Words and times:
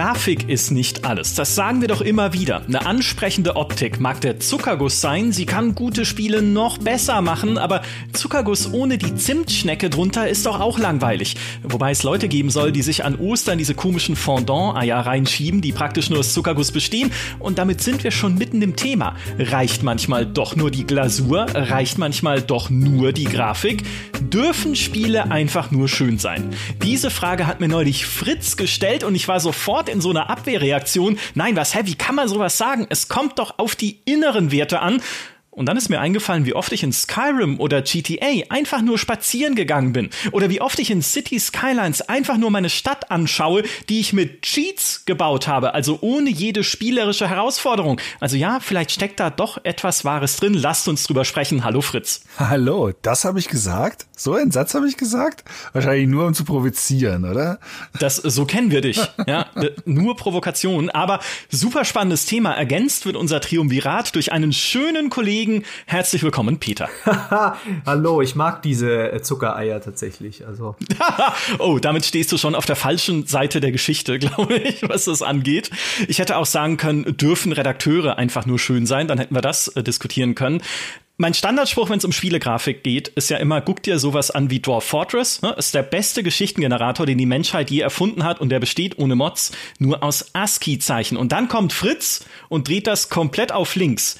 Grafik 0.00 0.48
ist 0.48 0.70
nicht 0.70 1.04
alles. 1.04 1.34
Das 1.34 1.54
sagen 1.54 1.82
wir 1.82 1.88
doch 1.88 2.00
immer 2.00 2.32
wieder. 2.32 2.62
Eine 2.66 2.86
ansprechende 2.86 3.56
Optik 3.56 4.00
mag 4.00 4.18
der 4.22 4.40
Zuckerguss 4.40 5.02
sein. 5.02 5.30
Sie 5.30 5.44
kann 5.44 5.74
gute 5.74 6.06
Spiele 6.06 6.40
noch 6.40 6.78
besser 6.78 7.20
machen, 7.20 7.58
aber 7.58 7.82
Zuckerguss 8.14 8.72
ohne 8.72 8.96
die 8.96 9.14
Zimtschnecke 9.14 9.90
drunter 9.90 10.26
ist 10.26 10.46
doch 10.46 10.58
auch 10.58 10.78
langweilig. 10.78 11.36
Wobei 11.64 11.90
es 11.90 12.02
Leute 12.02 12.28
geben 12.28 12.48
soll, 12.48 12.72
die 12.72 12.80
sich 12.80 13.04
an 13.04 13.14
Ostern 13.14 13.58
diese 13.58 13.74
komischen 13.74 14.16
Fondant-Eier 14.16 15.00
reinschieben, 15.00 15.60
die 15.60 15.72
praktisch 15.72 16.08
nur 16.08 16.20
aus 16.20 16.32
Zuckerguss 16.32 16.72
bestehen. 16.72 17.12
Und 17.38 17.58
damit 17.58 17.82
sind 17.82 18.02
wir 18.02 18.10
schon 18.10 18.36
mitten 18.36 18.62
im 18.62 18.76
Thema. 18.76 19.16
Reicht 19.38 19.82
manchmal 19.82 20.24
doch 20.24 20.56
nur 20.56 20.70
die 20.70 20.86
Glasur? 20.86 21.44
Reicht 21.52 21.98
manchmal 21.98 22.40
doch 22.40 22.70
nur 22.70 23.12
die 23.12 23.24
Grafik? 23.24 23.82
Dürfen 24.18 24.76
Spiele 24.76 25.30
einfach 25.30 25.70
nur 25.70 25.88
schön 25.88 26.18
sein? 26.18 26.54
Diese 26.82 27.10
Frage 27.10 27.46
hat 27.46 27.60
mir 27.60 27.68
neulich 27.68 28.06
Fritz 28.06 28.56
gestellt 28.56 29.04
und 29.04 29.14
ich 29.14 29.28
war 29.28 29.40
sofort 29.40 29.89
in 29.90 30.00
so 30.00 30.10
einer 30.10 30.30
Abwehrreaktion. 30.30 31.18
Nein, 31.34 31.56
was, 31.56 31.74
hä, 31.74 31.80
wie 31.84 31.94
kann 31.94 32.14
man 32.14 32.28
sowas 32.28 32.56
sagen? 32.58 32.86
Es 32.88 33.08
kommt 33.08 33.38
doch 33.38 33.58
auf 33.58 33.74
die 33.74 34.00
inneren 34.04 34.52
Werte 34.52 34.80
an. 34.80 35.02
Und 35.52 35.66
dann 35.66 35.76
ist 35.76 35.88
mir 35.88 35.98
eingefallen, 35.98 36.44
wie 36.46 36.54
oft 36.54 36.70
ich 36.70 36.84
in 36.84 36.92
Skyrim 36.92 37.58
oder 37.58 37.82
GTA 37.82 38.44
einfach 38.50 38.82
nur 38.82 38.98
spazieren 38.98 39.56
gegangen 39.56 39.92
bin. 39.92 40.10
Oder 40.30 40.48
wie 40.48 40.60
oft 40.60 40.78
ich 40.78 40.92
in 40.92 41.02
City 41.02 41.40
Skylines 41.40 42.02
einfach 42.02 42.36
nur 42.36 42.52
meine 42.52 42.70
Stadt 42.70 43.10
anschaue, 43.10 43.64
die 43.88 43.98
ich 43.98 44.12
mit 44.12 44.42
Cheats 44.42 45.04
gebaut 45.06 45.48
habe, 45.48 45.74
also 45.74 45.98
ohne 46.02 46.30
jede 46.30 46.62
spielerische 46.62 47.28
Herausforderung. 47.28 48.00
Also 48.20 48.36
ja, 48.36 48.60
vielleicht 48.60 48.92
steckt 48.92 49.18
da 49.18 49.28
doch 49.28 49.58
etwas 49.64 50.04
Wahres 50.04 50.36
drin. 50.36 50.54
Lasst 50.54 50.86
uns 50.86 51.02
drüber 51.02 51.24
sprechen. 51.24 51.64
Hallo 51.64 51.80
Fritz. 51.80 52.22
Hallo, 52.38 52.92
das 53.02 53.24
habe 53.24 53.40
ich 53.40 53.48
gesagt? 53.48 54.06
So 54.16 54.34
einen 54.34 54.52
Satz 54.52 54.74
habe 54.74 54.86
ich 54.86 54.96
gesagt? 54.96 55.42
Wahrscheinlich 55.72 56.06
nur 56.06 56.26
um 56.26 56.34
zu 56.34 56.44
provozieren, 56.44 57.24
oder? 57.24 57.58
Das, 57.98 58.16
so 58.16 58.44
kennen 58.44 58.70
wir 58.70 58.82
dich. 58.82 59.00
Ja, 59.26 59.46
nur 59.84 60.16
Provokation. 60.16 60.90
Aber 60.90 61.20
super 61.50 61.84
spannendes 61.84 62.24
Thema. 62.24 62.52
Ergänzt 62.52 63.06
wird 63.06 63.16
unser 63.16 63.40
Triumvirat 63.40 64.14
durch 64.16 64.32
einen 64.32 64.52
schönen 64.52 65.08
Kollegen 65.08 65.39
Kollegen. 65.40 65.64
Herzlich 65.86 66.22
willkommen, 66.22 66.58
Peter. 66.58 66.90
Hallo, 67.86 68.20
ich 68.20 68.34
mag 68.34 68.60
diese 68.60 69.10
äh, 69.10 69.22
Zuckereier 69.22 69.80
tatsächlich. 69.80 70.46
Also. 70.46 70.76
oh, 71.58 71.78
damit 71.78 72.04
stehst 72.04 72.30
du 72.30 72.36
schon 72.36 72.54
auf 72.54 72.66
der 72.66 72.76
falschen 72.76 73.26
Seite 73.26 73.60
der 73.60 73.72
Geschichte, 73.72 74.18
glaube 74.18 74.56
ich, 74.56 74.86
was 74.86 75.06
das 75.06 75.22
angeht. 75.22 75.70
Ich 76.08 76.18
hätte 76.18 76.36
auch 76.36 76.44
sagen 76.44 76.76
können, 76.76 77.16
dürfen 77.16 77.52
Redakteure 77.52 78.18
einfach 78.18 78.44
nur 78.44 78.58
schön 78.58 78.84
sein, 78.84 79.08
dann 79.08 79.16
hätten 79.16 79.34
wir 79.34 79.40
das 79.40 79.68
äh, 79.68 79.82
diskutieren 79.82 80.34
können. 80.34 80.60
Mein 81.16 81.34
Standardspruch, 81.34 81.88
wenn 81.88 81.98
es 81.98 82.04
um 82.04 82.12
Spielegrafik 82.12 82.82
geht, 82.82 83.08
ist 83.08 83.30
ja 83.30 83.38
immer, 83.38 83.62
guck 83.62 83.82
dir 83.82 83.98
sowas 83.98 84.30
an 84.30 84.50
wie 84.50 84.60
Dwarf 84.60 84.84
Fortress. 84.84 85.40
Ne? 85.42 85.54
Ist 85.58 85.74
der 85.74 85.82
beste 85.82 86.22
Geschichtengenerator, 86.22 87.06
den 87.06 87.18
die 87.18 87.26
Menschheit 87.26 87.70
je 87.70 87.80
erfunden 87.80 88.24
hat 88.24 88.40
und 88.40 88.48
der 88.50 88.58
besteht 88.58 88.98
ohne 88.98 89.16
Mods 89.16 89.52
nur 89.78 90.02
aus 90.02 90.34
ASCII-Zeichen. 90.34 91.16
Und 91.18 91.32
dann 91.32 91.48
kommt 91.48 91.74
Fritz 91.74 92.24
und 92.48 92.68
dreht 92.68 92.86
das 92.86 93.10
komplett 93.10 93.52
auf 93.52 93.74
links. 93.74 94.18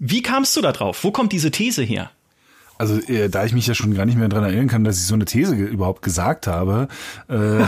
Wie 0.00 0.22
kamst 0.22 0.56
du 0.56 0.62
da 0.62 0.72
drauf? 0.72 1.04
Wo 1.04 1.10
kommt 1.12 1.30
diese 1.30 1.50
These 1.50 1.82
her? 1.82 2.10
Also 2.78 2.98
äh, 3.12 3.28
da 3.28 3.44
ich 3.44 3.52
mich 3.52 3.66
ja 3.66 3.74
schon 3.74 3.92
gar 3.94 4.06
nicht 4.06 4.16
mehr 4.16 4.30
dran 4.30 4.42
erinnern 4.42 4.66
kann, 4.66 4.82
dass 4.82 4.96
ich 4.96 5.06
so 5.06 5.12
eine 5.12 5.26
These 5.26 5.54
ge 5.54 5.66
überhaupt 5.66 6.00
gesagt 6.00 6.46
habe. 6.46 6.88
Äh 7.28 7.34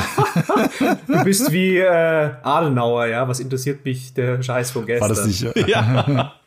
du 1.06 1.24
bist 1.24 1.52
wie 1.52 1.76
äh, 1.76 2.30
Adenauer, 2.42 3.04
ja. 3.06 3.28
Was 3.28 3.38
interessiert 3.38 3.84
mich 3.84 4.14
der 4.14 4.42
Scheiß 4.42 4.70
von 4.70 4.86
gestern? 4.86 5.10
War 5.10 5.14
das 5.14 5.26
nicht? 5.26 5.42
ja. 5.68 6.32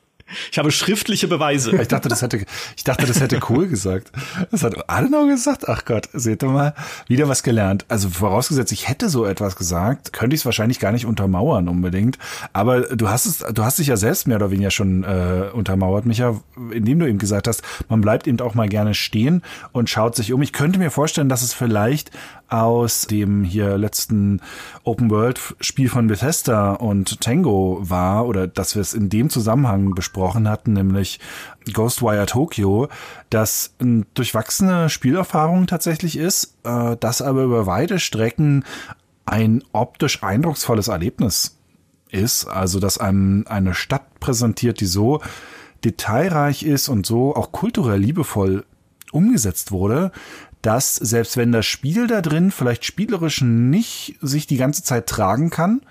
Ich 0.52 0.58
habe 0.58 0.72
schriftliche 0.72 1.28
Beweise. 1.28 1.76
Ich 1.80 1.88
dachte, 1.88 2.10
das 2.10 2.24
hätte, 2.24 2.46
ich 2.76 2.84
dachte, 2.84 3.06
das 3.06 3.20
hätte 3.20 3.40
Kohl 3.40 3.68
gesagt. 3.68 4.12
Das 4.50 4.64
hat 4.64 4.90
Adenauer 4.90 5.28
gesagt. 5.28 5.70
Ach 5.70 5.86
Gott, 5.86 6.10
seht 6.14 6.44
ihr 6.44 6.50
mal, 6.50 6.74
wieder 7.08 7.30
was 7.30 7.44
gelernt. 7.44 7.86
Also 7.90 8.10
vorausgesetzt, 8.10 8.72
ich 8.72 8.88
hätte 8.88 9.10
so 9.10 9.26
etwas 9.26 9.56
gesagt, 9.56 10.14
könnte 10.14 10.36
ich 10.36 10.42
es 10.42 10.46
wahrscheinlich 10.46 10.80
gar 10.80 10.92
nicht 10.92 11.06
untermauern 11.06 11.68
unbedingt. 11.68 12.18
Aber 12.54 12.82
du 12.82 13.10
hast 13.10 13.28
es, 13.28 13.38
du 13.38 13.64
hast 13.64 13.78
dich 13.78 13.88
ja 13.88 13.98
selbst 13.98 14.28
mehr 14.28 14.38
oder 14.38 14.50
weniger 14.50 14.72
schon 14.72 15.04
äh, 15.04 15.50
untermauert, 15.54 16.06
Micha, 16.08 16.42
indem 16.72 17.00
du 17.00 17.08
eben 17.08 17.20
gesagt 17.20 17.48
hast, 17.48 17.62
man 17.88 18.02
bleibt 18.02 18.26
eben 18.26 18.40
auch 18.40 18.56
mal 18.56 18.68
gerne 18.68 18.96
stehen 18.96 19.44
und 19.74 19.92
schaut 19.92 20.16
sich 20.16 20.34
um. 20.34 20.42
Ich 20.42 20.54
könnte 20.54 20.80
mir 20.80 20.90
vorstellen, 20.90 21.30
dass 21.30 21.44
es 21.44 21.54
vielleicht 21.54 22.10
aus 22.50 23.08
dem 23.08 23.44
hier 23.44 23.78
letzten 23.78 24.42
Open 24.84 25.10
World 25.10 25.40
Spiel 25.60 25.90
von 25.90 26.08
Bethesda 26.08 26.74
und 26.74 27.22
Tango 27.22 27.80
war 27.82 28.28
oder 28.28 28.48
dass 28.48 28.76
wir 28.76 28.82
es 28.82 28.94
in 28.94 29.10
dem 29.10 29.30
Zusammenhang 29.30 29.96
besprochen 29.96 30.48
hatten, 30.48 30.74
nämlich 30.74 31.20
Ghostwire 31.74 32.26
Tokyo, 32.26 32.88
das 33.30 33.74
eine 33.80 34.06
durchwachsene 34.14 34.90
Spielerfahrung 34.90 35.68
tatsächlich 35.68 36.18
ist, 36.18 36.58
äh, 36.64 36.96
das 37.00 37.22
aber 37.22 37.44
über 37.44 37.66
weite 37.66 38.00
Strecken 38.00 38.64
ein 39.26 39.64
optisch 39.72 40.24
eindrucksvolles 40.24 40.88
Erlebnis 40.88 41.58
ist, 42.12 42.46
also 42.46 42.80
dass 42.80 42.98
einem 42.98 43.46
eine 43.48 43.74
Stadt 43.74 44.20
präsentiert, 44.20 44.80
die 44.80 44.86
so 44.86 45.22
detailreich 45.84 46.64
ist 46.64 46.90
und 46.90 47.06
so 47.06 47.36
auch 47.36 47.52
kulturell 47.52 48.00
liebevoll 48.00 48.66
umgesetzt 49.12 49.72
wurde, 49.72 50.12
dass 50.66 50.96
selbst 50.96 51.38
wenn 51.38 51.52
das 51.52 51.66
Spiel 51.66 52.08
da 52.08 52.22
drin 52.22 52.50
vielleicht 52.50 52.86
spielerisch 52.86 53.42
nicht 53.42 54.18
sich 54.22 54.48
die 54.48 54.58
ganze 54.58 54.84
Zeit 54.84 55.06
tragen 55.06 55.52
kann, 55.52 55.82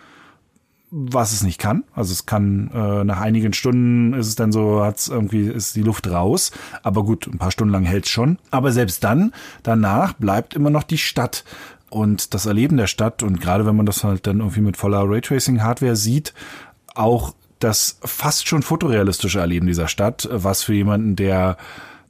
was 0.90 1.32
es 1.32 1.42
nicht 1.42 1.58
kann. 1.58 1.84
Also 1.92 2.12
es 2.12 2.26
kann 2.26 2.70
äh, 2.74 3.04
nach 3.04 3.20
einigen 3.20 3.52
Stunden 3.52 4.14
ist 4.14 4.26
es 4.26 4.34
dann 4.34 4.52
so, 4.52 4.84
hat's 4.84 5.08
irgendwie 5.08 5.48
ist 5.48 5.76
die 5.76 5.82
Luft 5.82 6.08
raus. 6.08 6.50
Aber 6.82 7.04
gut, 7.04 7.26
ein 7.26 7.38
paar 7.38 7.52
Stunden 7.52 7.72
lang 7.72 7.84
hält's 7.84 8.08
schon. 8.08 8.38
Aber 8.50 8.72
selbst 8.72 9.04
dann, 9.04 9.32
danach 9.62 10.14
bleibt 10.14 10.54
immer 10.54 10.70
noch 10.70 10.82
die 10.84 10.98
Stadt 10.98 11.44
und 11.88 12.34
das 12.34 12.46
Erleben 12.46 12.76
der 12.76 12.88
Stadt 12.88 13.22
und 13.22 13.40
gerade 13.40 13.66
wenn 13.66 13.76
man 13.76 13.86
das 13.86 14.02
halt 14.02 14.26
dann 14.26 14.40
irgendwie 14.40 14.60
mit 14.60 14.76
voller 14.76 15.08
Raytracing-Hardware 15.08 15.96
sieht, 15.96 16.34
auch 16.94 17.34
das 17.60 17.98
fast 18.02 18.48
schon 18.48 18.62
fotorealistische 18.62 19.38
Erleben 19.38 19.68
dieser 19.68 19.86
Stadt, 19.86 20.28
was 20.30 20.64
für 20.64 20.74
jemanden, 20.74 21.14
der 21.14 21.56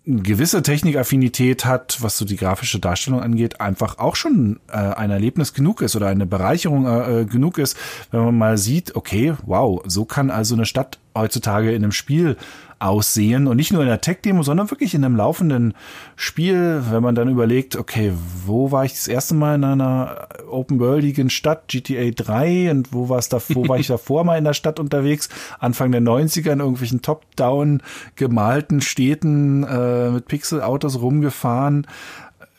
gewisse 0.07 0.63
Technikaffinität 0.63 1.65
hat, 1.65 1.99
was 2.03 2.19
so 2.19 2.25
die 2.25 2.37
grafische 2.37 2.79
Darstellung 2.79 3.21
angeht, 3.21 3.61
einfach 3.61 3.99
auch 3.99 4.17
schon 4.17 4.61
äh, 4.69 4.77
ein 4.77 5.11
Erlebnis 5.11 5.55
genug 5.55 5.81
ist 5.81 5.97
oder 5.97 6.09
eine 6.09 6.27
Bereicherung 6.27 6.87
äh, 6.87 7.21
äh 7.21 7.25
genug 7.25 7.57
ist, 7.57 7.77
wenn 8.11 8.25
man 8.25 8.37
mal 8.37 8.59
sieht, 8.59 8.97
okay, 8.97 9.35
wow, 9.47 9.83
so 9.87 10.05
kann 10.05 10.31
also 10.31 10.55
eine 10.55 10.67
Stadt 10.67 10.99
heutzutage 11.17 11.71
in 11.71 11.83
einem 11.83 11.93
Spiel 11.93 12.37
aussehen 12.85 13.47
und 13.47 13.57
nicht 13.57 13.73
nur 13.73 13.83
in 13.83 13.89
der 13.89 14.01
Tech-Demo, 14.01 14.43
sondern 14.43 14.71
wirklich 14.71 14.95
in 14.95 15.05
einem 15.05 15.17
laufenden 15.17 15.75
Spiel, 16.17 16.83
wenn 16.91 17.03
man 17.03 17.15
dann 17.15 17.31
überlegt, 17.31 17.77
okay, 17.77 18.13
wo 18.45 18.73
war 18.73 18.85
ich 18.85 18.93
das 18.93 19.09
erste 19.09 19.35
Mal 19.35 19.55
in 19.55 19.65
einer 19.65 20.29
open-worldigen 20.51 21.31
Stadt, 21.31 21.69
GTA 21.69 22.11
3 22.11 22.71
und 22.71 22.93
wo 22.93 23.09
war 23.09 23.19
es 23.19 23.31
da, 23.31 23.41
wo 23.49 23.67
war 23.69 23.79
ich 23.79 23.87
davor 23.95 24.25
mal 24.25 24.37
in 24.37 24.45
der 24.45 24.53
Stadt 24.53 24.79
unterwegs, 24.79 25.31
Anfang 25.59 25.93
der 25.93 26.03
90er 26.03 26.53
in 26.53 26.61
irgendwelchen 26.61 27.01
top-down 27.01 27.83
gemalten 28.17 28.83
Städten 28.83 29.65
äh, 29.65 30.11
mit 30.11 30.29
Pixel-Autos 30.29 31.01
rumgefahren. 31.01 31.87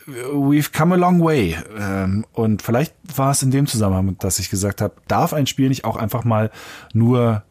We've 0.08 0.72
come 0.76 0.96
a 0.96 0.98
long 0.98 1.24
way. 1.24 1.56
Ähm, 1.80 2.26
und 2.34 2.62
vielleicht 2.62 2.96
war 3.16 3.32
es 3.32 3.44
in 3.44 3.52
dem 3.52 3.68
Zusammenhang, 3.68 4.18
dass 4.20 4.40
ich 4.40 4.50
gesagt 4.50 4.82
habe, 4.82 4.96
darf 5.08 5.34
ein 5.34 5.48
Spiel 5.48 5.70
nicht 5.70 5.86
auch 5.86 5.98
einfach 5.98 6.24
mal 6.24 6.52
nur 6.94 7.44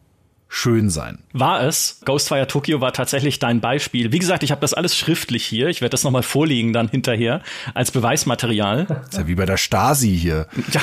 schön 0.47 0.89
sein. 0.89 1.19
War 1.33 1.63
es. 1.63 1.99
Ghostfire 2.05 2.47
Tokyo 2.47 2.79
war 2.81 2.93
tatsächlich 2.93 3.39
dein 3.39 3.61
Beispiel. 3.61 4.11
Wie 4.11 4.19
gesagt, 4.19 4.43
ich 4.43 4.51
habe 4.51 4.61
das 4.61 4.73
alles 4.73 4.95
schriftlich 4.95 5.45
hier. 5.45 5.67
Ich 5.67 5.81
werde 5.81 5.91
das 5.91 6.03
nochmal 6.03 6.23
vorlegen 6.23 6.71
dann 6.71 6.87
hinterher 6.87 7.41
als 7.73 7.91
Beweismaterial. 7.91 8.85
Das 8.85 9.07
ist 9.09 9.17
ja 9.17 9.27
wie 9.27 9.35
bei 9.35 9.45
der 9.45 9.57
Stasi 9.57 10.17
hier. 10.17 10.47
Ja. 10.71 10.81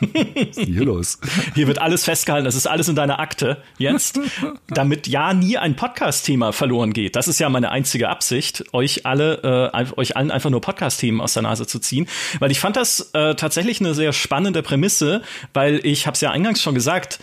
Was 0.00 0.56
ist 0.56 0.60
hier 0.60 0.84
los? 0.84 1.18
Hier 1.54 1.66
wird 1.66 1.78
alles 1.78 2.04
festgehalten. 2.04 2.46
Das 2.46 2.54
ist 2.54 2.66
alles 2.66 2.88
in 2.88 2.96
deiner 2.96 3.20
Akte 3.20 3.62
jetzt, 3.76 4.18
damit 4.68 5.06
ja 5.06 5.34
nie 5.34 5.58
ein 5.58 5.76
Podcast-Thema 5.76 6.52
verloren 6.52 6.92
geht. 6.92 7.16
Das 7.16 7.28
ist 7.28 7.38
ja 7.38 7.50
meine 7.50 7.70
einzige 7.70 8.08
Absicht, 8.08 8.64
euch 8.72 9.04
alle, 9.04 9.70
äh, 9.74 9.86
euch 9.96 10.16
allen 10.16 10.30
einfach 10.30 10.48
nur 10.50 10.62
Podcast-Themen 10.62 11.20
aus 11.20 11.34
der 11.34 11.42
Nase 11.42 11.66
zu 11.66 11.78
ziehen, 11.78 12.08
weil 12.38 12.50
ich 12.50 12.60
fand 12.60 12.76
das 12.76 13.10
äh, 13.12 13.34
tatsächlich 13.34 13.80
eine 13.80 13.92
sehr 13.92 14.12
spannende 14.12 14.62
Prämisse, 14.62 15.22
weil 15.52 15.84
ich 15.84 16.06
habe 16.06 16.14
es 16.14 16.22
ja 16.22 16.30
eingangs 16.30 16.62
schon 16.62 16.74
gesagt 16.74 17.18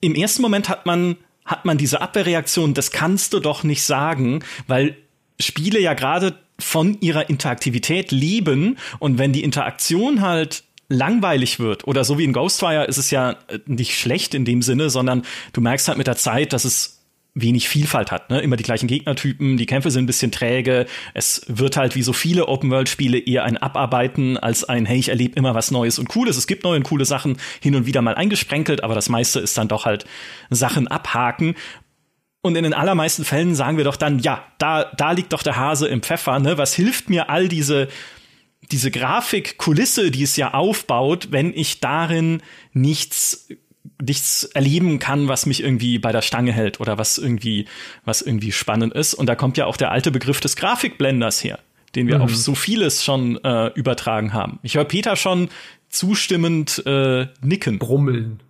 im 0.00 0.14
ersten 0.14 0.42
Moment 0.42 0.68
hat 0.68 0.86
man, 0.86 1.16
hat 1.44 1.64
man 1.64 1.78
diese 1.78 2.00
Abwehrreaktion, 2.00 2.74
das 2.74 2.90
kannst 2.90 3.32
du 3.32 3.40
doch 3.40 3.64
nicht 3.64 3.82
sagen, 3.82 4.42
weil 4.66 4.96
Spiele 5.38 5.80
ja 5.80 5.94
gerade 5.94 6.38
von 6.58 7.00
ihrer 7.00 7.30
Interaktivität 7.30 8.12
leben 8.12 8.76
und 8.98 9.18
wenn 9.18 9.32
die 9.32 9.42
Interaktion 9.42 10.20
halt 10.20 10.64
langweilig 10.88 11.60
wird 11.60 11.86
oder 11.86 12.04
so 12.04 12.18
wie 12.18 12.24
in 12.24 12.32
Ghostfire 12.32 12.84
ist 12.84 12.98
es 12.98 13.10
ja 13.10 13.36
äh, 13.46 13.60
nicht 13.66 13.98
schlecht 13.98 14.34
in 14.34 14.44
dem 14.44 14.60
Sinne, 14.60 14.90
sondern 14.90 15.22
du 15.52 15.60
merkst 15.60 15.88
halt 15.88 15.98
mit 15.98 16.08
der 16.08 16.16
Zeit, 16.16 16.52
dass 16.52 16.64
es 16.64 16.99
wenig 17.34 17.68
Vielfalt 17.68 18.10
hat. 18.10 18.30
Ne? 18.30 18.40
Immer 18.40 18.56
die 18.56 18.64
gleichen 18.64 18.86
Gegnertypen, 18.86 19.56
die 19.56 19.66
Kämpfe 19.66 19.90
sind 19.90 20.04
ein 20.04 20.06
bisschen 20.06 20.32
träge. 20.32 20.86
Es 21.14 21.42
wird 21.46 21.76
halt 21.76 21.94
wie 21.94 22.02
so 22.02 22.12
viele 22.12 22.48
Open-World-Spiele 22.48 23.18
eher 23.18 23.44
ein 23.44 23.56
Abarbeiten 23.56 24.36
als 24.36 24.64
ein, 24.64 24.86
hey, 24.86 24.98
ich 24.98 25.08
erlebe 25.08 25.36
immer 25.36 25.54
was 25.54 25.70
Neues 25.70 25.98
und 25.98 26.08
Cooles. 26.08 26.36
Es 26.36 26.46
gibt 26.46 26.64
neue 26.64 26.76
und 26.76 26.84
coole 26.84 27.04
Sachen 27.04 27.36
hin 27.60 27.74
und 27.74 27.86
wieder 27.86 28.02
mal 28.02 28.14
eingesprenkelt, 28.14 28.82
aber 28.82 28.94
das 28.94 29.08
meiste 29.08 29.40
ist 29.40 29.56
dann 29.56 29.68
doch 29.68 29.84
halt 29.84 30.04
Sachen 30.50 30.88
abhaken. 30.88 31.54
Und 32.42 32.56
in 32.56 32.64
den 32.64 32.74
allermeisten 32.74 33.24
Fällen 33.24 33.54
sagen 33.54 33.76
wir 33.76 33.84
doch 33.84 33.96
dann, 33.96 34.18
ja, 34.18 34.44
da, 34.58 34.84
da 34.96 35.12
liegt 35.12 35.32
doch 35.32 35.42
der 35.42 35.56
Hase 35.56 35.88
im 35.88 36.02
Pfeffer, 36.02 36.38
ne? 36.38 36.56
Was 36.56 36.74
hilft 36.74 37.10
mir 37.10 37.28
all 37.28 37.48
diese 37.48 37.88
diese 38.70 38.90
Grafikkulisse, 38.90 40.10
die 40.10 40.22
es 40.22 40.36
ja 40.36 40.54
aufbaut, 40.54 41.28
wenn 41.30 41.52
ich 41.52 41.80
darin 41.80 42.42
nichts 42.72 43.48
nichts 44.02 44.44
erleben 44.44 44.98
kann, 44.98 45.28
was 45.28 45.46
mich 45.46 45.62
irgendwie 45.62 45.98
bei 45.98 46.12
der 46.12 46.22
Stange 46.22 46.52
hält 46.52 46.80
oder 46.80 46.98
was 46.98 47.18
irgendwie, 47.18 47.66
was 48.04 48.22
irgendwie 48.22 48.52
spannend 48.52 48.94
ist. 48.94 49.14
Und 49.14 49.26
da 49.26 49.34
kommt 49.34 49.56
ja 49.56 49.66
auch 49.66 49.76
der 49.76 49.90
alte 49.90 50.10
Begriff 50.10 50.40
des 50.40 50.56
Grafikblenders 50.56 51.42
her, 51.42 51.58
den 51.94 52.06
wir 52.06 52.16
mhm. 52.16 52.22
auf 52.22 52.36
so 52.36 52.54
vieles 52.54 53.04
schon 53.04 53.42
äh, 53.44 53.68
übertragen 53.74 54.32
haben. 54.32 54.58
Ich 54.62 54.76
höre 54.76 54.84
Peter 54.84 55.16
schon 55.16 55.48
zustimmend 55.88 56.82
äh, 56.86 57.26
nicken. 57.42 57.78
Brummeln. 57.78 58.40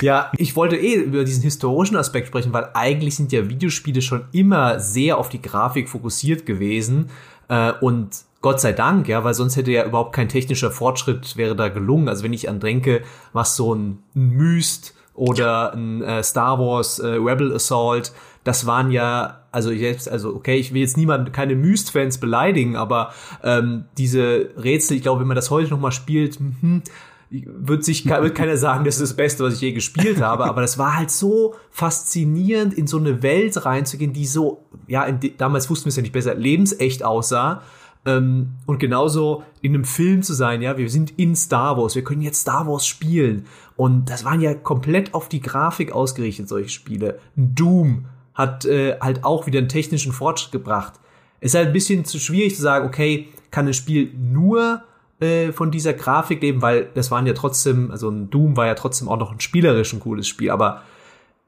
Ja, 0.00 0.32
ich 0.38 0.56
wollte 0.56 0.76
eh 0.76 0.94
über 0.94 1.24
diesen 1.24 1.42
historischen 1.42 1.96
Aspekt 1.96 2.28
sprechen, 2.28 2.52
weil 2.52 2.68
eigentlich 2.74 3.14
sind 3.16 3.32
ja 3.32 3.48
Videospiele 3.48 4.02
schon 4.02 4.24
immer 4.32 4.80
sehr 4.80 5.18
auf 5.18 5.28
die 5.28 5.40
Grafik 5.40 5.88
fokussiert 5.88 6.46
gewesen. 6.46 7.10
Äh, 7.48 7.72
und 7.80 8.10
Gott 8.44 8.60
sei 8.60 8.74
Dank, 8.74 9.08
ja, 9.08 9.24
weil 9.24 9.32
sonst 9.32 9.56
hätte 9.56 9.72
ja 9.72 9.86
überhaupt 9.86 10.14
kein 10.14 10.28
technischer 10.28 10.70
Fortschritt 10.70 11.38
wäre 11.38 11.56
da 11.56 11.68
gelungen. 11.68 12.10
Also 12.10 12.24
wenn 12.24 12.34
ich 12.34 12.50
an 12.50 12.60
denke, 12.60 13.00
was 13.32 13.56
so 13.56 13.74
ein, 13.74 14.02
Myst 14.12 14.94
oder 15.14 15.72
ein 15.72 16.02
äh, 16.02 16.22
Star 16.22 16.58
Wars 16.58 16.98
äh, 16.98 17.06
Rebel 17.06 17.54
Assault, 17.54 18.12
das 18.44 18.66
waren 18.66 18.90
ja, 18.90 19.46
also 19.50 19.70
jetzt, 19.70 20.10
also 20.10 20.34
okay, 20.34 20.56
ich 20.56 20.74
will 20.74 20.82
jetzt 20.82 20.98
niemand, 20.98 21.32
keine 21.32 21.54
Myst-Fans 21.54 22.18
beleidigen, 22.18 22.76
aber 22.76 23.14
ähm, 23.42 23.86
diese 23.96 24.50
Rätsel, 24.58 24.98
ich 24.98 25.02
glaube, 25.02 25.22
wenn 25.22 25.28
man 25.28 25.36
das 25.36 25.50
heute 25.50 25.70
noch 25.70 25.80
mal 25.80 25.90
spielt, 25.90 26.36
hm, 26.36 26.82
wird 27.30 27.82
sich 27.82 28.04
wird 28.04 28.34
keiner 28.34 28.58
sagen, 28.58 28.84
das 28.84 28.96
ist 28.96 29.12
das 29.12 29.16
Beste, 29.16 29.42
was 29.42 29.54
ich 29.54 29.62
je 29.62 29.72
gespielt 29.72 30.20
habe, 30.20 30.44
aber 30.44 30.60
das 30.60 30.76
war 30.76 30.98
halt 30.98 31.10
so 31.10 31.54
faszinierend, 31.70 32.74
in 32.74 32.86
so 32.86 32.98
eine 32.98 33.22
Welt 33.22 33.64
reinzugehen, 33.64 34.12
die 34.12 34.26
so, 34.26 34.66
ja, 34.86 35.02
in, 35.04 35.18
damals 35.38 35.70
wussten 35.70 35.86
wir 35.86 35.88
es 35.88 35.96
ja 35.96 36.02
nicht 36.02 36.12
besser, 36.12 36.34
lebensecht 36.34 37.02
aussah 37.02 37.62
ähm, 38.06 38.54
und 38.66 38.78
genauso 38.78 39.44
in 39.62 39.74
einem 39.74 39.84
Film 39.84 40.22
zu 40.22 40.34
sein, 40.34 40.62
ja, 40.62 40.76
wir 40.76 40.90
sind 40.90 41.18
in 41.18 41.34
Star 41.34 41.78
Wars, 41.78 41.94
wir 41.94 42.04
können 42.04 42.22
jetzt 42.22 42.42
Star 42.42 42.66
Wars 42.66 42.86
spielen. 42.86 43.46
Und 43.76 44.10
das 44.10 44.24
waren 44.24 44.40
ja 44.40 44.54
komplett 44.54 45.14
auf 45.14 45.28
die 45.28 45.40
Grafik 45.40 45.92
ausgerichtet, 45.92 46.48
solche 46.48 46.68
Spiele. 46.68 47.18
Doom 47.34 48.06
hat 48.34 48.64
äh, 48.66 48.98
halt 49.00 49.24
auch 49.24 49.46
wieder 49.46 49.58
einen 49.58 49.68
technischen 49.68 50.12
Fortschritt 50.12 50.52
gebracht. 50.52 50.94
Es 51.40 51.52
ist 51.52 51.56
halt 51.56 51.68
ein 51.68 51.72
bisschen 51.72 52.04
zu 52.04 52.18
schwierig 52.18 52.56
zu 52.56 52.62
sagen, 52.62 52.86
okay, 52.86 53.28
kann 53.50 53.66
ein 53.66 53.74
Spiel 53.74 54.12
nur 54.14 54.82
äh, 55.20 55.52
von 55.52 55.70
dieser 55.70 55.94
Grafik 55.94 56.42
leben, 56.42 56.60
weil 56.60 56.88
das 56.94 57.10
waren 57.10 57.26
ja 57.26 57.32
trotzdem, 57.32 57.90
also 57.90 58.10
ein 58.10 58.30
Doom 58.30 58.56
war 58.56 58.66
ja 58.66 58.74
trotzdem 58.74 59.08
auch 59.08 59.18
noch 59.18 59.32
ein 59.32 59.40
spielerisch 59.40 59.92
ein 59.92 60.00
cooles 60.00 60.26
Spiel, 60.26 60.50
aber 60.50 60.82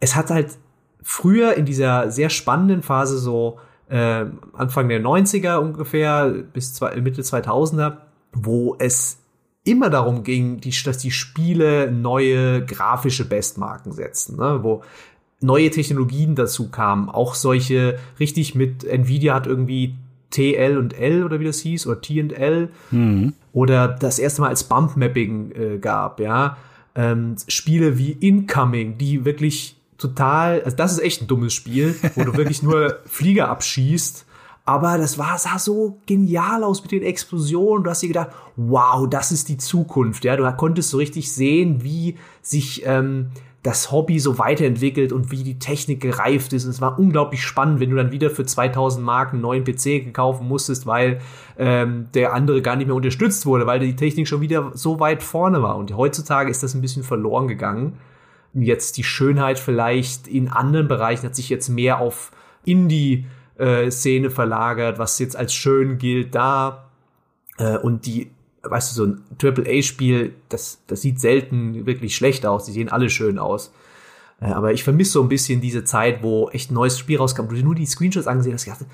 es 0.01 0.15
hat 0.15 0.31
halt 0.31 0.57
früher 1.03 1.55
in 1.55 1.65
dieser 1.65 2.11
sehr 2.11 2.31
spannenden 2.31 2.83
Phase 2.83 3.19
so 3.19 3.59
äh, 3.89 4.25
Anfang 4.53 4.89
der 4.89 5.01
90er 5.01 5.57
ungefähr 5.57 6.29
bis 6.29 6.75
zwei, 6.75 6.97
Mitte 7.01 7.23
2000er, 7.23 7.99
wo 8.33 8.77
es 8.79 9.19
immer 9.65 9.91
darum 9.91 10.23
ging, 10.23 10.61
die, 10.61 10.73
dass 10.85 10.99
die 10.99 11.11
Spiele 11.11 11.91
neue 11.91 12.65
grafische 12.65 13.25
Bestmarken 13.25 13.93
setzen, 13.93 14.37
ne? 14.37 14.61
wo 14.63 14.83
neue 15.41 15.71
Technologien 15.71 16.35
dazu 16.35 16.71
kamen, 16.71 17.09
auch 17.09 17.35
solche 17.35 17.99
richtig 18.19 18.55
mit 18.55 18.85
Nvidia 18.85 19.35
hat 19.35 19.47
irgendwie 19.47 19.95
TL 20.31 20.77
und 20.79 20.99
L 20.99 21.25
oder 21.25 21.41
wie 21.41 21.45
das 21.45 21.61
hieß 21.61 21.87
oder 21.87 22.01
T 22.01 22.21
und 22.21 22.33
L 22.33 22.71
mhm. 22.91 23.35
oder 23.53 23.89
das 23.89 24.19
erste 24.19 24.43
Mal 24.43 24.49
als 24.49 24.65
Bump 24.65 24.97
Mapping 24.97 25.53
äh, 25.53 25.79
gab, 25.79 26.21
ja 26.21 26.57
ähm, 26.97 27.37
Spiele 27.47 27.99
wie 27.99 28.13
Incoming, 28.13 28.99
die 28.99 29.25
wirklich 29.25 29.76
total, 29.99 30.63
also 30.63 30.77
das 30.77 30.93
ist 30.93 31.01
echt 31.01 31.23
ein 31.23 31.27
dummes 31.27 31.53
Spiel, 31.53 31.97
wo 32.15 32.25
du 32.25 32.37
wirklich 32.37 32.63
nur 32.63 32.99
Flieger 33.07 33.49
abschießt. 33.49 34.25
Aber 34.65 34.99
das 34.99 35.17
war, 35.17 35.39
sah 35.39 35.61
so 35.61 36.01
genial 36.07 36.65
aus 36.65 36.83
mit 36.83 36.91
den 36.91 37.05
Explosionen. 37.05 37.85
Du 37.85 37.91
hast 37.91 38.03
dir 38.03 38.09
gedacht, 38.09 38.31
wow, 38.57 39.09
das 39.09 39.31
ist 39.31 39.49
die 39.49 39.59
Zukunft. 39.59 40.25
Ja, 40.25 40.37
du 40.37 40.51
konntest 40.57 40.91
so 40.91 40.97
richtig 40.97 41.33
sehen, 41.33 41.85
wie 41.85 42.17
sich 42.43 42.83
ähm, 42.85 43.29
das 43.63 43.93
Hobby 43.93 44.19
so 44.19 44.39
weiterentwickelt 44.39 45.13
und 45.13 45.31
wie 45.31 45.45
die 45.45 45.61
Technik 45.61 46.01
gereift 46.01 46.53
ist. 46.53 46.65
Und 46.65 46.71
es 46.71 46.81
war 46.81 46.99
unglaublich 46.99 47.45
spannend, 47.45 47.79
wenn 47.79 47.91
du 47.91 47.97
dann 47.97 48.11
wieder 48.11 48.29
für 48.29 48.45
2000 48.45 49.05
Mark 49.05 49.33
einen 49.33 49.41
neuen 49.41 49.63
PC 49.63 50.13
kaufen 50.13 50.49
musstest, 50.49 50.85
weil 50.85 51.21
ähm, 51.59 52.09
der 52.15 52.33
andere 52.33 52.61
gar 52.61 52.75
nicht 52.75 52.89
mehr 52.89 52.97
unterstützt 52.97 53.47
wurde, 53.47 53.69
weil 53.69 53.79
die 53.79 53.95
Technik 53.95 54.27
schon 54.27 54.41
wieder 54.41 54.73
so 54.75 54.99
weit 54.99 55.23
vorne 55.23 55.63
war. 55.63 55.77
Und 55.77 55.97
heutzutage 55.97 56.51
ist 56.51 56.65
das 56.65 56.75
ein 56.75 56.81
bisschen 56.81 57.05
verloren 57.05 57.47
gegangen 57.47 57.99
jetzt 58.63 58.97
die 58.97 59.05
Schönheit 59.05 59.59
vielleicht 59.59 60.29
in 60.29 60.49
anderen 60.49 60.89
Bereichen 60.89 61.27
hat 61.27 61.37
sich 61.37 61.49
jetzt 61.49 61.69
mehr 61.69 61.99
auf 61.99 62.33
Indie-Szene 62.65 64.31
verlagert, 64.31 64.99
was 64.99 65.19
jetzt 65.19 65.37
als 65.37 65.55
schön 65.55 65.99
gilt 65.99 66.35
da. 66.35 66.91
Äh, 67.59 67.79
und 67.79 68.07
die, 68.07 68.31
weißt 68.63 68.91
du, 68.91 68.95
so 68.95 69.05
ein 69.07 69.23
Triple-A-Spiel, 69.39 70.35
das, 70.49 70.81
das 70.87 71.03
sieht 71.03 71.21
selten 71.21 71.87
wirklich 71.87 72.17
schlecht 72.17 72.47
aus. 72.47 72.65
Die 72.65 72.73
sehen 72.73 72.89
alle 72.89 73.11
schön 73.11 73.39
aus. 73.39 73.73
Äh, 74.41 74.47
aber 74.47 74.73
ich 74.73 74.85
vermisse 74.85 75.13
so 75.13 75.23
ein 75.23 75.29
bisschen 75.29 75.61
diese 75.61 75.85
Zeit, 75.85 76.23
wo 76.23 76.49
echt 76.51 76.71
ein 76.71 76.75
neues 76.75 76.99
Spiel 76.99 77.19
rauskam, 77.19 77.45
wo 77.45 77.55
du 77.55 77.63
nur 77.63 77.75
die 77.75 77.87
Screenshots 77.87 78.27
angesehen 78.27 78.55
hast. 78.55 78.67
Ich 78.67 78.73
dachte, 78.73 78.87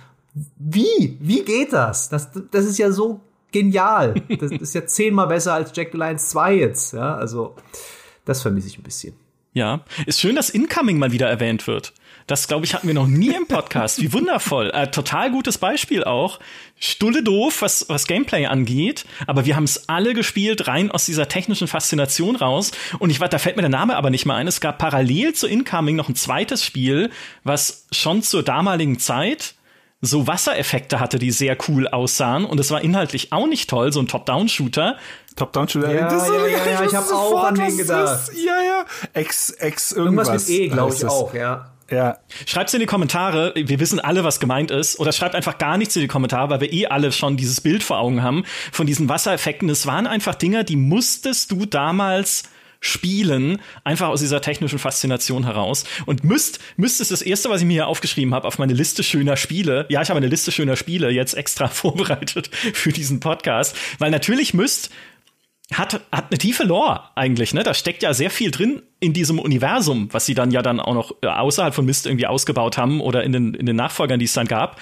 wie? 0.57 1.17
Wie 1.21 1.45
geht 1.45 1.73
das? 1.73 2.09
Das, 2.09 2.31
das 2.51 2.65
ist 2.65 2.79
ja 2.79 2.91
so 2.91 3.21
genial. 3.51 4.15
Das 4.41 4.51
ist 4.51 4.75
ja 4.75 4.87
zehnmal 4.87 5.29
besser 5.29 5.55
als 5.55 5.73
Jack 5.75 5.91
the 5.93 5.99
Lions 5.99 6.31
2 6.31 6.55
jetzt. 6.55 6.93
Ja, 6.95 7.15
also 7.17 7.55
das 8.25 8.43
vermisse 8.43 8.69
ich 8.69 8.79
ein 8.79 8.83
bisschen. 8.83 9.15
Ja, 9.55 9.81
ist 10.07 10.21
schön, 10.21 10.35
dass 10.35 10.49
Incoming 10.49 10.99
mal 10.99 11.13
wieder 11.13 11.29
erwähnt 11.29 11.67
wird. 11.67 11.93
Das, 12.27 12.49
glaube 12.49 12.65
ich, 12.65 12.75
hatten 12.75 12.87
wir 12.87 12.95
noch 12.95 13.07
nie 13.07 13.35
im 13.35 13.47
Podcast. 13.47 14.01
Wie 14.01 14.13
wundervoll. 14.13 14.71
Äh, 14.71 14.91
total 14.91 15.31
gutes 15.31 15.59
Beispiel 15.59 16.05
auch. 16.05 16.39
Stulle 16.79 17.23
doof, 17.23 17.61
was, 17.61 17.87
was 17.89 18.07
Gameplay 18.07 18.47
angeht. 18.47 19.05
Aber 19.27 19.45
wir 19.45 19.57
haben 19.57 19.65
es 19.65 19.89
alle 19.89 20.15
gespielt, 20.15 20.69
rein 20.69 20.91
aus 20.91 21.05
dieser 21.05 21.29
technischen 21.29 21.67
Faszination 21.67 22.37
raus. 22.37 22.71
Und 22.99 23.11
ich 23.11 23.21
war, 23.21 23.29
da 23.29 23.39
fällt 23.39 23.57
mir 23.57 23.63
der 23.63 23.71
Name 23.71 23.97
aber 23.97 24.11
nicht 24.11 24.25
mehr 24.25 24.37
ein. 24.37 24.47
Es 24.47 24.61
gab 24.61 24.79
parallel 24.79 25.35
zu 25.35 25.47
Incoming 25.47 25.97
noch 25.97 26.09
ein 26.09 26.15
zweites 26.15 26.65
Spiel, 26.65 27.11
was 27.45 27.87
schon 27.93 28.23
zur 28.23 28.43
damaligen 28.43 28.99
Zeit 28.99 29.55
so 30.01 30.27
Wassereffekte 30.27 30.99
hatte, 30.99 31.19
die 31.21 31.31
sehr 31.31 31.57
cool 31.69 31.87
aussahen. 31.87 32.45
Und 32.45 32.59
es 32.59 32.71
war 32.71 32.83
inhaltlich 32.83 33.33
auch 33.33 33.47
nicht 33.47 33.71
toll, 33.71 33.93
so 33.93 34.01
ein 34.01 34.09
Top-Down-Shooter. 34.09 34.97
Top-Down-Shooter. 35.37 35.95
Ja, 35.95 36.09
das 36.09 36.29
ja, 36.29 36.47
ja, 36.47 36.71
ja, 36.71 36.85
ich 36.85 36.95
habe 36.95 37.15
auch 37.15 37.45
an 37.45 37.55
den 37.55 37.77
gedacht. 37.77 38.31
Ja, 38.35 38.63
ja. 38.63 38.85
Ex, 39.13 39.51
ex 39.51 39.93
irgendwas. 39.93 40.29
Irgendwas 40.29 40.49
mit 40.49 40.59
E, 40.59 40.69
glaube 40.69 40.95
ich 40.95 41.05
auch, 41.05 41.35
ja. 41.35 41.73
Ja. 41.91 42.19
Schreibt's 42.47 42.73
in 42.73 42.81
die 42.81 42.87
Kommentare. 42.87 43.53
Wir 43.55 43.79
wissen 43.79 44.01
alle, 44.01 44.25
was 44.25 44.41
gemeint 44.41 44.71
ist. 44.71 44.99
Oder 44.99 45.13
schreibt 45.13 45.35
einfach 45.35 45.59
gar 45.59 45.77
nichts 45.77 45.95
in 45.95 46.03
die 46.03 46.09
Kommentare, 46.09 46.49
weil 46.49 46.61
wir 46.63 46.73
eh 46.73 46.87
alle 46.87 47.13
schon 47.13 47.37
dieses 47.37 47.61
Bild 47.61 47.83
vor 47.83 47.99
Augen 47.99 48.23
haben 48.23 48.45
von 48.73 48.87
diesen 48.87 49.09
Wassereffekten. 49.09 49.69
Es 49.69 49.87
waren 49.87 50.07
einfach 50.07 50.35
Dinger, 50.35 50.65
die 50.65 50.77
musstest 50.77 51.51
du 51.51 51.67
damals 51.67 52.45
spielen, 52.81 53.61
einfach 53.85 54.09
aus 54.09 54.21
dieser 54.21 54.41
technischen 54.41 54.79
Faszination 54.79 55.45
heraus. 55.45 55.85
Und 56.05 56.25
müsst, 56.25 56.59
müsst 56.77 57.01
ist 57.01 57.13
das 57.13 57.23
erste, 57.23 57.49
was 57.49 57.61
ich 57.61 57.67
mir 57.67 57.75
hier 57.75 57.87
aufgeschrieben 57.87 58.35
habe 58.35 58.49
auf 58.49 58.59
meine 58.59 58.73
Liste 58.73 59.03
schöner 59.03 59.37
Spiele. 59.37 59.87
Ja, 59.89 60.03
ich 60.03 60.09
habe 60.11 60.19
eine 60.19 60.27
Liste 60.27 60.51
schöner 60.51 60.77
Spiele 60.77 61.11
jetzt 61.11 61.35
extra 61.35 61.69
vorbereitet 61.69 62.51
für 62.53 62.93
diesen 62.93 63.21
Podcast, 63.21 63.77
weil 63.99 64.11
natürlich 64.11 64.53
müsst 64.53 64.91
hat, 65.79 66.01
hat 66.13 66.27
eine 66.31 66.39
tiefe 66.39 66.65
Lore 66.65 67.01
eigentlich, 67.15 67.55
ne? 67.55 67.63
Da 67.63 67.75
steckt 67.75 68.03
ja 68.03 68.15
sehr 68.15 68.31
viel 68.31 68.51
drin 68.51 68.83
in 69.01 69.13
diesem 69.13 69.39
Universum, 69.39 70.09
was 70.13 70.27
sie 70.27 70.35
dann 70.35 70.51
ja 70.51 70.63
dann 70.63 70.81
auch 70.81 70.95
noch 70.95 71.15
äh, 71.23 71.27
außerhalb 71.27 71.75
von 71.75 71.85
Mist 71.85 72.07
irgendwie 72.07 72.27
ausgebaut 72.27 72.79
haben 72.79 73.01
oder 73.01 73.23
in 73.25 73.33
den, 73.33 73.55
in 73.55 73.67
den 73.67 73.77
Nachfolgern, 73.77 74.19
die 74.19 74.25
es 74.25 74.33
dann 74.33 74.47
gab. 74.47 74.81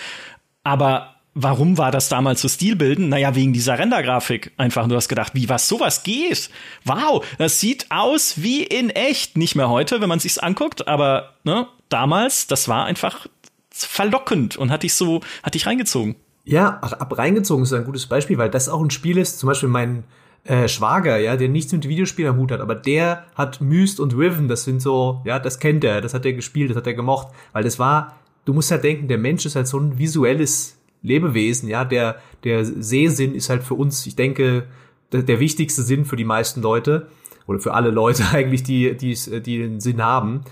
Aber 0.65 1.17
warum 1.35 1.79
war 1.79 1.91
das 1.91 2.09
damals 2.09 2.41
so 2.41 2.49
stilbildend? 2.49 3.09
Naja, 3.09 3.35
wegen 3.35 3.53
dieser 3.53 3.79
Rendergrafik 3.79 4.53
einfach. 4.57 4.87
Du 4.89 4.95
hast 4.95 5.09
gedacht, 5.09 5.35
wie 5.35 5.49
was 5.49 5.69
sowas 5.69 6.03
geht? 6.03 6.51
Wow, 6.85 7.25
das 7.39 7.61
sieht 7.61 7.87
aus 7.91 8.43
wie 8.43 8.63
in 8.63 8.91
echt. 8.91 9.37
Nicht 9.37 9.55
mehr 9.55 9.69
heute, 9.69 10.01
wenn 10.01 10.09
man 10.09 10.21
sich's 10.21 10.39
anguckt, 10.39 10.89
aber 10.89 11.35
ne, 11.45 11.67
damals, 11.89 12.47
das 12.47 12.69
war 12.69 12.85
einfach 12.85 13.27
verlockend 13.71 14.57
und 14.57 14.71
hat 14.71 14.83
dich 14.83 14.95
so, 14.95 15.21
hat 15.43 15.55
dich 15.55 15.67
reingezogen. 15.67 16.17
Ja, 16.45 16.79
ab 16.81 17.17
reingezogen 17.17 17.65
ist 17.65 17.73
ein 17.73 17.85
gutes 17.85 18.07
Beispiel, 18.07 18.39
weil 18.39 18.51
das 18.51 18.69
auch 18.69 18.81
ein 18.81 18.91
Spiel 18.91 19.19
ist, 19.19 19.39
zum 19.39 19.49
Beispiel 19.49 19.69
mein 19.69 20.05
äh, 20.45 20.69
Schwager, 20.69 21.19
ja, 21.19 21.37
der 21.37 21.49
nichts 21.49 21.73
mit 21.73 21.89
Videospielen 21.89 22.33
am 22.33 22.39
Hut 22.39 22.53
hat, 22.53 22.61
aber 22.61 22.75
der 22.75 23.25
hat 23.35 23.61
Myst 23.61 24.01
und 24.01 24.17
Riven, 24.17 24.49
das 24.49 24.65
sind 24.65 24.81
so, 24.81 25.21
ja, 25.25 25.39
das 25.39 25.59
kennt 25.59 25.85
er, 25.85 26.01
das 26.01 26.15
hat 26.15 26.25
er 26.25 26.33
gespielt, 26.33 26.71
das 26.71 26.77
hat 26.77 26.87
er 26.87 26.95
gemocht, 26.95 27.29
weil 27.53 27.65
das 27.65 27.79
war, 27.79 28.17
du 28.45 28.55
musst 28.55 28.71
halt 28.71 28.85
denken, 28.85 29.09
der 29.09 29.19
Mensch 29.19 29.45
ist 29.47 29.57
halt 29.57 29.67
so 29.67 29.79
ein 29.79 29.99
visuelles 29.99 30.79
Lebewesen, 31.03 31.69
ja, 31.69 31.85
der, 31.85 32.17
der 32.45 32.65
Sehsinn 32.65 33.35
ist 33.35 33.51
halt 33.51 33.63
für 33.63 33.75
uns, 33.75 34.07
ich 34.07 34.17
denke, 34.17 34.67
der, 35.13 35.23
der 35.23 35.41
wichtigste 35.41 35.83
Sinn 35.83 36.05
für 36.05 36.17
die 36.17 36.25
meisten 36.25 36.63
Leute, 36.63 37.09
oder 37.51 37.59
für 37.59 37.75
alle 37.75 37.91
Leute 37.91 38.25
eigentlich, 38.33 38.63
die, 38.63 38.97
die, 38.97 39.15
die 39.43 39.59
den 39.59 39.81
Sinn 39.81 40.03
haben. 40.03 40.43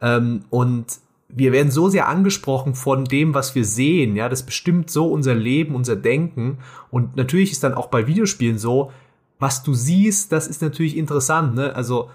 Ähm, 0.00 0.40
und 0.50 0.86
wir 1.28 1.52
werden 1.52 1.70
so 1.70 1.88
sehr 1.88 2.08
angesprochen 2.08 2.74
von 2.74 3.04
dem, 3.04 3.34
was 3.34 3.54
wir 3.54 3.64
sehen, 3.64 4.16
ja, 4.16 4.28
das 4.28 4.44
bestimmt 4.44 4.90
so 4.90 5.08
unser 5.12 5.34
Leben, 5.34 5.74
unser 5.74 5.94
Denken. 5.94 6.58
Und 6.90 7.16
natürlich 7.16 7.52
ist 7.52 7.62
dann 7.62 7.74
auch 7.74 7.88
bei 7.88 8.06
Videospielen 8.06 8.58
so, 8.58 8.90
was 9.38 9.62
du 9.62 9.74
siehst, 9.74 10.32
das 10.32 10.48
ist 10.48 10.62
natürlich 10.62 10.96
interessant, 10.96 11.54
ne? 11.54 11.74
Also, 11.74 12.10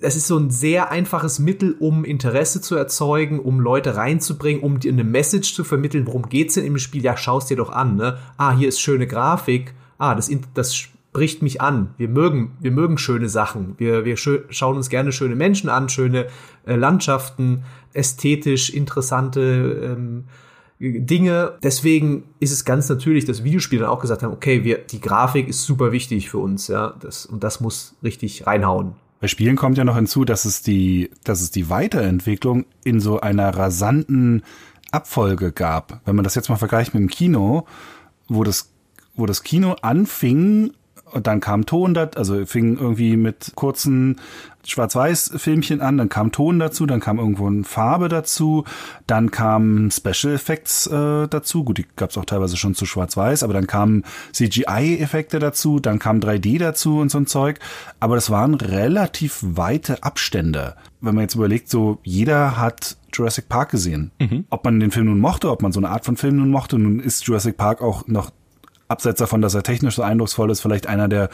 das 0.00 0.14
ist 0.14 0.28
so 0.28 0.38
ein 0.38 0.50
sehr 0.50 0.90
einfaches 0.90 1.38
Mittel, 1.38 1.74
um 1.80 2.04
Interesse 2.04 2.60
zu 2.60 2.76
erzeugen, 2.76 3.40
um 3.40 3.60
Leute 3.60 3.96
reinzubringen, 3.96 4.62
um 4.62 4.78
dir 4.78 4.92
eine 4.92 5.04
Message 5.04 5.54
zu 5.54 5.64
vermitteln. 5.64 6.06
Worum 6.06 6.28
geht's 6.28 6.54
denn 6.54 6.64
im 6.64 6.78
Spiel? 6.78 7.02
Ja, 7.02 7.16
schau's 7.16 7.46
dir 7.46 7.56
doch 7.56 7.70
an, 7.70 7.96
ne? 7.96 8.18
Ah, 8.36 8.54
hier 8.54 8.68
ist 8.68 8.80
schöne 8.80 9.06
Grafik. 9.06 9.74
ah, 9.98 10.14
das, 10.14 10.30
das 10.54 10.74
spricht 10.74 11.42
mich 11.42 11.60
an. 11.60 11.94
Wir 11.96 12.08
mögen, 12.08 12.56
wir 12.60 12.70
mögen 12.70 12.96
schöne 12.96 13.28
Sachen. 13.28 13.74
Wir, 13.78 14.04
wir 14.04 14.16
schauen 14.16 14.76
uns 14.76 14.88
gerne 14.88 15.10
schöne 15.10 15.34
Menschen 15.34 15.68
an, 15.68 15.88
schöne 15.88 16.26
äh, 16.64 16.76
Landschaften, 16.76 17.64
ästhetisch 17.92 18.70
interessante 18.70 19.40
ähm, 19.82 20.24
Dinge. 20.80 21.58
Deswegen 21.62 22.24
ist 22.40 22.52
es 22.52 22.64
ganz 22.64 22.88
natürlich, 22.88 23.24
dass 23.24 23.44
Videospiele 23.44 23.82
dann 23.82 23.90
auch 23.90 24.00
gesagt 24.00 24.22
haben, 24.22 24.32
okay, 24.32 24.64
wir, 24.64 24.78
die 24.78 25.00
Grafik 25.00 25.48
ist 25.48 25.64
super 25.64 25.92
wichtig 25.92 26.30
für 26.30 26.38
uns, 26.38 26.68
ja, 26.68 26.94
das, 27.00 27.26
und 27.26 27.42
das 27.42 27.60
muss 27.60 27.96
richtig 28.02 28.46
reinhauen. 28.46 28.92
Bei 29.20 29.26
Spielen 29.26 29.56
kommt 29.56 29.76
ja 29.78 29.84
noch 29.84 29.96
hinzu, 29.96 30.24
dass 30.24 30.44
es 30.44 30.62
die, 30.62 31.10
dass 31.24 31.40
es 31.40 31.50
die 31.50 31.68
Weiterentwicklung 31.68 32.66
in 32.84 33.00
so 33.00 33.20
einer 33.20 33.48
rasanten 33.56 34.42
Abfolge 34.92 35.50
gab. 35.50 36.00
Wenn 36.04 36.14
man 36.14 36.22
das 36.22 36.36
jetzt 36.36 36.48
mal 36.48 36.56
vergleicht 36.56 36.94
mit 36.94 37.00
dem 37.00 37.08
Kino, 37.08 37.66
wo 38.28 38.44
das, 38.44 38.70
wo 39.16 39.26
das 39.26 39.42
Kino 39.42 39.74
anfing 39.82 40.72
und 41.10 41.26
dann 41.26 41.40
kam 41.40 41.66
Ton, 41.66 41.96
also 41.96 42.46
fing 42.46 42.78
irgendwie 42.78 43.16
mit 43.16 43.52
kurzen 43.56 44.20
Schwarz-Weiß-Filmchen 44.70 45.80
an, 45.80 45.98
dann 45.98 46.08
kam 46.08 46.32
Ton 46.32 46.58
dazu, 46.58 46.86
dann 46.86 47.00
kam 47.00 47.18
irgendwo 47.18 47.46
eine 47.46 47.64
Farbe 47.64 48.08
dazu, 48.08 48.64
dann 49.06 49.30
kamen 49.30 49.90
Special 49.90 50.34
Effects 50.34 50.86
äh, 50.86 51.28
dazu, 51.28 51.64
gut, 51.64 51.78
die 51.78 51.86
gab 51.96 52.10
es 52.10 52.18
auch 52.18 52.24
teilweise 52.24 52.56
schon 52.56 52.74
zu 52.74 52.86
Schwarz-Weiß, 52.86 53.42
aber 53.42 53.54
dann 53.54 53.66
kamen 53.66 54.04
CGI-Effekte 54.32 55.38
dazu, 55.38 55.80
dann 55.80 55.98
kam 55.98 56.20
3D 56.20 56.58
dazu 56.58 56.98
und 56.98 57.10
so 57.10 57.18
ein 57.18 57.26
Zeug, 57.26 57.58
aber 58.00 58.14
das 58.14 58.30
waren 58.30 58.54
relativ 58.54 59.38
weite 59.42 60.02
Abstände. 60.02 60.76
Wenn 61.00 61.14
man 61.14 61.22
jetzt 61.22 61.34
überlegt, 61.34 61.70
so 61.70 61.98
jeder 62.02 62.58
hat 62.58 62.96
Jurassic 63.12 63.48
Park 63.48 63.70
gesehen. 63.70 64.10
Mhm. 64.18 64.44
Ob 64.50 64.64
man 64.64 64.80
den 64.80 64.90
Film 64.90 65.06
nun 65.06 65.20
mochte, 65.20 65.50
ob 65.50 65.62
man 65.62 65.72
so 65.72 65.80
eine 65.80 65.90
Art 65.90 66.04
von 66.04 66.16
Film 66.16 66.36
nun 66.36 66.50
mochte, 66.50 66.78
nun 66.78 67.00
ist 67.00 67.26
Jurassic 67.26 67.56
Park 67.56 67.80
auch 67.80 68.06
noch 68.06 68.30
abseits 68.88 69.18
davon, 69.18 69.42
dass 69.42 69.54
er 69.54 69.62
technisch 69.62 69.96
so 69.96 70.02
eindrucksvoll 70.02 70.50
ist, 70.50 70.60
vielleicht 70.60 70.86
einer 70.86 71.08
der 71.08 71.28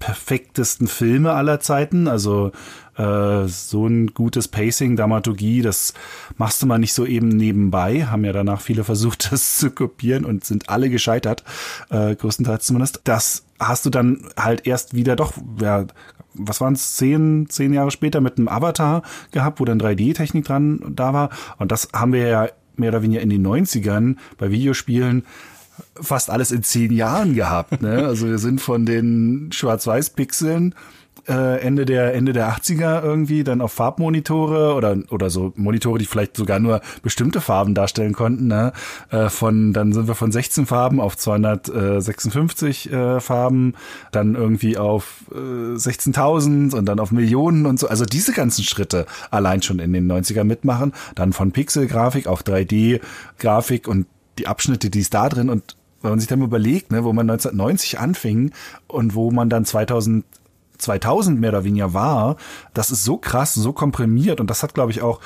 perfektesten 0.00 0.88
Filme 0.88 1.32
aller 1.34 1.60
Zeiten. 1.60 2.08
Also 2.08 2.50
äh, 2.96 3.46
so 3.46 3.86
ein 3.86 4.08
gutes 4.08 4.48
Pacing, 4.48 4.96
Dramaturgie, 4.96 5.62
das 5.62 5.94
machst 6.36 6.60
du 6.60 6.66
mal 6.66 6.78
nicht 6.78 6.94
so 6.94 7.06
eben 7.06 7.28
nebenbei. 7.28 8.06
Haben 8.06 8.24
ja 8.24 8.32
danach 8.32 8.60
viele 8.60 8.82
versucht, 8.82 9.30
das 9.32 9.58
zu 9.58 9.70
kopieren 9.70 10.24
und 10.24 10.44
sind 10.44 10.68
alle 10.68 10.90
gescheitert, 10.90 11.44
äh, 11.90 12.16
größtenteils 12.16 12.66
zumindest. 12.66 13.02
Das 13.04 13.44
hast 13.60 13.86
du 13.86 13.90
dann 13.90 14.26
halt 14.36 14.66
erst 14.66 14.94
wieder 14.94 15.14
doch, 15.14 15.34
ja, 15.60 15.86
was 16.34 16.60
waren 16.60 16.74
es, 16.74 16.96
zehn, 16.96 17.48
zehn 17.48 17.72
Jahre 17.72 17.90
später 17.90 18.20
mit 18.20 18.38
einem 18.38 18.48
Avatar 18.48 19.02
gehabt, 19.32 19.60
wo 19.60 19.64
dann 19.64 19.80
3D-Technik 19.80 20.44
dran 20.44 20.80
da 20.88 21.12
war. 21.12 21.30
Und 21.58 21.70
das 21.70 21.88
haben 21.92 22.12
wir 22.12 22.26
ja 22.26 22.48
mehr 22.76 22.88
oder 22.88 23.02
weniger 23.02 23.20
in 23.20 23.30
den 23.30 23.46
90ern 23.46 24.16
bei 24.38 24.50
Videospielen 24.50 25.24
fast 26.00 26.30
alles 26.30 26.50
in 26.50 26.62
zehn 26.62 26.92
Jahren 26.92 27.34
gehabt. 27.34 27.82
Ne? 27.82 27.90
Also 28.10 28.26
wir 28.26 28.38
sind 28.38 28.60
von 28.60 28.86
den 28.86 29.50
Schwarz-Weiß-Pixeln 29.52 30.74
äh, 31.28 31.60
Ende 31.60 31.84
der 31.84 32.14
Ende 32.14 32.32
der 32.32 32.50
80er 32.50 33.02
irgendwie 33.02 33.44
dann 33.44 33.60
auf 33.60 33.72
Farbmonitore 33.72 34.74
oder 34.74 34.96
oder 35.10 35.30
so 35.30 35.52
Monitore, 35.56 35.98
die 35.98 36.06
vielleicht 36.06 36.36
sogar 36.36 36.58
nur 36.60 36.80
bestimmte 37.02 37.40
Farben 37.40 37.74
darstellen 37.74 38.12
konnten. 38.12 38.46
Ne? 38.46 38.72
Äh, 39.10 39.28
von 39.28 39.72
dann 39.72 39.92
sind 39.92 40.08
wir 40.08 40.14
von 40.14 40.32
16 40.32 40.66
Farben 40.66 41.00
auf 41.00 41.16
256 41.16 42.92
äh, 42.92 43.20
Farben, 43.20 43.74
dann 44.12 44.34
irgendwie 44.34 44.78
auf 44.78 45.24
äh, 45.32 45.34
16.000 45.34 46.74
und 46.74 46.86
dann 46.86 47.00
auf 47.00 47.12
Millionen 47.12 47.66
und 47.66 47.78
so. 47.78 47.88
Also 47.88 48.04
diese 48.04 48.32
ganzen 48.32 48.64
Schritte 48.64 49.06
allein 49.30 49.62
schon 49.62 49.78
in 49.78 49.92
den 49.92 50.10
90er 50.10 50.44
mitmachen. 50.44 50.92
Dann 51.14 51.32
von 51.32 51.52
Pixelgrafik 51.52 52.26
auf 52.26 52.42
3D-Grafik 52.42 53.88
und 53.88 54.06
die 54.40 54.46
Abschnitte, 54.46 54.90
die 54.90 55.00
ist 55.00 55.14
da 55.14 55.28
drin 55.28 55.48
und 55.48 55.76
wenn 56.02 56.10
man 56.10 56.18
sich 56.18 56.28
dann 56.28 56.40
überlegt, 56.40 56.90
ne, 56.92 57.04
wo 57.04 57.12
man 57.12 57.28
1990 57.28 57.98
anfing 58.00 58.52
und 58.88 59.14
wo 59.14 59.30
man 59.30 59.50
dann 59.50 59.64
2000 59.64 60.24
2000 60.78 61.38
mehr 61.38 61.50
oder 61.50 61.64
weniger 61.64 61.92
war, 61.92 62.36
das 62.72 62.90
ist 62.90 63.04
so 63.04 63.18
krass, 63.18 63.52
so 63.52 63.74
komprimiert 63.74 64.40
und 64.40 64.48
das 64.48 64.62
hat, 64.62 64.72
glaube 64.72 64.92
ich, 64.92 65.02
auch 65.02 65.20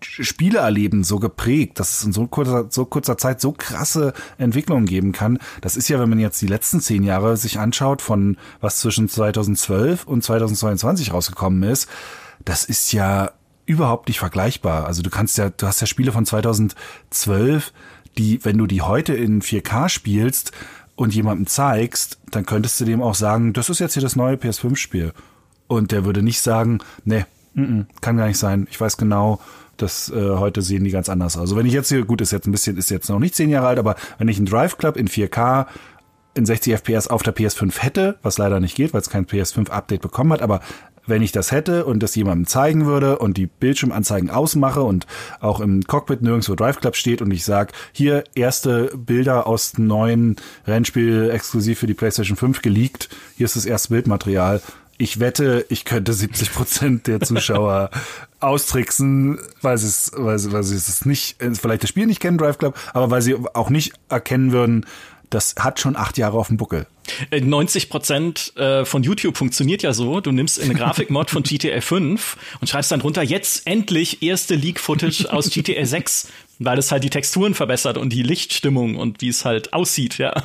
Spieleerleben 0.00 1.04
so 1.04 1.18
geprägt, 1.18 1.78
dass 1.80 1.98
es 1.98 2.04
in 2.04 2.12
so 2.12 2.26
kurzer, 2.26 2.66
so 2.70 2.84
kurzer 2.86 3.18
Zeit 3.18 3.40
so 3.40 3.52
krasse 3.52 4.12
Entwicklungen 4.38 4.86
geben 4.86 5.12
kann. 5.12 5.38
Das 5.60 5.76
ist 5.76 5.88
ja, 5.88 5.98
wenn 5.98 6.08
man 6.08 6.18
jetzt 6.18 6.40
die 6.40 6.46
letzten 6.46 6.80
zehn 6.80 7.02
Jahre 7.02 7.36
sich 7.36 7.58
anschaut, 7.58 8.02
von 8.02 8.36
was 8.60 8.78
zwischen 8.78 9.08
2012 9.08 10.06
und 10.06 10.22
2022 10.22 11.12
rausgekommen 11.12 11.62
ist, 11.64 11.88
das 12.44 12.64
ist 12.64 12.92
ja 12.92 13.32
überhaupt 13.66 14.08
nicht 14.08 14.18
vergleichbar. 14.18 14.86
Also 14.86 15.02
du 15.02 15.10
kannst 15.10 15.38
ja, 15.38 15.50
du 15.50 15.66
hast 15.66 15.80
ja 15.80 15.86
Spiele 15.86 16.12
von 16.12 16.24
2012, 16.24 17.72
die, 18.18 18.44
wenn 18.44 18.58
du 18.58 18.66
die 18.66 18.82
heute 18.82 19.14
in 19.14 19.42
4K 19.42 19.88
spielst 19.88 20.52
und 20.94 21.14
jemandem 21.14 21.46
zeigst, 21.46 22.18
dann 22.30 22.46
könntest 22.46 22.80
du 22.80 22.84
dem 22.84 23.02
auch 23.02 23.14
sagen, 23.14 23.52
das 23.52 23.68
ist 23.68 23.78
jetzt 23.78 23.94
hier 23.94 24.02
das 24.02 24.16
neue 24.16 24.36
PS5-Spiel. 24.36 25.12
Und 25.68 25.92
der 25.92 26.04
würde 26.04 26.22
nicht 26.22 26.40
sagen, 26.40 26.78
ne, 27.04 27.26
kann 28.00 28.16
gar 28.16 28.28
nicht 28.28 28.38
sein. 28.38 28.66
Ich 28.70 28.80
weiß 28.80 28.96
genau, 28.96 29.40
dass 29.76 30.10
äh, 30.10 30.36
heute 30.36 30.62
sehen 30.62 30.84
die 30.84 30.90
ganz 30.90 31.08
anders 31.08 31.36
aus. 31.36 31.42
Also 31.42 31.56
wenn 31.56 31.66
ich 31.66 31.72
jetzt 31.72 31.88
hier, 31.88 32.04
gut, 32.04 32.20
ist 32.20 32.32
jetzt 32.32 32.46
ein 32.46 32.52
bisschen, 32.52 32.76
ist 32.76 32.90
jetzt 32.90 33.08
noch 33.08 33.18
nicht 33.18 33.34
zehn 33.34 33.50
Jahre 33.50 33.68
alt, 33.68 33.78
aber 33.78 33.96
wenn 34.18 34.28
ich 34.28 34.36
einen 34.36 34.46
Drive 34.46 34.78
Club 34.78 34.96
in 34.96 35.08
4K 35.08 35.66
in 36.34 36.46
60 36.46 36.74
FPS 36.74 37.08
auf 37.08 37.22
der 37.22 37.34
PS5 37.34 37.78
hätte, 37.80 38.18
was 38.22 38.38
leider 38.38 38.60
nicht 38.60 38.76
geht, 38.76 38.92
weil 38.92 39.00
es 39.00 39.10
kein 39.10 39.26
PS5-Update 39.26 40.02
bekommen 40.02 40.32
hat, 40.32 40.42
aber 40.42 40.60
wenn 41.06 41.22
ich 41.22 41.32
das 41.32 41.52
hätte 41.52 41.84
und 41.84 42.02
das 42.02 42.14
jemandem 42.14 42.46
zeigen 42.46 42.86
würde 42.86 43.18
und 43.18 43.36
die 43.36 43.46
Bildschirmanzeigen 43.46 44.30
ausmache 44.30 44.82
und 44.82 45.06
auch 45.40 45.60
im 45.60 45.84
Cockpit 45.84 46.22
nirgendwo 46.22 46.54
Drive 46.54 46.80
Club 46.80 46.96
steht 46.96 47.22
und 47.22 47.30
ich 47.30 47.44
sag, 47.44 47.72
hier 47.92 48.24
erste 48.34 48.90
Bilder 48.96 49.46
aus 49.46 49.72
dem 49.72 49.86
neuen 49.86 50.36
Rennspiel 50.66 51.30
exklusiv 51.30 51.78
für 51.78 51.86
die 51.86 51.94
PlayStation 51.94 52.36
5 52.36 52.62
geleakt, 52.62 53.08
hier 53.36 53.44
ist 53.44 53.56
das 53.56 53.66
erste 53.66 53.90
Bildmaterial. 53.90 54.60
Ich 54.98 55.20
wette, 55.20 55.66
ich 55.68 55.84
könnte 55.84 56.14
70 56.14 56.52
Prozent 56.54 57.06
der 57.06 57.20
Zuschauer 57.20 57.90
austricksen, 58.40 59.38
weil 59.60 59.76
sie 59.76 59.88
es, 59.88 60.12
weil 60.16 60.38
sie, 60.38 60.52
weil 60.52 60.62
sie 60.62 60.76
es 60.76 61.04
nicht, 61.04 61.36
vielleicht 61.38 61.82
das 61.82 61.90
Spiel 61.90 62.06
nicht 62.06 62.20
kennen, 62.20 62.38
Drive 62.38 62.56
Club, 62.56 62.78
aber 62.94 63.10
weil 63.10 63.20
sie 63.20 63.36
auch 63.52 63.68
nicht 63.68 63.92
erkennen 64.08 64.52
würden, 64.52 64.86
das 65.28 65.54
hat 65.58 65.80
schon 65.80 65.96
acht 65.96 66.16
Jahre 66.16 66.38
auf 66.38 66.48
dem 66.48 66.56
Buckel. 66.56 66.86
90 67.30 67.84
äh, 67.84 67.86
Prozent 67.88 68.56
äh, 68.56 68.84
von 68.84 69.02
YouTube 69.02 69.36
funktioniert 69.36 69.82
ja 69.82 69.92
so. 69.92 70.20
Du 70.20 70.32
nimmst 70.32 70.60
eine 70.60 70.74
Grafikmod 70.74 71.30
von 71.30 71.42
GTA 71.44 71.80
5 71.80 72.36
und 72.60 72.68
schreibst 72.68 72.90
dann 72.92 73.00
drunter 73.00 73.22
jetzt 73.22 73.66
endlich 73.66 74.22
erste 74.22 74.54
Leak-Footage 74.54 75.32
aus 75.32 75.50
GTA 75.50 75.84
6, 75.84 76.28
weil 76.58 76.78
es 76.78 76.90
halt 76.90 77.04
die 77.04 77.10
Texturen 77.10 77.54
verbessert 77.54 77.98
und 77.98 78.12
die 78.12 78.22
Lichtstimmung 78.22 78.96
und 78.96 79.20
wie 79.20 79.28
es 79.28 79.44
halt 79.44 79.72
aussieht. 79.72 80.18
Ja, 80.18 80.42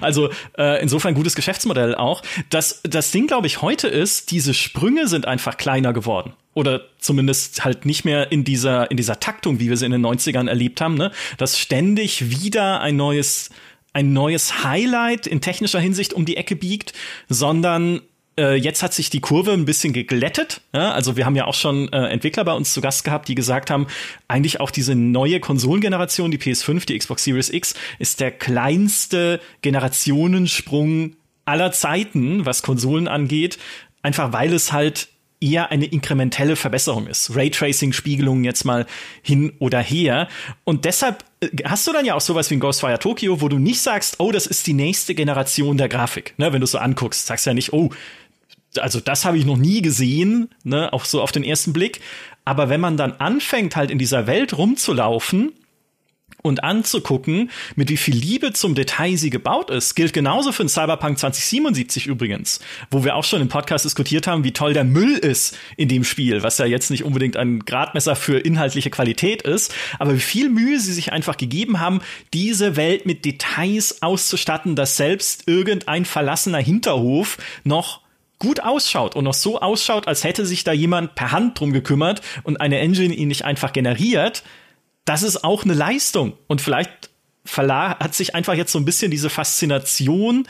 also 0.00 0.30
äh, 0.56 0.80
insofern 0.82 1.14
gutes 1.14 1.34
Geschäftsmodell 1.34 1.94
auch. 1.94 2.22
Das 2.50 2.80
das 2.82 3.10
Ding, 3.10 3.26
glaube 3.26 3.46
ich, 3.46 3.62
heute 3.62 3.88
ist, 3.88 4.30
diese 4.30 4.54
Sprünge 4.54 5.08
sind 5.08 5.26
einfach 5.26 5.56
kleiner 5.56 5.92
geworden 5.92 6.32
oder 6.54 6.82
zumindest 6.98 7.64
halt 7.64 7.86
nicht 7.86 8.04
mehr 8.04 8.32
in 8.32 8.42
dieser 8.42 8.90
in 8.90 8.96
dieser 8.96 9.20
Taktung, 9.20 9.60
wie 9.60 9.68
wir 9.68 9.76
sie 9.76 9.86
in 9.86 9.92
den 9.92 10.04
90ern 10.04 10.48
erlebt 10.48 10.80
haben. 10.80 10.94
Ne? 10.94 11.12
Dass 11.36 11.58
ständig 11.58 12.30
wieder 12.42 12.80
ein 12.80 12.96
neues 12.96 13.50
ein 13.92 14.12
neues 14.12 14.64
Highlight 14.64 15.26
in 15.26 15.40
technischer 15.40 15.80
Hinsicht 15.80 16.12
um 16.12 16.24
die 16.24 16.36
Ecke 16.36 16.56
biegt, 16.56 16.92
sondern 17.28 18.00
äh, 18.38 18.54
jetzt 18.54 18.82
hat 18.82 18.94
sich 18.94 19.10
die 19.10 19.20
Kurve 19.20 19.52
ein 19.52 19.64
bisschen 19.64 19.92
geglättet. 19.92 20.60
Ja? 20.72 20.92
Also 20.92 21.16
wir 21.16 21.26
haben 21.26 21.36
ja 21.36 21.46
auch 21.46 21.54
schon 21.54 21.92
äh, 21.92 22.06
Entwickler 22.06 22.44
bei 22.44 22.52
uns 22.52 22.72
zu 22.72 22.80
Gast 22.80 23.04
gehabt, 23.04 23.28
die 23.28 23.34
gesagt 23.34 23.70
haben, 23.70 23.86
eigentlich 24.28 24.60
auch 24.60 24.70
diese 24.70 24.94
neue 24.94 25.40
Konsolengeneration, 25.40 26.30
die 26.30 26.38
PS5, 26.38 26.86
die 26.86 26.96
Xbox 26.98 27.24
Series 27.24 27.50
X, 27.50 27.74
ist 27.98 28.20
der 28.20 28.30
kleinste 28.30 29.40
Generationensprung 29.62 31.16
aller 31.44 31.72
Zeiten, 31.72 32.46
was 32.46 32.62
Konsolen 32.62 33.08
angeht. 33.08 33.58
Einfach 34.02 34.32
weil 34.32 34.52
es 34.52 34.72
halt 34.72 35.08
eher 35.40 35.70
eine 35.70 35.86
inkrementelle 35.86 36.56
Verbesserung 36.56 37.06
ist. 37.06 37.34
Raytracing-Spiegelungen 37.34 38.44
jetzt 38.44 38.64
mal 38.64 38.86
hin 39.22 39.52
oder 39.58 39.80
her. 39.80 40.28
Und 40.64 40.84
deshalb 40.84 41.24
hast 41.64 41.86
du 41.86 41.92
dann 41.92 42.04
ja 42.04 42.14
auch 42.14 42.20
sowas 42.20 42.50
wie 42.50 42.56
ein 42.56 42.60
Ghostwire 42.60 42.98
Tokyo, 42.98 43.40
wo 43.40 43.48
du 43.48 43.58
nicht 43.58 43.80
sagst, 43.80 44.16
oh, 44.18 44.32
das 44.32 44.46
ist 44.46 44.66
die 44.66 44.72
nächste 44.72 45.14
Generation 45.14 45.76
der 45.76 45.88
Grafik. 45.88 46.34
Ne, 46.36 46.52
wenn 46.52 46.60
du 46.60 46.64
es 46.64 46.72
so 46.72 46.78
anguckst, 46.78 47.26
sagst 47.26 47.46
ja 47.46 47.54
nicht, 47.54 47.72
oh, 47.72 47.90
also 48.76 49.00
das 49.00 49.24
habe 49.24 49.38
ich 49.38 49.44
noch 49.44 49.56
nie 49.56 49.82
gesehen, 49.82 50.50
ne, 50.64 50.92
auch 50.92 51.04
so 51.04 51.22
auf 51.22 51.32
den 51.32 51.44
ersten 51.44 51.72
Blick. 51.72 52.00
Aber 52.44 52.68
wenn 52.68 52.80
man 52.80 52.96
dann 52.96 53.12
anfängt, 53.12 53.76
halt 53.76 53.90
in 53.90 53.98
dieser 53.98 54.26
Welt 54.26 54.56
rumzulaufen, 54.56 55.52
und 56.42 56.62
anzugucken, 56.62 57.50
mit 57.76 57.88
wie 57.88 57.96
viel 57.96 58.14
Liebe 58.14 58.52
zum 58.52 58.74
Detail 58.74 59.16
sie 59.16 59.30
gebaut 59.30 59.70
ist. 59.70 59.94
Gilt 59.94 60.12
genauso 60.12 60.52
für 60.52 60.62
den 60.62 60.68
Cyberpunk 60.68 61.18
2077 61.18 62.06
übrigens, 62.06 62.60
wo 62.90 63.04
wir 63.04 63.16
auch 63.16 63.24
schon 63.24 63.40
im 63.40 63.48
Podcast 63.48 63.84
diskutiert 63.84 64.26
haben, 64.26 64.44
wie 64.44 64.52
toll 64.52 64.72
der 64.72 64.84
Müll 64.84 65.16
ist 65.16 65.56
in 65.76 65.88
dem 65.88 66.04
Spiel, 66.04 66.42
was 66.42 66.58
ja 66.58 66.66
jetzt 66.66 66.90
nicht 66.90 67.04
unbedingt 67.04 67.36
ein 67.36 67.60
Gradmesser 67.60 68.16
für 68.16 68.38
inhaltliche 68.38 68.90
Qualität 68.90 69.42
ist, 69.42 69.74
aber 69.98 70.14
wie 70.14 70.20
viel 70.20 70.48
Mühe 70.48 70.78
sie 70.78 70.92
sich 70.92 71.12
einfach 71.12 71.36
gegeben 71.36 71.80
haben, 71.80 72.00
diese 72.32 72.76
Welt 72.76 73.06
mit 73.06 73.24
Details 73.24 74.02
auszustatten, 74.02 74.76
dass 74.76 74.96
selbst 74.96 75.48
irgendein 75.48 76.04
verlassener 76.04 76.58
Hinterhof 76.58 77.38
noch 77.64 78.00
gut 78.38 78.60
ausschaut 78.60 79.16
und 79.16 79.24
noch 79.24 79.34
so 79.34 79.60
ausschaut, 79.60 80.06
als 80.06 80.24
hätte 80.24 80.46
sich 80.46 80.64
da 80.64 80.72
jemand 80.72 81.14
per 81.14 81.32
Hand 81.32 81.58
drum 81.58 81.72
gekümmert 81.72 82.22
und 82.44 82.60
eine 82.60 82.78
Engine 82.78 83.14
ihn 83.14 83.28
nicht 83.28 83.44
einfach 83.44 83.72
generiert, 83.72 84.44
das 85.04 85.22
ist 85.22 85.44
auch 85.44 85.64
eine 85.64 85.74
Leistung. 85.74 86.34
Und 86.46 86.60
vielleicht 86.60 87.10
hat 87.46 88.14
sich 88.14 88.34
einfach 88.34 88.54
jetzt 88.54 88.72
so 88.72 88.78
ein 88.78 88.84
bisschen 88.84 89.10
diese 89.10 89.30
Faszination 89.30 90.46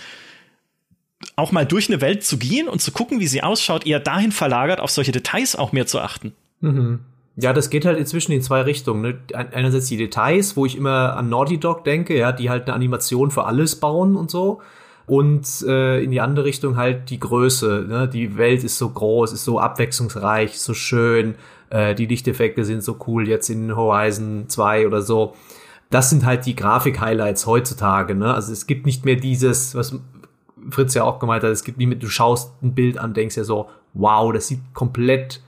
auch 1.37 1.53
mal 1.53 1.67
durch 1.67 1.89
eine 1.89 2.01
Welt 2.01 2.25
zu 2.25 2.39
gehen 2.39 2.69
und 2.69 2.81
zu 2.81 2.93
gucken, 2.93 3.21
wie 3.21 3.27
sie 3.27 3.43
ausschaut, 3.43 3.87
eher 3.87 4.01
dahin 4.01 4.33
verlagert, 4.33 4.81
auf 4.81 4.91
solche 4.91 5.13
Details 5.13 5.57
auch 5.57 5.73
mehr 5.73 5.87
zu 5.87 6.01
achten. 6.01 6.33
Mhm. 6.61 7.01
Ja, 7.37 7.53
das 7.53 7.71
geht 7.71 7.85
halt 7.85 7.99
inzwischen 7.99 8.33
in 8.33 8.43
zwei 8.43 8.63
Richtungen. 8.63 9.01
Ne? 9.01 9.19
Einerseits 9.33 9.87
die 9.87 9.97
Details, 9.97 10.57
wo 10.57 10.67
ich 10.67 10.77
immer 10.77 11.17
an 11.17 11.29
Naughty 11.29 11.59
Dog 11.59 11.85
denke, 11.85 12.19
ja, 12.19 12.33
die 12.33 12.51
halt 12.51 12.65
eine 12.65 12.75
Animation 12.75 13.31
für 13.31 13.45
alles 13.45 13.77
bauen 13.77 14.17
und 14.17 14.31
so. 14.31 14.61
Und 15.07 15.47
äh, 15.67 16.03
in 16.03 16.11
die 16.11 16.21
andere 16.21 16.45
Richtung 16.45 16.77
halt 16.77 17.11
die 17.11 17.21
Größe. 17.21 17.87
Ne? 17.89 18.09
Die 18.09 18.37
Welt 18.37 18.65
ist 18.65 18.77
so 18.77 18.91
groß, 18.91 19.33
ist 19.33 19.45
so 19.45 19.61
abwechslungsreich, 19.61 20.59
so 20.59 20.75
schön. 20.75 21.37
Äh, 21.71 21.95
die 21.95 22.07
Lichteffekte 22.07 22.65
sind 22.65 22.83
so 22.83 22.97
cool 23.07 23.29
jetzt 23.29 23.49
in 23.51 23.75
Horizon 23.75 24.45
2 24.49 24.87
oder 24.87 25.03
so. 25.03 25.35
Das 25.91 26.11
sind 26.11 26.25
halt 26.25 26.47
die 26.47 26.57
Grafik-Highlights 26.57 27.47
heutzutage. 27.47 28.15
Ne? 28.15 28.33
Also 28.33 28.53
es 28.53 28.67
gibt 28.67 28.87
nicht 28.87 29.05
mehr 29.05 29.17
dieses, 29.17 29.75
was 29.75 29.99
Fritz 30.71 30.95
ja 30.95 31.05
auch 31.05 31.19
gemeint 31.19 31.43
hat, 31.45 31.51
es 31.51 31.65
gibt 31.65 31.79
nicht 31.79 31.87
mehr, 31.87 31.99
du 31.99 32.09
schaust 32.09 32.53
ein 32.63 32.75
Bild 32.75 32.99
an, 32.99 33.15
denkst 33.15 33.37
ja 33.37 33.45
so, 33.45 33.69
wow, 33.95 34.33
das 34.33 34.49
sieht 34.49 34.61
komplett 34.75 35.43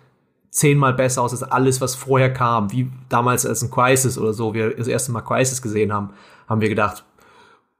zehnmal 0.50 0.94
besser 0.94 1.22
aus 1.22 1.32
als 1.32 1.42
alles, 1.42 1.80
was 1.80 1.94
vorher 1.94 2.32
kam. 2.32 2.72
Wie 2.72 2.90
damals 3.08 3.46
als 3.46 3.62
ein 3.62 3.70
Crisis 3.70 4.18
oder 4.18 4.32
so, 4.32 4.54
wir 4.54 4.74
das 4.74 4.88
erste 4.88 5.12
Mal 5.12 5.20
Crisis 5.20 5.62
gesehen 5.62 5.92
haben, 5.92 6.10
haben 6.48 6.60
wir 6.60 6.68
gedacht, 6.68 7.04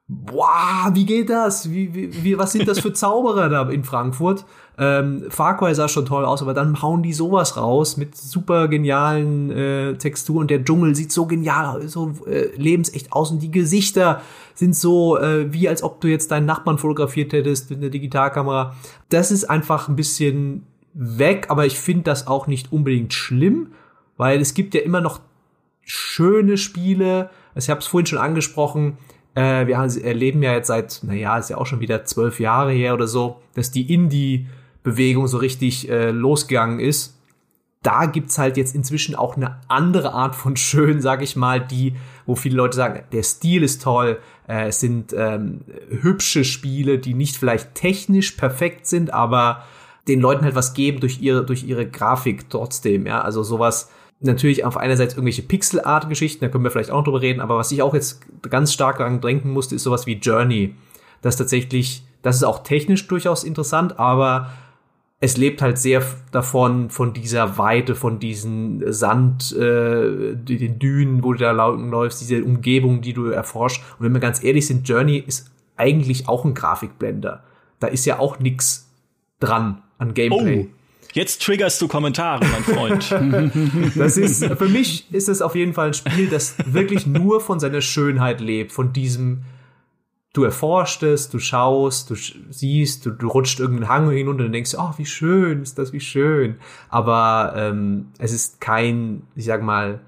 wow, 0.06 0.90
wie 0.92 1.06
geht 1.06 1.30
das? 1.30 1.70
Wie, 1.70 1.94
wie, 1.94 2.25
wie, 2.25 2.38
was 2.38 2.52
sind 2.52 2.66
das 2.66 2.80
für 2.80 2.92
Zauberer 2.92 3.49
da 3.49 3.68
in 3.70 3.85
Frankfurt? 3.85 4.44
Ähm, 4.82 5.26
Far 5.28 5.58
Cry 5.58 5.75
sah 5.75 5.88
schon 5.88 6.06
toll 6.06 6.25
aus, 6.25 6.40
aber 6.40 6.54
dann 6.54 6.80
hauen 6.80 7.02
die 7.02 7.12
sowas 7.12 7.58
raus 7.58 7.99
mit 7.99 8.16
super 8.16 8.66
genialen 8.66 9.50
äh, 9.50 9.94
Texturen. 9.99 10.46
Der 10.46 10.64
Dschungel 10.64 10.94
sieht 10.94 11.12
so 11.12 11.26
genial, 11.26 11.87
so 11.87 12.14
äh, 12.26 12.46
lebensecht 12.56 13.12
aus 13.12 13.30
und 13.30 13.42
die 13.42 13.50
Gesichter 13.50 14.22
sind 14.54 14.75
so, 14.75 15.18
äh, 15.18 15.52
wie 15.52 15.68
als 15.68 15.82
ob 15.82 16.00
du 16.00 16.08
jetzt 16.08 16.30
deinen 16.30 16.46
Nachbarn 16.46 16.78
fotografiert 16.78 17.34
hättest 17.34 17.68
mit 17.68 17.80
einer 17.80 17.90
Digitalkamera. 17.90 18.75
Das 19.10 19.30
ist 19.30 19.44
einfach 19.44 19.88
ein 19.88 19.96
bisschen 19.96 20.66
weg, 20.94 21.49
aber 21.50 21.66
ich 21.66 21.78
finde 21.78 22.04
das 22.04 22.26
auch 22.26 22.46
nicht 22.46 22.72
unbedingt 22.72 23.12
schlimm, 23.12 23.72
weil 24.16 24.40
es 24.40 24.54
gibt 24.54 24.72
ja 24.72 24.80
immer 24.80 25.02
noch 25.02 25.20
schöne 25.82 26.56
Spiele. 26.56 27.28
Also 27.54 27.66
ich 27.66 27.70
habe 27.70 27.80
es 27.80 27.87
vorhin 27.87 28.06
schon 28.06 28.18
angesprochen. 28.18 28.96
Äh, 29.34 29.66
wir 29.66 29.76
erleben 29.76 30.42
ja 30.42 30.54
jetzt 30.54 30.68
seit, 30.68 31.00
naja, 31.02 31.37
ist 31.37 31.50
ja 31.50 31.58
auch 31.58 31.66
schon 31.66 31.80
wieder 31.80 32.06
zwölf 32.06 32.40
Jahre 32.40 32.72
her 32.72 32.94
oder 32.94 33.06
so, 33.06 33.42
dass 33.52 33.70
die 33.70 33.92
Indie-Bewegung 34.84 35.26
so 35.26 35.38
richtig 35.38 35.88
äh, 35.88 36.10
losgegangen 36.10 36.80
ist. 36.80 37.16
Da 37.82 38.04
gibt's 38.06 38.37
halt 38.37 38.58
jetzt 38.58 38.75
inzwischen 38.75 39.14
auch 39.14 39.37
eine 39.37 39.58
andere 39.68 40.12
Art 40.12 40.34
von 40.34 40.56
schön, 40.56 41.00
sag 41.02 41.22
ich 41.22 41.37
mal, 41.37 41.60
die, 41.60 41.94
wo 42.26 42.34
viele 42.34 42.56
Leute 42.56 42.76
sagen, 42.76 43.02
der 43.12 43.22
Stil 43.22 43.62
ist 43.62 43.82
toll, 43.82 44.18
äh, 44.49 44.68
es 44.68 44.80
sind 44.80 45.14
ähm, 45.16 45.62
hübsche 45.88 46.44
Spiele, 46.44 46.99
die 46.99 47.14
nicht 47.14 47.37
vielleicht 47.37 47.75
technisch 47.75 48.32
perfekt 48.32 48.87
sind, 48.87 49.12
aber 49.12 49.64
den 50.08 50.20
Leuten 50.20 50.44
halt 50.44 50.54
was 50.54 50.75
geben 50.75 51.00
durch 51.00 51.20
ihre, 51.20 51.44
durch 51.44 51.64
ihre 51.64 51.87
Grafik 51.87 52.50
trotzdem, 52.50 53.06
ja. 53.06 53.20
Also 53.22 53.42
sowas, 53.42 53.90
natürlich 54.20 54.64
auf 54.64 54.76
einerseits 54.76 55.14
irgendwelche 55.14 55.42
Pixel-Art-Geschichten, 55.42 56.44
da 56.44 56.49
können 56.49 56.64
wir 56.64 56.70
vielleicht 56.70 56.90
auch 56.90 56.99
noch 56.99 57.04
drüber 57.04 57.22
reden, 57.22 57.40
aber 57.40 57.56
was 57.56 57.72
ich 57.72 57.80
auch 57.82 57.94
jetzt 57.94 58.20
ganz 58.49 58.72
stark 58.72 58.99
daran 58.99 59.20
denken 59.20 59.50
musste, 59.50 59.75
ist 59.75 59.84
sowas 59.84 60.06
wie 60.06 60.14
Journey. 60.14 60.75
Das 61.22 61.37
tatsächlich, 61.37 62.02
das 62.22 62.37
ist 62.37 62.44
auch 62.44 62.62
technisch 62.62 63.06
durchaus 63.08 63.44
interessant, 63.44 63.99
aber 63.99 64.50
es 65.23 65.37
lebt 65.37 65.61
halt 65.61 65.79
sehr 65.79 66.03
davon, 66.33 66.89
von 66.89 67.12
dieser 67.12 67.59
Weite, 67.59 67.95
von 67.95 68.19
diesen 68.19 68.91
Sand, 68.91 69.53
äh, 69.53 70.35
den 70.35 70.79
Dünen, 70.79 71.23
wo 71.23 71.35
du 71.35 71.39
da 71.39 71.50
läufst, 71.53 72.23
diese 72.23 72.43
Umgebung, 72.43 73.03
die 73.03 73.12
du 73.12 73.27
erforscht. 73.27 73.83
Und 73.99 74.07
wenn 74.07 74.12
wir 74.12 74.21
ganz 74.21 74.43
ehrlich 74.43 74.67
sind, 74.67 74.89
Journey 74.89 75.19
ist 75.19 75.50
eigentlich 75.77 76.27
auch 76.27 76.47
ein 76.47 76.55
Grafikblender. 76.55 77.45
Da 77.81 77.87
ist 77.87 78.06
ja 78.06 78.19
auch 78.19 78.39
nix 78.39 78.89
dran 79.41 79.83
an 79.99 80.15
Gameplay. 80.15 80.69
Oh. 80.71 80.75
Jetzt 81.13 81.43
triggerst 81.43 81.83
du 81.83 81.89
Kommentare, 81.89 82.47
mein 82.47 82.63
Freund. 82.63 83.95
das 83.97 84.17
ist, 84.17 84.45
für 84.45 84.69
mich 84.69 85.13
ist 85.13 85.28
es 85.28 85.43
auf 85.43 85.54
jeden 85.54 85.75
Fall 85.75 85.89
ein 85.89 85.95
Spiel, 85.95 86.28
das 86.28 86.54
wirklich 86.65 87.06
nur 87.06 87.41
von 87.41 87.59
seiner 87.61 87.80
Schönheit 87.80 88.41
lebt, 88.41 88.73
von 88.73 88.93
diesem, 88.93 89.43
du 90.32 90.45
erforscht 90.45 91.02
es, 91.02 91.28
du 91.28 91.38
schaust, 91.38 92.10
du 92.10 92.14
siehst, 92.50 93.04
du, 93.06 93.10
du 93.10 93.28
rutscht 93.28 93.60
irgendeinen 93.60 93.88
Hang 93.88 94.10
hinunter 94.10 94.45
und 94.45 94.52
denkst, 94.52 94.75
oh, 94.78 94.93
wie 94.97 95.06
schön 95.06 95.62
ist 95.62 95.78
das, 95.78 95.93
wie 95.93 96.00
schön. 96.00 96.56
Aber 96.88 97.54
ähm, 97.56 98.08
es 98.19 98.32
ist 98.32 98.60
kein, 98.60 99.23
ich 99.34 99.47
sag 99.47 99.62
mal, 99.62 100.00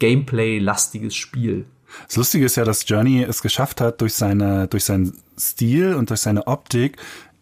Gameplay-lastiges 0.00 1.14
Spiel. 1.14 1.66
Das 2.06 2.16
Lustige 2.16 2.46
ist 2.46 2.56
ja, 2.56 2.64
dass 2.64 2.88
Journey 2.88 3.22
es 3.22 3.42
geschafft 3.42 3.80
hat, 3.80 4.00
durch 4.00 4.14
seine, 4.14 4.66
durch 4.66 4.84
seinen 4.84 5.16
Stil 5.38 5.94
und 5.94 6.10
durch 6.10 6.20
seine 6.20 6.46
Optik 6.46 6.96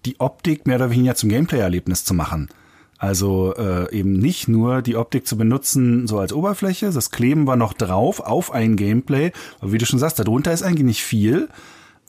die 0.05 0.20
Optik 0.20 0.66
mehr 0.66 0.77
oder 0.77 0.90
weniger 0.90 1.14
zum 1.14 1.31
Gameplay-Erlebnis 1.31 2.05
zu 2.05 2.12
machen. 2.12 2.48
Also 2.98 3.55
äh, 3.57 3.92
eben 3.92 4.12
nicht 4.12 4.48
nur 4.48 4.83
die 4.83 4.96
Optik 4.96 5.27
zu 5.27 5.37
benutzen 5.37 6.07
so 6.07 6.18
als 6.18 6.33
Oberfläche, 6.33 6.90
das 6.90 7.11
kleben 7.11 7.44
wir 7.44 7.57
noch 7.57 7.72
drauf 7.72 8.20
auf 8.20 8.53
ein 8.53 8.77
Gameplay. 8.77 9.33
Aber 9.61 9.72
wie 9.72 9.79
du 9.79 9.87
schon 9.87 9.98
sagst, 9.98 10.18
darunter 10.18 10.53
ist 10.53 10.62
eigentlich 10.62 10.85
nicht 10.85 11.03
viel, 11.03 11.48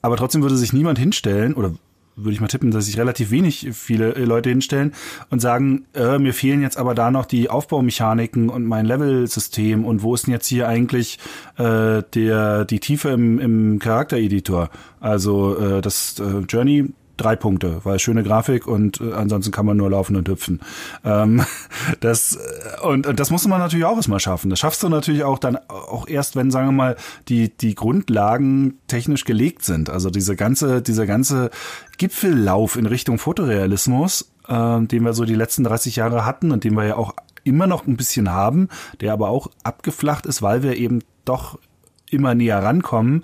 aber 0.03 0.17
trotzdem 0.17 0.43
würde 0.43 0.57
sich 0.57 0.73
niemand 0.73 0.99
hinstellen 0.99 1.55
oder 1.55 1.73
würde 2.15 2.33
ich 2.33 2.41
mal 2.41 2.47
tippen, 2.47 2.69
dass 2.69 2.85
sich 2.85 2.99
relativ 2.99 3.31
wenig 3.31 3.69
viele 3.73 4.13
äh, 4.15 4.25
Leute 4.25 4.49
hinstellen 4.49 4.93
und 5.31 5.39
sagen, 5.39 5.85
äh, 5.95 6.19
mir 6.19 6.33
fehlen 6.33 6.61
jetzt 6.61 6.77
aber 6.77 6.93
da 6.93 7.09
noch 7.09 7.25
die 7.25 7.49
Aufbaumechaniken 7.49 8.49
und 8.49 8.65
mein 8.65 8.85
Level-System 8.85 9.83
und 9.83 10.03
wo 10.03 10.13
ist 10.13 10.27
denn 10.27 10.33
jetzt 10.33 10.47
hier 10.47 10.67
eigentlich 10.67 11.17
äh, 11.57 12.03
der 12.13 12.65
die 12.65 12.79
Tiefe 12.79 13.09
im, 13.09 13.39
im 13.39 13.79
Charaktereditor? 13.79 14.69
Also 14.99 15.57
äh, 15.57 15.81
das 15.81 16.19
äh, 16.19 16.39
Journey 16.47 16.93
drei 17.17 17.35
Punkte, 17.35 17.81
weil 17.83 17.99
schöne 17.99 18.23
Grafik 18.23 18.67
und 18.67 18.99
äh, 19.01 19.13
ansonsten 19.13 19.51
kann 19.51 19.65
man 19.65 19.77
nur 19.77 19.89
laufen 19.89 20.15
und 20.15 20.27
hüpfen. 20.27 20.61
Ähm, 21.03 21.43
das 21.99 22.35
äh, 22.35 22.85
und, 22.85 23.07
und 23.07 23.19
das 23.19 23.29
muss 23.29 23.47
man 23.47 23.59
natürlich 23.59 23.85
auch 23.85 23.95
erstmal 23.95 24.19
schaffen. 24.19 24.49
Das 24.49 24.59
schaffst 24.59 24.83
du 24.83 24.89
natürlich 24.89 25.23
auch 25.23 25.39
dann 25.39 25.57
auch 25.57 26.07
erst, 26.07 26.35
wenn 26.35 26.51
sagen 26.51 26.67
wir 26.67 26.71
mal 26.71 26.95
die 27.29 27.55
die 27.55 27.75
Grundlagen 27.75 28.79
technisch 28.87 29.25
gelegt 29.25 29.63
sind. 29.63 29.89
Also 29.89 30.09
diese 30.09 30.35
ganze 30.35 30.81
dieser 30.81 31.05
ganze 31.05 31.49
Gipfellauf 31.97 32.75
in 32.75 32.85
Richtung 32.85 33.19
Fotorealismus, 33.19 34.33
äh, 34.47 34.81
den 34.81 35.03
wir 35.03 35.13
so 35.13 35.25
die 35.25 35.35
letzten 35.35 35.63
30 35.63 35.97
Jahre 35.97 36.25
hatten 36.25 36.51
und 36.51 36.63
den 36.63 36.75
wir 36.75 36.85
ja 36.85 36.95
auch 36.95 37.13
immer 37.43 37.67
noch 37.67 37.87
ein 37.87 37.97
bisschen 37.97 38.31
haben, 38.31 38.69
der 39.01 39.13
aber 39.13 39.29
auch 39.29 39.47
abgeflacht 39.63 40.25
ist, 40.25 40.41
weil 40.41 40.63
wir 40.63 40.77
eben 40.77 40.99
doch 41.25 41.59
immer 42.09 42.35
näher 42.35 42.63
rankommen, 42.63 43.23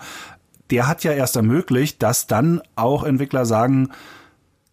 der 0.70 0.88
hat 0.88 1.04
ja 1.04 1.12
erst 1.12 1.36
ermöglicht, 1.36 2.02
dass 2.04 2.28
dann 2.28 2.62
auch 2.76 3.04
Entwickler 3.04 3.46
sagen, 3.46 3.90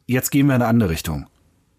jetzt 0.07 0.31
gehen 0.31 0.47
wir 0.47 0.57
in 0.57 0.63
eine 0.63 0.71
andere 0.71 0.91
Richtung. 0.91 1.27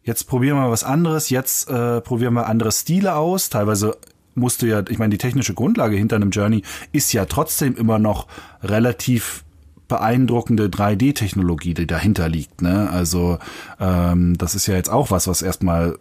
Jetzt 0.04 0.26
probieren 0.26 0.58
wir 0.58 0.72
was 0.72 0.84
anderes, 0.84 1.30
jetzt 1.30 1.70
äh, 1.70 2.02
probieren 2.02 2.34
wir 2.34 2.48
andere 2.48 2.72
Stile 2.72 3.16
aus. 3.16 3.50
Teilweise 3.50 3.98
musst 4.36 4.62
du 4.62 4.68
ja, 4.68 4.84
ich 4.88 5.00
meine, 5.00 5.12
die 5.12 5.18
technische 5.18 5.54
Grundlage 5.54 5.98
hinter 5.98 6.16
einem 6.16 6.30
Journey 6.30 6.64
ist 6.92 7.12
ja 7.12 7.26
trotzdem 7.26 7.76
immer 7.76 8.00
noch 8.00 8.28
relativ 8.64 9.44
beeindruckende 9.88 10.68
3D-Technologie, 10.68 11.74
die 11.74 11.88
dahinter 11.88 12.30
liegt. 12.30 12.62
Ne? 12.62 12.90
Also 12.90 13.40
ähm, 13.80 14.38
das 14.38 14.56
ist 14.56 14.68
ja 14.68 14.76
jetzt 14.76 14.90
auch 14.90 15.12
was, 15.12 15.28
was 15.28 15.42
erstmal 15.42 15.98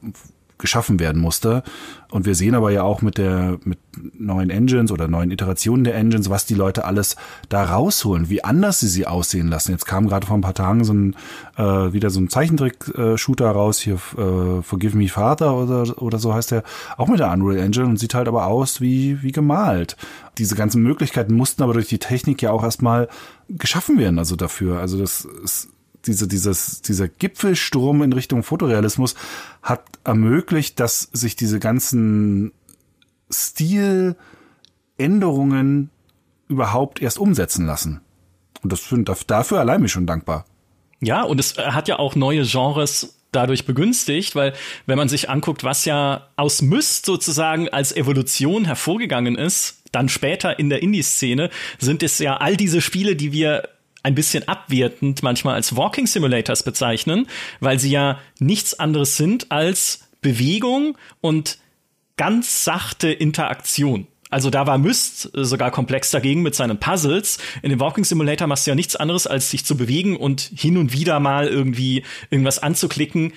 geschaffen 0.59 0.99
werden 1.01 1.21
musste. 1.21 1.63
Und 2.11 2.25
wir 2.25 2.35
sehen 2.35 2.55
aber 2.55 2.71
ja 2.71 2.83
auch 2.83 3.03
mit 3.03 3.19
der 3.19 3.59
mit 3.65 3.79
neuen 4.19 4.51
Engines 4.51 4.93
oder 4.93 5.09
neuen 5.09 5.31
Iterationen 5.31 5.85
der 5.85 5.95
Engines, 5.95 6.31
was 6.31 6.47
die 6.47 6.55
Leute 6.55 6.85
alles 6.85 7.17
da 7.49 7.65
rausholen, 7.65 8.29
wie 8.31 8.45
anders 8.45 8.81
sie 8.81 8.89
sie 8.89 9.07
aussehen 9.07 9.49
lassen. 9.49 9.73
Jetzt 9.73 9.87
kam 9.87 10.09
gerade 10.09 10.27
vor 10.27 10.37
ein 10.37 10.43
paar 10.43 10.55
Tagen 10.55 10.85
so 10.85 10.93
ein 10.93 11.17
äh, 11.57 11.93
wieder 11.93 12.11
so 12.11 12.21
ein 12.21 12.29
Zeichentrick-Shooter 12.29 13.51
raus 13.51 13.81
hier, 13.81 13.95
äh, 14.17 14.63
Forgive 14.63 14.97
Me 14.97 15.09
Father 15.09 15.55
oder 15.55 16.01
oder 16.01 16.19
so 16.19 16.33
heißt 16.33 16.53
der, 16.53 16.63
auch 16.97 17.09
mit 17.09 17.19
der 17.19 17.33
Unreal 17.33 17.59
Engine 17.59 17.87
und 17.87 17.99
sieht 17.99 18.15
halt 18.15 18.29
aber 18.29 18.47
aus 18.47 18.81
wie 18.81 19.23
wie 19.23 19.33
gemalt. 19.33 19.97
Diese 20.39 20.55
ganzen 20.55 20.83
Möglichkeiten 20.83 21.35
mussten 21.35 21.63
aber 21.63 21.73
durch 21.73 21.89
die 21.89 21.99
Technik 21.99 22.43
ja 22.43 22.53
auch 22.53 22.63
erstmal 22.63 23.09
geschaffen 23.49 23.99
werden, 23.99 24.19
also 24.19 24.37
dafür. 24.37 24.81
Also 24.81 24.99
das 24.99 25.27
ist 25.45 25.69
diese, 26.07 26.29
dieses, 26.29 26.83
dieser 26.83 27.09
Gipfelsturm 27.09 28.03
in 28.03 28.13
Richtung 28.13 28.43
Fotorealismus 28.43 29.15
hat 29.63 29.83
ermöglicht, 30.05 30.79
dass 30.81 31.09
sich 31.13 31.37
diese 31.37 31.61
ganzen 31.61 32.53
Stiländerungen 33.31 35.91
überhaupt 36.49 37.03
erst 37.03 37.19
umsetzen 37.19 37.67
lassen. 37.67 38.01
Und 38.63 38.73
das 38.73 38.81
finde 38.81 39.15
dafür 39.27 39.61
allein 39.61 39.83
mich 39.83 39.93
schon 39.93 40.07
dankbar. 40.07 40.47
Ja, 41.01 41.23
und 41.23 41.39
es 41.39 41.59
hat 41.59 41.89
ja 41.89 41.99
auch 41.99 42.15
neue 42.15 42.45
Genres 42.45 43.19
dadurch 43.33 43.67
begünstigt, 43.67 44.35
weil 44.35 44.55
wenn 44.87 44.97
man 44.97 45.09
sich 45.09 45.29
anguckt, 45.29 45.63
was 45.63 45.85
ja 45.85 46.29
aus 46.37 46.63
Myst 46.63 47.05
sozusagen 47.05 47.69
als 47.69 47.95
Evolution 47.95 48.65
hervorgegangen 48.65 49.37
ist, 49.37 49.83
dann 49.93 50.09
später 50.09 50.59
in 50.59 50.71
der 50.71 50.83
Indie-Szene, 50.83 51.51
sind 51.79 52.03
es 52.03 52.19
ja 52.19 52.39
all 52.39 52.57
diese 52.57 52.81
Spiele, 52.81 53.15
die 53.15 53.33
wir 53.33 53.69
ein 54.07 54.15
bisschen 54.15 54.47
abwertend 54.47 55.25
manchmal 55.25 55.57
als 55.57 55.75
Walking 55.75 56.07
Simulators 56.07 56.63
bezeichnen, 56.63 57.27
weil 57.59 57.81
sie 57.81 57.91
ja 57.91 58.21
nichts 58.39 58.79
anderes 58.79 59.17
sind 59.17 59.51
als 59.51 60.09
Bewegung 60.21 60.97
und 61.21 61.59
ganz 62.17 62.63
sachte 62.65 63.11
Interaktion. 63.11 64.07
Also 64.31 64.49
da 64.49 64.67
war 64.67 64.79
Myst 64.79 65.31
sogar 65.33 65.73
komplex 65.73 66.13
dagegen 66.13 66.43
mit 66.43 66.55
seinen 66.55 66.79
Puzzles. 66.79 67.39
In 67.63 67.71
dem 67.71 67.81
Walking 67.81 68.05
Simulator 68.05 68.47
machst 68.47 68.67
du 68.67 68.71
ja 68.71 68.75
nichts 68.77 68.95
anderes, 68.95 69.27
als 69.27 69.51
dich 69.51 69.65
zu 69.65 69.77
bewegen 69.77 70.17
und 70.17 70.41
hin 70.41 70.77
und 70.77 70.93
wieder 70.93 71.19
mal 71.19 71.49
irgendwie 71.49 72.05
irgendwas 72.31 72.61
anzuklicken, 72.61 73.33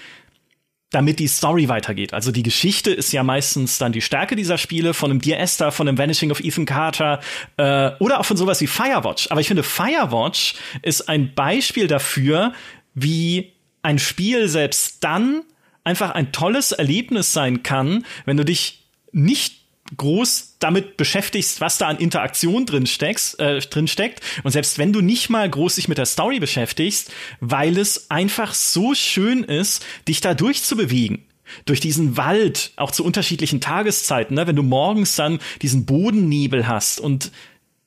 damit 0.92 1.20
die 1.20 1.28
Story 1.28 1.70
weitergeht. 1.70 2.14
Also 2.14 2.32
die 2.32 2.44
Geschichte 2.44 2.92
ist 2.92 3.12
ja 3.12 3.24
meistens 3.24 3.78
dann 3.78 3.92
die 3.92 4.02
Stärke 4.02 4.36
dieser 4.36 4.58
Spiele, 4.58 4.94
von 4.94 5.12
einem 5.12 5.22
Dear 5.22 5.40
Esther, 5.40 5.72
von 5.72 5.88
einem 5.88 5.98
Vanishing 5.98 6.32
of 6.32 6.40
Ethan 6.40 6.66
Carter 6.66 7.20
äh, 7.58 7.92
oder 8.00 8.20
auch 8.20 8.26
von 8.26 8.38
sowas 8.38 8.60
wie 8.62 8.68
Firewatch. 8.68 9.28
Aber 9.30 9.42
ich 9.42 9.48
finde, 9.48 9.64
Firewatch 9.64 10.56
ist 10.82 11.08
ein 11.08 11.34
Beispiel 11.36 11.88
dafür, 11.88 12.54
wie 12.96 13.54
ein 13.84 14.00
Spiel 14.00 14.48
selbst 14.48 15.04
dann 15.04 15.44
einfach 15.84 16.12
ein 16.12 16.32
tolles 16.32 16.72
Erlebnis 16.72 17.34
sein 17.34 17.64
kann, 17.64 18.06
wenn 18.26 18.38
du 18.38 18.46
dich 18.46 18.86
nicht 19.12 19.62
groß 19.96 20.49
damit 20.60 20.98
beschäftigst, 20.98 21.62
was 21.62 21.78
da 21.78 21.88
an 21.88 21.98
Interaktion 21.98 22.66
drin, 22.66 22.86
steckst, 22.86 23.40
äh, 23.40 23.60
drin 23.60 23.88
steckt. 23.88 24.22
Und 24.44 24.52
selbst 24.52 24.78
wenn 24.78 24.94
du 24.94 25.02
nicht 25.02 25.30
mal 25.30 25.50
groß 25.50 25.76
dich 25.76 25.88
mit 25.88 25.98
der 25.98 26.06
Story 26.06 26.40
beschäftigst, 26.40 27.12
weil 27.40 27.78
es 27.78 28.12
einfach 28.12 28.54
so 28.54 28.94
schön 28.94 29.44
ist, 29.44 29.86
dich 30.08 30.22
da 30.22 30.34
durchzubewegen 30.34 31.26
durch 31.66 31.80
diesen 31.80 32.16
Wald, 32.16 32.74
auch 32.76 32.92
zu 32.92 33.04
unterschiedlichen 33.04 33.60
Tageszeiten, 33.60 34.36
ne? 34.36 34.46
wenn 34.46 34.56
du 34.56 34.62
morgens 34.62 35.16
dann 35.16 35.40
diesen 35.64 35.86
Bodennebel 35.86 36.68
hast 36.68 37.00
und 37.00 37.32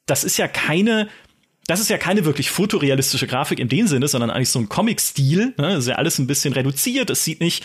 das 0.06 0.24
ist 0.24 0.36
ja 0.36 0.48
keine 0.48 1.08
das 1.68 1.78
ist 1.78 1.90
ja 1.90 1.96
keine 1.96 2.24
wirklich 2.24 2.50
fotorealistische 2.50 3.28
Grafik 3.28 3.60
in 3.60 3.68
dem 3.68 3.86
Sinne, 3.86 4.08
sondern 4.08 4.30
eigentlich 4.30 4.48
so 4.48 4.58
ein 4.58 4.68
Comic-Stil. 4.68 5.54
Ne? 5.56 5.76
ist 5.76 5.86
ja 5.86 5.94
alles 5.94 6.18
ein 6.18 6.26
bisschen 6.26 6.52
reduziert. 6.52 7.08
Es 7.08 7.24
sieht 7.24 7.40
nicht 7.40 7.64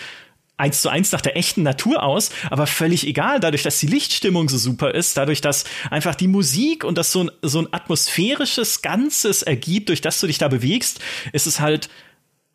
eins 0.57 0.81
zu 0.81 0.89
eins 0.89 1.11
nach 1.11 1.21
der 1.21 1.37
echten 1.37 1.61
Natur 1.63 2.03
aus, 2.03 2.31
aber 2.49 2.67
völlig 2.67 3.07
egal, 3.07 3.39
dadurch, 3.39 3.63
dass 3.63 3.79
die 3.79 3.87
Lichtstimmung 3.87 4.49
so 4.49 4.57
super 4.57 4.93
ist, 4.93 5.15
dadurch, 5.15 5.39
dass 5.41 5.63
einfach 5.91 6.15
die 6.15 6.27
Musik 6.27 6.83
und 6.83 6.97
das 6.97 7.11
so 7.11 7.25
ein, 7.25 7.31
so 7.41 7.59
ein 7.59 7.67
atmosphärisches 7.71 8.81
Ganzes 8.81 9.43
ergibt, 9.43 9.89
durch 9.89 10.01
das 10.01 10.19
du 10.19 10.25
dich 10.27 10.39
da 10.39 10.47
bewegst, 10.47 10.99
ist 11.31 11.47
es 11.47 11.59
halt 11.59 11.89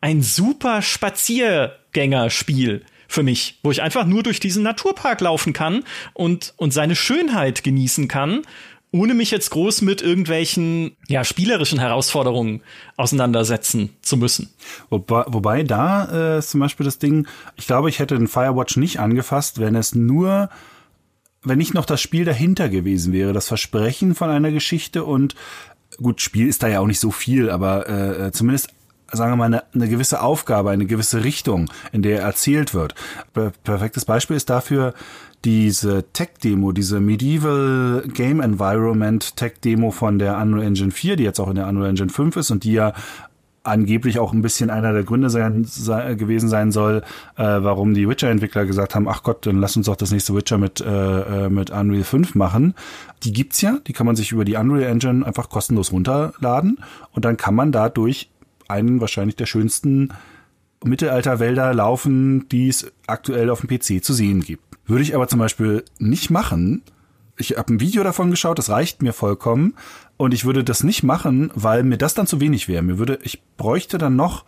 ein 0.01 0.21
super 0.21 0.81
Spaziergängerspiel 0.81 2.83
für 3.07 3.23
mich, 3.23 3.59
wo 3.63 3.71
ich 3.71 3.81
einfach 3.81 4.05
nur 4.05 4.23
durch 4.23 4.41
diesen 4.41 4.63
Naturpark 4.63 5.21
laufen 5.21 5.53
kann 5.53 5.85
und, 6.13 6.53
und 6.57 6.73
seine 6.73 6.95
Schönheit 6.95 7.63
genießen 7.63 8.09
kann 8.09 8.41
ohne 8.93 9.15
mich 9.15 9.31
jetzt 9.31 9.49
groß 9.49 9.81
mit 9.81 10.03
irgendwelchen 10.03 10.95
ja, 11.07 11.23
spielerischen 11.23 11.79
Herausforderungen 11.79 12.61
auseinandersetzen 12.95 13.89
zu 14.03 14.17
müssen. 14.17 14.53
Wobei, 14.89 15.25
wobei 15.27 15.63
da 15.63 16.37
äh, 16.37 16.41
zum 16.43 16.59
Beispiel 16.59 16.85
das 16.85 16.99
Ding, 16.99 17.27
ich 17.55 17.65
glaube, 17.65 17.89
ich 17.89 17.97
hätte 17.97 18.15
den 18.15 18.27
Firewatch 18.27 18.77
nicht 18.77 18.99
angefasst, 18.99 19.59
wenn 19.59 19.75
es 19.75 19.95
nur, 19.95 20.49
wenn 21.41 21.57
nicht 21.57 21.73
noch 21.73 21.85
das 21.85 22.01
Spiel 22.01 22.23
dahinter 22.23 22.69
gewesen 22.69 23.13
wäre, 23.13 23.33
das 23.33 23.47
Versprechen 23.47 24.13
von 24.13 24.29
einer 24.29 24.51
Geschichte 24.51 25.03
und 25.03 25.33
gut, 25.97 26.21
Spiel 26.21 26.47
ist 26.47 26.61
da 26.61 26.67
ja 26.67 26.79
auch 26.79 26.87
nicht 26.87 26.99
so 26.99 27.09
viel, 27.09 27.49
aber 27.49 27.89
äh, 27.89 28.31
zumindest 28.31 28.69
sagen 29.13 29.31
wir 29.31 29.35
mal, 29.37 29.45
eine, 29.45 29.63
eine 29.73 29.87
gewisse 29.87 30.21
Aufgabe, 30.21 30.71
eine 30.71 30.85
gewisse 30.85 31.23
Richtung, 31.23 31.69
in 31.91 32.01
der 32.01 32.21
erzählt 32.21 32.73
wird. 32.73 32.95
Perfektes 33.63 34.05
Beispiel 34.05 34.35
ist 34.35 34.49
dafür 34.49 34.93
diese 35.45 36.05
Tech-Demo, 36.13 36.71
diese 36.71 36.99
Medieval 36.99 38.03
Game 38.13 38.39
Environment 38.39 39.35
Tech-Demo 39.35 39.91
von 39.91 40.19
der 40.19 40.37
Unreal 40.37 40.67
Engine 40.67 40.91
4, 40.91 41.17
die 41.17 41.23
jetzt 41.23 41.39
auch 41.39 41.49
in 41.49 41.55
der 41.55 41.67
Unreal 41.67 41.89
Engine 41.89 42.09
5 42.09 42.37
ist 42.37 42.51
und 42.51 42.63
die 42.63 42.73
ja 42.73 42.93
angeblich 43.63 44.19
auch 44.19 44.33
ein 44.33 44.41
bisschen 44.41 44.69
einer 44.69 44.91
der 44.91 45.03
Gründe 45.03 45.29
sein, 45.29 45.63
sei, 45.63 46.15
gewesen 46.15 46.49
sein 46.49 46.71
soll, 46.71 47.01
äh, 47.37 47.43
warum 47.43 47.93
die 47.93 48.07
Witcher-Entwickler 48.07 48.65
gesagt 48.65 48.93
haben, 48.93 49.07
ach 49.07 49.23
Gott, 49.23 49.45
dann 49.45 49.59
lass 49.59 49.77
uns 49.77 49.85
doch 49.85 49.95
das 49.95 50.11
nächste 50.11 50.35
Witcher 50.35 50.57
mit, 50.57 50.81
äh, 50.81 51.45
äh 51.45 51.49
mit 51.49 51.71
Unreal 51.71 52.03
5 52.03 52.35
machen. 52.35 52.73
Die 53.23 53.31
gibt's 53.31 53.61
ja, 53.61 53.77
die 53.87 53.93
kann 53.93 54.05
man 54.05 54.17
sich 54.17 54.33
über 54.33 54.43
die 54.43 54.55
Unreal 54.55 54.91
Engine 54.91 55.25
einfach 55.25 55.49
kostenlos 55.49 55.91
runterladen 55.93 56.79
und 57.13 57.23
dann 57.25 57.37
kann 57.37 57.55
man 57.55 57.71
dadurch 57.71 58.29
einen 58.67 59.01
wahrscheinlich 59.01 59.35
der 59.35 59.45
schönsten 59.45 60.09
Mittelalterwälder 60.83 61.73
laufen, 61.73 62.47
die 62.49 62.67
es 62.67 62.91
aktuell 63.07 63.49
auf 63.49 63.61
dem 63.61 63.69
PC 63.69 64.03
zu 64.03 64.13
sehen 64.13 64.41
gibt. 64.41 64.63
Würde 64.85 65.03
ich 65.03 65.15
aber 65.15 65.27
zum 65.27 65.39
Beispiel 65.39 65.85
nicht 65.97 66.29
machen. 66.29 66.83
Ich 67.37 67.57
habe 67.57 67.73
ein 67.73 67.79
Video 67.79 68.03
davon 68.03 68.29
geschaut, 68.29 68.59
das 68.59 68.69
reicht 68.69 69.01
mir 69.01 69.13
vollkommen. 69.13 69.75
Und 70.17 70.33
ich 70.33 70.45
würde 70.45 70.63
das 70.63 70.83
nicht 70.83 71.03
machen, 71.03 71.51
weil 71.55 71.83
mir 71.83 71.97
das 71.97 72.13
dann 72.13 72.27
zu 72.27 72.39
wenig 72.39 72.67
wäre. 72.67 72.83
Mir 72.83 72.99
würde, 72.99 73.19
ich 73.23 73.41
bräuchte 73.57 73.97
dann 73.97 74.15
noch 74.15 74.45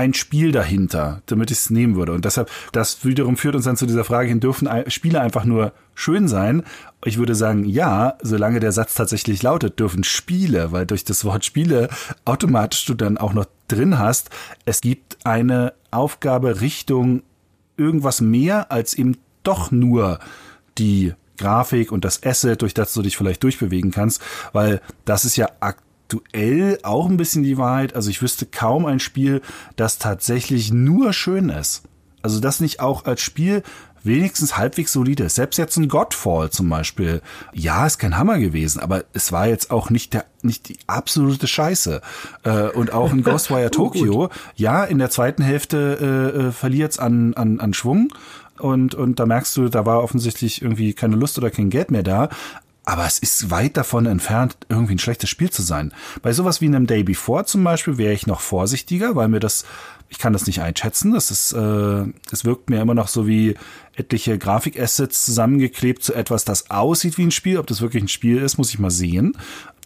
ein 0.00 0.14
Spiel 0.14 0.50
dahinter, 0.50 1.22
damit 1.26 1.50
ich 1.50 1.58
es 1.58 1.70
nehmen 1.70 1.94
würde. 1.94 2.12
Und 2.12 2.24
deshalb, 2.24 2.50
das 2.72 3.04
wiederum 3.04 3.36
führt 3.36 3.54
uns 3.54 3.66
dann 3.66 3.76
zu 3.76 3.86
dieser 3.86 4.04
Frage 4.04 4.28
hin, 4.28 4.40
dürfen 4.40 4.68
Spiele 4.88 5.20
einfach 5.20 5.44
nur 5.44 5.72
schön 5.94 6.26
sein? 6.26 6.62
Ich 7.04 7.18
würde 7.18 7.34
sagen, 7.34 7.64
ja, 7.64 8.14
solange 8.22 8.60
der 8.60 8.72
Satz 8.72 8.94
tatsächlich 8.94 9.42
lautet, 9.42 9.78
dürfen 9.78 10.02
Spiele, 10.02 10.72
weil 10.72 10.86
durch 10.86 11.04
das 11.04 11.24
Wort 11.24 11.44
Spiele 11.44 11.90
automatisch 12.24 12.86
du 12.86 12.94
dann 12.94 13.18
auch 13.18 13.34
noch 13.34 13.46
drin 13.68 13.98
hast, 13.98 14.30
es 14.64 14.80
gibt 14.80 15.18
eine 15.24 15.74
Aufgabe 15.90 16.62
Richtung 16.62 17.22
irgendwas 17.76 18.20
mehr 18.20 18.72
als 18.72 18.94
eben 18.94 19.18
doch 19.42 19.70
nur 19.70 20.18
die 20.78 21.12
Grafik 21.36 21.92
und 21.92 22.04
das 22.04 22.22
Asset, 22.22 22.62
durch 22.62 22.74
das 22.74 22.92
du 22.94 23.02
dich 23.02 23.16
vielleicht 23.16 23.42
durchbewegen 23.42 23.90
kannst, 23.90 24.22
weil 24.52 24.80
das 25.04 25.24
ist 25.24 25.36
ja 25.36 25.48
aktuell 25.60 25.89
auch 26.82 27.08
ein 27.08 27.16
bisschen 27.16 27.42
die 27.42 27.58
Wahrheit. 27.58 27.94
Also 27.94 28.10
ich 28.10 28.22
wüsste 28.22 28.46
kaum 28.46 28.86
ein 28.86 29.00
Spiel, 29.00 29.42
das 29.76 29.98
tatsächlich 29.98 30.72
nur 30.72 31.12
schön 31.12 31.48
ist. 31.48 31.82
Also 32.22 32.40
das 32.40 32.60
nicht 32.60 32.80
auch 32.80 33.04
als 33.06 33.22
Spiel 33.22 33.62
wenigstens 34.02 34.56
halbwegs 34.56 34.92
solide 34.92 35.24
ist. 35.24 35.34
Selbst 35.34 35.58
jetzt 35.58 35.76
ein 35.76 35.88
Godfall 35.88 36.50
zum 36.50 36.68
Beispiel. 36.68 37.20
Ja, 37.52 37.86
ist 37.86 37.98
kein 37.98 38.16
Hammer 38.16 38.38
gewesen, 38.38 38.80
aber 38.80 39.04
es 39.12 39.30
war 39.32 39.46
jetzt 39.46 39.70
auch 39.70 39.90
nicht 39.90 40.14
der, 40.14 40.24
nicht 40.42 40.68
die 40.68 40.78
absolute 40.86 41.46
Scheiße. 41.46 42.00
Äh, 42.44 42.68
und 42.70 42.92
auch 42.92 43.10
ein 43.12 43.22
Ghostwire 43.24 43.70
Tokyo. 43.70 44.30
ja, 44.56 44.84
in 44.84 44.98
der 44.98 45.10
zweiten 45.10 45.42
Hälfte 45.42 46.32
äh, 46.34 46.38
äh, 46.38 46.52
verliert 46.52 46.92
es 46.92 46.98
an, 46.98 47.34
an, 47.34 47.60
an 47.60 47.74
Schwung 47.74 48.12
und, 48.60 48.94
und 48.94 49.18
da 49.18 49.26
merkst 49.26 49.56
du, 49.56 49.68
da 49.68 49.86
war 49.86 50.02
offensichtlich 50.02 50.62
irgendwie 50.62 50.92
keine 50.92 51.16
Lust 51.16 51.38
oder 51.38 51.50
kein 51.50 51.70
Geld 51.70 51.90
mehr 51.90 52.02
da. 52.02 52.28
Aber 52.90 53.06
es 53.06 53.20
ist 53.20 53.52
weit 53.52 53.76
davon 53.76 54.04
entfernt, 54.06 54.56
irgendwie 54.68 54.96
ein 54.96 54.98
schlechtes 54.98 55.30
Spiel 55.30 55.48
zu 55.48 55.62
sein. 55.62 55.94
Bei 56.22 56.32
sowas 56.32 56.60
wie 56.60 56.66
einem 56.66 56.88
Day 56.88 57.04
Before 57.04 57.44
zum 57.44 57.62
Beispiel 57.62 57.98
wäre 57.98 58.12
ich 58.12 58.26
noch 58.26 58.40
vorsichtiger, 58.40 59.14
weil 59.14 59.28
mir 59.28 59.38
das, 59.38 59.64
ich 60.08 60.18
kann 60.18 60.32
das 60.32 60.48
nicht 60.48 60.60
einschätzen. 60.60 61.12
Das 61.12 61.30
ist, 61.30 61.52
äh, 61.52 62.04
es 62.32 62.44
wirkt 62.44 62.68
mir 62.68 62.80
immer 62.80 62.96
noch 62.96 63.06
so 63.06 63.28
wie 63.28 63.54
etliche 63.94 64.38
Grafikassets 64.38 65.24
zusammengeklebt 65.24 66.02
zu 66.02 66.14
etwas, 66.14 66.44
das 66.44 66.72
aussieht 66.72 67.16
wie 67.16 67.26
ein 67.26 67.30
Spiel. 67.30 67.58
Ob 67.58 67.68
das 67.68 67.80
wirklich 67.80 68.02
ein 68.02 68.08
Spiel 68.08 68.38
ist, 68.38 68.58
muss 68.58 68.70
ich 68.70 68.80
mal 68.80 68.90
sehen. 68.90 69.36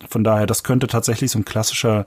Von 0.09 0.25
daher, 0.25 0.47
das 0.47 0.63
könnte 0.63 0.87
tatsächlich 0.87 1.31
so 1.31 1.39
ein 1.39 1.45
klassischer, 1.45 2.07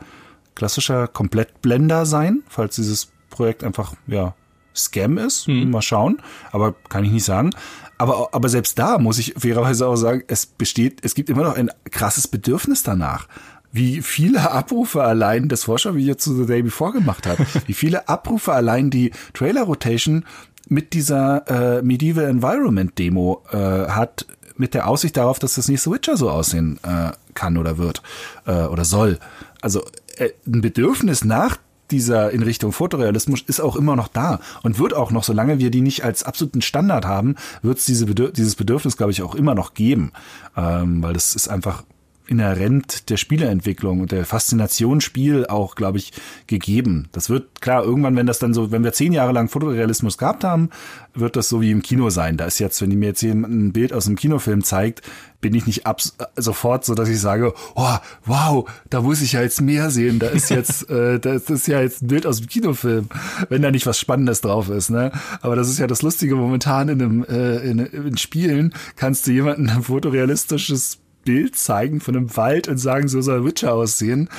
klassischer 0.56 1.08
Komplettblender 1.08 2.08
sein, 2.08 2.42
falls 2.50 2.76
dieses 2.76 3.12
Projekt 3.30 3.64
einfach, 3.64 3.94
ja, 4.08 4.34
Scam 4.78 5.18
ist. 5.18 5.48
Hm. 5.48 5.70
Mal 5.72 5.82
schauen. 5.82 6.22
Aber 6.52 6.74
kann 6.90 7.04
ich 7.04 7.12
nicht 7.12 7.26
sagen. 7.26 7.52
Aber, 7.98 8.30
aber 8.32 8.50
selbst 8.50 8.78
da 8.78 9.00
muss 9.00 9.18
ich 9.18 9.34
fairerweise 9.38 9.88
auch 9.88 9.96
sagen, 9.96 10.24
es 10.28 10.46
besteht, 10.46 11.00
es 11.04 11.16
gibt 11.16 11.30
immer 11.30 11.44
noch 11.44 11.56
ein 11.56 11.72
krasses 11.90 12.28
Bedürfnis 12.28 12.84
danach 12.84 13.28
wie 13.72 14.02
viele 14.02 14.52
Abrufe 14.52 15.04
allein 15.04 15.50
das 15.50 15.66
Vorschauvideo 15.66 16.16
zu 16.16 16.36
The 16.36 16.46
Day 16.46 16.64
Before 16.64 16.94
gemacht 16.94 17.28
hat. 17.28 17.38
wie 17.68 17.74
viele 17.74 18.08
Abrufe 18.10 18.54
allein 18.54 18.90
die 18.90 19.12
Trailer 19.34 19.64
Rotation 19.64 20.26
mit 20.68 20.94
dieser 20.94 21.78
äh, 21.78 21.82
Medieval 21.82 22.26
Environment 22.26 22.98
Demo 22.98 23.44
äh, 23.52 23.58
hat, 23.58 24.26
mit 24.58 24.74
der 24.74 24.88
Aussicht 24.88 25.16
darauf, 25.18 25.40
dass 25.40 25.56
das 25.56 25.68
nächste 25.68 25.92
Witcher 25.92 26.18
so 26.18 26.30
aussehen 26.30 26.80
äh, 26.84 27.12
kann 27.36 27.58
oder 27.58 27.78
wird 27.78 28.02
äh, 28.46 28.64
oder 28.64 28.84
soll. 28.84 29.20
Also 29.62 29.84
äh, 30.18 30.30
ein 30.46 30.62
Bedürfnis 30.62 31.24
nach 31.24 31.58
dieser 31.92 32.32
in 32.32 32.44
Richtung 32.44 32.72
Fotorealismus 32.72 33.42
ist 33.42 33.60
auch 33.60 33.76
immer 33.76 33.96
noch 33.96 34.08
da 34.08 34.40
und 34.64 34.80
wird 34.80 34.94
auch 34.94 35.12
noch, 35.12 35.24
solange 35.24 35.60
wir 35.60 35.72
die 35.72 35.82
nicht 35.82 36.04
als 36.04 36.24
absoluten 36.24 36.62
Standard 36.62 37.06
haben, 37.06 37.36
wird 37.62 37.80
es 37.80 37.86
diese 37.86 38.06
Bedürf 38.06 38.34
dieses 38.34 38.56
Bedürfnis, 38.56 38.98
glaube 38.98 39.12
ich, 39.12 39.22
auch 39.22 39.36
immer 39.36 39.56
noch 39.56 39.74
geben, 39.74 40.12
ähm, 40.56 41.02
weil 41.04 41.14
das 41.14 41.36
ist 41.36 41.48
einfach 41.48 41.84
inhärent 42.28 43.10
der 43.10 43.18
Spieleentwicklung 43.18 44.02
und 44.02 44.12
der 44.12 44.26
Faszination 44.26 45.02
Spiel 45.02 45.46
auch, 45.48 45.76
glaube 45.76 45.98
ich, 45.98 46.12
gegeben. 46.48 47.10
Das 47.12 47.30
wird 47.30 47.62
klar 47.62 47.84
irgendwann, 47.84 48.16
wenn 48.16 48.28
das 48.28 48.40
dann 48.40 48.54
so, 48.54 48.72
wenn 48.72 48.84
wir 48.84 48.94
zehn 48.94 49.14
Jahre 49.14 49.32
lang 49.32 49.50
Fotorealismus 49.50 50.18
gehabt 50.18 50.44
haben, 50.44 50.70
wird 51.14 51.36
das 51.36 51.50
so 51.50 51.62
wie 51.62 51.72
im 51.72 51.82
Kino 51.82 52.10
sein. 52.10 52.38
Da 52.38 52.46
ist 52.46 52.60
jetzt, 52.60 52.82
wenn 52.82 52.90
die 52.90 52.96
mir 52.96 53.08
jetzt 53.08 53.22
jemand 53.22 53.54
ein 53.54 53.74
Bild 53.74 53.94
aus 53.94 54.08
einem 54.08 54.16
Kinofilm 54.16 54.64
zeigt, 54.64 55.02
bin 55.40 55.54
ich 55.54 55.68
nicht 55.68 55.86
ab, 55.86 56.02
sofort 56.36 56.84
so, 56.84 56.96
dass 56.96 57.10
ich 57.10 57.20
sage, 57.20 57.54
oh, 57.76 57.96
wow, 58.26 58.70
da 58.90 59.02
muss 59.02 59.22
ich 59.22 59.34
ja 59.34 59.42
jetzt 59.42 59.62
mehr 59.62 59.92
sehen. 59.92 60.20
Da 60.20 60.28
ist 60.28 60.50
jetzt, 60.50 60.90
äh, 60.90 61.20
das 61.20 61.50
ist 61.50 61.68
ja 61.68 61.82
jetzt 61.82 62.02
ein 62.02 62.08
Bild 62.08 62.26
aus 62.26 62.40
dem 62.40 62.48
Kinofilm, 62.48 63.10
wenn 63.50 63.62
da 63.62 63.72
nicht 63.72 63.86
was 63.86 64.00
Spannendes 64.00 64.42
drauf 64.42 64.70
ist. 64.70 64.90
Ne? 64.90 65.12
Aber 65.42 65.56
das 65.56 65.70
ist 65.70 65.80
ja 65.80 65.88
das 65.88 66.02
Lustige 66.02 66.36
momentan 66.36 66.90
in 66.90 67.02
einem 67.02 67.24
äh, 67.24 67.58
in, 67.58 67.80
in 67.80 68.18
Spielen 68.18 68.74
kannst 68.96 69.28
du 69.28 69.32
jemanden 69.32 69.70
ein 69.70 69.84
fotorealistisches 69.84 71.00
Bild 71.28 71.58
zeigen 71.58 72.00
von 72.00 72.16
einem 72.16 72.38
Wald 72.38 72.70
und 72.70 72.78
sagen, 72.78 73.10
so 73.10 73.22
soll 73.22 73.44
Witcher 73.44 73.74
aussehen. 73.74 74.30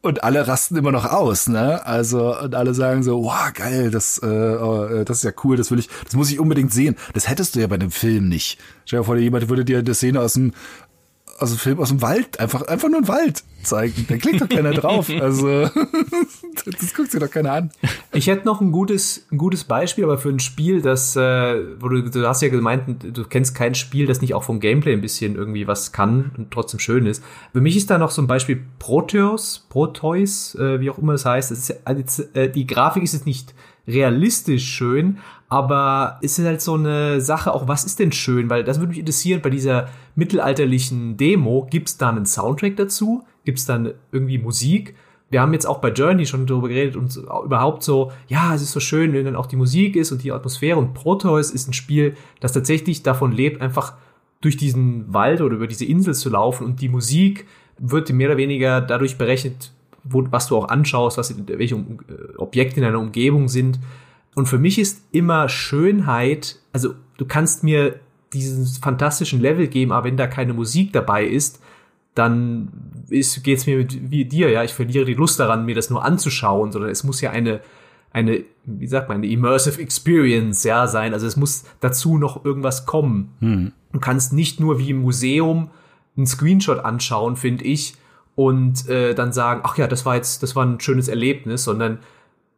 und 0.00 0.24
alle 0.24 0.48
rasten 0.48 0.76
immer 0.76 0.92
noch 0.92 1.04
aus, 1.04 1.48
ne? 1.48 1.84
Also 1.84 2.38
und 2.40 2.54
alle 2.54 2.72
sagen 2.72 3.02
so, 3.02 3.24
wow, 3.24 3.52
geil, 3.52 3.90
das, 3.90 4.18
äh, 4.22 4.26
äh, 4.26 5.04
das 5.04 5.18
ist 5.18 5.24
ja 5.24 5.32
cool, 5.44 5.56
das 5.56 5.70
will 5.70 5.78
ich, 5.80 5.88
das 6.04 6.14
muss 6.14 6.30
ich 6.30 6.40
unbedingt 6.40 6.72
sehen. 6.72 6.96
Das 7.12 7.28
hättest 7.28 7.54
du 7.54 7.60
ja 7.60 7.66
bei 7.66 7.74
einem 7.74 7.90
Film 7.90 8.28
nicht. 8.28 8.58
Stell 8.86 9.00
dir 9.00 9.04
vor, 9.04 9.16
jemand 9.16 9.48
würde 9.50 9.64
dir 9.66 9.78
eine 9.80 9.94
Szene 9.94 10.20
aus 10.20 10.32
dem 10.34 10.52
dem 11.38 11.58
Film 11.58 11.78
aus 11.78 11.88
dem 11.88 12.02
Wald, 12.02 12.40
einfach, 12.40 12.62
einfach 12.62 12.88
nur 12.88 12.98
ein 12.98 13.08
Wald 13.08 13.44
zeigen. 13.62 14.06
Da 14.08 14.16
klickt 14.16 14.40
doch 14.40 14.48
keiner 14.48 14.72
drauf. 14.72 15.08
Also, 15.18 15.48
das 16.64 16.94
guckt 16.94 17.10
sich 17.10 17.20
doch 17.20 17.30
keiner 17.30 17.52
an. 17.52 17.70
Ich 18.12 18.28
hätte 18.28 18.46
noch 18.46 18.60
ein 18.60 18.72
gutes, 18.72 19.26
ein 19.32 19.38
gutes 19.38 19.64
Beispiel, 19.64 20.04
aber 20.04 20.16
für 20.16 20.28
ein 20.28 20.38
Spiel, 20.38 20.80
das, 20.80 21.16
äh, 21.16 21.20
wo 21.80 21.88
du, 21.88 22.02
du 22.08 22.26
hast 22.26 22.40
ja 22.40 22.48
gemeint, 22.48 23.02
du 23.02 23.24
kennst 23.24 23.54
kein 23.54 23.74
Spiel, 23.74 24.06
das 24.06 24.20
nicht 24.20 24.34
auch 24.34 24.44
vom 24.44 24.60
Gameplay 24.60 24.92
ein 24.92 25.00
bisschen 25.00 25.34
irgendwie 25.34 25.66
was 25.66 25.92
kann 25.92 26.30
und 26.36 26.50
trotzdem 26.50 26.78
schön 26.78 27.06
ist. 27.06 27.22
Für 27.52 27.60
mich 27.60 27.76
ist 27.76 27.90
da 27.90 27.98
noch 27.98 28.10
so 28.10 28.22
ein 28.22 28.26
Beispiel 28.26 28.62
Proteus, 28.78 29.66
Proteus, 29.68 30.54
äh, 30.54 30.80
wie 30.80 30.90
auch 30.90 30.98
immer 30.98 31.14
es 31.14 31.24
heißt. 31.24 31.50
Das 31.50 31.58
ist, 31.58 31.80
also, 31.84 32.22
äh, 32.34 32.48
die 32.48 32.66
Grafik 32.66 33.02
ist 33.02 33.14
jetzt 33.14 33.26
nicht 33.26 33.54
realistisch 33.88 34.68
schön, 34.68 35.18
aber 35.48 36.18
es 36.22 36.38
ist 36.38 36.44
halt 36.44 36.60
so 36.60 36.74
eine 36.74 37.20
Sache, 37.20 37.52
auch 37.54 37.68
was 37.68 37.84
ist 37.84 37.98
denn 37.98 38.12
schön? 38.12 38.50
Weil 38.50 38.64
das 38.64 38.78
würde 38.78 38.90
mich 38.90 38.98
interessieren, 38.98 39.40
bei 39.40 39.50
dieser 39.50 39.88
mittelalterlichen 40.14 41.16
Demo, 41.16 41.66
gibt 41.70 41.88
es 41.88 41.96
da 41.96 42.10
einen 42.10 42.26
Soundtrack 42.26 42.76
dazu? 42.76 43.24
Gibt 43.44 43.58
es 43.58 43.64
dann 43.64 43.94
irgendwie 44.12 44.38
Musik? 44.38 44.94
Wir 45.30 45.40
haben 45.40 45.52
jetzt 45.52 45.66
auch 45.66 45.78
bei 45.78 45.90
Journey 45.90 46.26
schon 46.26 46.46
darüber 46.46 46.68
geredet 46.68 46.96
und 46.96 47.16
überhaupt 47.16 47.82
so, 47.82 48.12
ja, 48.28 48.54
es 48.54 48.62
ist 48.62 48.72
so 48.72 48.80
schön, 48.80 49.12
wenn 49.12 49.24
dann 49.24 49.36
auch 49.36 49.46
die 49.46 49.56
Musik 49.56 49.96
ist 49.96 50.12
und 50.12 50.22
die 50.22 50.32
Atmosphäre. 50.32 50.78
Und 50.78 50.94
Proteus 50.94 51.50
ist 51.50 51.68
ein 51.68 51.74
Spiel, 51.74 52.14
das 52.40 52.52
tatsächlich 52.52 53.02
davon 53.02 53.32
lebt, 53.32 53.60
einfach 53.60 53.94
durch 54.40 54.56
diesen 54.56 55.12
Wald 55.12 55.40
oder 55.40 55.56
über 55.56 55.66
diese 55.66 55.84
Insel 55.84 56.14
zu 56.14 56.30
laufen 56.30 56.64
und 56.64 56.80
die 56.80 56.88
Musik 56.88 57.46
wird 57.78 58.10
mehr 58.10 58.28
oder 58.28 58.36
weniger 58.36 58.80
dadurch 58.80 59.18
berechnet, 59.18 59.72
wo, 60.04 60.24
was 60.30 60.46
du 60.48 60.56
auch 60.56 60.68
anschaust, 60.68 61.18
was, 61.18 61.34
welche 61.46 61.74
äh, 61.74 62.36
Objekte 62.36 62.76
in 62.76 62.82
deiner 62.82 63.00
Umgebung 63.00 63.48
sind. 63.48 63.78
Und 64.34 64.46
für 64.46 64.58
mich 64.58 64.78
ist 64.78 65.02
immer 65.10 65.48
Schönheit, 65.48 66.60
also 66.72 66.94
du 67.16 67.26
kannst 67.26 67.64
mir 67.64 68.00
diesen 68.32 68.66
fantastischen 68.66 69.40
Level 69.40 69.68
geben, 69.68 69.92
aber 69.92 70.06
wenn 70.06 70.16
da 70.16 70.26
keine 70.26 70.52
Musik 70.52 70.92
dabei 70.92 71.24
ist, 71.24 71.60
dann 72.14 72.72
ist, 73.08 73.42
geht's 73.44 73.66
mir 73.66 73.78
mit, 73.78 74.10
wie 74.10 74.24
dir, 74.24 74.50
ja, 74.50 74.64
ich 74.64 74.74
verliere 74.74 75.04
die 75.04 75.14
Lust 75.14 75.38
daran, 75.38 75.64
mir 75.64 75.74
das 75.74 75.90
nur 75.90 76.04
anzuschauen, 76.04 76.72
sondern 76.72 76.90
es 76.90 77.04
muss 77.04 77.20
ja 77.20 77.30
eine, 77.30 77.60
eine, 78.10 78.44
wie 78.64 78.86
sagt 78.86 79.08
man, 79.08 79.18
eine 79.18 79.28
immersive 79.28 79.80
Experience, 79.80 80.64
ja, 80.64 80.86
sein. 80.86 81.12
Also 81.14 81.26
es 81.26 81.36
muss 81.36 81.64
dazu 81.80 82.18
noch 82.18 82.44
irgendwas 82.44 82.86
kommen. 82.86 83.34
Hm. 83.40 83.72
Du 83.92 84.00
kannst 84.00 84.32
nicht 84.32 84.60
nur 84.60 84.78
wie 84.78 84.90
im 84.90 85.02
Museum 85.02 85.70
einen 86.16 86.26
Screenshot 86.26 86.80
anschauen, 86.80 87.36
finde 87.36 87.64
ich, 87.64 87.94
und 88.34 88.88
äh, 88.88 89.14
dann 89.14 89.32
sagen, 89.32 89.60
ach 89.64 89.78
ja, 89.78 89.86
das 89.86 90.04
war 90.04 90.16
jetzt, 90.16 90.42
das 90.42 90.54
war 90.54 90.64
ein 90.64 90.80
schönes 90.80 91.08
Erlebnis, 91.08 91.64
sondern 91.64 91.98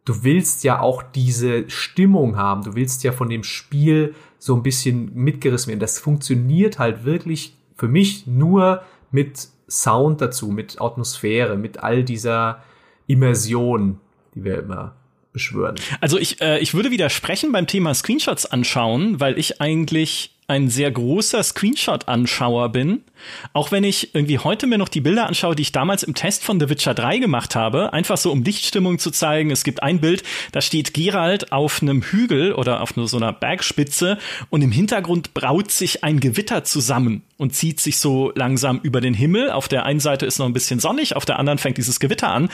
du 0.05 0.25
willst 0.25 0.65
ja 0.65 0.81
auch 0.81 1.03
diese 1.03 1.69
Stimmung 1.69 2.37
haben. 2.37 2.63
Du 2.63 2.75
willst 2.75 3.03
ja 3.05 3.13
von 3.13 3.29
dem 3.29 3.45
Spiel 3.45 4.15
so 4.39 4.55
ein 4.55 4.63
bisschen 4.63 5.15
mitgerissen 5.15 5.69
werden. 5.69 5.81
Das 5.81 5.99
funktioniert 5.99 6.79
halt 6.79 7.05
wirklich 7.05 7.57
für 7.77 7.89
mich 7.89 8.27
nur 8.27 8.83
mit 9.11 9.49
Sound 9.69 10.21
dazu, 10.21 10.49
mit 10.49 10.81
Atmosphäre, 10.81 11.57
mit 11.57 11.83
all 11.83 12.05
dieser 12.05 12.63
Immersion, 13.07 14.01
die 14.35 14.45
wir 14.45 14.59
immer 14.59 14.97
beschwören. 15.33 15.77
Also 16.01 16.19
ich, 16.19 16.41
äh, 16.41 16.59
ich 16.59 16.75
würde 16.75 16.91
widersprechen 16.91 17.53
beim 17.53 17.67
Thema 17.67 17.95
Screenshots 17.95 18.47
anschauen, 18.47 19.21
weil 19.21 19.39
ich 19.39 19.61
eigentlich 19.61 20.33
ein 20.51 20.69
sehr 20.69 20.91
großer 20.91 21.43
Screenshot-Anschauer 21.45 22.71
bin. 22.71 23.05
Auch 23.53 23.71
wenn 23.71 23.85
ich 23.85 24.17
irgendwie 24.17 24.41
heute 24.41 24.67
mir 24.67 24.79
noch 24.79 24.89
die 24.89 25.01
Bilder 25.01 25.29
anschaue, 25.29 25.55
die 25.55 25.63
ich 25.63 25.71
damals 25.71 26.03
im 26.03 26.15
Test 26.15 26.43
von 26.43 26.59
The 26.59 26.69
Witcher 26.69 26.93
3 26.93 27.19
gemacht 27.19 27.55
habe, 27.55 27.93
einfach 27.93 28.17
so 28.17 28.33
um 28.33 28.43
Lichtstimmung 28.43 28.99
zu 28.99 29.13
zeigen. 29.13 29.53
Es 29.53 29.63
gibt 29.63 29.85
ein 29.85 30.01
Bild, 30.01 30.25
da 30.51 30.61
steht 30.61 30.93
Gerald 30.93 31.53
auf 31.53 31.81
einem 31.83 32.03
Hügel 32.03 32.53
oder 32.53 32.81
auf 32.81 32.95
so 32.97 33.17
einer 33.17 33.33
Bergspitze 33.33 34.19
und 34.51 34.63
im 34.63 34.73
Hintergrund 34.73 35.35
braut 35.35 35.71
sich 35.71 36.03
ein 36.03 36.19
Gewitter 36.19 36.65
zusammen 36.65 37.23
und 37.37 37.55
zieht 37.55 37.79
sich 37.79 37.99
so 37.99 38.33
langsam 38.35 38.81
über 38.83 39.01
den 39.01 39.15
Himmel. 39.15 39.53
Auf 39.53 39.69
der 39.69 39.85
einen 39.85 40.01
Seite 40.01 40.27
ist 40.27 40.41
noch 40.41 40.47
ein 40.47 40.53
bisschen 40.53 40.81
sonnig, 40.81 41.15
auf 41.15 41.25
der 41.25 41.39
anderen 41.39 41.59
fängt 41.59 41.79
dieses 41.79 42.01
Gewitter 42.01 42.33
an. 42.33 42.49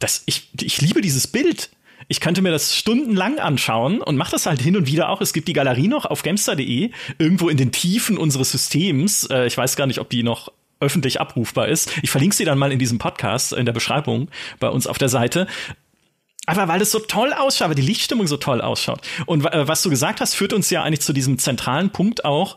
Das, 0.00 0.24
ich, 0.26 0.48
ich 0.60 0.80
liebe 0.80 1.00
dieses 1.00 1.28
Bild 1.28 1.70
ich 2.08 2.20
könnte 2.20 2.42
mir 2.42 2.50
das 2.50 2.76
stundenlang 2.76 3.38
anschauen 3.38 4.00
und 4.00 4.16
mache 4.16 4.32
das 4.32 4.46
halt 4.46 4.60
hin 4.60 4.76
und 4.76 4.86
wieder 4.86 5.08
auch. 5.08 5.20
Es 5.20 5.32
gibt 5.32 5.48
die 5.48 5.52
Galerie 5.52 5.88
noch 5.88 6.06
auf 6.06 6.22
gamester.de, 6.22 6.90
irgendwo 7.18 7.48
in 7.48 7.56
den 7.56 7.72
Tiefen 7.72 8.18
unseres 8.18 8.52
Systems. 8.52 9.24
Äh, 9.24 9.46
ich 9.46 9.56
weiß 9.56 9.76
gar 9.76 9.86
nicht, 9.86 10.00
ob 10.00 10.10
die 10.10 10.22
noch 10.22 10.52
öffentlich 10.80 11.20
abrufbar 11.20 11.68
ist. 11.68 11.92
Ich 12.02 12.10
verlinke 12.10 12.34
sie 12.34 12.44
dann 12.44 12.58
mal 12.58 12.72
in 12.72 12.78
diesem 12.78 12.98
Podcast, 12.98 13.52
in 13.52 13.66
der 13.66 13.72
Beschreibung 13.72 14.28
bei 14.58 14.68
uns 14.68 14.86
auf 14.86 14.98
der 14.98 15.08
Seite. 15.08 15.46
Aber 16.46 16.66
weil 16.66 16.82
es 16.82 16.90
so 16.90 16.98
toll 16.98 17.32
ausschaut, 17.32 17.68
weil 17.68 17.74
die 17.76 17.82
Lichtstimmung 17.82 18.26
so 18.26 18.36
toll 18.36 18.60
ausschaut. 18.60 19.00
Und 19.26 19.46
äh, 19.46 19.68
was 19.68 19.82
du 19.82 19.90
gesagt 19.90 20.20
hast, 20.20 20.34
führt 20.34 20.52
uns 20.52 20.70
ja 20.70 20.82
eigentlich 20.82 21.00
zu 21.00 21.12
diesem 21.12 21.38
zentralen 21.38 21.90
Punkt 21.90 22.24
auch. 22.24 22.56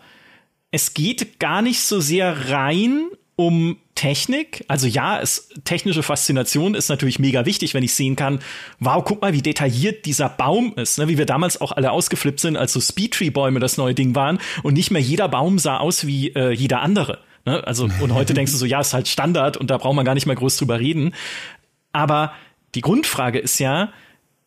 Es 0.71 0.93
geht 0.93 1.39
gar 1.39 1.61
nicht 1.61 1.81
so 1.81 2.01
sehr 2.01 2.49
rein 2.49 3.07
um 3.35 3.77
Technik. 3.95 4.63
Also 4.67 4.87
ja, 4.87 5.19
es, 5.19 5.49
technische 5.63 6.03
Faszination 6.03 6.75
ist 6.75 6.89
natürlich 6.89 7.19
mega 7.19 7.45
wichtig, 7.45 7.73
wenn 7.73 7.83
ich 7.83 7.93
sehen 7.93 8.15
kann, 8.15 8.39
wow, 8.79 9.03
guck 9.03 9.21
mal, 9.21 9.33
wie 9.33 9.41
detailliert 9.41 10.05
dieser 10.05 10.29
Baum 10.29 10.73
ist, 10.75 10.97
ne? 10.97 11.07
wie 11.07 11.17
wir 11.17 11.25
damals 11.25 11.59
auch 11.59 11.71
alle 11.71 11.91
ausgeflippt 11.91 12.39
sind, 12.39 12.57
als 12.57 12.73
so 12.73 12.79
Speedtree-Bäume 12.79 13.59
das 13.59 13.77
neue 13.77 13.93
Ding 13.93 14.15
waren 14.15 14.39
und 14.63 14.73
nicht 14.73 14.91
mehr 14.91 15.01
jeder 15.01 15.27
Baum 15.27 15.59
sah 15.59 15.77
aus 15.77 16.05
wie 16.07 16.29
äh, 16.29 16.51
jeder 16.51 16.81
andere. 16.81 17.19
Ne? 17.45 17.65
Also, 17.65 17.89
und 18.01 18.13
heute 18.13 18.33
denkst 18.33 18.51
du 18.51 18.57
so, 18.57 18.65
ja, 18.65 18.79
ist 18.79 18.93
halt 18.93 19.07
Standard 19.07 19.57
und 19.57 19.69
da 19.69 19.77
braucht 19.77 19.95
man 19.95 20.05
gar 20.05 20.15
nicht 20.15 20.25
mehr 20.25 20.35
groß 20.35 20.57
drüber 20.57 20.79
reden. 20.79 21.13
Aber 21.91 22.33
die 22.73 22.81
Grundfrage 22.81 23.39
ist 23.39 23.59
ja, 23.59 23.91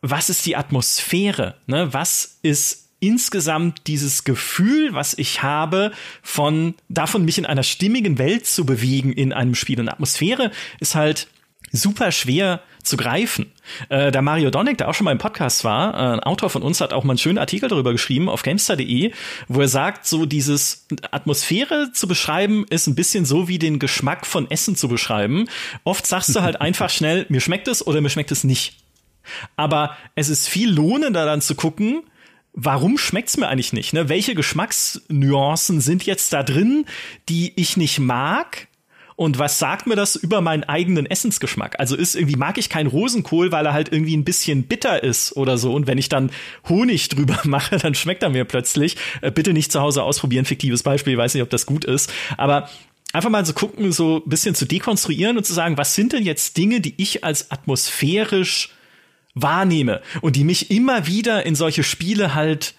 was 0.01 0.29
ist 0.29 0.45
die 0.45 0.55
Atmosphäre? 0.55 1.55
Ne? 1.67 1.93
Was 1.93 2.39
ist 2.41 2.88
insgesamt 2.99 3.87
dieses 3.87 4.23
Gefühl, 4.23 4.93
was 4.93 5.17
ich 5.17 5.43
habe, 5.43 5.91
von 6.21 6.75
davon 6.89 7.25
mich 7.25 7.37
in 7.37 7.45
einer 7.45 7.63
stimmigen 7.63 8.17
Welt 8.17 8.45
zu 8.45 8.65
bewegen 8.65 9.13
in 9.13 9.33
einem 9.33 9.55
Spiel. 9.55 9.79
Und 9.79 9.89
Atmosphäre 9.89 10.51
ist 10.79 10.95
halt 10.95 11.27
super 11.71 12.11
schwer 12.11 12.61
zu 12.83 12.97
greifen. 12.97 13.51
Äh, 13.89 14.11
der 14.11 14.21
Mario 14.21 14.49
Donnik, 14.49 14.77
der 14.77 14.89
auch 14.89 14.93
schon 14.93 15.05
mal 15.05 15.11
im 15.11 15.17
Podcast 15.17 15.63
war, 15.63 15.93
äh, 15.93 16.13
ein 16.13 16.19
Autor 16.21 16.49
von 16.49 16.63
uns, 16.63 16.81
hat 16.81 16.93
auch 16.93 17.03
mal 17.03 17.13
einen 17.13 17.19
schönen 17.19 17.37
Artikel 17.37 17.69
darüber 17.69 17.91
geschrieben 17.91 18.29
auf 18.29 18.41
gamestar.de, 18.41 19.11
wo 19.47 19.61
er 19.61 19.67
sagt, 19.67 20.07
so 20.07 20.25
dieses 20.25 20.87
Atmosphäre 21.11 21.91
zu 21.93 22.07
beschreiben, 22.07 22.65
ist 22.69 22.87
ein 22.87 22.95
bisschen 22.95 23.25
so 23.25 23.47
wie 23.47 23.59
den 23.59 23.79
Geschmack 23.79 24.25
von 24.25 24.49
Essen 24.49 24.75
zu 24.75 24.87
beschreiben. 24.87 25.45
Oft 25.83 26.07
sagst 26.07 26.35
du 26.35 26.41
halt 26.41 26.61
einfach 26.61 26.89
schnell, 26.89 27.25
mir 27.29 27.41
schmeckt 27.41 27.67
es 27.67 27.85
oder 27.85 28.01
mir 28.01 28.09
schmeckt 28.09 28.31
es 28.31 28.43
nicht. 28.43 28.77
Aber 29.55 29.95
es 30.15 30.29
ist 30.29 30.47
viel 30.47 30.71
lohnender 30.71 31.25
dann 31.25 31.41
zu 31.41 31.53
gucken, 31.53 32.03
warum 32.63 32.97
schmeckt's 32.97 33.37
mir 33.37 33.47
eigentlich 33.47 33.73
nicht? 33.73 33.93
Ne? 33.93 34.09
Welche 34.09 34.35
Geschmacksnuancen 34.35 35.81
sind 35.81 36.05
jetzt 36.05 36.33
da 36.33 36.43
drin, 36.43 36.85
die 37.29 37.53
ich 37.55 37.77
nicht 37.77 37.99
mag? 37.99 38.67
Und 39.15 39.37
was 39.37 39.59
sagt 39.59 39.85
mir 39.85 39.97
das 39.97 40.15
über 40.15 40.39
meinen 40.39 40.63
eigenen 40.63 41.05
Essensgeschmack? 41.05 41.77
Also 41.77 41.97
ist 41.97 42.15
irgendwie, 42.15 42.37
mag 42.37 42.57
ich 42.57 42.69
keinen 42.69 42.87
Rosenkohl, 42.87 43.51
weil 43.51 43.65
er 43.65 43.73
halt 43.73 43.91
irgendwie 43.91 44.15
ein 44.15 44.23
bisschen 44.23 44.63
bitter 44.63 45.03
ist 45.03 45.35
oder 45.35 45.57
so. 45.57 45.73
Und 45.73 45.87
wenn 45.87 45.97
ich 45.97 46.07
dann 46.07 46.31
Honig 46.69 47.09
drüber 47.09 47.37
mache, 47.43 47.77
dann 47.77 47.95
schmeckt 47.95 48.23
er 48.23 48.29
mir 48.29 48.45
plötzlich. 48.45 48.95
Äh, 49.21 49.31
bitte 49.31 49.51
nicht 49.51 49.71
zu 49.71 49.81
Hause 49.81 50.03
ausprobieren, 50.03 50.45
fiktives 50.45 50.83
Beispiel, 50.83 51.17
weiß 51.17 51.33
nicht, 51.33 51.43
ob 51.43 51.49
das 51.49 51.65
gut 51.65 51.83
ist. 51.83 52.11
Aber 52.37 52.69
einfach 53.11 53.29
mal 53.29 53.45
so 53.45 53.53
gucken, 53.53 53.91
so 53.91 54.23
ein 54.25 54.29
bisschen 54.29 54.55
zu 54.55 54.65
dekonstruieren 54.65 55.37
und 55.37 55.45
zu 55.45 55.53
sagen, 55.53 55.77
was 55.77 55.95
sind 55.95 56.13
denn 56.13 56.23
jetzt 56.23 56.55
Dinge, 56.55 56.79
die 56.79 56.93
ich 56.95 57.23
als 57.23 57.51
atmosphärisch 57.51 58.69
wahrnehme 59.33 60.01
und 60.21 60.35
die 60.35 60.43
mich 60.43 60.71
immer 60.71 61.07
wieder 61.07 61.45
in 61.45 61.55
solche 61.55 61.83
Spiele 61.83 62.35
halt 62.35 62.75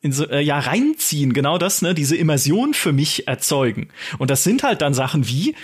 in 0.00 0.12
so, 0.12 0.28
äh, 0.28 0.40
ja 0.40 0.58
reinziehen, 0.58 1.32
genau 1.32 1.56
das, 1.56 1.80
ne, 1.80 1.94
diese 1.94 2.16
Immersion 2.16 2.74
für 2.74 2.92
mich 2.92 3.26
erzeugen. 3.26 3.88
Und 4.18 4.30
das 4.30 4.44
sind 4.44 4.62
halt 4.62 4.82
dann 4.82 4.92
Sachen 4.92 5.26
wie 5.26 5.54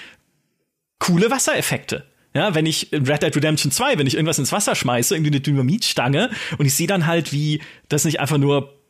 coole 0.99 1.31
Wassereffekte. 1.31 2.07
Ja, 2.33 2.55
wenn 2.55 2.65
ich 2.65 2.93
in 2.93 3.07
Red 3.07 3.23
Dead 3.23 3.37
Redemption 3.37 3.73
2, 3.73 3.99
wenn 3.99 4.07
ich 4.07 4.15
irgendwas 4.15 4.39
ins 4.39 4.53
Wasser 4.53 4.77
schmeiße, 4.77 5.15
irgendwie 5.15 5.33
eine 5.33 5.41
Dynamitstange 5.41 6.31
und 6.59 6.65
ich 6.65 6.75
sehe 6.75 6.87
dann 6.87 7.07
halt, 7.07 7.33
wie 7.33 7.61
das 7.89 8.05
nicht 8.05 8.21
einfach 8.21 8.39
nur 8.39 8.81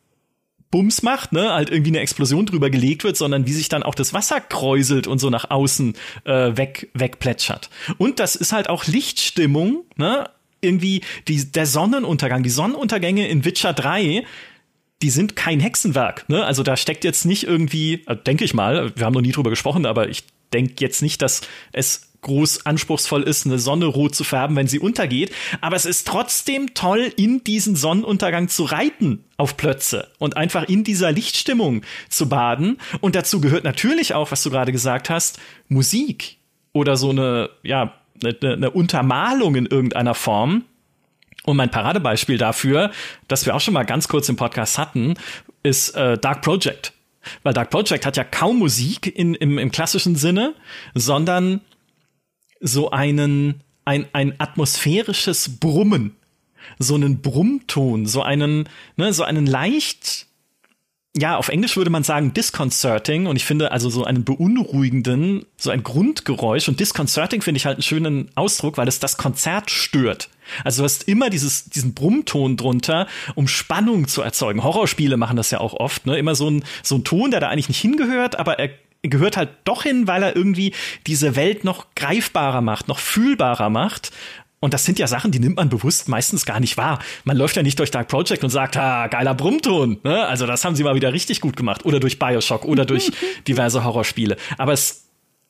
Bums 0.70 1.02
macht, 1.02 1.32
ne, 1.32 1.52
halt 1.52 1.70
irgendwie 1.70 1.90
eine 1.90 2.00
Explosion 2.00 2.46
drüber 2.46 2.70
gelegt 2.70 3.02
wird, 3.02 3.16
sondern 3.16 3.46
wie 3.46 3.52
sich 3.52 3.68
dann 3.68 3.82
auch 3.82 3.94
das 3.94 4.14
Wasser 4.14 4.40
kräuselt 4.40 5.06
und 5.06 5.18
so 5.18 5.30
nach 5.30 5.50
außen 5.50 5.94
äh, 6.24 6.56
weg 6.56 6.90
wegplätschert. 6.94 7.70
Und 7.98 8.20
das 8.20 8.36
ist 8.36 8.52
halt 8.52 8.68
auch 8.68 8.86
Lichtstimmung, 8.86 9.84
ne, 9.96 10.28
irgendwie 10.60 11.02
die, 11.28 11.50
der 11.50 11.66
Sonnenuntergang, 11.66 12.42
die 12.42 12.50
Sonnenuntergänge 12.50 13.28
in 13.28 13.44
Witcher 13.44 13.72
3, 13.72 14.24
die 15.02 15.10
sind 15.10 15.36
kein 15.36 15.60
Hexenwerk. 15.60 16.28
Ne? 16.28 16.44
Also 16.44 16.62
da 16.62 16.76
steckt 16.76 17.04
jetzt 17.04 17.24
nicht 17.24 17.44
irgendwie, 17.44 18.04
äh, 18.06 18.16
denke 18.16 18.44
ich 18.44 18.54
mal, 18.54 18.92
wir 18.96 19.06
haben 19.06 19.14
noch 19.14 19.22
nie 19.22 19.32
drüber 19.32 19.50
gesprochen, 19.50 19.86
aber 19.86 20.08
ich 20.08 20.24
denke 20.52 20.74
jetzt 20.78 21.00
nicht, 21.00 21.22
dass 21.22 21.42
es 21.72 22.10
groß 22.22 22.66
anspruchsvoll 22.66 23.22
ist, 23.22 23.46
eine 23.46 23.58
Sonne 23.58 23.86
rot 23.86 24.14
zu 24.14 24.24
färben, 24.24 24.56
wenn 24.56 24.66
sie 24.66 24.78
untergeht. 24.78 25.32
Aber 25.62 25.76
es 25.76 25.86
ist 25.86 26.06
trotzdem 26.06 26.74
toll, 26.74 27.10
in 27.16 27.42
diesen 27.44 27.76
Sonnenuntergang 27.76 28.48
zu 28.48 28.64
reiten 28.64 29.24
auf 29.38 29.56
Plötze 29.56 30.08
und 30.18 30.36
einfach 30.36 30.68
in 30.68 30.84
dieser 30.84 31.12
Lichtstimmung 31.12 31.82
zu 32.10 32.28
baden. 32.28 32.78
Und 33.00 33.14
dazu 33.14 33.40
gehört 33.40 33.64
natürlich 33.64 34.12
auch, 34.12 34.30
was 34.30 34.42
du 34.42 34.50
gerade 34.50 34.72
gesagt 34.72 35.08
hast, 35.08 35.38
Musik 35.68 36.36
oder 36.72 36.96
so 36.96 37.10
eine, 37.10 37.50
ja, 37.62 37.99
eine, 38.22 38.52
eine 38.54 38.70
Untermalung 38.70 39.54
in 39.54 39.66
irgendeiner 39.66 40.14
Form. 40.14 40.64
Und 41.44 41.56
mein 41.56 41.70
Paradebeispiel 41.70 42.38
dafür, 42.38 42.90
das 43.26 43.46
wir 43.46 43.54
auch 43.54 43.60
schon 43.60 43.74
mal 43.74 43.84
ganz 43.84 44.08
kurz 44.08 44.28
im 44.28 44.36
Podcast 44.36 44.76
hatten, 44.78 45.14
ist 45.62 45.96
äh, 45.96 46.18
Dark 46.18 46.42
Project. 46.42 46.92
Weil 47.42 47.54
Dark 47.54 47.70
Project 47.70 48.06
hat 48.06 48.16
ja 48.16 48.24
kaum 48.24 48.58
Musik 48.58 49.06
in, 49.06 49.34
im, 49.34 49.58
im 49.58 49.70
klassischen 49.70 50.16
Sinne, 50.16 50.54
sondern 50.94 51.60
so 52.60 52.90
einen, 52.90 53.62
ein, 53.84 54.06
ein 54.12 54.34
atmosphärisches 54.38 55.60
Brummen. 55.60 56.16
So 56.78 56.94
einen 56.94 57.20
Brummton, 57.20 58.06
so 58.06 58.22
einen, 58.22 58.68
ne, 58.96 59.12
so 59.12 59.24
einen 59.24 59.46
leicht 59.46 60.26
ja, 61.20 61.36
auf 61.36 61.48
Englisch 61.48 61.76
würde 61.76 61.90
man 61.90 62.02
sagen 62.02 62.32
disconcerting 62.32 63.26
und 63.26 63.36
ich 63.36 63.44
finde 63.44 63.72
also 63.72 63.90
so 63.90 64.04
einen 64.04 64.24
beunruhigenden, 64.24 65.44
so 65.56 65.70
ein 65.70 65.82
Grundgeräusch 65.82 66.68
und 66.68 66.80
disconcerting 66.80 67.42
finde 67.42 67.58
ich 67.58 67.66
halt 67.66 67.76
einen 67.76 67.82
schönen 67.82 68.30
Ausdruck, 68.34 68.78
weil 68.78 68.88
es 68.88 69.00
das 69.00 69.18
Konzert 69.18 69.70
stört. 69.70 70.30
Also 70.64 70.82
du 70.82 70.84
hast 70.84 71.06
immer 71.08 71.28
dieses, 71.28 71.64
diesen 71.66 71.94
Brummton 71.94 72.56
drunter, 72.56 73.06
um 73.34 73.48
Spannung 73.48 74.08
zu 74.08 74.22
erzeugen. 74.22 74.64
Horrorspiele 74.64 75.16
machen 75.16 75.36
das 75.36 75.50
ja 75.50 75.60
auch 75.60 75.74
oft, 75.74 76.06
ne? 76.06 76.18
Immer 76.18 76.34
so 76.34 76.50
ein, 76.50 76.64
so 76.82 76.96
ein 76.96 77.04
Ton, 77.04 77.30
der 77.30 77.40
da 77.40 77.48
eigentlich 77.48 77.68
nicht 77.68 77.80
hingehört, 77.80 78.38
aber 78.38 78.58
er 78.58 78.70
gehört 79.02 79.36
halt 79.36 79.50
doch 79.64 79.82
hin, 79.82 80.06
weil 80.06 80.22
er 80.22 80.36
irgendwie 80.36 80.74
diese 81.06 81.36
Welt 81.36 81.64
noch 81.64 81.86
greifbarer 81.94 82.60
macht, 82.60 82.88
noch 82.88 82.98
fühlbarer 82.98 83.70
macht. 83.70 84.10
Und 84.60 84.74
das 84.74 84.84
sind 84.84 84.98
ja 84.98 85.06
Sachen, 85.06 85.32
die 85.32 85.40
nimmt 85.40 85.56
man 85.56 85.70
bewusst 85.70 86.08
meistens 86.08 86.44
gar 86.44 86.60
nicht 86.60 86.76
wahr. 86.76 86.98
Man 87.24 87.36
läuft 87.36 87.56
ja 87.56 87.62
nicht 87.62 87.78
durch 87.78 87.90
Dark 87.90 88.08
Project 88.08 88.44
und 88.44 88.50
sagt, 88.50 88.76
ah, 88.76 89.06
geiler 89.06 89.34
Brummton. 89.34 89.98
Ne? 90.04 90.26
Also 90.26 90.46
das 90.46 90.64
haben 90.64 90.76
sie 90.76 90.84
mal 90.84 90.94
wieder 90.94 91.14
richtig 91.14 91.40
gut 91.40 91.56
gemacht. 91.56 91.86
Oder 91.86 91.98
durch 91.98 92.18
Bioshock 92.18 92.66
oder 92.66 92.84
durch 92.84 93.10
diverse 93.48 93.84
Horrorspiele. 93.84 94.36
Aber 94.58 94.74
es 94.74 95.06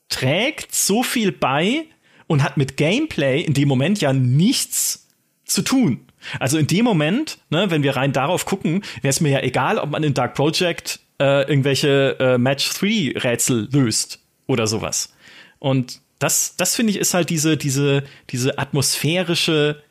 trägt 0.09 0.75
so 0.75 1.03
viel 1.03 1.33
bei 1.33 1.87
und 2.29 2.45
hat 2.45 2.57
mit 2.57 2.77
Gameplay 2.77 3.41
in 3.41 3.53
dem 3.53 3.67
Moment 3.67 4.01
ja 4.01 4.13
nichts 4.13 5.09
zu 5.45 5.63
tun. 5.63 6.07
Also 6.39 6.59
in 6.59 6.69
dem 6.69 6.85
Moment, 6.85 7.39
ne, 7.51 7.71
wenn 7.71 7.83
wir 7.83 7.97
rein 7.97 8.13
darauf 8.13 8.45
gucken, 8.45 8.83
wäre 9.03 9.11
es 9.11 9.21
mir 9.21 9.31
ja 9.31 9.41
egal, 9.41 9.79
ob 9.79 9.91
man 9.91 10.05
in 10.05 10.15
Dark 10.15 10.35
Project 10.35 11.01
äh, 11.19 11.49
irgendwelche 11.49 12.17
äh, 12.21 12.39
Match 12.39 12.71
3 12.75 13.15
Rätsel 13.17 13.69
löst 13.73 14.21
oder 14.47 14.69
sowas. 14.69 15.13
Und 15.59 16.01
das, 16.21 16.55
das 16.57 16.77
finde 16.77 16.93
ich 16.93 16.99
ist 16.99 17.15
halt 17.15 17.31
diese, 17.31 17.57
diese, 17.57 18.05
diese 18.31 18.59
atmosphärische 18.59 19.83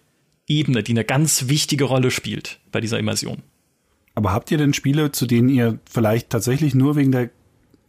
Ebene, 0.48 0.84
die 0.84 0.94
eine 0.94 1.04
ganz 1.04 1.50
wichtige 1.50 1.84
Rolle 1.84 2.12
spielt 2.12 2.60
bei 2.72 2.80
dieser 2.80 2.98
Immersion. 2.98 3.44
Aber 4.16 4.32
habt 4.32 4.50
ihr 4.52 4.58
denn 4.58 4.74
Spiele, 4.74 5.12
zu 5.12 5.26
denen 5.26 5.50
ihr 5.50 5.80
vielleicht 5.90 6.30
tatsächlich 6.30 6.74
nur 6.74 6.96
wegen 6.96 7.12
der 7.12 7.30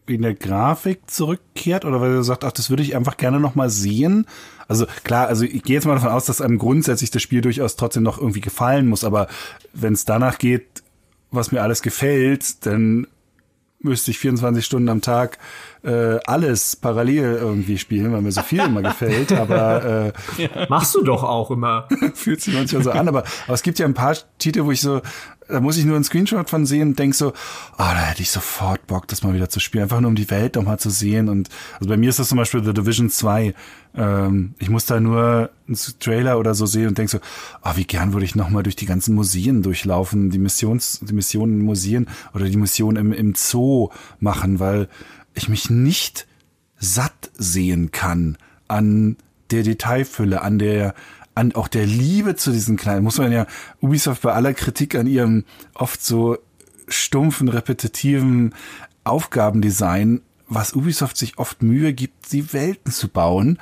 wegen 0.06 0.22
der 0.22 0.34
Grafik 0.34 1.08
zurückkehrt 1.08 1.84
oder 1.84 2.00
weil 2.00 2.14
ihr 2.14 2.24
sagt, 2.24 2.42
ach, 2.44 2.50
das 2.50 2.68
würde 2.68 2.82
ich 2.82 2.96
einfach 2.96 3.16
gerne 3.16 3.38
noch 3.38 3.54
mal 3.54 3.70
sehen? 3.70 4.26
Also 4.66 4.86
klar, 5.04 5.28
also 5.28 5.44
ich 5.44 5.62
gehe 5.62 5.76
jetzt 5.76 5.86
mal 5.86 5.94
davon 5.94 6.10
aus, 6.10 6.26
dass 6.26 6.40
einem 6.40 6.58
grundsätzlich 6.58 7.12
das 7.12 7.22
Spiel 7.22 7.42
durchaus 7.42 7.76
trotzdem 7.76 8.02
noch 8.02 8.18
irgendwie 8.18 8.40
gefallen 8.40 8.88
muss, 8.88 9.04
aber 9.04 9.28
wenn 9.72 9.92
es 9.92 10.06
danach 10.06 10.38
geht, 10.38 10.82
was 11.30 11.52
mir 11.52 11.62
alles 11.62 11.80
gefällt, 11.80 12.66
dann 12.66 13.06
müsste 13.80 14.10
ich 14.10 14.18
24 14.18 14.64
Stunden 14.64 14.88
am 14.88 15.00
Tag 15.00 15.38
äh, 15.82 16.18
alles 16.26 16.76
parallel 16.76 17.38
irgendwie 17.40 17.78
spielen, 17.78 18.12
weil 18.12 18.22
mir 18.22 18.32
so 18.32 18.42
viel 18.42 18.60
immer 18.60 18.82
gefällt. 18.82 19.32
Aber 19.38 20.12
äh, 20.38 20.42
ja. 20.42 20.66
machst 20.68 20.94
du 20.94 21.02
doch 21.02 21.22
auch 21.24 21.50
immer. 21.50 21.88
fühlt 22.14 22.40
sich 22.40 22.54
manchmal 22.54 22.82
so 22.82 22.90
an. 22.90 23.08
Aber, 23.08 23.24
aber 23.46 23.54
es 23.54 23.62
gibt 23.62 23.78
ja 23.78 23.86
ein 23.86 23.94
paar 23.94 24.16
Titel, 24.38 24.64
wo 24.64 24.70
ich 24.70 24.80
so, 24.80 25.00
da 25.50 25.60
muss 25.60 25.76
ich 25.76 25.84
nur 25.84 25.96
einen 25.96 26.04
Screenshot 26.04 26.48
von 26.48 26.66
sehen 26.66 26.88
und 26.88 26.98
denk 26.98 27.14
so, 27.14 27.28
oh, 27.28 27.32
da 27.76 27.96
hätte 27.96 28.22
ich 28.22 28.30
sofort 28.30 28.86
Bock, 28.86 29.08
das 29.08 29.22
mal 29.22 29.34
wieder 29.34 29.48
zu 29.48 29.60
spielen. 29.60 29.84
Einfach 29.84 30.00
nur 30.00 30.08
um 30.08 30.14
die 30.14 30.30
Welt 30.30 30.56
nochmal 30.56 30.78
zu 30.78 30.90
sehen. 30.90 31.28
Und 31.28 31.48
also 31.74 31.88
bei 31.88 31.96
mir 31.96 32.08
ist 32.08 32.18
das 32.18 32.28
zum 32.28 32.38
Beispiel 32.38 32.64
The 32.64 32.72
Division 32.72 33.10
2. 33.10 33.54
Ähm, 33.94 34.54
ich 34.58 34.70
muss 34.70 34.86
da 34.86 35.00
nur 35.00 35.50
einen 35.66 35.78
Trailer 35.98 36.38
oder 36.38 36.54
so 36.54 36.66
sehen 36.66 36.88
und 36.88 36.98
denk 36.98 37.10
so, 37.10 37.18
oh, 37.64 37.72
wie 37.76 37.84
gern 37.84 38.12
würde 38.12 38.24
ich 38.24 38.34
nochmal 38.34 38.62
durch 38.62 38.76
die 38.76 38.86
ganzen 38.86 39.14
Museen 39.14 39.62
durchlaufen, 39.62 40.30
die 40.30 40.38
Missions, 40.38 41.00
die 41.02 41.14
Missionen 41.14 41.60
in 41.60 41.64
Museen 41.64 42.06
oder 42.34 42.46
die 42.46 42.56
Mission 42.56 42.96
im, 42.96 43.12
im 43.12 43.34
Zoo 43.34 43.90
machen, 44.18 44.60
weil 44.60 44.88
ich 45.34 45.48
mich 45.48 45.70
nicht 45.70 46.26
satt 46.78 47.30
sehen 47.34 47.90
kann 47.90 48.38
an 48.68 49.16
der 49.50 49.62
Detailfülle, 49.62 50.42
an 50.42 50.58
der 50.58 50.94
an 51.40 51.54
auch 51.54 51.68
der 51.68 51.86
Liebe 51.86 52.36
zu 52.36 52.52
diesen 52.52 52.76
kleinen, 52.76 53.02
muss 53.02 53.18
man 53.18 53.32
ja 53.32 53.46
Ubisoft 53.80 54.22
bei 54.22 54.32
aller 54.32 54.54
Kritik 54.54 54.94
an 54.94 55.06
ihrem 55.06 55.44
oft 55.74 56.04
so 56.04 56.38
stumpfen, 56.86 57.48
repetitiven 57.48 58.54
Aufgabendesign, 59.04 60.20
was 60.48 60.74
Ubisoft 60.74 61.16
sich 61.16 61.38
oft 61.38 61.62
Mühe 61.62 61.92
gibt, 61.94 62.32
die 62.32 62.52
Welten 62.52 62.92
zu 62.92 63.08
bauen. 63.08 63.58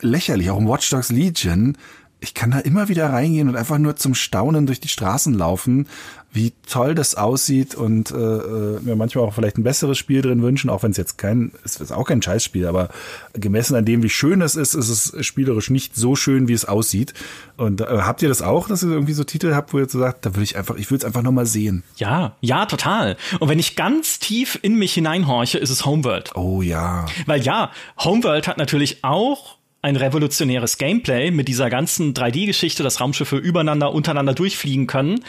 Lächerlich, 0.00 0.50
auch 0.50 0.58
im 0.58 0.68
Watch 0.68 0.90
Dogs 0.90 1.10
Legion. 1.10 1.76
Ich 2.20 2.34
kann 2.34 2.50
da 2.50 2.58
immer 2.58 2.88
wieder 2.88 3.10
reingehen 3.10 3.48
und 3.48 3.56
einfach 3.56 3.78
nur 3.78 3.96
zum 3.96 4.14
Staunen 4.14 4.66
durch 4.66 4.80
die 4.80 4.88
Straßen 4.88 5.34
laufen 5.34 5.86
wie 6.32 6.52
toll 6.68 6.94
das 6.94 7.16
aussieht 7.16 7.74
und 7.74 8.12
äh, 8.12 8.14
äh, 8.14 8.80
mir 8.80 8.94
manchmal 8.94 9.24
auch 9.24 9.34
vielleicht 9.34 9.58
ein 9.58 9.64
besseres 9.64 9.98
Spiel 9.98 10.22
drin 10.22 10.42
wünschen, 10.42 10.70
auch 10.70 10.84
wenn 10.84 10.92
es 10.92 10.96
jetzt 10.96 11.18
kein, 11.18 11.50
es 11.64 11.80
ist 11.80 11.90
auch 11.90 12.04
kein 12.04 12.22
Scheißspiel, 12.22 12.66
aber 12.66 12.90
gemessen 13.32 13.74
an 13.74 13.84
dem, 13.84 14.04
wie 14.04 14.08
schön 14.08 14.40
es 14.40 14.54
ist, 14.54 14.74
ist 14.74 14.88
es 14.88 15.26
spielerisch 15.26 15.70
nicht 15.70 15.96
so 15.96 16.14
schön, 16.14 16.46
wie 16.46 16.52
es 16.52 16.64
aussieht. 16.64 17.14
Und 17.56 17.80
äh, 17.80 17.86
habt 18.02 18.22
ihr 18.22 18.28
das 18.28 18.42
auch, 18.42 18.68
dass 18.68 18.84
ihr 18.84 18.90
irgendwie 18.90 19.12
so 19.12 19.24
Titel 19.24 19.54
habt, 19.54 19.72
wo 19.72 19.80
ihr 19.80 19.88
so 19.88 19.98
sagt, 19.98 20.24
da 20.24 20.30
würde 20.30 20.44
ich 20.44 20.56
einfach, 20.56 20.76
ich 20.76 20.88
würde 20.90 20.98
es 20.98 21.04
einfach 21.04 21.22
nochmal 21.22 21.46
sehen. 21.46 21.82
Ja, 21.96 22.36
ja, 22.40 22.66
total. 22.66 23.16
Und 23.40 23.48
wenn 23.48 23.58
ich 23.58 23.74
ganz 23.74 24.20
tief 24.20 24.58
in 24.62 24.76
mich 24.76 24.94
hineinhorche, 24.94 25.58
ist 25.58 25.70
es 25.70 25.84
Homeworld. 25.84 26.36
Oh 26.36 26.62
ja. 26.62 27.06
Weil 27.26 27.42
ja, 27.42 27.72
Homeworld 27.98 28.46
hat 28.46 28.56
natürlich 28.56 29.02
auch 29.02 29.56
ein 29.82 29.96
revolutionäres 29.96 30.78
Gameplay 30.78 31.30
mit 31.30 31.48
dieser 31.48 31.70
ganzen 31.70 32.14
3D-Geschichte, 32.14 32.82
dass 32.82 33.00
Raumschiffe 33.00 33.36
übereinander, 33.36 33.92
untereinander 33.92 34.34
durchfliegen 34.34 34.86
können. 34.86 35.24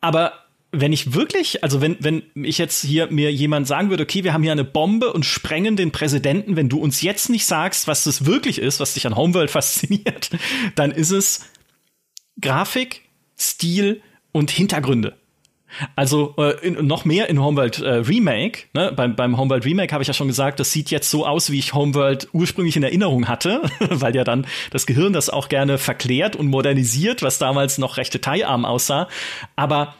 Aber 0.00 0.32
wenn 0.72 0.92
ich 0.92 1.14
wirklich, 1.14 1.62
also 1.62 1.80
wenn, 1.80 1.96
wenn 2.00 2.22
ich 2.34 2.58
jetzt 2.58 2.84
hier 2.84 3.10
mir 3.10 3.32
jemand 3.32 3.66
sagen 3.66 3.90
würde, 3.90 4.02
okay, 4.02 4.24
wir 4.24 4.32
haben 4.32 4.42
hier 4.42 4.52
eine 4.52 4.64
Bombe 4.64 5.12
und 5.12 5.24
sprengen 5.24 5.76
den 5.76 5.92
Präsidenten, 5.92 6.56
wenn 6.56 6.68
du 6.68 6.78
uns 6.78 7.00
jetzt 7.02 7.30
nicht 7.30 7.46
sagst, 7.46 7.86
was 7.86 8.04
das 8.04 8.26
wirklich 8.26 8.58
ist, 8.58 8.80
was 8.80 8.94
dich 8.94 9.06
an 9.06 9.16
Homeworld 9.16 9.50
fasziniert, 9.52 10.30
dann 10.74 10.90
ist 10.90 11.10
es 11.10 11.46
Grafik, 12.40 13.02
Stil 13.38 14.02
und 14.32 14.50
Hintergründe. 14.50 15.16
Also 15.96 16.34
äh, 16.38 16.66
in, 16.66 16.86
noch 16.86 17.04
mehr 17.04 17.28
in 17.28 17.42
Homeworld 17.42 17.80
äh, 17.80 17.94
Remake. 17.94 18.64
Ne? 18.74 18.92
Beim, 18.94 19.16
beim 19.16 19.36
Homeworld 19.36 19.64
Remake 19.64 19.92
habe 19.92 20.02
ich 20.02 20.08
ja 20.08 20.14
schon 20.14 20.28
gesagt, 20.28 20.60
das 20.60 20.72
sieht 20.72 20.90
jetzt 20.90 21.10
so 21.10 21.26
aus, 21.26 21.50
wie 21.50 21.58
ich 21.58 21.74
Homeworld 21.74 22.28
ursprünglich 22.32 22.76
in 22.76 22.82
Erinnerung 22.82 23.28
hatte, 23.28 23.62
weil 23.90 24.14
ja 24.14 24.24
dann 24.24 24.46
das 24.70 24.86
Gehirn 24.86 25.12
das 25.12 25.30
auch 25.30 25.48
gerne 25.48 25.78
verklärt 25.78 26.36
und 26.36 26.46
modernisiert, 26.46 27.22
was 27.22 27.38
damals 27.38 27.78
noch 27.78 27.96
recht 27.96 28.14
detailarm 28.14 28.64
aussah. 28.64 29.08
Aber 29.56 29.94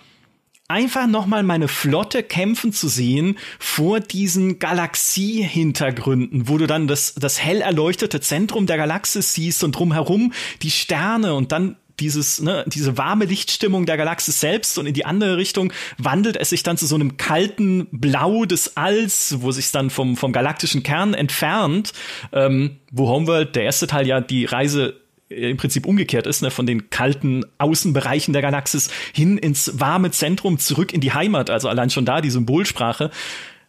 einfach 0.68 1.06
nochmal 1.06 1.42
meine 1.42 1.68
Flotte 1.68 2.22
kämpfen 2.22 2.72
zu 2.72 2.88
sehen 2.88 3.38
vor 3.58 4.00
diesen 4.00 4.58
Galaxiehintergründen, 4.58 6.48
wo 6.48 6.58
du 6.58 6.66
dann 6.66 6.88
das, 6.88 7.14
das 7.14 7.40
hell 7.40 7.60
erleuchtete 7.60 8.20
Zentrum 8.20 8.66
der 8.66 8.78
Galaxis 8.78 9.34
siehst 9.34 9.62
und 9.62 9.72
drumherum 9.72 10.32
die 10.62 10.70
Sterne 10.70 11.34
und 11.34 11.52
dann 11.52 11.76
dieses, 12.00 12.40
ne, 12.40 12.64
diese 12.66 12.98
warme 12.98 13.24
Lichtstimmung 13.24 13.87
der 13.87 13.96
Galaxis 13.96 14.40
selbst 14.40 14.78
und 14.78 14.87
in 14.87 14.94
die 14.94 15.04
andere 15.04 15.37
Richtung 15.37 15.72
wandelt 15.98 16.37
es 16.37 16.50
sich 16.50 16.62
dann 16.62 16.76
zu 16.76 16.87
so 16.87 16.94
einem 16.94 17.16
kalten 17.16 17.87
Blau 17.90 18.44
des 18.44 18.76
Alls, 18.76 19.37
wo 19.40 19.52
sich 19.52 19.70
dann 19.70 19.90
vom, 19.90 20.16
vom 20.16 20.33
galaktischen 20.33 20.83
Kern 20.83 21.14
entfernt, 21.14 21.92
ähm, 22.33 22.78
wo 22.90 23.09
Homeworld, 23.09 23.54
der 23.57 23.64
erste 23.64 23.87
Teil 23.87 24.07
ja 24.07 24.20
die 24.20 24.44
Reise 24.44 25.00
äh, 25.28 25.50
im 25.50 25.57
Prinzip 25.57 25.87
umgekehrt 25.87 26.26
ist, 26.26 26.42
ne, 26.42 26.50
von 26.50 26.66
den 26.66 26.90
kalten 26.90 27.44
Außenbereichen 27.59 28.33
der 28.33 28.42
Galaxis 28.42 28.90
hin 29.12 29.38
ins 29.38 29.78
warme 29.78 30.11
Zentrum 30.11 30.59
zurück 30.59 30.92
in 30.92 31.00
die 31.00 31.12
Heimat, 31.12 31.50
also 31.50 31.68
allein 31.68 31.90
schon 31.90 32.04
da 32.04 32.20
die 32.20 32.30
Symbolsprache. 32.30 33.11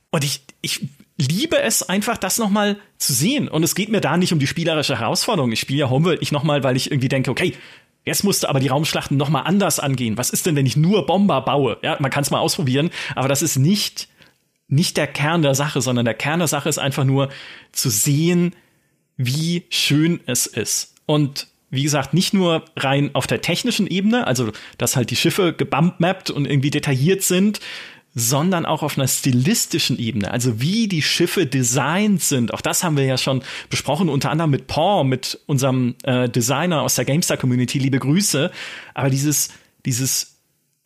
Und 0.10 0.24
ich, 0.24 0.42
ich 0.62 0.88
liebe 1.18 1.60
es 1.60 1.88
einfach, 1.88 2.18
das 2.18 2.38
nochmal 2.38 2.78
zu 2.98 3.14
sehen. 3.14 3.48
Und 3.48 3.64
es 3.64 3.76
geht 3.76 3.90
mir 3.90 4.02
da 4.02 4.18
nicht 4.18 4.34
um 4.34 4.40
die 4.40 4.48
spielerische 4.48 5.00
Herausforderung. 5.00 5.52
Ich 5.52 5.60
spiele 5.60 5.80
ja 5.80 5.90
Homeworld 5.90 6.20
nicht 6.20 6.32
nochmal, 6.32 6.64
weil 6.64 6.76
ich 6.76 6.92
irgendwie 6.92 7.10
denke, 7.10 7.32
okay, 7.32 7.54
Jetzt 8.06 8.24
musste 8.24 8.48
aber 8.50 8.60
die 8.60 8.68
Raumschlachten 8.68 9.18
noch 9.18 9.30
mal 9.30 9.42
anders 9.42 9.80
angehen. 9.80 10.18
Was 10.18 10.30
ist 10.30 10.46
denn, 10.46 10.56
wenn 10.56 10.66
ich 10.66 10.78
nur 10.78 11.06
Bomber 11.06 11.42
baue? 11.42 11.78
Ja, 11.82 11.98
man 12.00 12.12
kann 12.12 12.24
es 12.24 12.32
mal 12.32 12.40
ausprobieren, 12.40 12.92
aber 13.16 13.28
das 13.28 13.42
ist 13.42 13.58
nicht 13.58 14.08
nicht 14.68 14.98
der 14.98 15.08
Kern 15.08 15.42
der 15.42 15.56
Sache, 15.56 15.82
sondern 15.82 16.06
der 16.06 16.14
Kern 16.14 16.40
der 16.40 16.48
Sache 16.48 16.70
ist 16.70 16.80
einfach 16.80 17.04
nur 17.04 17.30
zu 17.72 17.90
sehen, 17.90 18.56
wie 19.18 19.66
schön 19.70 20.20
es 20.26 20.48
ist. 20.48 20.96
Und 21.06 21.48
wie 21.70 21.84
gesagt, 21.84 22.14
nicht 22.14 22.34
nur 22.34 22.66
rein 22.76 23.12
auf 23.14 23.28
der 23.28 23.42
technischen 23.42 23.88
Ebene, 23.88 24.28
also 24.28 24.52
dass 24.78 24.96
halt 24.96 25.12
die 25.12 25.16
Schiffe 25.16 25.54
gebumpmappt 25.54 26.30
und 26.30 26.46
irgendwie 26.46 26.72
detailliert 26.72 27.22
sind, 27.22 27.60
sondern 28.16 28.66
auch 28.66 28.82
auf 28.82 28.98
einer 28.98 29.10
stilistischen 29.10 30.00
Ebene, 30.00 30.32
also 30.32 30.62
wie 30.62 30.88
die 30.88 31.02
Schiffe 31.02 31.46
designt 31.46 32.24
sind. 32.24 32.54
Auch 32.54 32.62
das 32.62 32.84
haben 32.84 32.96
wir 32.96 33.04
ja 33.04 33.18
schon 33.18 33.44
besprochen, 33.70 34.08
unter 34.08 34.32
anderem 34.32 34.52
mit 34.52 34.68
Paul, 34.68 35.04
mit 35.04 35.42
unserem 35.46 35.96
äh, 36.04 36.30
Designer 36.30 36.82
aus 36.82 36.96
der 36.96 37.04
GameStar 37.04 37.36
Community. 37.36 37.78
Liebe 37.78 38.00
Grüße. 38.00 38.52
Aber 38.94 39.10
dieses, 39.10 39.50
dieses 39.86 40.38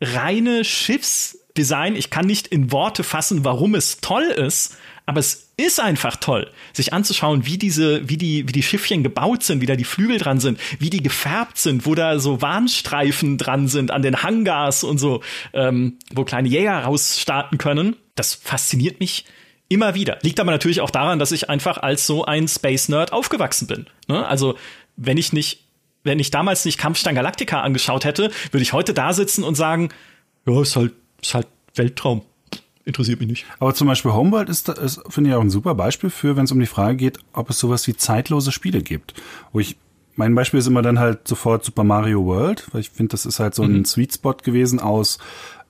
reine 0.01 0.65
Schiffs 0.65 1.37
Design, 1.55 1.95
ich 1.95 2.09
kann 2.09 2.25
nicht 2.25 2.47
in 2.47 2.71
Worte 2.71 3.03
fassen, 3.03 3.43
warum 3.43 3.75
es 3.75 3.99
toll 4.01 4.23
ist, 4.23 4.77
aber 5.09 5.21
es 5.21 5.51
ist 5.57 5.79
einfach 5.79 6.17
toll, 6.17 6.51
sich 6.71 6.93
anzuschauen, 6.93 7.47
wie 7.47 7.57
diese, 7.57 8.07
wie 8.07 8.15
die, 8.15 8.47
wie 8.47 8.51
die 8.51 8.61
Schiffchen 8.61 9.01
gebaut 9.01 9.41
sind, 9.41 9.59
wie 9.59 9.65
da 9.65 9.75
die 9.75 9.83
Flügel 9.83 10.19
dran 10.19 10.39
sind, 10.39 10.59
wie 10.77 10.91
die 10.91 11.01
gefärbt 11.01 11.57
sind, 11.57 11.87
wo 11.87 11.95
da 11.95 12.19
so 12.19 12.43
Warnstreifen 12.43 13.39
dran 13.39 13.67
sind 13.67 13.89
an 13.89 14.03
den 14.03 14.21
Hangars 14.21 14.83
und 14.83 14.99
so, 14.99 15.23
ähm, 15.53 15.97
wo 16.13 16.25
kleine 16.25 16.47
Jäger 16.47 16.77
rausstarten 16.83 17.57
können. 17.57 17.95
Das 18.13 18.35
fasziniert 18.35 18.99
mich 18.99 19.25
immer 19.67 19.95
wieder. 19.95 20.19
Liegt 20.21 20.39
aber 20.39 20.51
natürlich 20.51 20.79
auch 20.79 20.91
daran, 20.91 21.17
dass 21.17 21.31
ich 21.31 21.49
einfach 21.49 21.79
als 21.79 22.05
so 22.05 22.25
ein 22.25 22.47
Space 22.47 22.87
Nerd 22.87 23.11
aufgewachsen 23.11 23.65
bin. 23.65 23.87
Ne? 24.07 24.27
Also 24.27 24.59
wenn 24.95 25.17
ich 25.17 25.33
nicht, 25.33 25.63
wenn 26.03 26.19
ich 26.19 26.29
damals 26.29 26.65
nicht 26.65 26.77
Kampfstein 26.77 27.15
Galactica 27.15 27.61
angeschaut 27.61 28.05
hätte, 28.05 28.29
würde 28.51 28.61
ich 28.61 28.73
heute 28.73 28.93
da 28.93 29.11
sitzen 29.13 29.43
und 29.43 29.55
sagen, 29.55 29.89
ja, 30.45 30.61
ist 30.61 30.75
halt, 30.75 30.93
ist 31.19 31.33
halt 31.33 31.47
Weltraum 31.73 32.21
interessiert 32.89 33.19
mich 33.19 33.29
nicht. 33.29 33.45
Aber 33.59 33.73
zum 33.73 33.87
Beispiel 33.87 34.11
Homeworld 34.11 34.49
ist, 34.49 34.69
ist 34.69 35.01
finde 35.09 35.29
ich, 35.29 35.35
auch 35.35 35.41
ein 35.41 35.49
super 35.49 35.75
Beispiel 35.75 36.09
für, 36.09 36.35
wenn 36.35 36.45
es 36.45 36.51
um 36.51 36.59
die 36.59 36.65
Frage 36.65 36.97
geht, 36.97 37.19
ob 37.33 37.49
es 37.49 37.59
sowas 37.59 37.87
wie 37.87 37.95
zeitlose 37.95 38.51
Spiele 38.51 38.81
gibt. 38.81 39.13
Wo 39.53 39.59
ich, 39.59 39.77
mein 40.15 40.35
Beispiel 40.35 40.59
ist 40.59 40.67
immer 40.67 40.81
dann 40.81 40.99
halt 40.99 41.27
sofort 41.27 41.63
Super 41.63 41.83
Mario 41.83 42.25
World, 42.25 42.67
weil 42.71 42.81
ich 42.81 42.89
finde, 42.89 43.11
das 43.11 43.25
ist 43.25 43.39
halt 43.39 43.55
so 43.55 43.63
ein 43.63 43.77
mhm. 43.77 43.85
Sweet 43.85 44.13
Spot 44.13 44.33
gewesen 44.33 44.79
aus, 44.79 45.17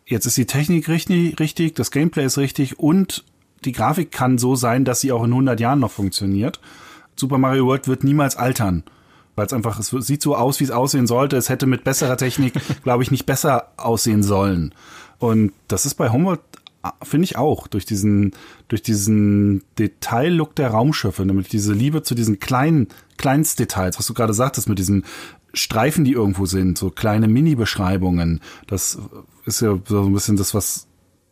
jetzt 0.05 0.25
ist 0.25 0.37
die 0.37 0.45
Technik 0.45 0.89
richtig, 0.89 1.39
richtig, 1.39 1.75
das 1.75 1.91
Gameplay 1.91 2.25
ist 2.25 2.39
richtig 2.39 2.79
und 2.79 3.23
die 3.65 3.73
Grafik 3.73 4.11
kann 4.11 4.37
so 4.37 4.55
sein, 4.55 4.85
dass 4.85 5.01
sie 5.01 5.11
auch 5.11 5.23
in 5.23 5.31
100 5.31 5.59
Jahren 5.59 5.79
noch 5.79 5.91
funktioniert. 5.91 6.59
Super 7.15 7.37
Mario 7.37 7.65
World 7.67 7.87
wird 7.87 8.03
niemals 8.03 8.35
altern 8.37 8.83
weil 9.39 9.45
es 9.45 9.53
einfach, 9.53 9.79
es 9.79 9.87
sieht 10.05 10.21
so 10.21 10.35
aus, 10.35 10.59
wie 10.59 10.65
es 10.65 10.71
aussehen 10.71 11.07
sollte. 11.07 11.37
Es 11.37 11.47
hätte 11.47 11.65
mit 11.65 11.85
besserer 11.85 12.17
Technik, 12.17 12.53
glaube 12.83 13.03
ich, 13.03 13.09
nicht 13.09 13.25
besser 13.25 13.69
aussehen 13.77 14.21
sollen. 14.21 14.73
Und 15.17 15.53
das 15.69 15.85
ist 15.85 15.95
bei 15.95 16.09
Homeworld 16.09 16.41
finde 17.03 17.25
ich 17.25 17.37
auch, 17.37 17.67
durch 17.67 17.85
diesen, 17.85 18.33
durch 18.67 18.81
diesen 18.81 19.63
Detaillook 19.77 20.55
der 20.55 20.69
Raumschiffe, 20.69 21.25
nämlich 21.25 21.49
diese 21.49 21.73
Liebe 21.73 22.03
zu 22.03 22.15
diesen 22.15 22.39
kleinen, 22.39 22.87
Kleinstdetails, 23.17 23.99
was 23.99 24.07
du 24.07 24.13
gerade 24.13 24.33
sagtest, 24.33 24.69
mit 24.69 24.79
diesen 24.79 25.05
Streifen, 25.53 26.05
die 26.05 26.13
irgendwo 26.13 26.45
sind, 26.45 26.77
so 26.77 26.89
kleine 26.89 27.27
Mini-Beschreibungen. 27.27 28.39
Das 28.67 28.97
ist 29.45 29.61
ja 29.61 29.77
so 29.85 30.03
ein 30.03 30.13
bisschen 30.13 30.37
das, 30.37 30.53
was 30.53 30.87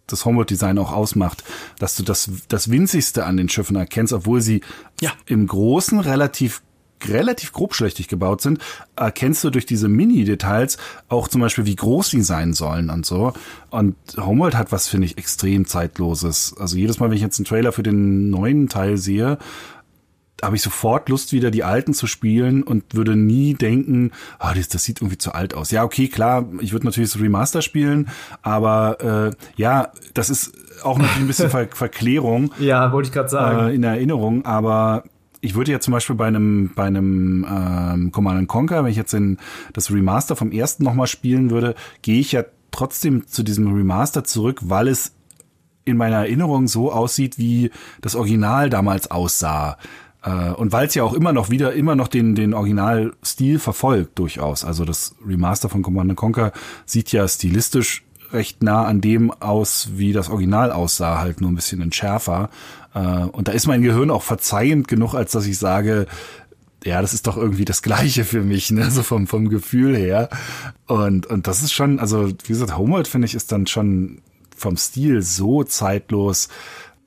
das 0.08 0.26
Homeworld-Design 0.26 0.78
auch 0.80 0.92
ausmacht, 0.92 1.44
dass 1.80 1.96
du 1.96 2.04
das, 2.04 2.30
das 2.48 2.72
Winzigste 2.72 3.26
an 3.26 3.38
den 3.38 3.50
Schiffen 3.50 3.76
erkennst, 3.76 4.14
obwohl 4.14 4.42
sie 4.42 4.62
ja. 5.02 5.12
im 5.26 5.46
Großen 5.48 6.00
relativ 6.00 6.62
relativ 7.06 7.52
grobschlächtig 7.52 8.08
gebaut 8.08 8.42
sind, 8.42 8.60
erkennst 8.96 9.44
du 9.44 9.50
durch 9.50 9.66
diese 9.66 9.88
Mini-Details 9.88 10.78
auch 11.10 11.28
zum 11.28 11.42
Beispiel, 11.42 11.66
wie 11.66 11.76
groß 11.76 12.10
sie 12.10 12.22
sein 12.22 12.54
sollen 12.54 12.90
und 12.90 13.06
so. 13.06 13.34
Und 13.70 13.96
Homeworld 14.18 14.56
hat 14.56 14.72
was, 14.72 14.88
finde 14.88 15.06
ich, 15.06 15.18
extrem 15.18 15.66
zeitloses. 15.66 16.56
Also 16.60 16.78
jedes 16.78 17.00
Mal, 17.00 17.10
wenn 17.10 17.16
ich 17.16 17.22
jetzt 17.22 17.40
einen 17.40 17.46
Trailer 17.46 17.72
für 17.72 17.84
den 17.84 18.30
neuen 18.30 18.70
Teil 18.70 18.98
sehe, 18.98 19.38
habe 20.44 20.56
ich 20.56 20.62
sofort 20.62 21.10
Lust, 21.10 21.34
wieder 21.34 21.52
die 21.52 21.64
alten 21.64 21.94
zu 21.94 22.06
spielen 22.06 22.64
und 22.64 22.84
würde 22.94 23.16
nie 23.16 23.56
denken, 23.56 24.12
oh, 24.40 24.50
das, 24.56 24.68
das 24.68 24.84
sieht 24.84 25.02
irgendwie 25.02 25.18
zu 25.18 25.34
alt 25.34 25.54
aus. 25.54 25.72
Ja, 25.72 25.84
okay, 25.84 26.08
klar, 26.08 26.46
ich 26.60 26.74
würde 26.74 26.86
natürlich 26.86 27.12
das 27.12 27.22
Remaster 27.22 27.62
spielen, 27.62 28.10
aber 28.44 29.32
äh, 29.32 29.60
ja, 29.60 29.92
das 30.14 30.30
ist 30.30 30.54
auch 30.84 30.98
natürlich 31.00 31.22
ein 31.22 31.28
bisschen 31.28 31.50
Ver 31.50 31.68
Verklärung. 31.74 32.54
Ja, 32.60 32.92
wollte 32.92 33.08
ich 33.08 33.14
gerade 33.14 33.30
sagen. 33.30 33.70
Äh, 33.70 33.76
in 33.76 33.84
Erinnerung, 33.84 34.46
aber 34.46 35.04
ich 35.42 35.56
würde 35.56 35.72
ja 35.72 35.80
zum 35.80 35.92
Beispiel 35.92 36.16
bei 36.16 36.28
einem, 36.28 36.72
bei 36.76 36.86
einem 36.86 37.46
ähm, 37.50 38.12
Command 38.12 38.48
Conquer, 38.48 38.84
wenn 38.84 38.92
ich 38.92 38.98
jetzt 38.98 39.14
in 39.14 39.38
das 39.74 39.92
Remaster 39.92 40.36
vom 40.36 40.52
ersten 40.52 40.84
nochmal 40.84 41.08
spielen 41.08 41.50
würde, 41.50 41.76
gehe 42.02 42.20
ich 42.20 42.32
ja 42.32 42.44
trotzdem 42.72 43.28
zu 43.28 43.44
diesem 43.44 43.74
Remaster 43.74 44.24
zurück, 44.24 44.60
weil 44.64 44.88
es 44.88 45.14
in 45.86 45.98
meiner 45.98 46.18
Erinnerung 46.18 46.68
so 46.68 46.92
aussieht, 46.92 47.38
wie 47.38 47.72
das 48.02 48.16
Original 48.16 48.70
damals 48.70 49.10
aussah. 49.10 49.78
Äh, 50.24 50.52
und 50.52 50.72
weil 50.72 50.88
es 50.88 50.96
ja 50.96 51.04
auch 51.04 51.14
immer 51.14 51.34
noch 51.34 51.50
wieder, 51.50 51.74
immer 51.74 51.96
noch 51.96 52.08
den, 52.08 52.36
den 52.36 52.54
Originalstil 52.54 53.60
verfolgt, 53.60 54.20
durchaus. 54.20 54.66
Also 54.66 54.86
das 54.86 55.16
Remaster 55.26 55.70
von 55.70 55.82
Command 55.82 56.16
Conquer 56.16 56.52
sieht 56.86 57.12
ja 57.12 57.28
stilistisch 57.28 58.04
recht 58.34 58.62
nah 58.62 58.84
an 58.84 59.00
dem 59.00 59.32
aus, 59.32 59.90
wie 59.94 60.12
das 60.12 60.30
Original 60.30 60.72
aussah, 60.72 61.20
halt 61.20 61.40
nur 61.40 61.50
ein 61.50 61.56
bisschen 61.56 61.82
in 61.82 61.94
schärfer. 61.94 62.50
Äh, 62.98 63.26
und 63.32 63.48
da 63.48 63.52
ist 63.52 63.68
mein 63.68 63.82
Gehirn 63.82 64.10
auch 64.10 64.24
verzeihend 64.24 64.88
genug, 64.88 65.14
als 65.14 65.32
dass 65.32 65.46
ich 65.46 65.58
sage, 65.58 66.08
ja, 66.84 67.02
das 67.02 67.14
ist 67.14 67.28
doch 67.28 67.38
irgendwie 67.38 67.66
das 67.66 67.82
Gleiche 67.82 68.24
für 68.24 68.42
mich, 68.42 68.72
ne, 68.72 68.90
so 68.90 69.04
vom, 69.04 69.28
vom 69.28 69.50
Gefühl 69.50 69.96
her. 69.96 70.30
Und, 70.88 71.26
und 71.26 71.48
das 71.48 71.62
ist 71.62 71.74
schon, 71.74 72.00
also, 72.00 72.30
wie 72.30 72.48
gesagt, 72.48 72.78
Homeworld 72.78 73.08
finde 73.08 73.26
ich 73.26 73.36
ist 73.36 73.52
dann 73.52 73.68
schon 73.68 74.22
vom 74.56 74.78
Stil 74.78 75.22
so 75.22 75.64
zeitlos, 75.64 76.50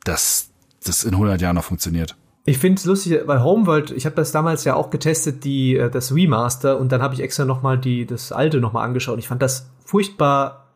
dass 0.04 0.50
das 0.84 1.04
in 1.04 1.14
100 1.14 1.40
Jahren 1.40 1.56
noch 1.56 1.64
funktioniert. 1.64 2.16
Ich 2.46 2.58
finde 2.58 2.78
es 2.78 2.84
lustig, 2.84 3.20
weil 3.26 3.42
Homeworld, 3.42 3.90
ich 3.90 4.06
habe 4.06 4.16
das 4.16 4.32
damals 4.32 4.64
ja 4.64 4.74
auch 4.74 4.90
getestet, 4.90 5.44
die 5.44 5.76
äh, 5.76 5.90
das 5.90 6.14
Remaster 6.14 6.78
und 6.78 6.90
dann 6.90 7.02
habe 7.02 7.14
ich 7.14 7.20
extra 7.20 7.44
noch 7.44 7.62
mal 7.62 7.78
die 7.78 8.06
das 8.06 8.32
alte 8.32 8.60
noch 8.60 8.72
mal 8.72 8.82
angeschaut. 8.82 9.18
Ich 9.18 9.28
fand 9.28 9.42
das 9.42 9.68
furchtbar 9.84 10.69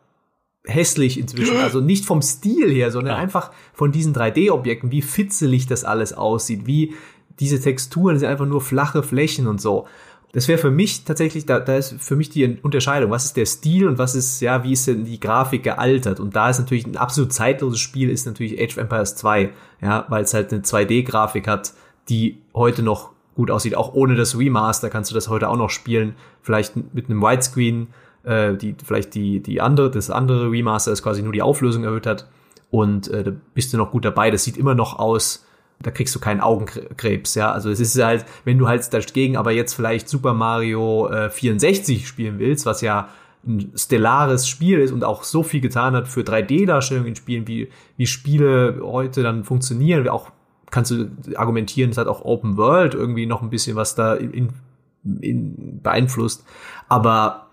hässlich 0.66 1.18
inzwischen. 1.18 1.56
Also 1.58 1.80
nicht 1.80 2.04
vom 2.04 2.22
Stil 2.22 2.70
her, 2.70 2.90
sondern 2.90 3.14
ja. 3.16 3.20
einfach 3.20 3.50
von 3.72 3.92
diesen 3.92 4.14
3D-Objekten, 4.14 4.90
wie 4.90 5.02
fitzelig 5.02 5.66
das 5.66 5.84
alles 5.84 6.12
aussieht, 6.12 6.66
wie 6.66 6.94
diese 7.40 7.60
Texturen 7.60 8.18
sind 8.18 8.28
einfach 8.28 8.46
nur 8.46 8.60
flache 8.60 9.02
Flächen 9.02 9.46
und 9.46 9.60
so. 9.60 9.86
Das 10.32 10.48
wäre 10.48 10.58
für 10.58 10.70
mich 10.72 11.04
tatsächlich, 11.04 11.46
da, 11.46 11.60
da 11.60 11.76
ist 11.76 11.94
für 12.00 12.16
mich 12.16 12.28
die 12.28 12.58
Unterscheidung. 12.62 13.10
Was 13.12 13.24
ist 13.24 13.36
der 13.36 13.46
Stil 13.46 13.86
und 13.86 13.98
was 13.98 14.16
ist, 14.16 14.40
ja, 14.40 14.64
wie 14.64 14.72
ist 14.72 14.86
denn 14.88 15.04
die 15.04 15.20
Grafik 15.20 15.62
gealtert? 15.62 16.18
Und 16.18 16.34
da 16.34 16.50
ist 16.50 16.58
natürlich 16.58 16.86
ein 16.86 16.96
absolut 16.96 17.32
zeitloses 17.32 17.78
Spiel, 17.78 18.10
ist 18.10 18.26
natürlich 18.26 18.60
Age 18.60 18.72
of 18.72 18.78
Empires 18.78 19.14
2, 19.14 19.50
ja, 19.80 20.06
weil 20.08 20.24
es 20.24 20.34
halt 20.34 20.52
eine 20.52 20.62
2D-Grafik 20.62 21.46
hat, 21.46 21.74
die 22.08 22.38
heute 22.52 22.82
noch 22.82 23.12
gut 23.36 23.50
aussieht. 23.50 23.76
Auch 23.76 23.94
ohne 23.94 24.16
das 24.16 24.36
Remaster 24.36 24.90
kannst 24.90 25.10
du 25.10 25.14
das 25.14 25.28
heute 25.28 25.48
auch 25.48 25.56
noch 25.56 25.70
spielen. 25.70 26.16
Vielleicht 26.42 26.74
mit 26.94 27.08
einem 27.08 27.22
Widescreen 27.22 27.88
äh, 28.24 28.54
die 28.54 28.74
vielleicht 28.84 29.14
die, 29.14 29.40
die 29.40 29.60
andere, 29.60 29.90
das 29.90 30.10
andere 30.10 30.50
Remaster 30.50 30.92
ist 30.92 31.02
quasi 31.02 31.22
nur 31.22 31.32
die 31.32 31.42
Auflösung 31.42 31.84
erhöht 31.84 32.06
hat. 32.06 32.26
Und 32.70 33.08
äh, 33.08 33.22
da 33.22 33.32
bist 33.54 33.72
du 33.72 33.76
noch 33.76 33.92
gut 33.92 34.04
dabei. 34.04 34.30
Das 34.30 34.44
sieht 34.44 34.56
immer 34.56 34.74
noch 34.74 34.98
aus, 34.98 35.46
da 35.80 35.90
kriegst 35.90 36.14
du 36.14 36.20
keinen 36.20 36.40
Augenkrebs, 36.40 37.34
ja. 37.34 37.52
Also 37.52 37.70
es 37.70 37.80
ist 37.80 38.02
halt, 38.02 38.24
wenn 38.44 38.58
du 38.58 38.68
halt 38.68 38.92
dagegen 38.92 39.36
aber 39.36 39.52
jetzt 39.52 39.74
vielleicht 39.74 40.08
Super 40.08 40.34
Mario 40.34 41.08
äh, 41.08 41.30
64 41.30 42.08
spielen 42.08 42.38
willst, 42.38 42.66
was 42.66 42.80
ja 42.80 43.08
ein 43.46 43.72
stellares 43.76 44.48
Spiel 44.48 44.80
ist 44.80 44.92
und 44.92 45.04
auch 45.04 45.22
so 45.22 45.42
viel 45.42 45.60
getan 45.60 45.94
hat 45.94 46.08
für 46.08 46.22
3D-Darstellungen 46.22 47.08
in 47.08 47.16
Spielen, 47.16 47.46
wie, 47.46 47.68
wie 47.96 48.06
Spiele 48.06 48.80
heute 48.82 49.22
dann 49.22 49.44
funktionieren. 49.44 50.08
Auch 50.08 50.30
kannst 50.70 50.90
du 50.90 51.10
argumentieren, 51.36 51.90
es 51.90 51.98
hat 51.98 52.06
auch 52.06 52.24
Open 52.24 52.56
World 52.56 52.94
irgendwie 52.94 53.26
noch 53.26 53.42
ein 53.42 53.50
bisschen 53.50 53.76
was 53.76 53.94
da 53.94 54.14
in, 54.14 54.50
in 55.20 55.80
beeinflusst. 55.82 56.44
Aber 56.88 57.43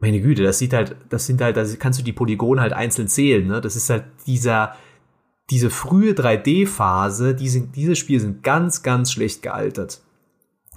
meine 0.00 0.20
Güte, 0.20 0.42
das 0.42 0.58
sieht 0.58 0.72
halt, 0.72 0.96
das 1.08 1.26
sind 1.26 1.40
halt, 1.40 1.56
da 1.56 1.64
kannst 1.78 1.98
du 1.98 2.04
die 2.04 2.12
Polygone 2.12 2.60
halt 2.60 2.72
einzeln 2.72 3.08
zählen, 3.08 3.46
ne? 3.46 3.60
Das 3.60 3.74
ist 3.76 3.90
halt 3.90 4.04
dieser, 4.26 4.76
diese 5.50 5.70
frühe 5.70 6.12
3D-Phase, 6.12 7.34
diese, 7.34 7.62
diese 7.62 7.96
Spiele 7.96 8.20
sind 8.20 8.42
ganz, 8.42 8.82
ganz 8.82 9.10
schlecht 9.12 9.42
gealtert. 9.42 10.02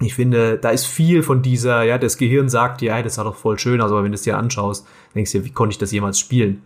Ich 0.00 0.14
finde, 0.14 0.58
da 0.58 0.70
ist 0.70 0.86
viel 0.86 1.22
von 1.22 1.42
dieser, 1.42 1.84
ja, 1.84 1.98
das 1.98 2.16
Gehirn 2.16 2.48
sagt 2.48 2.82
ja, 2.82 3.00
das 3.02 3.18
war 3.18 3.24
doch 3.24 3.36
voll 3.36 3.58
schön, 3.58 3.80
also 3.80 3.94
aber 3.94 4.04
wenn 4.04 4.12
du 4.12 4.16
es 4.16 4.22
dir 4.22 4.38
anschaust, 4.38 4.86
denkst 5.14 5.30
du 5.32 5.38
dir, 5.38 5.44
wie 5.44 5.52
konnte 5.52 5.74
ich 5.74 5.78
das 5.78 5.92
jemals 5.92 6.18
spielen? 6.18 6.62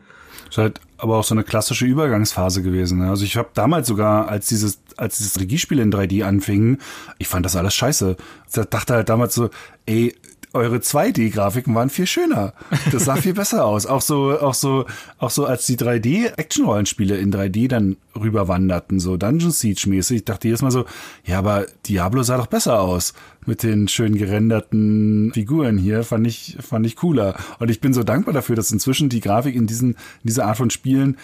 Ist 0.49 0.59
halt 0.59 0.81
aber 0.99 1.17
auch 1.17 1.25
so 1.25 1.35
eine 1.35 1.45
klassische 1.45 1.85
Übergangsphase 1.85 2.63
gewesen. 2.63 2.99
Ne? 2.99 3.11
Also 3.11 3.25
ich 3.25 3.37
habe 3.37 3.49
damals 3.53 3.89
sogar, 3.89 4.29
als 4.29 4.47
dieses, 4.47 4.81
als 4.97 5.19
dieses 5.19 5.39
Regiespiel 5.41 5.81
in 5.81 5.93
3D 5.93 6.25
anfing, 6.25 6.79
ich 7.19 7.29
fand 7.29 7.45
das 7.45 7.57
alles 7.57 7.75
scheiße. 7.75 8.17
Ich 8.47 8.65
dachte 8.71 8.95
halt 8.95 9.09
damals 9.09 9.35
so, 9.35 9.51
ey, 9.87 10.15
eure 10.57 10.79
2D-Grafiken 10.79 11.75
waren 11.75 11.91
viel 11.91 12.07
schöner. 12.07 12.53
Das 12.91 13.05
sah 13.05 13.17
viel 13.17 13.35
besser 13.35 13.65
aus. 13.65 13.87
Auch 13.87 14.01
so, 14.01 14.39
auch 14.39 14.55
so, 14.55 14.87
auch 15.19 15.31
so 15.31 15.47
als 15.47 15.67
die 15.67 15.77
3D-Action-Rollenspiele 15.77 17.17
in 17.17 17.33
3D 17.33 17.69
dann 17.69 17.97
rüberwanderten, 18.15 18.99
so 18.99 19.17
Dungeon 19.17 19.51
Siege-mäßig. 19.51 20.19
Ich 20.19 20.25
dachte 20.25 20.49
jedes 20.49 20.63
Mal 20.63 20.71
so, 20.71 20.85
ja, 21.25 21.39
aber 21.39 21.67
Diablo 21.87 22.23
sah 22.23 22.37
doch 22.37 22.47
besser 22.47 22.81
aus. 22.81 23.15
Mit 23.45 23.63
den 23.63 23.87
schön 23.87 24.17
gerenderten 24.17 25.31
Figuren 25.33 25.79
hier 25.79 26.03
fand 26.03 26.27
ich, 26.27 26.57
fand 26.61 26.85
ich 26.85 26.97
cooler. 26.97 27.37
Und 27.61 27.71
ich 27.71 27.81
bin 27.81 27.95
so 27.95 28.03
dankbar 28.03 28.35
dafür, 28.35 28.57
dass 28.57 28.73
inzwischen 28.73 29.09
die 29.09 29.21
Grafik 29.21 29.55
in 29.55 29.67
diesen, 29.67 29.91
in 29.93 30.27
dieser 30.27 30.47
Art 30.47 30.57
von 30.57 30.71
Spielen 30.71 31.17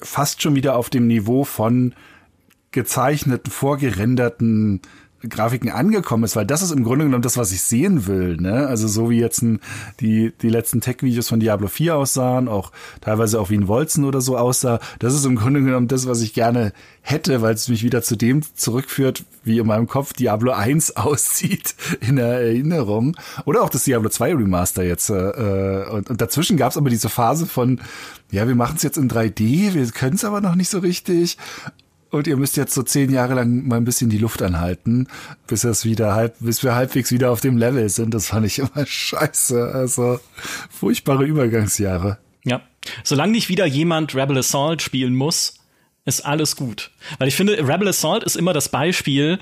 fast 0.00 0.42
schon 0.42 0.54
wieder 0.54 0.76
auf 0.76 0.88
dem 0.90 1.06
Niveau 1.06 1.44
von 1.44 1.94
gezeichneten, 2.70 3.50
vorgerenderten 3.50 4.80
Grafiken 5.26 5.70
angekommen 5.70 6.24
ist, 6.24 6.36
weil 6.36 6.46
das 6.46 6.62
ist 6.62 6.70
im 6.70 6.84
Grunde 6.84 7.04
genommen 7.04 7.22
das, 7.22 7.36
was 7.36 7.50
ich 7.50 7.62
sehen 7.62 8.06
will. 8.06 8.36
Ne? 8.36 8.68
Also 8.68 8.86
so 8.86 9.10
wie 9.10 9.18
jetzt 9.18 9.42
ein, 9.42 9.60
die, 10.00 10.32
die 10.42 10.48
letzten 10.48 10.80
Tech-Videos 10.80 11.28
von 11.28 11.40
Diablo 11.40 11.66
4 11.66 11.96
aussahen, 11.96 12.46
auch 12.46 12.70
teilweise 13.00 13.40
auch 13.40 13.50
wie 13.50 13.56
ein 13.56 13.66
Wolzen 13.66 14.04
oder 14.04 14.20
so 14.20 14.36
aussah, 14.36 14.78
das 15.00 15.14
ist 15.14 15.24
im 15.24 15.36
Grunde 15.36 15.60
genommen 15.60 15.88
das, 15.88 16.06
was 16.06 16.20
ich 16.20 16.34
gerne 16.34 16.72
hätte, 17.00 17.42
weil 17.42 17.54
es 17.54 17.68
mich 17.68 17.82
wieder 17.82 18.02
zu 18.02 18.16
dem 18.16 18.42
zurückführt, 18.54 19.24
wie 19.42 19.58
in 19.58 19.66
meinem 19.66 19.88
Kopf 19.88 20.12
Diablo 20.12 20.52
1 20.52 20.90
aussieht 20.96 21.74
in 22.00 22.16
der 22.16 22.40
Erinnerung. 22.40 23.16
Oder 23.44 23.62
auch 23.62 23.70
das 23.70 23.84
Diablo 23.84 24.10
2 24.10 24.34
Remaster 24.34 24.84
jetzt. 24.84 25.10
Äh, 25.10 25.84
und, 25.90 26.10
und 26.10 26.20
dazwischen 26.20 26.56
gab 26.56 26.70
es 26.70 26.76
aber 26.76 26.90
diese 26.90 27.08
Phase 27.08 27.46
von, 27.46 27.80
ja, 28.30 28.46
wir 28.46 28.54
machen 28.54 28.76
es 28.76 28.82
jetzt 28.84 28.98
in 28.98 29.10
3D, 29.10 29.74
wir 29.74 29.86
können 29.86 30.14
es 30.14 30.24
aber 30.24 30.40
noch 30.40 30.54
nicht 30.54 30.68
so 30.68 30.78
richtig 30.78 31.38
und 32.10 32.26
ihr 32.26 32.36
müsst 32.36 32.56
jetzt 32.56 32.74
so 32.74 32.82
zehn 32.82 33.12
Jahre 33.12 33.34
lang 33.34 33.66
mal 33.66 33.76
ein 33.76 33.84
bisschen 33.84 34.10
die 34.10 34.18
Luft 34.18 34.42
anhalten, 34.42 35.08
bis 35.46 35.64
es 35.64 35.84
wieder 35.84 36.14
halb, 36.14 36.36
bis 36.40 36.62
wir 36.62 36.74
halbwegs 36.74 37.10
wieder 37.12 37.30
auf 37.30 37.40
dem 37.40 37.58
Level 37.58 37.88
sind. 37.88 38.14
Das 38.14 38.28
fand 38.28 38.46
ich 38.46 38.58
immer 38.58 38.70
scheiße. 38.86 39.72
Also 39.74 40.20
furchtbare 40.70 41.24
Übergangsjahre. 41.24 42.18
Ja. 42.44 42.62
Solange 43.04 43.32
nicht 43.32 43.48
wieder 43.48 43.66
jemand 43.66 44.14
Rebel 44.14 44.38
Assault 44.38 44.80
spielen 44.80 45.14
muss, 45.14 45.58
ist 46.06 46.24
alles 46.24 46.56
gut. 46.56 46.90
Weil 47.18 47.28
ich 47.28 47.36
finde, 47.36 47.58
Rebel 47.58 47.88
Assault 47.88 48.24
ist 48.24 48.36
immer 48.36 48.54
das 48.54 48.70
Beispiel, 48.70 49.38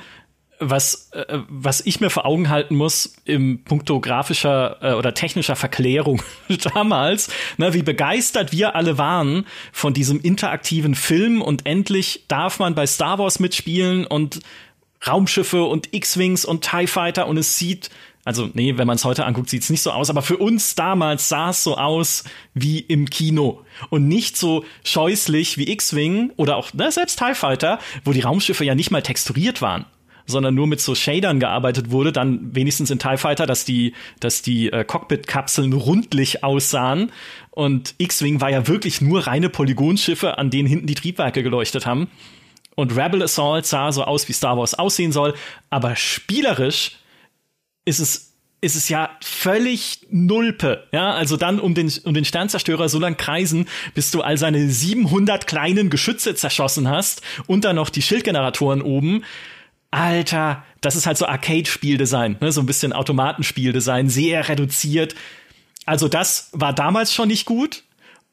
was, 0.59 1.11
äh, 1.13 1.39
was 1.49 1.81
ich 1.85 2.01
mir 2.01 2.11
vor 2.11 2.25
Augen 2.25 2.49
halten 2.49 2.77
muss 2.77 3.15
im 3.25 3.63
puncto 3.65 4.01
grafischer 4.01 4.79
äh, 4.81 4.93
oder 4.95 5.15
technischer 5.15 5.57
Verklärung 5.57 6.23
damals, 6.75 7.31
ne, 7.57 7.75
wie 7.75 7.83
begeistert 7.83 8.53
wir 8.53 8.75
alle 8.75 8.99
waren 8.99 9.47
von 9.73 9.95
diesem 9.95 10.21
interaktiven 10.21 10.95
Film 10.95 11.43
und 11.43 11.67
endlich 11.67 12.25
darf 12.29 12.59
man 12.59 12.75
bei 12.75 12.87
Star 12.87 13.19
Wars 13.19 13.39
mitspielen 13.39 14.07
und 14.07 14.41
Raumschiffe 15.07 15.65
und 15.65 15.93
X-Wings 15.93 16.45
und 16.45 16.69
TIE 16.69 16.87
Fighter 16.87 17.27
und 17.27 17.37
es 17.37 17.59
sieht 17.59 17.91
also, 18.25 18.51
nee, 18.55 18.77
wenn 18.77 18.89
man 18.89 18.97
es 18.97 19.05
heute 19.05 19.25
anguckt, 19.25 19.49
sieht 19.49 19.63
es 19.63 19.71
nicht 19.71 19.83
so 19.83 19.93
aus, 19.93 20.11
aber 20.11 20.21
für 20.21 20.37
uns 20.37 20.75
damals 20.75 21.29
sah 21.29 21.51
es 21.51 21.63
so 21.63 21.77
aus 21.77 22.25
wie 22.55 22.81
im 22.81 23.09
Kino. 23.09 23.63
Und 23.89 24.09
nicht 24.09 24.37
so 24.37 24.65
scheußlich 24.83 25.59
wie 25.59 25.71
X-Wing 25.71 26.33
oder 26.35 26.57
auch 26.57 26.75
ne, 26.75 26.91
selbst 26.91 27.21
TIE 27.21 27.37
Fighter, 27.37 27.79
wo 28.05 28.13
die 28.13 28.23
Raumschiffe 28.23 28.65
ja 28.65 28.75
nicht 28.75 28.91
mal 28.91 29.03
texturiert 29.03 29.63
waren 29.63 29.85
sondern 30.27 30.55
nur 30.55 30.67
mit 30.67 30.81
so 30.81 30.95
Shadern 30.95 31.41
gearbeitet 31.41 31.91
wurde, 31.91 32.13
dann 32.13 32.55
wenigstens 32.55 32.91
in 32.91 32.99
TIE 32.99 33.17
Fighter, 33.17 33.47
dass 33.47 33.65
die, 33.65 33.95
dass 34.21 34.43
die 34.43 34.73
äh, 34.73 34.85
Cockpit-Kapseln 34.85 35.73
rundlich 35.73 36.45
aussahen. 36.45 37.13
Und 37.51 37.95
X-Wing 37.99 38.41
war 38.41 38.51
ja 38.51 38.69
wirklich 38.69 39.01
nur 39.01 39.27
reine 39.27 39.49
Polygonschiffe, 39.49 40.39
an 40.39 40.51
denen 40.51 40.69
hinten 40.69 40.87
die 40.87 40.95
Triebwerke 40.95 41.43
geleuchtet 41.43 41.87
haben. 41.87 42.09
Und 42.75 42.97
Rebel 42.97 43.23
Assault 43.23 43.65
sah 43.65 43.91
so 43.91 44.05
aus, 44.05 44.29
wie 44.29 44.35
Star 44.35 44.59
Wars 44.59 44.75
aussehen 44.75 45.13
soll, 45.13 45.35
aber 45.71 45.97
spielerisch 45.97 46.99
ist 47.87 48.01
es 48.01 48.27
ist 48.61 48.75
es 48.75 48.89
ja 48.89 49.11
völlig 49.23 50.07
Nulpe. 50.11 50.89
Ja, 50.91 51.13
also 51.13 51.37
dann 51.37 51.61
um 51.61 51.75
den, 51.75 51.93
um 52.05 52.15
den 52.15 52.25
Sternzerstörer 52.25 52.89
so 52.89 52.99
lang 52.99 53.17
kreisen, 53.17 53.69
bis 53.95 54.11
du 54.11 54.23
all 54.23 54.39
seine 54.39 54.69
700 54.69 55.47
kleinen 55.47 55.91
Geschütze 55.91 56.35
zerschossen 56.35 56.89
hast 56.89 57.23
und 57.47 57.65
dann 57.65 57.77
noch 57.77 57.91
die 57.91 58.03
Schildgeneratoren 58.03 58.83
oben. 58.83 59.25
Alter, 59.91 60.65
das 60.81 60.97
ist 60.97 61.07
halt 61.07 61.17
so 61.17 61.27
Arcade-Spieldesign, 61.27 62.37
ne? 62.41 62.53
so 62.53 62.61
ein 62.61 62.67
bisschen 62.67 62.93
Automatenspieldesign, 62.93 64.09
sehr 64.09 64.49
reduziert. 64.49 65.15
Also 65.85 66.09
das 66.09 66.51
war 66.53 66.73
damals 66.73 67.15
schon 67.15 67.29
nicht 67.29 67.47
gut. 67.47 67.85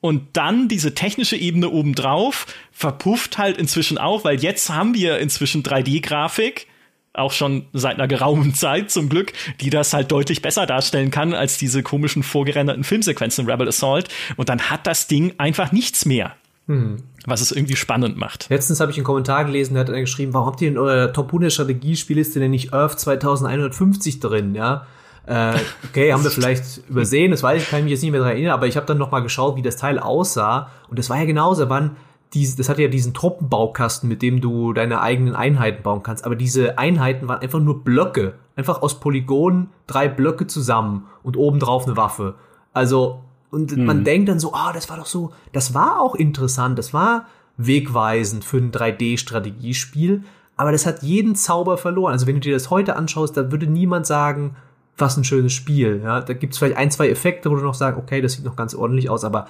Und 0.02 0.36
dann 0.36 0.68
diese 0.68 0.96
technische 0.96 1.38
Ebene 1.38 1.70
obendrauf 1.70 2.46
verpufft 2.74 3.38
halt 3.38 3.58
inzwischen 3.58 3.98
auch, 3.98 4.26
weil 4.26 4.42
jetzt 4.42 4.70
haben 4.70 4.94
wir 4.94 5.20
inzwischen 5.20 5.64
3D-Grafik, 5.64 6.68
auch 7.14 7.32
schon 7.32 7.68
seit 7.72 7.94
einer 7.96 8.10
geraumen 8.10 8.54
Zeit 8.56 8.92
zum 8.92 9.08
Glück, 9.08 9.32
die 9.62 9.70
das 9.70 9.94
halt 9.94 10.12
deutlich 10.12 10.42
besser 10.42 10.66
darstellen 10.66 11.10
kann 11.10 11.34
als 11.34 11.58
diese 11.58 11.84
komischen 11.84 12.24
vorgerenderten 12.24 12.84
Filmsequenzen 12.84 13.46
in 13.46 13.52
Rebel 13.52 13.70
Assault. 13.70 14.10
Und 14.36 14.50
dann 14.50 14.70
hat 14.70 14.88
das 14.88 15.08
Ding 15.08 15.36
einfach 15.38 15.72
nichts 15.72 16.06
mehr. 16.06 16.36
Hm. 16.68 17.04
Was 17.26 17.42
es 17.42 17.52
irgendwie 17.52 17.76
spannend 17.76 18.18
macht. 18.18 18.48
Letztens 18.50 18.80
habe 18.80 18.92
ich 18.92 18.98
einen 18.98 19.06
Kommentar 19.06 19.46
gelesen, 19.46 19.76
da 19.76 19.82
hat 19.82 19.88
geschrieben, 19.88 20.34
warum 20.34 20.48
habt 20.48 20.62
ihr 20.62 20.68
in 20.68 20.78
eurer 20.78 21.14
Top 21.14 21.28
100 21.28 21.52
Strategiespielliste 21.52 22.40
denn 22.40 22.52
nicht 22.52 22.74
Earth 22.74 23.00
2150 23.00 24.20
drin, 24.20 24.56
ja? 24.56 24.86
Äh, 25.26 25.54
okay, 25.90 26.12
haben 26.12 26.24
wir 26.24 26.32
vielleicht 26.32 26.88
übersehen, 26.90 27.32
das 27.32 27.44
weiß 27.44 27.62
ich, 27.62 27.70
kann 27.70 27.80
ich 27.80 27.86
mich 27.86 27.92
jetzt 27.92 28.02
nicht 28.02 28.12
mehr 28.12 28.20
daran 28.20 28.36
erinnern, 28.36 28.54
aber 28.54 28.68
ich 28.68 28.76
habe 28.76 28.86
dann 28.86 28.98
noch 28.98 29.12
mal 29.12 29.22
geschaut, 29.22 29.56
wie 29.56 29.62
das 29.62 29.78
Teil 29.78 30.00
aussah 30.00 30.70
und 30.90 31.00
das 31.00 31.10
war 31.10 31.18
ja 31.18 31.26
genauso, 31.26 31.70
wann 31.70 31.96
diese, 32.34 32.58
das 32.58 32.68
hatte 32.68 32.82
ja 32.82 32.88
diesen 32.88 33.14
Truppenbaukasten, 33.14 34.10
mit 34.10 34.22
dem 34.22 34.42
du 34.42 34.74
deine 34.74 35.02
eigenen 35.02 35.36
Einheiten 35.36 35.84
bauen 35.84 36.04
kannst, 36.04 36.26
aber 36.26 36.36
diese 36.36 36.78
Einheiten 36.78 37.28
waren 37.28 37.42
einfach 37.42 37.60
nur 37.60 37.84
Blöcke, 37.84 38.34
einfach 38.56 38.82
aus 38.82 39.00
Polygonen 39.00 39.70
drei 39.88 40.10
Blöcke 40.10 40.48
zusammen 40.48 41.06
und 41.22 41.38
obendrauf 41.38 41.86
eine 41.86 41.96
Waffe. 41.96 42.36
Also 42.74 43.24
und 43.54 43.78
mhm. 43.78 43.86
man 43.86 44.04
denkt 44.04 44.30
dann 44.30 44.40
so, 44.40 44.54
ah, 44.54 44.70
oh, 44.70 44.74
das 44.74 44.90
war 44.90 44.98
doch 44.98 45.06
so, 45.06 45.32
das 45.52 45.74
war 45.74 46.02
auch 46.02 46.16
interessant, 46.16 46.78
das 46.80 46.94
war 46.94 47.28
wegweisend 47.56 48.44
für 48.44 48.58
ein 48.58 48.72
3D-Strategiespiel, 48.72 50.24
aber 50.58 50.72
das 50.72 50.88
hat 50.88 51.04
jeden 51.04 51.36
Zauber 51.36 51.78
verloren. 51.78 52.14
Also 52.14 52.26
wenn 52.26 52.36
du 52.36 52.42
dir 52.42 52.54
das 52.54 52.72
heute 52.72 52.96
anschaust, 52.96 53.38
da 53.38 53.52
würde 53.52 53.68
niemand 53.68 54.08
sagen, 54.08 54.56
was 54.98 55.18
ein 55.18 55.24
schönes 55.24 55.54
Spiel. 55.54 56.02
Ja, 56.04 56.22
da 56.22 56.34
gibt 56.34 56.54
es 56.54 56.60
vielleicht 56.60 56.78
ein, 56.78 56.92
zwei 56.92 57.10
Effekte, 57.10 57.52
wo 57.52 57.56
du 57.56 57.62
noch 57.62 57.74
sagst, 57.76 58.00
okay, 58.00 58.22
das 58.22 58.34
sieht 58.34 58.46
noch 58.46 58.56
ganz 58.56 58.74
ordentlich 58.74 59.10
aus, 59.10 59.24
aber 59.24 59.48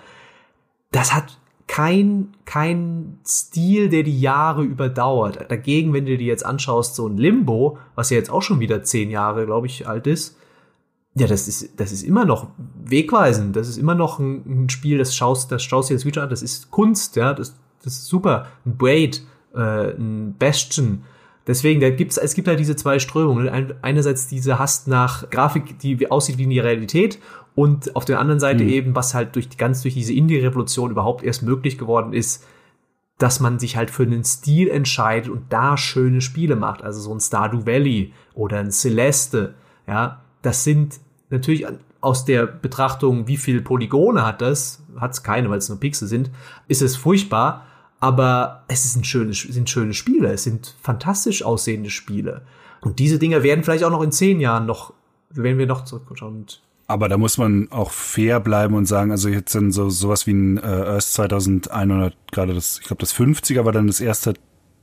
das 0.91 1.13
hat 1.13 1.37
kein, 1.67 2.33
kein 2.43 3.19
Stil, 3.25 3.89
der 3.89 4.03
die 4.03 4.19
Jahre 4.19 4.63
überdauert. 4.63 5.49
Dagegen, 5.49 5.93
wenn 5.93 6.05
du 6.05 6.17
dir 6.17 6.27
jetzt 6.27 6.45
anschaust, 6.45 6.95
so 6.95 7.07
ein 7.07 7.17
Limbo, 7.17 7.77
was 7.95 8.09
ja 8.09 8.17
jetzt 8.17 8.29
auch 8.29 8.41
schon 8.41 8.59
wieder 8.59 8.83
zehn 8.83 9.09
Jahre, 9.09 9.45
glaube 9.45 9.67
ich, 9.67 9.87
alt 9.87 10.07
ist, 10.07 10.37
ja, 11.15 11.27
das 11.27 11.47
ist, 11.47 11.79
das 11.79 11.91
ist 11.91 12.03
immer 12.03 12.25
noch 12.25 12.47
wegweisend. 12.83 13.55
Das 13.55 13.67
ist 13.67 13.77
immer 13.77 13.93
noch 13.93 14.19
ein, 14.19 14.63
ein 14.63 14.69
Spiel, 14.69 14.97
das 14.97 15.15
schaust, 15.15 15.51
das 15.51 15.63
schaust 15.63 15.89
du 15.89 15.93
jetzt 15.93 16.05
wieder 16.05 16.23
an. 16.23 16.29
Das 16.29 16.41
ist 16.41 16.71
Kunst, 16.71 17.15
ja, 17.15 17.33
das, 17.33 17.55
das 17.83 17.93
ist 17.93 18.05
super. 18.07 18.47
Ein 18.65 18.77
Braid, 18.77 19.21
äh, 19.53 19.91
ein 19.91 20.35
Bastion. 20.39 21.03
Deswegen, 21.45 21.81
da 21.81 21.89
gibt's, 21.91 22.17
es 22.17 22.33
gibt 22.33 22.47
halt 22.47 22.59
diese 22.59 22.75
zwei 22.75 22.97
Strömungen. 22.97 23.47
Ein, 23.47 23.73
einerseits 23.83 24.27
diese 24.27 24.57
Hast 24.57 24.87
nach 24.87 25.29
Grafik, 25.29 25.77
die 25.79 26.09
aussieht 26.09 26.37
wie 26.39 26.43
in 26.43 26.49
die 26.49 26.59
Realität 26.59 27.19
und 27.53 27.95
auf 27.95 28.05
der 28.05 28.19
anderen 28.19 28.39
Seite 28.39 28.63
mhm. 28.63 28.69
eben, 28.69 28.95
was 28.95 29.13
halt 29.13 29.35
durch 29.35 29.49
die, 29.49 29.57
ganz 29.57 29.83
durch 29.83 29.93
diese 29.93 30.13
Indie-Revolution 30.13 30.89
überhaupt 30.89 31.23
erst 31.23 31.43
möglich 31.43 31.77
geworden 31.77 32.13
ist, 32.13 32.43
dass 33.19 33.39
man 33.39 33.59
sich 33.59 33.77
halt 33.77 33.91
für 33.91 34.03
einen 34.03 34.23
Stil 34.23 34.69
entscheidet 34.69 35.29
und 35.29 35.53
da 35.53 35.77
schöne 35.77 36.21
Spiele 36.21 36.55
macht. 36.55 36.81
Also 36.81 36.99
so 37.01 37.13
ein 37.13 37.19
Stardew 37.19 37.67
Valley 37.67 38.13
oder 38.33 38.57
ein 38.57 38.71
Celeste, 38.71 39.53
ja, 39.85 40.22
das 40.43 40.63
sind 40.63 40.99
natürlich 41.29 41.65
aus 41.99 42.25
der 42.25 42.45
Betrachtung, 42.45 43.27
wie 43.27 43.37
viel 43.37 43.61
Polygone 43.61 44.25
hat 44.25 44.41
das, 44.41 44.83
hat 44.97 45.13
es 45.13 45.23
keine, 45.23 45.49
weil 45.49 45.57
es 45.57 45.69
nur 45.69 45.79
Pixel 45.79 46.07
sind, 46.07 46.29
ist 46.67 46.81
es 46.81 46.95
furchtbar. 46.95 47.65
Aber 47.99 48.65
es 48.67 48.83
ist 48.83 48.97
ein 48.97 49.05
schönes, 49.05 49.39
sind 49.41 49.69
schöne 49.69 49.93
Spiele, 49.93 50.33
es 50.33 50.43
sind 50.43 50.75
fantastisch 50.81 51.43
aussehende 51.43 51.89
Spiele. 51.89 52.41
Und 52.81 52.99
diese 52.99 53.17
Dinger 53.17 53.43
werden 53.43 53.63
vielleicht 53.63 53.85
auch 53.85 53.89
noch 53.89 54.01
in 54.01 54.11
zehn 54.11 54.41
Jahren 54.41 54.65
noch, 54.65 54.93
wenn 55.29 55.57
wir 55.57 55.65
noch 55.65 55.85
zurückschauen. 55.85 56.45
Aber 56.85 57.07
da 57.07 57.17
muss 57.17 57.37
man 57.37 57.71
auch 57.71 57.91
fair 57.91 58.41
bleiben 58.41 58.75
und 58.75 58.85
sagen, 58.85 59.11
also 59.11 59.29
jetzt 59.29 59.53
sind 59.53 59.71
so 59.71 59.89
sowas 59.89 60.27
wie 60.27 60.33
ein 60.33 60.57
äh, 60.57 60.61
Earth 60.61 61.03
2100, 61.03 62.13
gerade 62.33 62.53
das, 62.53 62.79
ich 62.81 62.87
glaube 62.87 62.99
das 62.99 63.15
50er 63.15 63.63
war 63.63 63.71
dann 63.71 63.87
das 63.87 64.01
erste 64.01 64.33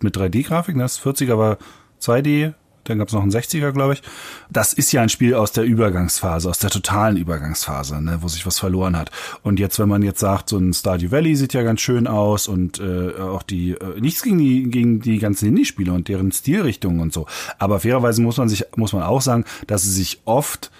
mit 0.00 0.16
3D-Grafik, 0.16 0.74
ne? 0.74 0.84
das 0.84 0.98
40er 0.98 1.36
war 1.36 1.58
2D, 2.00 2.54
dann 2.90 2.98
gab 2.98 3.08
es 3.08 3.14
noch 3.14 3.22
einen 3.22 3.30
60er, 3.30 3.72
glaube 3.72 3.94
ich. 3.94 4.02
Das 4.50 4.72
ist 4.72 4.92
ja 4.92 5.02
ein 5.02 5.08
Spiel 5.08 5.34
aus 5.34 5.52
der 5.52 5.64
Übergangsphase, 5.64 6.48
aus 6.48 6.58
der 6.58 6.70
totalen 6.70 7.16
Übergangsphase, 7.16 8.02
ne, 8.02 8.18
wo 8.20 8.28
sich 8.28 8.44
was 8.46 8.58
verloren 8.58 8.96
hat. 8.96 9.10
Und 9.42 9.58
jetzt, 9.58 9.78
wenn 9.78 9.88
man 9.88 10.02
jetzt 10.02 10.20
sagt, 10.20 10.48
so 10.50 10.58
ein 10.58 10.74
Stardew 10.74 11.10
Valley 11.10 11.36
sieht 11.36 11.54
ja 11.54 11.62
ganz 11.62 11.80
schön 11.80 12.06
aus 12.06 12.48
und 12.48 12.78
äh, 12.80 13.14
auch 13.18 13.42
die, 13.42 13.72
äh, 13.72 14.00
nichts 14.00 14.22
gegen 14.22 14.38
die, 14.38 14.64
gegen 14.64 15.00
die 15.00 15.18
ganzen 15.18 15.48
Indie-Spiele 15.48 15.92
und 15.92 16.08
deren 16.08 16.32
Stilrichtungen 16.32 17.00
und 17.00 17.12
so. 17.12 17.26
Aber 17.58 17.80
fairerweise 17.80 18.20
muss 18.22 18.36
man 18.36 18.48
sich, 18.48 18.64
muss 18.76 18.92
man 18.92 19.02
auch 19.02 19.22
sagen, 19.22 19.44
dass 19.66 19.82
sie 19.82 19.92
sich 19.92 20.20
oft 20.24 20.70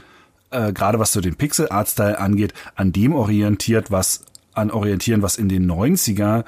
äh, 0.51 0.73
gerade 0.73 0.99
was 0.99 1.13
so 1.13 1.21
den 1.21 1.37
Pixel-Art-Style 1.37 2.19
angeht, 2.19 2.55
an 2.75 2.93
dem 2.93 3.15
orientiert, 3.15 3.91
was 3.91 4.25
an 4.53 4.71
orientieren, 4.71 5.23
was 5.23 5.37
in 5.37 5.49
den 5.49 5.71
90er 5.71 6.45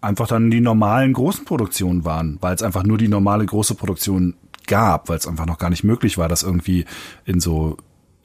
einfach 0.00 0.26
dann 0.26 0.50
die 0.50 0.60
normalen 0.60 1.12
großen 1.12 1.44
Produktionen 1.44 2.04
waren, 2.04 2.38
weil 2.40 2.54
es 2.54 2.62
einfach 2.62 2.82
nur 2.82 2.98
die 2.98 3.08
normale 3.08 3.46
große 3.46 3.74
Produktion 3.76 4.34
gab, 4.66 5.08
weil 5.08 5.18
es 5.18 5.26
einfach 5.26 5.46
noch 5.46 5.58
gar 5.58 5.70
nicht 5.70 5.84
möglich 5.84 6.18
war, 6.18 6.28
dass 6.28 6.42
irgendwie 6.42 6.84
in 7.24 7.40
so 7.40 7.76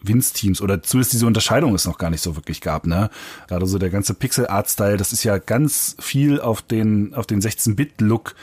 Winz-Teams 0.02 0.62
oder 0.62 0.84
zumindest 0.84 1.14
diese 1.14 1.28
Unterscheidung 1.28 1.74
es 1.74 1.86
noch 1.86 1.98
gar 1.98 2.10
nicht 2.10 2.22
so 2.22 2.36
wirklich 2.36 2.62
gab, 2.62 2.86
ne? 2.86 3.10
Gerade 3.48 3.66
so 3.66 3.78
der 3.78 3.90
ganze 3.90 4.14
Pixel-Art-Style, 4.14 4.98
das 4.98 5.12
ist 5.12 5.24
ja 5.24 5.38
ganz 5.38 5.96
viel 6.00 6.40
auf 6.40 6.62
den, 6.62 7.14
auf 7.14 7.26
den 7.26 7.42
16-Bit-Look 7.42 8.36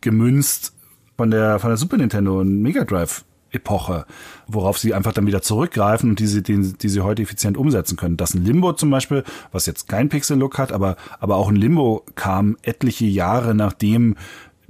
gemünzt 0.00 0.72
von 1.16 1.30
der, 1.30 1.58
von 1.58 1.70
der 1.70 1.76
Super 1.76 1.96
Nintendo 1.96 2.40
und 2.40 2.62
Mega 2.62 2.84
Drive 2.84 3.24
Epoche, 3.54 4.04
worauf 4.48 4.78
sie 4.78 4.94
einfach 4.94 5.12
dann 5.12 5.26
wieder 5.26 5.40
zurückgreifen 5.40 6.10
und 6.10 6.18
die 6.18 6.26
sie, 6.26 6.42
die, 6.42 6.72
die 6.72 6.88
sie 6.88 7.00
heute 7.02 7.22
effizient 7.22 7.56
umsetzen 7.56 7.96
können. 7.96 8.16
Das 8.16 8.34
ein 8.34 8.44
Limbo 8.44 8.72
zum 8.72 8.90
Beispiel, 8.90 9.22
was 9.52 9.66
jetzt 9.66 9.88
kein 9.88 10.08
Pixel-Look 10.08 10.58
hat, 10.58 10.72
aber, 10.72 10.96
aber 11.20 11.36
auch 11.36 11.48
ein 11.48 11.56
Limbo 11.56 12.04
kam 12.16 12.56
etliche 12.62 13.06
Jahre 13.06 13.54
nachdem 13.54 14.16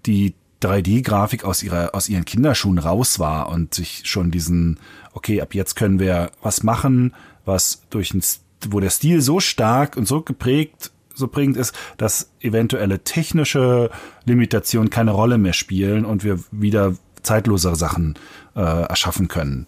die 0.07 0.35
3D-Grafik 0.65 1.45
aus 1.45 1.63
ihrer, 1.63 1.95
aus 1.95 2.09
ihren 2.09 2.25
Kinderschuhen 2.25 2.79
raus 2.79 3.19
war 3.19 3.49
und 3.49 3.75
sich 3.75 4.03
schon 4.05 4.31
diesen, 4.31 4.79
okay, 5.13 5.41
ab 5.41 5.55
jetzt 5.55 5.77
können 5.77 5.99
wir 5.99 6.31
was 6.43 6.63
machen, 6.63 7.15
was 7.45 7.83
durch 7.91 8.15
ein, 8.15 8.23
wo 8.69 8.81
der 8.81 8.91
Stil 8.91 9.21
so 9.21 9.41
stark 9.41 9.97
und 9.97 10.09
so 10.09 10.23
geprägt 10.23 10.91
so 11.15 11.29
prägend 11.29 11.57
ist, 11.57 11.75
dass 11.97 12.31
eventuelle 12.41 13.05
technische 13.05 13.91
Limitationen 14.25 14.91
keine 14.91 15.13
Rolle 15.13 15.39
mehr 15.39 15.53
spielen 15.53 16.05
und 16.05 16.25
wir 16.25 16.41
wieder 16.51 16.97
zeitlosere 17.23 17.77
Sachen 17.77 18.17
äh, 18.55 18.61
erschaffen 18.61 19.29
können. 19.29 19.67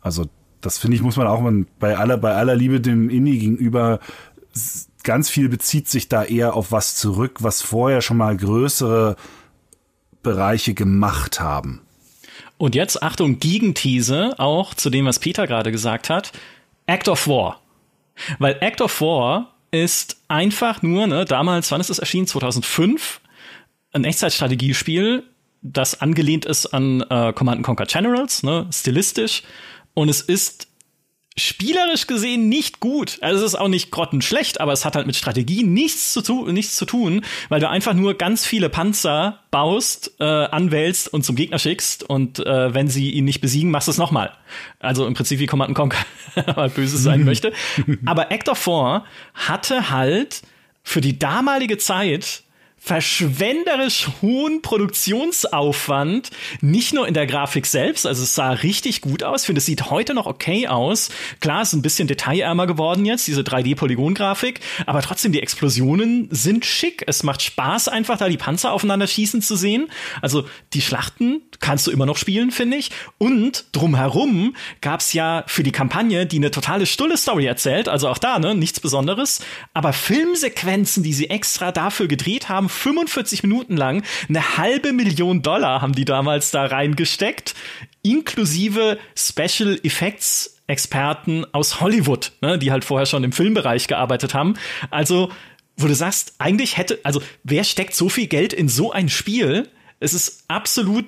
Also 0.00 0.26
das 0.60 0.78
finde 0.78 0.96
ich 0.96 1.02
muss 1.02 1.16
man 1.16 1.26
auch 1.26 1.40
man, 1.40 1.66
bei 1.78 1.96
aller 1.96 2.18
bei 2.18 2.34
aller 2.34 2.54
Liebe 2.54 2.80
dem 2.80 3.08
Indie 3.08 3.38
gegenüber 3.38 4.00
ganz 5.02 5.30
viel 5.30 5.48
bezieht 5.48 5.88
sich 5.88 6.08
da 6.08 6.24
eher 6.24 6.54
auf 6.54 6.72
was 6.72 6.96
zurück, 6.96 7.38
was 7.40 7.62
vorher 7.62 8.02
schon 8.02 8.18
mal 8.18 8.36
größere 8.36 9.16
Bereiche 10.22 10.74
gemacht 10.74 11.40
haben. 11.40 11.80
Und 12.58 12.74
jetzt 12.74 13.02
Achtung 13.02 13.38
Gegenthese 13.38 14.34
auch 14.38 14.74
zu 14.74 14.90
dem 14.90 15.06
was 15.06 15.18
Peter 15.18 15.46
gerade 15.46 15.72
gesagt 15.72 16.10
hat. 16.10 16.32
Act 16.86 17.08
of 17.08 17.26
War. 17.26 17.60
Weil 18.38 18.58
Act 18.60 18.80
of 18.80 19.00
War 19.00 19.54
ist 19.70 20.18
einfach 20.28 20.82
nur, 20.82 21.06
ne, 21.06 21.24
damals, 21.24 21.70
wann 21.70 21.80
ist 21.80 21.90
es 21.90 21.98
erschienen? 21.98 22.26
2005. 22.26 23.20
Ein 23.92 24.04
Echtzeitstrategiespiel, 24.04 25.24
das 25.62 26.00
angelehnt 26.00 26.44
ist 26.44 26.66
an 26.66 27.02
äh, 27.08 27.32
Command 27.32 27.62
Conquer 27.62 27.86
Generals, 27.86 28.42
ne, 28.42 28.66
stilistisch. 28.72 29.42
Und 29.94 30.08
es 30.08 30.20
ist 30.20 30.68
spielerisch 31.40 32.06
gesehen 32.06 32.48
nicht 32.48 32.80
gut. 32.80 33.18
Also 33.20 33.44
es 33.44 33.52
ist 33.52 33.58
auch 33.58 33.68
nicht 33.68 33.90
grottenschlecht, 33.90 34.60
aber 34.60 34.72
es 34.72 34.84
hat 34.84 34.96
halt 34.96 35.06
mit 35.06 35.16
Strategie 35.16 35.62
nichts 35.62 36.12
zu, 36.12 36.22
tu 36.22 36.50
nichts 36.50 36.76
zu 36.76 36.84
tun, 36.84 37.22
weil 37.48 37.60
du 37.60 37.68
einfach 37.68 37.94
nur 37.94 38.14
ganz 38.14 38.46
viele 38.46 38.68
Panzer 38.68 39.40
baust, 39.50 40.12
äh, 40.20 40.24
anwählst 40.24 41.12
und 41.12 41.24
zum 41.24 41.36
Gegner 41.36 41.58
schickst 41.58 42.02
und 42.08 42.38
äh, 42.38 42.74
wenn 42.74 42.88
sie 42.88 43.10
ihn 43.10 43.24
nicht 43.24 43.40
besiegen, 43.40 43.70
machst 43.70 43.88
du 43.88 43.92
es 43.92 43.98
nochmal. 43.98 44.32
Also 44.78 45.06
im 45.06 45.14
Prinzip 45.14 45.40
wie 45.40 45.46
Command 45.46 45.74
Conquer 45.74 46.04
halt 46.56 46.74
Böses 46.74 47.02
sein 47.02 47.24
möchte. 47.24 47.52
Aber 48.06 48.30
Act 48.30 48.48
of 48.48 48.58
4 48.58 49.04
hatte 49.34 49.90
halt 49.90 50.42
für 50.82 51.00
die 51.00 51.18
damalige 51.18 51.78
Zeit 51.78 52.42
verschwenderisch 52.80 54.08
hohen 54.22 54.62
Produktionsaufwand, 54.62 56.30
nicht 56.62 56.94
nur 56.94 57.06
in 57.06 57.14
der 57.14 57.26
Grafik 57.26 57.66
selbst, 57.66 58.06
also 58.06 58.22
es 58.22 58.34
sah 58.34 58.50
richtig 58.50 59.02
gut 59.02 59.22
aus, 59.22 59.42
ich 59.42 59.46
finde, 59.46 59.58
es 59.58 59.66
sieht 59.66 59.90
heute 59.90 60.14
noch 60.14 60.26
okay 60.26 60.66
aus. 60.66 61.10
Klar, 61.40 61.60
es 61.62 61.68
ist 61.68 61.74
ein 61.74 61.82
bisschen 61.82 62.08
detailärmer 62.08 62.66
geworden 62.66 63.04
jetzt, 63.04 63.26
diese 63.26 63.42
3D-Polygon-Grafik, 63.42 64.60
aber 64.86 65.02
trotzdem, 65.02 65.30
die 65.30 65.42
Explosionen 65.42 66.28
sind 66.30 66.64
schick. 66.64 67.04
Es 67.06 67.22
macht 67.22 67.42
Spaß, 67.42 67.88
einfach 67.88 68.16
da 68.16 68.28
die 68.28 68.38
Panzer 68.38 68.72
aufeinander 68.72 69.06
schießen 69.06 69.42
zu 69.42 69.56
sehen. 69.56 69.88
Also 70.22 70.46
die 70.72 70.80
Schlachten 70.80 71.42
kannst 71.60 71.86
du 71.86 71.90
immer 71.90 72.06
noch 72.06 72.16
spielen, 72.16 72.50
finde 72.50 72.78
ich. 72.78 72.90
Und 73.18 73.66
drumherum 73.72 74.56
gab's 74.80 75.12
ja 75.12 75.44
für 75.46 75.62
die 75.62 75.72
Kampagne, 75.72 76.24
die 76.24 76.38
eine 76.38 76.50
totale 76.50 76.86
stulle 76.86 77.18
Story 77.18 77.44
erzählt, 77.44 77.88
also 77.88 78.08
auch 78.08 78.18
da, 78.18 78.38
ne, 78.38 78.54
nichts 78.54 78.80
Besonderes, 78.80 79.40
aber 79.74 79.92
Filmsequenzen, 79.92 81.02
die 81.02 81.12
sie 81.12 81.28
extra 81.28 81.72
dafür 81.72 82.08
gedreht 82.08 82.48
haben, 82.48 82.69
45 82.70 83.42
Minuten 83.42 83.76
lang. 83.76 84.02
Eine 84.28 84.56
halbe 84.56 84.92
Million 84.92 85.42
Dollar 85.42 85.82
haben 85.82 85.94
die 85.94 86.04
damals 86.04 86.50
da 86.50 86.64
reingesteckt, 86.64 87.54
inklusive 88.02 88.98
Special 89.14 89.78
Effects 89.82 90.56
Experten 90.70 91.44
aus 91.52 91.80
Hollywood, 91.80 92.32
ne, 92.40 92.58
die 92.58 92.70
halt 92.70 92.84
vorher 92.84 93.06
schon 93.06 93.24
im 93.24 93.32
Filmbereich 93.32 93.88
gearbeitet 93.88 94.34
haben. 94.34 94.54
Also, 94.90 95.30
wo 95.76 95.88
du 95.88 95.94
sagst, 95.94 96.34
eigentlich 96.38 96.76
hätte, 96.76 97.00
also 97.02 97.20
wer 97.42 97.64
steckt 97.64 97.94
so 97.94 98.08
viel 98.08 98.28
Geld 98.28 98.52
in 98.52 98.68
so 98.68 98.92
ein 98.92 99.08
Spiel? 99.08 99.68
Es 99.98 100.14
ist 100.14 100.44
absolut 100.48 101.06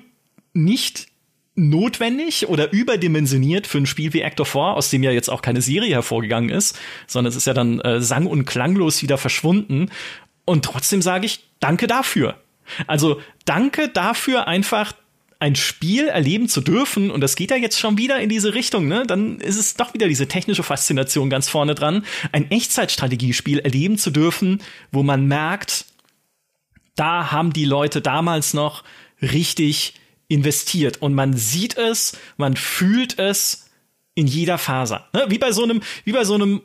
nicht 0.53 1.07
notwendig 1.55 2.49
oder 2.49 2.71
überdimensioniert 2.71 3.67
für 3.67 3.77
ein 3.77 3.85
Spiel 3.85 4.13
wie 4.13 4.21
Act 4.21 4.39
of 4.39 4.49
4, 4.49 4.61
aus 4.61 4.89
dem 4.89 5.03
ja 5.03 5.11
jetzt 5.11 5.29
auch 5.29 5.41
keine 5.41 5.61
Serie 5.61 5.93
hervorgegangen 5.93 6.49
ist, 6.49 6.77
sondern 7.07 7.29
es 7.29 7.35
ist 7.35 7.45
ja 7.45 7.53
dann 7.53 7.79
äh, 7.81 8.01
sang- 8.01 8.27
und 8.27 8.45
klanglos 8.45 9.01
wieder 9.01 9.17
verschwunden. 9.17 9.89
Und 10.45 10.65
trotzdem 10.65 11.01
sage 11.01 11.25
ich, 11.25 11.41
danke 11.63 11.87
dafür. 11.87 12.35
Also 12.87 13.21
danke 13.45 13.89
dafür 13.89 14.47
einfach 14.47 14.93
ein 15.39 15.55
Spiel 15.55 16.07
erleben 16.07 16.47
zu 16.47 16.61
dürfen, 16.61 17.11
und 17.11 17.19
das 17.19 17.35
geht 17.35 17.51
ja 17.51 17.57
jetzt 17.57 17.77
schon 17.77 17.97
wieder 17.97 18.19
in 18.19 18.29
diese 18.29 18.53
Richtung, 18.53 18.87
ne? 18.87 19.03
Dann 19.05 19.41
ist 19.41 19.57
es 19.57 19.73
doch 19.73 19.93
wieder 19.93 20.07
diese 20.07 20.27
technische 20.27 20.63
Faszination 20.63 21.29
ganz 21.29 21.49
vorne 21.49 21.75
dran, 21.75 22.05
ein 22.31 22.49
Echtzeitstrategiespiel 22.49 23.59
erleben 23.59 23.97
zu 23.97 24.11
dürfen, 24.11 24.61
wo 24.91 25.03
man 25.03 25.27
merkt, 25.27 25.85
da 26.95 27.31
haben 27.31 27.51
die 27.51 27.65
Leute 27.65 27.99
damals 27.99 28.53
noch 28.53 28.83
richtig 29.21 29.95
investiert 30.29 31.01
und 31.01 31.13
man 31.13 31.33
sieht 31.33 31.77
es, 31.77 32.17
man 32.37 32.55
fühlt 32.55 33.19
es 33.19 33.69
in 34.15 34.27
jeder 34.27 34.57
Faser. 34.57 35.07
Ne? 35.11 35.25
Wie 35.27 35.39
bei 35.39 35.51
so 35.51 35.63
einem, 35.63 35.81
wie 36.05 36.13
bei 36.13 36.23
so 36.23 36.35
einem 36.35 36.61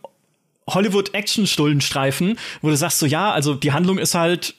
Hollywood-Action-Stullenstreifen, 0.69 2.39
wo 2.63 2.69
du 2.69 2.77
sagst 2.77 3.01
so, 3.01 3.07
ja, 3.07 3.33
also 3.33 3.55
die 3.55 3.73
Handlung 3.73 3.99
ist 3.99 4.15
halt, 4.15 4.55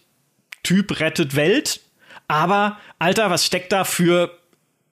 Typ 0.64 1.00
rettet 1.00 1.36
Welt, 1.36 1.82
aber, 2.28 2.78
Alter, 3.00 3.30
was 3.30 3.46
steckt 3.46 3.72
da 3.72 3.84
für 3.84 4.32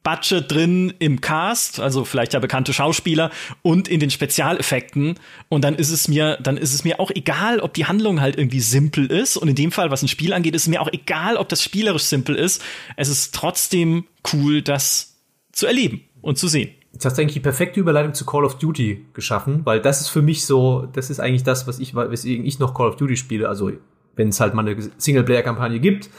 Budget 0.08 0.50
drin 0.50 0.94
im 1.00 1.20
Cast, 1.20 1.82
also 1.82 2.06
vielleicht 2.06 2.34
ja 2.34 2.40
bekannte 2.40 2.72
Schauspieler 2.72 3.30
und 3.62 3.90
in 3.90 4.00
den 4.00 4.10
Spezialeffekten 4.10 5.16
und 5.50 5.66
dann 5.66 5.76
ist 5.76 5.92
es 5.92 6.08
mir, 6.08 6.38
dann 6.42 6.56
ist 6.56 6.74
es 6.74 6.86
mir 6.86 7.02
auch 7.02 7.12
egal, 7.12 7.60
ob 7.60 7.74
die 7.74 7.88
Handlung 7.88 8.22
halt 8.22 8.38
irgendwie 8.38 8.62
simpel 8.62 9.08
ist 9.08 9.36
und 9.36 9.50
in 9.50 9.56
dem 9.56 9.74
Fall, 9.74 9.92
was 9.92 10.04
ein 10.04 10.08
Spiel 10.08 10.32
angeht, 10.32 10.56
ist 10.56 10.62
es 10.62 10.68
mir 10.70 10.82
auch 10.82 10.88
egal, 10.94 11.36
ob 11.36 11.50
das 11.50 11.62
spielerisch 11.62 12.04
simpel 12.04 12.36
ist. 12.36 12.64
Es 12.96 13.10
ist 13.10 13.36
trotzdem 13.36 14.06
cool, 14.32 14.62
das 14.62 15.18
zu 15.52 15.68
erleben 15.68 16.04
und 16.22 16.38
zu 16.38 16.48
sehen. 16.48 16.70
Jetzt 16.94 17.04
hast 17.04 17.18
du 17.18 17.22
eigentlich 17.22 17.34
die 17.34 17.42
perfekte 17.42 17.82
Überleitung 17.82 18.14
zu 18.14 18.26
Call 18.26 18.46
of 18.46 18.58
Duty 18.60 19.08
geschaffen, 19.14 19.66
weil 19.66 19.82
das 19.82 20.00
ist 20.00 20.08
für 20.08 20.22
mich 20.22 20.46
so, 20.46 20.88
das 20.94 21.10
ist 21.10 21.20
eigentlich 21.20 21.44
das, 21.44 21.68
was 21.68 21.80
ich, 21.80 21.94
weswegen 21.96 22.46
ich 22.46 22.60
noch 22.60 22.74
Call 22.74 22.88
of 22.88 22.96
Duty 22.96 23.18
spiele. 23.18 23.50
Also, 23.50 23.72
wenn 24.18 24.30
es 24.30 24.40
halt 24.40 24.54
mal 24.54 24.68
eine 24.68 24.78
Singleplayer-Kampagne 24.98 25.80
gibt, 25.80 26.10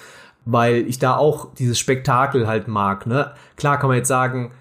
weil 0.44 0.88
ich 0.88 0.98
da 0.98 1.16
auch 1.16 1.52
dieses 1.54 1.78
Spektakel 1.78 2.46
halt 2.46 2.68
mag. 2.68 3.06
Ne? 3.06 3.32
Klar 3.56 3.78
kann 3.78 3.88
man 3.88 3.98
jetzt 3.98 4.08
sagen, 4.08 4.52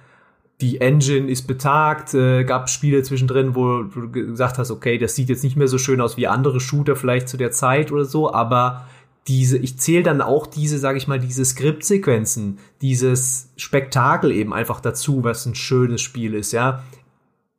die 0.59 0.81
Engine 0.81 1.29
ist 1.29 1.47
betagt, 1.47 2.13
äh, 2.13 2.43
gab 2.43 2.69
Spiele 2.69 3.03
zwischendrin, 3.03 3.55
wo 3.55 3.83
du 3.83 4.11
gesagt 4.11 4.57
hast, 4.57 4.71
okay, 4.71 4.97
das 4.97 5.15
sieht 5.15 5.29
jetzt 5.29 5.43
nicht 5.43 5.55
mehr 5.55 5.67
so 5.67 5.77
schön 5.77 6.01
aus 6.01 6.17
wie 6.17 6.27
andere 6.27 6.59
Shooter 6.59 6.95
vielleicht 6.95 7.29
zu 7.29 7.37
der 7.37 7.51
Zeit 7.51 7.91
oder 7.91 8.05
so, 8.05 8.33
aber 8.33 8.87
diese, 9.27 9.57
ich 9.57 9.77
zähle 9.77 10.03
dann 10.03 10.21
auch 10.21 10.47
diese, 10.47 10.79
sage 10.79 10.97
ich 10.97 11.07
mal, 11.07 11.19
diese 11.19 11.45
Skriptsequenzen, 11.45 12.59
dieses 12.81 13.51
Spektakel 13.57 14.31
eben 14.31 14.53
einfach 14.53 14.79
dazu, 14.79 15.23
was 15.23 15.45
ein 15.45 15.55
schönes 15.55 16.01
Spiel 16.01 16.33
ist, 16.33 16.53
ja. 16.53 16.83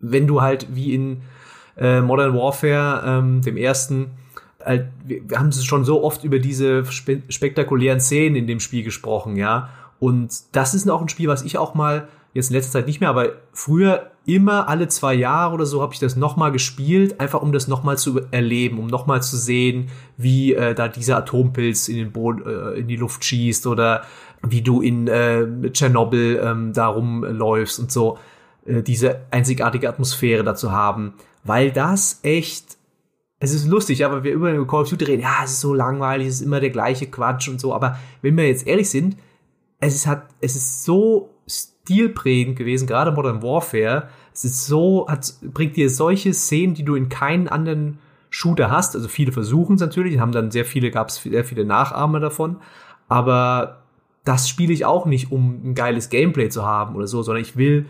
Wenn 0.01 0.27
du 0.27 0.41
halt 0.41 0.75
wie 0.75 0.95
in 0.95 1.23
äh, 1.77 2.01
Modern 2.01 2.35
Warfare, 2.35 3.03
ähm, 3.05 3.43
dem 3.43 3.57
ersten, 3.57 4.13
halt, 4.65 4.89
wir, 5.05 5.29
wir 5.29 5.39
haben 5.39 5.53
schon 5.53 5.85
so 5.85 6.03
oft 6.03 6.25
über 6.25 6.39
diese 6.39 6.85
spe 6.87 7.23
spektakulären 7.29 8.01
Szenen 8.01 8.37
in 8.37 8.47
dem 8.47 8.61
Spiel 8.61 8.85
gesprochen, 8.85 9.37
ja. 9.37 9.71
Und 10.01 10.33
das 10.53 10.75
ist 10.75 10.89
auch 10.89 11.03
ein 11.03 11.09
Spiel, 11.09 11.29
was 11.29 11.43
ich 11.43 11.59
auch 11.59 11.75
mal 11.75 12.09
jetzt 12.35 12.51
in 12.51 12.57
letzter 12.57 12.73
Zeit 12.73 12.87
nicht 12.87 13.01
mehr, 13.01 13.11
aber 13.11 13.33
früher 13.53 14.11
immer 14.27 14.69
alle 14.69 14.89
zwei 14.89 15.15
Jahre 15.15 15.55
oder 15.55 15.67
so 15.67 15.83
habe 15.83 15.95
ich 15.95 15.99
das 15.99 16.15
nochmal 16.15 16.53
gespielt, 16.53 17.19
einfach 17.21 17.43
um 17.43 17.53
das 17.53 17.67
nochmal 17.67 17.99
zu 17.99 18.21
erleben, 18.31 18.79
um 18.79 18.87
nochmal 18.87 19.23
zu 19.23 19.37
sehen, 19.37 19.89
wie 20.17 20.55
äh, 20.55 20.75
da 20.75 20.89
dieser 20.89 21.17
Atompilz 21.17 21.89
in 21.89 21.97
den 21.97 22.13
Boden, 22.13 22.47
äh, 22.47 22.79
in 22.79 22.87
die 22.87 22.97
Luft 22.97 23.25
schießt 23.25 23.67
oder 23.67 24.03
wie 24.47 24.63
du 24.63 24.83
in 24.83 25.09
äh, 25.09 25.47
Tschernobyl 25.73 26.41
ähm, 26.45 26.73
da 26.73 26.89
rumläufst 26.89 27.81
und 27.81 27.91
so, 27.91 28.19
äh, 28.67 28.83
diese 28.83 29.23
einzigartige 29.31 29.89
Atmosphäre 29.89 30.45
dazu 30.45 30.71
haben, 30.71 31.15
weil 31.45 31.73
das 31.73 32.21
echt 32.23 32.78
es 33.41 33.55
ist 33.55 33.67
lustig, 33.67 34.05
aber 34.05 34.25
wir 34.25 34.33
über 34.33 34.67
Call 34.67 34.83
of 34.83 34.91
Duty 34.91 35.05
reden, 35.05 35.23
ja, 35.23 35.43
es 35.45 35.53
ist 35.53 35.61
so 35.61 35.75
langweilig, 35.75 36.27
es 36.27 36.35
ist 36.37 36.43
immer 36.43 36.61
der 36.61 36.71
gleiche 36.71 37.07
Quatsch 37.07 37.49
und 37.49 37.61
so, 37.61 37.73
aber 37.75 37.99
wenn 38.21 38.37
wir 38.37 38.47
jetzt 38.47 38.67
ehrlich 38.67 38.91
sind, 38.91 39.17
es 39.81 39.95
ist, 39.95 40.07
hat, 40.07 40.27
es 40.41 40.57
ist 40.57 40.85
so 40.85 41.31
stilprägend 41.89 42.57
gewesen, 42.57 42.87
gerade 42.87 43.13
Modern 43.13 43.43
Warfare. 43.43 44.09
Es 44.35 44.45
ist 44.45 44.67
so, 44.67 45.07
hat, 45.09 45.35
bringt 45.43 45.77
dir 45.77 45.89
solche 45.89 46.35
Szenen, 46.35 46.75
die 46.75 46.85
du 46.85 46.95
in 46.95 47.09
keinen 47.09 47.49
anderen 47.49 47.99
Shooter 48.31 48.71
hast. 48.71 48.95
Also 48.95 49.09
viele 49.09 49.33
versuchen 49.33 49.77
es 49.77 49.81
natürlich, 49.81 50.19
haben 50.19 50.33
dann 50.33 50.51
sehr 50.51 50.65
viele, 50.65 50.91
gab 50.91 51.09
es 51.09 51.17
sehr 51.17 51.45
viele 51.45 51.65
Nachahmer 51.65 52.21
davon. 52.21 52.57
Aber 53.09 53.83
das 54.25 54.49
spiele 54.49 54.73
ich 54.73 54.85
auch 54.85 55.07
nicht, 55.07 55.33
um 55.33 55.61
ein 55.65 55.75
geiles 55.75 56.11
Gameplay 56.11 56.51
zu 56.51 56.65
haben 56.65 56.95
oder 56.95 57.07
so, 57.07 57.23
sondern 57.23 57.43
ich 57.43 57.57
will 57.57 57.87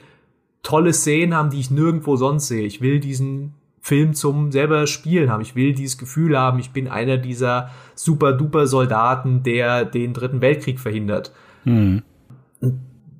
tolle 0.63 0.93
Szenen 0.93 1.35
haben, 1.35 1.51
die 1.51 1.61
ich 1.61 1.71
nirgendwo 1.71 2.17
sonst 2.17 2.49
sehe. 2.49 2.67
Ich 2.67 2.81
will 2.81 3.01
diesen 3.01 3.55
Film 3.81 4.15
zum 4.15 4.53
selber 4.53 4.87
Spielen 4.87 5.31
haben. 5.31 5.41
Ich 5.41 5.55
will 5.55 5.73
dieses 5.73 5.99
Gefühl 5.99 6.39
haben, 6.39 6.59
ich 6.59 6.71
bin 6.71 6.89
einer 6.89 7.17
dieser 7.17 7.71
super 7.95 8.33
duper 8.33 8.67
Soldaten, 8.67 9.43
der 9.43 9.85
den 9.85 10.13
dritten 10.13 10.41
Weltkrieg 10.41 10.81
verhindert. 10.81 11.33
Mhm 11.65 12.03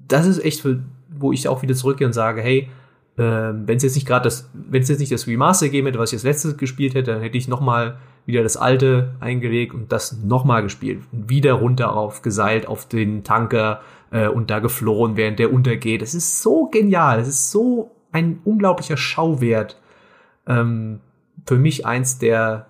das 0.09 0.27
ist 0.27 0.45
echt, 0.45 0.67
wo 1.11 1.33
ich 1.33 1.49
auch 1.49 1.63
wieder 1.63 1.75
zurückgehe 1.75 2.07
und 2.07 2.13
sage, 2.13 2.41
hey, 2.41 2.69
äh, 3.17 3.23
wenn 3.23 3.77
es 3.77 3.83
jetzt 3.83 3.95
nicht 3.95 4.07
gerade 4.07 4.25
das, 4.25 4.51
wenn 4.55 4.83
es 4.83 4.89
jetzt 4.89 4.99
nicht 4.99 5.13
das 5.13 5.27
Remaster 5.27 5.67
gegeben 5.67 5.87
hätte, 5.87 5.99
was 5.99 6.13
ich 6.13 6.17
als 6.17 6.25
letztes 6.25 6.57
gespielt 6.57 6.95
hätte, 6.95 7.13
dann 7.13 7.21
hätte 7.21 7.39
ich 7.39 7.49
noch 7.49 7.61
mal 7.61 7.99
wieder 8.27 8.43
das 8.43 8.57
alte 8.57 9.15
eingelegt 9.21 9.75
und 9.75 9.93
das 9.93 10.19
nochmal 10.23 10.63
gespielt. 10.63 11.03
Wieder 11.13 11.55
runter 11.55 11.95
auf, 11.95 12.23
geseilt 12.23 12.67
auf 12.67 12.89
den 12.89 13.25
Tanker 13.25 13.81
äh, 14.11 14.29
und 14.29 14.51
da 14.51 14.59
geflohen, 14.59 15.17
während 15.17 15.39
der 15.39 15.53
untergeht. 15.53 16.03
Es 16.03 16.15
ist 16.15 16.43
so 16.43 16.67
genial, 16.67 17.21
es 17.21 17.29
ist 17.29 17.51
so 17.51 17.91
ein 18.13 18.41
unglaublicher 18.45 18.97
Schauwert. 18.97 19.81
Ähm, 20.49 21.01
für 21.47 21.57
mich 21.57 21.87
eins 21.87 22.19
der, 22.19 22.67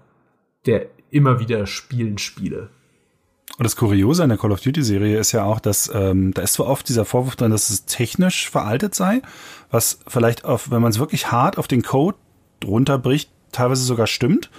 der 0.67 0.87
immer 1.11 1.41
wieder 1.41 1.67
spielen 1.67 2.19
Spiele. 2.19 2.69
Und 3.57 3.65
das 3.65 3.77
Kuriose 3.77 4.23
an 4.23 4.29
der 4.29 4.39
Call 4.39 4.53
of 4.53 4.61
Duty-Serie 4.61 5.19
ist 5.19 5.33
ja 5.33 5.45
auch, 5.45 5.59
dass 5.59 5.91
ähm, 5.93 6.33
da 6.33 6.43
ist 6.43 6.55
zwar 6.55 6.67
oft 6.67 6.89
dieser 6.89 7.05
Vorwurf 7.05 7.35
drin, 7.35 7.51
dass 7.51 7.71
es 7.71 7.87
technisch 7.87 8.49
veraltet 8.49 8.95
sei, 8.95 9.23
was 9.71 9.99
vielleicht, 10.07 10.45
auf, 10.45 10.71
wenn 10.71 10.83
man 10.83 10.91
es 10.91 10.99
wirklich 10.99 11.33
hart 11.33 11.59
auf 11.59 11.67
den 11.67 11.83
Code 11.83 12.17
runterbricht, 12.65 13.31
teilweise 13.51 13.83
sogar 13.83 14.07
stimmt. 14.07 14.51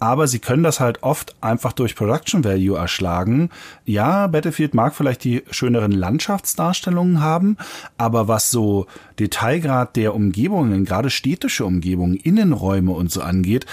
Aber 0.00 0.26
sie 0.26 0.38
können 0.38 0.62
das 0.62 0.80
halt 0.80 1.02
oft 1.02 1.36
einfach 1.42 1.72
durch 1.72 1.94
Production 1.94 2.42
Value 2.42 2.76
erschlagen. 2.76 3.50
Ja, 3.84 4.26
Battlefield 4.26 4.74
mag 4.74 4.94
vielleicht 4.94 5.22
die 5.24 5.42
schöneren 5.50 5.92
Landschaftsdarstellungen 5.92 7.20
haben, 7.20 7.58
aber 7.98 8.26
was 8.26 8.50
so 8.50 8.86
Detailgrad 9.18 9.96
der 9.96 10.14
Umgebungen, 10.14 10.86
gerade 10.86 11.10
städtische 11.10 11.66
Umgebungen, 11.66 12.16
Innenräume 12.16 12.92
und 12.92 13.12
so 13.12 13.20
angeht, 13.20 13.66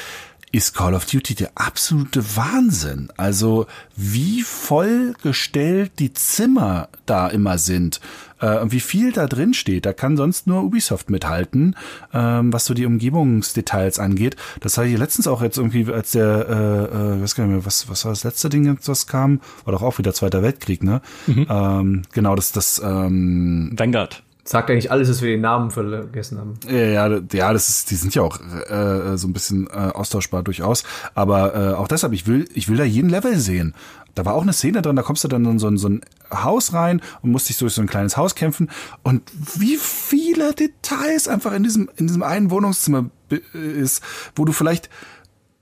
ist 0.52 0.74
Call 0.74 0.94
of 0.94 1.06
Duty 1.06 1.36
der 1.36 1.52
absolute 1.56 2.24
Wahnsinn. 2.36 3.10
Also 3.18 3.68
wie 3.96 4.42
vollgestellt 4.42 5.94
die 6.00 6.14
Zimmer 6.14 6.90
da 7.06 7.28
immer 7.28 7.58
sind 7.58 8.00
äh, 8.40 8.58
und 8.60 8.72
wie 8.72 8.80
viel 8.80 9.12
da 9.12 9.28
drin 9.28 9.54
steht. 9.54 9.86
Da 9.86 9.94
kann 9.94 10.16
sonst 10.16 10.48
nur 10.48 10.64
Ubisoft 10.64 11.10
mithalten, 11.10 11.76
ähm, 12.14 12.54
was 12.54 12.66
so 12.66 12.74
die 12.74 12.86
Umgebungsdetails 12.86 14.00
angeht. 14.00 14.36
Das 14.62 14.78
habe 14.78 14.88
ich 14.88 14.98
letztens 14.98 15.28
auch 15.28 15.42
jetzt 15.42 15.58
irgendwie, 15.58 15.92
als 15.92 16.12
der, 16.12 16.48
äh, 16.50 17.18
äh, 17.18 17.22
weiß 17.22 17.36
gar 17.36 17.46
nicht 17.46 17.54
mehr, 17.54 17.66
was, 17.66 17.90
was 17.90 18.06
war 18.06 18.12
das 18.12 18.24
letzte 18.24 18.50
Ding, 18.50 18.78
das 18.86 19.08
kam? 19.08 19.42
War 19.66 19.74
doch 19.74 19.82
auch 19.82 19.98
wieder 19.98 20.14
Zweiter 20.14 20.42
Weltkrieg, 20.44 20.84
ne? 20.84 21.02
Mhm. 21.28 21.48
Ähm, 21.50 22.02
genau, 22.14 22.36
das, 22.36 22.52
das 22.52 22.82
ähm, 22.84 23.74
Vanguard 23.76 24.24
sagt 24.48 24.70
eigentlich 24.70 24.92
alles, 24.92 25.10
dass 25.10 25.22
wir 25.22 25.30
den 25.30 25.42
Namen 25.42 25.72
vergessen 25.72 26.38
haben. 26.38 26.54
Ja, 26.70 27.08
ja, 27.18 27.54
das 27.54 27.68
ist, 27.68 27.92
die 27.92 27.96
sind 27.96 28.16
ja 28.16 28.22
auch 28.22 28.40
äh, 28.40 29.18
so 29.18 29.28
ein 29.28 29.34
bisschen 29.34 29.68
äh, 29.68 29.92
austauschbar 29.94 30.42
durchaus. 30.44 30.84
Aber 31.16 31.56
äh, 31.56 31.74
auch 31.74 31.88
deshalb, 31.88 32.14
ich 32.14 32.28
will, 32.28 32.48
ich 32.54 32.70
will 32.70 32.78
da 32.78 32.86
jeden 32.86 33.10
Level 33.10 33.38
sehen. 33.38 33.76
Da 34.16 34.26
war 34.26 34.34
auch 34.34 34.42
eine 34.42 34.54
Szene 34.54 34.82
drin, 34.82 34.96
da 34.96 35.04
kommst 35.04 35.24
du 35.24 35.28
dann 35.28 35.46
in 35.46 35.60
so 35.60 35.68
ein, 35.68 35.78
so 35.78 35.90
ein 35.90 36.02
Haus 36.32 36.74
rein 36.74 37.02
und 37.22 37.32
musst 37.32 37.50
dich 37.50 37.58
durch 37.58 37.74
so 37.74 37.82
ein 37.82 37.88
kleines 37.88 38.18
Haus 38.18 38.36
kämpfen. 38.36 38.70
Und 39.04 39.22
wie 39.56 39.78
viele 39.78 40.54
Details 40.54 41.28
einfach 41.28 41.54
in 41.54 41.64
diesem, 41.64 41.90
in 41.98 42.08
diesem 42.08 42.24
einen 42.24 42.50
Wohnungszimmer 42.50 43.10
ist, 43.54 44.02
wo 44.36 44.46
du 44.46 44.54
vielleicht 44.54 44.90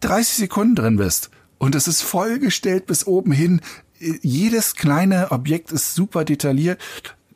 30 0.02 0.36
Sekunden 0.36 0.76
drin 0.76 0.98
bist. 0.98 1.32
Und 1.58 1.76
es 1.76 1.88
ist 1.88 2.02
vollgestellt 2.02 2.86
bis 2.86 3.08
oben 3.08 3.32
hin. 3.32 3.62
Jedes 4.00 4.76
kleine 4.76 5.32
Objekt 5.32 5.72
ist 5.72 5.96
super 5.96 6.24
detailliert 6.24 6.80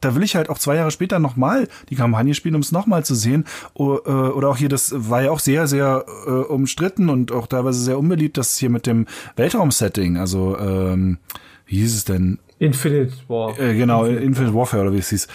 da 0.01 0.15
will 0.15 0.23
ich 0.23 0.35
halt 0.35 0.49
auch 0.49 0.57
zwei 0.57 0.75
Jahre 0.75 0.91
später 0.91 1.19
nochmal 1.19 1.67
die 1.89 1.95
Kampagne 1.95 2.33
spielen, 2.33 2.55
um 2.55 2.61
es 2.61 2.71
nochmal 2.71 3.03
zu 3.03 3.15
sehen. 3.15 3.45
Äh, 3.77 3.81
oder 3.81 4.49
auch 4.49 4.57
hier, 4.57 4.69
das 4.69 4.93
war 4.95 5.23
ja 5.23 5.31
auch 5.31 5.39
sehr, 5.39 5.67
sehr 5.67 6.05
äh, 6.25 6.29
umstritten 6.29 7.09
und 7.09 7.31
auch 7.31 7.47
teilweise 7.47 7.79
sehr 7.79 7.97
unbeliebt, 7.97 8.37
das 8.37 8.57
hier 8.57 8.69
mit 8.69 8.85
dem 8.85 9.05
Weltraum-Setting. 9.35 10.17
Also, 10.17 10.57
ähm, 10.57 11.17
wie 11.65 11.77
hieß 11.77 11.95
es 11.95 12.05
denn? 12.05 12.39
Infinite 12.59 13.13
War. 13.27 13.57
Äh, 13.57 13.75
genau, 13.75 14.03
Infinite, 14.03 14.25
Infinite 14.25 14.53
Warfare 14.55 14.83
oder 14.83 14.93
wie 14.93 14.97
es 14.97 15.09
hieß. 15.09 15.27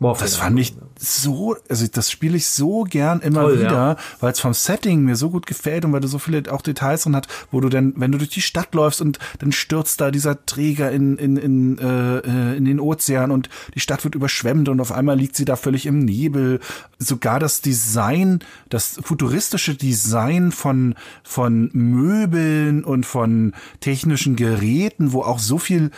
Warfare. 0.00 0.24
Das 0.24 0.36
fand 0.36 0.58
ich 0.58 0.74
so, 0.98 1.56
also 1.68 1.86
das 1.86 2.10
spiele 2.10 2.36
ich 2.36 2.48
so 2.48 2.84
gern 2.84 3.20
immer 3.20 3.42
Toll, 3.42 3.60
wieder, 3.60 3.70
ja. 3.70 3.96
weil 4.20 4.32
es 4.32 4.40
vom 4.40 4.54
Setting 4.54 5.02
mir 5.02 5.14
so 5.14 5.30
gut 5.30 5.46
gefällt 5.46 5.84
und 5.84 5.92
weil 5.92 6.00
du 6.00 6.08
so 6.08 6.18
viele 6.18 6.50
auch 6.50 6.62
Details 6.62 7.02
drin 7.02 7.14
hat, 7.14 7.28
wo 7.50 7.60
du 7.60 7.68
dann, 7.68 7.92
wenn 7.96 8.10
du 8.10 8.18
durch 8.18 8.30
die 8.30 8.40
Stadt 8.40 8.74
läufst 8.74 9.02
und 9.02 9.18
dann 9.38 9.52
stürzt 9.52 10.00
da 10.00 10.10
dieser 10.10 10.44
Träger 10.46 10.90
in, 10.90 11.18
in, 11.18 11.36
in, 11.36 11.78
äh, 11.78 12.56
in 12.56 12.64
den 12.64 12.80
Ozean 12.80 13.30
und 13.30 13.50
die 13.74 13.80
Stadt 13.80 14.04
wird 14.04 14.14
überschwemmt 14.14 14.70
und 14.70 14.80
auf 14.80 14.90
einmal 14.90 15.18
liegt 15.18 15.36
sie 15.36 15.44
da 15.44 15.56
völlig 15.56 15.84
im 15.84 15.98
Nebel. 15.98 16.60
Sogar 16.98 17.38
das 17.38 17.60
Design, 17.60 18.40
das 18.70 18.98
futuristische 19.02 19.74
Design 19.74 20.50
von, 20.50 20.94
von 21.22 21.70
Möbeln 21.74 22.84
und 22.84 23.04
von 23.04 23.52
technischen 23.80 24.34
Geräten, 24.36 25.12
wo 25.12 25.22
auch 25.22 25.38
so 25.38 25.58
viel 25.58 25.90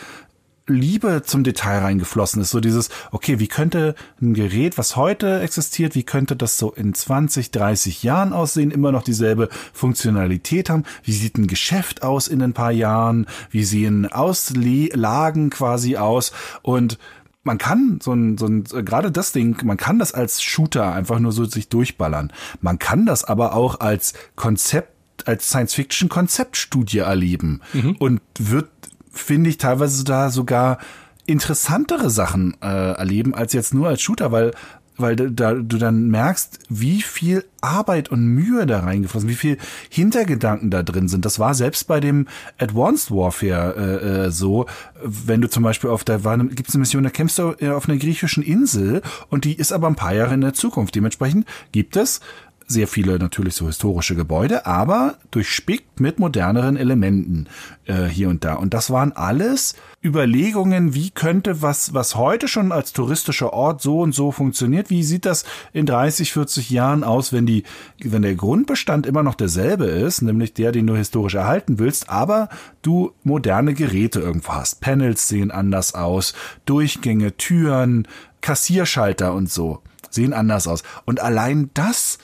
Liebe 0.67 1.23
zum 1.25 1.43
Detail 1.43 1.79
reingeflossen 1.79 2.41
ist. 2.41 2.51
So 2.51 2.59
dieses, 2.59 2.89
okay, 3.11 3.39
wie 3.39 3.47
könnte 3.47 3.95
ein 4.21 4.33
Gerät, 4.33 4.77
was 4.77 4.95
heute 4.95 5.41
existiert, 5.41 5.95
wie 5.95 6.03
könnte 6.03 6.35
das 6.35 6.57
so 6.57 6.71
in 6.71 6.93
20, 6.93 7.51
30 7.51 8.03
Jahren 8.03 8.31
aussehen, 8.31 8.71
immer 8.71 8.91
noch 8.91 9.03
dieselbe 9.03 9.49
Funktionalität 9.73 10.69
haben? 10.69 10.85
Wie 11.03 11.11
sieht 11.11 11.37
ein 11.37 11.47
Geschäft 11.47 12.03
aus 12.03 12.27
in 12.27 12.41
ein 12.41 12.53
paar 12.53 12.71
Jahren? 12.71 13.27
Wie 13.49 13.63
sehen 13.63 14.09
Auslagen 14.11 15.49
quasi 15.49 15.97
aus? 15.97 16.31
Und 16.61 16.97
man 17.43 17.57
kann 17.57 17.99
so 18.01 18.13
ein, 18.13 18.37
so 18.37 18.45
ein, 18.45 18.63
gerade 18.63 19.11
das 19.11 19.33
Ding, 19.33 19.57
man 19.65 19.75
kann 19.75 19.99
das 19.99 20.13
als 20.13 20.41
Shooter 20.41 20.93
einfach 20.93 21.19
nur 21.19 21.33
so 21.33 21.43
sich 21.43 21.67
durchballern. 21.67 22.31
Man 22.61 22.79
kann 22.79 23.05
das 23.05 23.25
aber 23.25 23.53
auch 23.53 23.81
als 23.81 24.13
Konzept 24.35 24.93
als 25.25 25.49
Science-Fiction-Konzeptstudie 25.49 26.99
erleben 26.99 27.61
mhm. 27.73 27.95
und 27.99 28.21
wird 28.39 28.69
finde 29.13 29.49
ich, 29.49 29.57
teilweise 29.57 30.03
da 30.03 30.29
sogar 30.29 30.79
interessantere 31.25 32.09
Sachen 32.09 32.57
äh, 32.61 32.65
erleben 32.65 33.33
als 33.33 33.53
jetzt 33.53 33.73
nur 33.73 33.87
als 33.87 34.01
Shooter, 34.01 34.31
weil 34.31 34.51
weil 34.97 35.15
da 35.15 35.53
du 35.53 35.77
dann 35.77 36.07
merkst, 36.09 36.59
wie 36.69 37.01
viel 37.01 37.45
Arbeit 37.61 38.09
und 38.09 38.25
Mühe 38.25 38.65
da 38.65 38.81
reingeflossen, 38.81 39.29
wie 39.29 39.35
viel 39.35 39.57
Hintergedanken 39.89 40.69
da 40.69 40.83
drin 40.83 41.07
sind. 41.07 41.25
Das 41.25 41.39
war 41.39 41.55
selbst 41.55 41.87
bei 41.87 41.99
dem 41.99 42.27
Advanced 42.57 43.09
Warfare 43.09 43.75
äh, 43.75 44.25
äh, 44.25 44.31
so, 44.31 44.65
wenn 45.01 45.41
du 45.41 45.49
zum 45.49 45.63
Beispiel 45.63 45.89
auf 45.89 46.03
der 46.03 46.19
gibt 46.19 46.69
es 46.69 46.75
eine 46.75 46.81
Mission, 46.81 47.03
da 47.03 47.09
kämpfst 47.09 47.39
du 47.39 47.55
äh, 47.59 47.69
auf 47.69 47.89
einer 47.89 47.97
griechischen 47.97 48.43
Insel 48.43 49.01
und 49.29 49.45
die 49.45 49.55
ist 49.55 49.71
aber 49.71 49.87
ein 49.87 49.95
paar 49.95 50.13
Jahre 50.13 50.33
in 50.33 50.41
der 50.41 50.53
Zukunft. 50.53 50.95
Dementsprechend 50.95 51.47
gibt 51.71 51.95
es 51.95 52.19
sehr 52.67 52.87
viele 52.87 53.19
natürlich 53.19 53.55
so 53.55 53.67
historische 53.67 54.15
Gebäude, 54.15 54.65
aber 54.65 55.17
durchspickt 55.31 55.99
mit 55.99 56.19
moderneren 56.19 56.77
Elementen 56.77 57.47
äh, 57.85 58.05
hier 58.05 58.29
und 58.29 58.43
da. 58.43 58.55
Und 58.55 58.73
das 58.73 58.89
waren 58.89 59.11
alles 59.11 59.75
Überlegungen, 60.03 60.93
wie 60.93 61.11
könnte 61.11 61.61
was, 61.61 61.93
was 61.93 62.15
heute 62.15 62.47
schon 62.47 62.71
als 62.71 62.93
touristischer 62.93 63.53
Ort 63.53 63.81
so 63.81 64.01
und 64.01 64.13
so 64.13 64.31
funktioniert, 64.31 64.89
wie 64.89 65.03
sieht 65.03 65.25
das 65.25 65.45
in 65.71 65.85
30, 65.85 66.33
40 66.33 66.69
Jahren 66.69 67.03
aus, 67.03 67.33
wenn 67.33 67.45
die, 67.45 67.63
wenn 68.03 68.21
der 68.21 68.35
Grundbestand 68.35 69.05
immer 69.05 69.23
noch 69.23 69.35
derselbe 69.35 69.85
ist, 69.85 70.21
nämlich 70.21 70.53
der, 70.53 70.71
den 70.71 70.87
du 70.87 70.95
historisch 70.95 71.35
erhalten 71.35 71.79
willst, 71.79 72.09
aber 72.09 72.49
du 72.81 73.11
moderne 73.23 73.73
Geräte 73.73 74.19
irgendwo 74.19 74.53
hast. 74.53 74.81
Panels 74.81 75.27
sehen 75.27 75.51
anders 75.51 75.95
aus, 75.95 76.33
Durchgänge, 76.65 77.37
Türen, 77.37 78.07
Kassierschalter 78.41 79.33
und 79.33 79.49
so 79.49 79.81
sehen 80.13 80.33
anders 80.33 80.67
aus. 80.67 80.83
Und 81.05 81.19
allein 81.19 81.69
das 81.73 82.19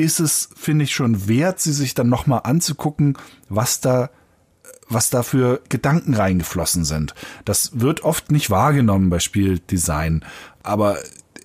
ist 0.00 0.20
es, 0.20 0.48
finde 0.56 0.84
ich, 0.84 0.94
schon 0.94 1.28
wert, 1.28 1.60
sie 1.60 1.72
sich 1.72 1.94
dann 1.94 2.08
nochmal 2.08 2.40
anzugucken, 2.44 3.16
was 3.48 3.80
da 3.80 4.10
was 4.92 5.08
da 5.08 5.22
für 5.22 5.60
Gedanken 5.68 6.14
reingeflossen 6.14 6.84
sind. 6.84 7.14
Das 7.44 7.80
wird 7.80 8.02
oft 8.02 8.32
nicht 8.32 8.50
wahrgenommen 8.50 9.08
bei 9.08 9.20
Spieldesign, 9.20 10.24
aber 10.64 10.98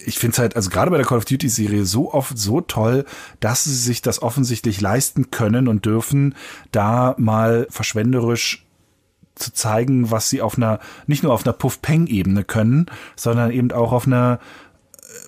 ich 0.06 0.20
finde 0.20 0.34
es 0.34 0.40
halt, 0.40 0.56
also 0.56 0.70
gerade 0.70 0.92
bei 0.92 0.98
der 0.98 1.06
Call 1.06 1.20
of 1.20 1.26
Duty 1.26 1.50
Serie 1.50 1.86
so 1.86 2.14
oft 2.14 2.38
so 2.38 2.62
toll, 2.62 3.06
dass 3.40 3.64
sie 3.64 3.76
sich 3.76 4.02
das 4.02 4.22
offensichtlich 4.22 4.82
leisten 4.82 5.32
können 5.32 5.68
und 5.68 5.86
dürfen, 5.86 6.36
da 6.72 7.16
mal 7.18 7.68
verschwenderisch 7.70 8.66
zu 9.36 9.54
zeigen, 9.54 10.12
was 10.12 10.30
sie 10.30 10.42
auf 10.42 10.58
einer, 10.58 10.80
nicht 11.08 11.24
nur 11.24 11.34
auf 11.34 11.46
einer 11.46 11.54
Puff-Peng-Ebene 11.54 12.44
können, 12.44 12.88
sondern 13.16 13.52
eben 13.52 13.72
auch 13.72 13.92
auf 13.92 14.08
einer 14.08 14.40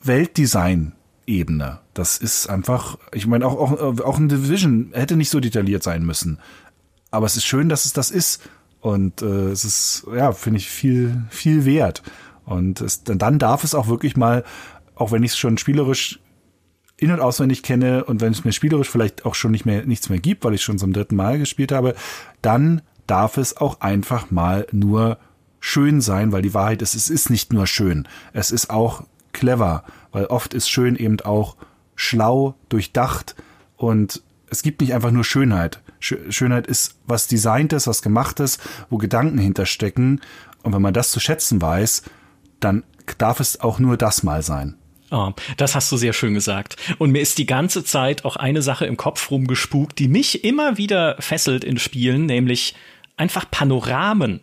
Weltdesign 0.03 0.93
Ebene. 1.27 1.79
Das 1.93 2.17
ist 2.17 2.47
einfach, 2.47 2.97
ich 3.13 3.27
meine, 3.27 3.45
auch, 3.45 3.71
auch, 3.71 3.99
auch 3.99 4.17
ein 4.17 4.29
Division 4.29 4.91
hätte 4.93 5.15
nicht 5.15 5.29
so 5.29 5.39
detailliert 5.39 5.83
sein 5.83 6.05
müssen. 6.05 6.39
Aber 7.11 7.25
es 7.25 7.37
ist 7.37 7.45
schön, 7.45 7.69
dass 7.69 7.85
es 7.85 7.93
das 7.93 8.09
ist. 8.09 8.41
Und 8.79 9.21
äh, 9.21 9.49
es 9.49 9.65
ist, 9.65 10.07
ja, 10.15 10.31
finde 10.31 10.59
ich, 10.59 10.69
viel, 10.69 11.23
viel 11.29 11.65
wert. 11.65 12.03
Und 12.45 12.81
es, 12.81 13.03
dann 13.03 13.39
darf 13.39 13.63
es 13.63 13.75
auch 13.75 13.87
wirklich 13.87 14.15
mal, 14.15 14.43
auch 14.95 15.11
wenn 15.11 15.23
ich 15.23 15.31
es 15.31 15.37
schon 15.37 15.57
spielerisch 15.57 16.19
in- 16.95 17.11
und 17.11 17.19
auswendig 17.19 17.61
kenne 17.61 18.05
und 18.05 18.21
wenn 18.21 18.31
es 18.31 18.43
mir 18.43 18.53
spielerisch 18.53 18.89
vielleicht 18.89 19.25
auch 19.25 19.35
schon 19.35 19.51
nicht 19.51 19.65
mehr 19.65 19.85
nichts 19.85 20.09
mehr 20.09 20.19
gibt, 20.19 20.43
weil 20.43 20.55
ich 20.55 20.63
schon 20.63 20.79
zum 20.79 20.93
dritten 20.93 21.15
Mal 21.15 21.37
gespielt 21.37 21.71
habe, 21.71 21.95
dann 22.41 22.81
darf 23.05 23.37
es 23.37 23.57
auch 23.57 23.81
einfach 23.81 24.31
mal 24.31 24.65
nur 24.71 25.19
schön 25.59 26.01
sein, 26.01 26.31
weil 26.31 26.41
die 26.41 26.53
Wahrheit 26.53 26.81
ist, 26.81 26.95
es 26.95 27.09
ist 27.09 27.29
nicht 27.29 27.53
nur 27.53 27.67
schön, 27.67 28.07
es 28.33 28.51
ist 28.51 28.69
auch 28.69 29.03
clever, 29.33 29.83
weil 30.11 30.25
oft 30.25 30.53
ist 30.53 30.69
schön 30.69 30.95
eben 30.95 31.19
auch 31.21 31.55
schlau, 31.95 32.55
durchdacht 32.69 33.35
und 33.75 34.21
es 34.49 34.61
gibt 34.63 34.81
nicht 34.81 34.93
einfach 34.93 35.11
nur 35.11 35.23
Schönheit. 35.23 35.81
Schönheit 35.99 36.67
ist 36.67 36.99
was 37.05 37.27
Designtes, 37.27 37.87
was 37.87 38.01
Gemachtes, 38.01 38.59
wo 38.89 38.97
Gedanken 38.97 39.39
hinterstecken. 39.39 40.21
Und 40.63 40.73
wenn 40.73 40.81
man 40.81 40.93
das 40.93 41.11
zu 41.11 41.19
schätzen 41.19 41.61
weiß, 41.61 42.03
dann 42.59 42.83
darf 43.17 43.39
es 43.39 43.59
auch 43.59 43.79
nur 43.79 43.97
das 43.97 44.23
mal 44.23 44.41
sein. 44.43 44.75
Oh, 45.09 45.31
das 45.55 45.73
hast 45.73 45.91
du 45.91 45.97
sehr 45.97 46.13
schön 46.13 46.33
gesagt. 46.33 46.75
Und 46.97 47.11
mir 47.11 47.21
ist 47.21 47.37
die 47.37 47.45
ganze 47.45 47.83
Zeit 47.83 48.25
auch 48.25 48.35
eine 48.35 48.61
Sache 48.61 48.85
im 48.85 48.97
Kopf 48.97 49.31
rumgespukt, 49.31 49.99
die 49.99 50.09
mich 50.09 50.43
immer 50.43 50.77
wieder 50.77 51.15
fesselt 51.19 51.63
in 51.63 51.77
Spielen, 51.77 52.25
nämlich 52.25 52.75
einfach 53.15 53.49
Panoramen. 53.49 54.41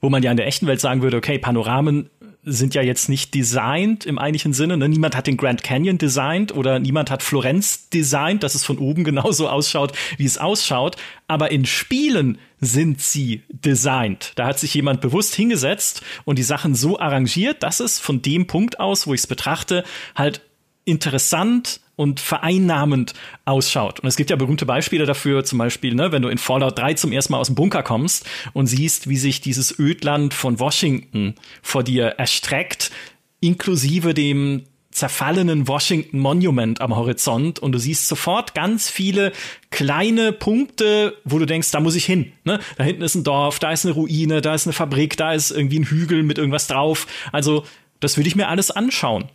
Wo 0.00 0.08
man 0.10 0.22
ja 0.22 0.30
in 0.30 0.36
der 0.36 0.46
echten 0.46 0.68
Welt 0.68 0.80
sagen 0.80 1.02
würde, 1.02 1.16
okay, 1.16 1.40
Panoramen 1.40 2.08
sind 2.50 2.74
ja 2.74 2.82
jetzt 2.82 3.08
nicht 3.08 3.34
designt 3.34 4.06
im 4.06 4.18
eigentlichen 4.18 4.52
Sinne. 4.52 4.76
Ne? 4.76 4.88
Niemand 4.88 5.16
hat 5.16 5.26
den 5.26 5.36
Grand 5.36 5.62
Canyon 5.62 5.98
designt 5.98 6.54
oder 6.54 6.78
niemand 6.78 7.10
hat 7.10 7.22
Florenz 7.22 7.88
designt, 7.90 8.42
dass 8.42 8.54
es 8.54 8.64
von 8.64 8.78
oben 8.78 9.04
genauso 9.08 9.48
ausschaut, 9.48 9.92
wie 10.16 10.24
es 10.24 10.38
ausschaut. 10.38 10.96
Aber 11.26 11.50
in 11.50 11.66
Spielen 11.66 12.38
sind 12.60 13.00
sie 13.00 13.42
designt. 13.48 14.32
Da 14.36 14.46
hat 14.46 14.58
sich 14.58 14.74
jemand 14.74 15.00
bewusst 15.00 15.34
hingesetzt 15.34 16.02
und 16.24 16.38
die 16.38 16.42
Sachen 16.42 16.74
so 16.74 16.98
arrangiert, 16.98 17.62
dass 17.62 17.80
es 17.80 18.00
von 18.00 18.22
dem 18.22 18.46
Punkt 18.46 18.80
aus, 18.80 19.06
wo 19.06 19.14
ich 19.14 19.20
es 19.20 19.26
betrachte, 19.26 19.84
halt 20.14 20.40
interessant 20.84 21.80
und 21.98 22.20
vereinnahmend 22.20 23.12
ausschaut. 23.44 23.98
Und 23.98 24.08
es 24.08 24.14
gibt 24.14 24.30
ja 24.30 24.36
berühmte 24.36 24.66
Beispiele 24.66 25.04
dafür, 25.04 25.44
zum 25.44 25.58
Beispiel, 25.58 25.96
ne, 25.96 26.12
wenn 26.12 26.22
du 26.22 26.28
in 26.28 26.38
Fallout 26.38 26.78
3 26.78 26.94
zum 26.94 27.10
ersten 27.10 27.32
Mal 27.32 27.40
aus 27.40 27.48
dem 27.48 27.56
Bunker 27.56 27.82
kommst 27.82 28.24
und 28.52 28.68
siehst, 28.68 29.08
wie 29.08 29.16
sich 29.16 29.40
dieses 29.40 29.76
Ödland 29.80 30.32
von 30.32 30.60
Washington 30.60 31.34
vor 31.60 31.82
dir 31.82 32.06
erstreckt, 32.06 32.92
inklusive 33.40 34.14
dem 34.14 34.62
zerfallenen 34.92 35.66
Washington 35.66 36.20
Monument 36.20 36.80
am 36.80 36.94
Horizont 36.94 37.58
und 37.58 37.72
du 37.72 37.78
siehst 37.78 38.06
sofort 38.06 38.54
ganz 38.54 38.88
viele 38.88 39.32
kleine 39.70 40.32
Punkte, 40.32 41.16
wo 41.24 41.40
du 41.40 41.46
denkst, 41.46 41.72
da 41.72 41.80
muss 41.80 41.96
ich 41.96 42.04
hin. 42.04 42.32
Ne? 42.44 42.60
Da 42.76 42.84
hinten 42.84 43.02
ist 43.02 43.16
ein 43.16 43.24
Dorf, 43.24 43.58
da 43.58 43.72
ist 43.72 43.84
eine 43.84 43.94
Ruine, 43.94 44.40
da 44.40 44.54
ist 44.54 44.66
eine 44.66 44.72
Fabrik, 44.72 45.16
da 45.16 45.32
ist 45.32 45.50
irgendwie 45.50 45.80
ein 45.80 45.84
Hügel 45.84 46.22
mit 46.22 46.38
irgendwas 46.38 46.68
drauf. 46.68 47.08
Also 47.32 47.64
das 47.98 48.16
würde 48.16 48.28
ich 48.28 48.36
mir 48.36 48.46
alles 48.46 48.70
anschauen. 48.70 49.28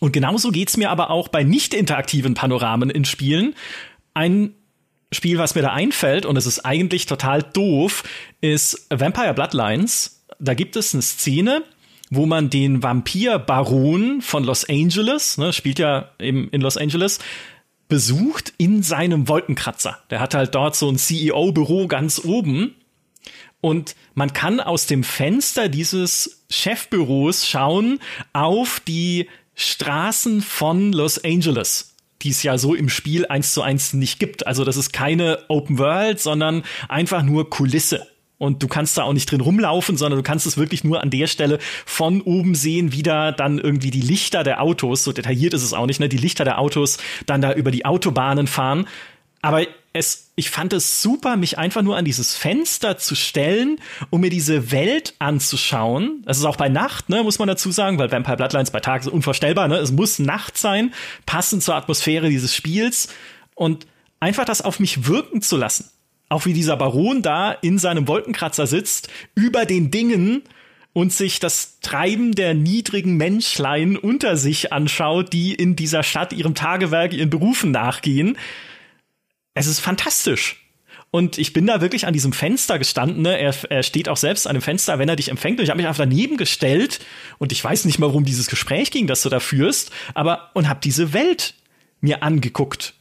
Und 0.00 0.12
genauso 0.12 0.50
geht's 0.50 0.76
mir 0.76 0.90
aber 0.90 1.10
auch 1.10 1.28
bei 1.28 1.42
nicht 1.42 1.74
interaktiven 1.74 2.34
Panoramen 2.34 2.90
in 2.90 3.04
Spielen. 3.04 3.54
Ein 4.14 4.54
Spiel, 5.12 5.38
was 5.38 5.54
mir 5.54 5.62
da 5.62 5.72
einfällt, 5.72 6.26
und 6.26 6.36
es 6.36 6.46
ist 6.46 6.64
eigentlich 6.64 7.06
total 7.06 7.42
doof, 7.42 8.04
ist 8.40 8.86
Vampire 8.90 9.34
Bloodlines. 9.34 10.26
Da 10.38 10.54
gibt 10.54 10.76
es 10.76 10.94
eine 10.94 11.02
Szene, 11.02 11.62
wo 12.10 12.26
man 12.26 12.50
den 12.50 12.82
Vampir-Baron 12.82 14.20
von 14.22 14.44
Los 14.44 14.68
Angeles, 14.68 15.38
ne, 15.38 15.52
spielt 15.52 15.78
ja 15.78 16.10
eben 16.18 16.48
in 16.50 16.60
Los 16.60 16.76
Angeles, 16.76 17.18
besucht 17.88 18.52
in 18.58 18.82
seinem 18.82 19.28
Wolkenkratzer. 19.28 19.98
Der 20.10 20.20
hat 20.20 20.34
halt 20.34 20.54
dort 20.54 20.76
so 20.76 20.90
ein 20.90 20.98
CEO-Büro 20.98 21.86
ganz 21.86 22.22
oben. 22.22 22.74
Und 23.60 23.96
man 24.14 24.32
kann 24.32 24.60
aus 24.60 24.86
dem 24.86 25.02
Fenster 25.02 25.68
dieses 25.68 26.44
Chefbüros 26.50 27.46
schauen 27.46 27.98
auf 28.32 28.80
die 28.86 29.28
Straßen 29.58 30.40
von 30.40 30.92
Los 30.92 31.22
Angeles 31.22 31.94
die 32.22 32.30
es 32.30 32.42
ja 32.42 32.58
so 32.58 32.74
im 32.74 32.88
Spiel 32.88 33.26
eins 33.26 33.52
zu 33.52 33.62
eins 33.62 33.92
nicht 33.92 34.18
gibt. 34.18 34.46
Also 34.46 34.64
das 34.64 34.76
ist 34.76 34.92
keine 34.92 35.38
Open 35.48 35.78
World, 35.78 36.18
sondern 36.20 36.64
einfach 36.88 37.22
nur 37.22 37.48
Kulisse. 37.48 38.08
Und 38.38 38.62
du 38.62 38.68
kannst 38.68 38.96
da 38.96 39.02
auch 39.02 39.12
nicht 39.12 39.30
drin 39.30 39.40
rumlaufen, 39.40 39.96
sondern 39.96 40.18
du 40.18 40.22
kannst 40.22 40.46
es 40.46 40.56
wirklich 40.56 40.84
nur 40.84 41.02
an 41.02 41.10
der 41.10 41.26
Stelle 41.26 41.58
von 41.84 42.20
oben 42.20 42.54
sehen, 42.54 42.92
wie 42.92 43.02
da 43.02 43.32
dann 43.32 43.58
irgendwie 43.58 43.90
die 43.90 44.00
Lichter 44.00 44.44
der 44.44 44.62
Autos, 44.62 45.02
so 45.02 45.12
detailliert 45.12 45.54
ist 45.54 45.64
es 45.64 45.72
auch 45.72 45.86
nicht, 45.86 45.98
ne, 45.98 46.08
die 46.08 46.18
Lichter 46.18 46.44
der 46.44 46.58
Autos 46.58 46.98
dann 47.26 47.40
da 47.40 47.52
über 47.52 47.72
die 47.72 47.84
Autobahnen 47.84 48.46
fahren. 48.46 48.86
Aber 49.42 49.66
es, 49.98 50.30
ich 50.36 50.50
fand 50.50 50.72
es 50.72 51.02
super, 51.02 51.36
mich 51.36 51.58
einfach 51.58 51.82
nur 51.82 51.96
an 51.96 52.04
dieses 52.04 52.36
Fenster 52.36 52.98
zu 52.98 53.14
stellen, 53.14 53.80
um 54.10 54.20
mir 54.20 54.30
diese 54.30 54.70
Welt 54.70 55.14
anzuschauen. 55.18 56.22
Das 56.24 56.38
ist 56.38 56.44
auch 56.44 56.56
bei 56.56 56.68
Nacht, 56.68 57.08
ne, 57.08 57.22
muss 57.22 57.38
man 57.38 57.48
dazu 57.48 57.70
sagen, 57.70 57.98
weil 57.98 58.10
Vampire 58.10 58.36
Bloodlines 58.36 58.70
bei 58.70 58.80
Tag 58.80 59.02
ist 59.02 59.08
unvorstellbar, 59.08 59.68
ne? 59.68 59.76
Es 59.76 59.92
muss 59.92 60.18
Nacht 60.18 60.56
sein, 60.56 60.92
passend 61.26 61.62
zur 61.62 61.74
Atmosphäre 61.74 62.28
dieses 62.28 62.54
Spiels 62.54 63.08
und 63.54 63.86
einfach 64.20 64.44
das 64.44 64.62
auf 64.62 64.80
mich 64.80 65.06
wirken 65.06 65.42
zu 65.42 65.56
lassen. 65.56 65.90
Auch 66.28 66.46
wie 66.46 66.52
dieser 66.52 66.76
Baron 66.76 67.22
da 67.22 67.52
in 67.52 67.78
seinem 67.78 68.06
Wolkenkratzer 68.06 68.66
sitzt, 68.66 69.08
über 69.34 69.64
den 69.64 69.90
Dingen 69.90 70.42
und 70.92 71.12
sich 71.12 71.40
das 71.40 71.80
Treiben 71.80 72.34
der 72.34 72.54
niedrigen 72.54 73.16
Menschlein 73.16 73.96
unter 73.96 74.36
sich 74.36 74.72
anschaut, 74.72 75.32
die 75.32 75.54
in 75.54 75.76
dieser 75.76 76.02
Stadt 76.02 76.32
ihrem 76.32 76.54
Tagewerk, 76.54 77.12
ihren 77.12 77.30
Berufen 77.30 77.70
nachgehen 77.70 78.36
es 79.58 79.66
ist 79.66 79.80
fantastisch. 79.80 80.64
Und 81.10 81.38
ich 81.38 81.54
bin 81.54 81.66
da 81.66 81.80
wirklich 81.80 82.06
an 82.06 82.12
diesem 82.12 82.32
Fenster 82.32 82.78
gestanden. 82.78 83.22
Ne? 83.22 83.38
Er, 83.38 83.54
er 83.70 83.82
steht 83.82 84.08
auch 84.08 84.18
selbst 84.18 84.46
an 84.46 84.54
dem 84.54 84.62
Fenster, 84.62 84.98
wenn 84.98 85.08
er 85.08 85.16
dich 85.16 85.30
empfängt. 85.30 85.58
Und 85.58 85.64
ich 85.64 85.70
habe 85.70 85.78
mich 85.78 85.86
einfach 85.86 86.04
daneben 86.04 86.36
gestellt. 86.36 87.00
Und 87.38 87.50
ich 87.50 87.64
weiß 87.64 87.86
nicht 87.86 87.98
mal, 87.98 88.08
worum 88.08 88.24
dieses 88.24 88.48
Gespräch 88.48 88.90
ging, 88.90 89.06
das 89.06 89.22
du 89.22 89.30
da 89.30 89.40
führst. 89.40 89.90
Aber 90.14 90.50
und 90.54 90.68
habe 90.68 90.80
diese 90.82 91.14
Welt 91.14 91.54
mir 92.00 92.22
angeguckt. 92.22 92.94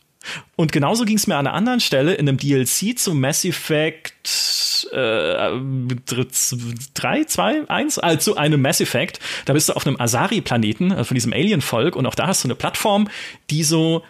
Und 0.55 0.71
genauso 0.71 1.05
ging 1.05 1.17
es 1.17 1.27
mir 1.27 1.35
an 1.35 1.47
einer 1.47 1.55
anderen 1.55 1.79
Stelle 1.79 2.13
in 2.13 2.27
einem 2.27 2.37
DLC 2.37 2.97
zu 2.97 3.13
Mass 3.13 3.45
Effect 3.45 4.13
äh, 4.91 5.51
3, 6.95 7.23
2, 7.25 7.69
1, 7.69 7.99
also 7.99 8.35
einem 8.35 8.61
Mass 8.61 8.81
Effect. 8.81 9.19
Da 9.45 9.53
bist 9.53 9.69
du 9.69 9.73
auf 9.73 9.85
einem 9.85 9.99
Asari-Planeten, 9.99 10.91
also 10.91 11.05
von 11.05 11.15
diesem 11.15 11.33
Alien-Volk. 11.33 11.95
Und 11.95 12.05
auch 12.05 12.15
da 12.15 12.27
hast 12.27 12.43
du 12.43 12.47
eine 12.47 12.55
Plattform, 12.55 13.09
die 13.49 13.63
so 13.63 14.03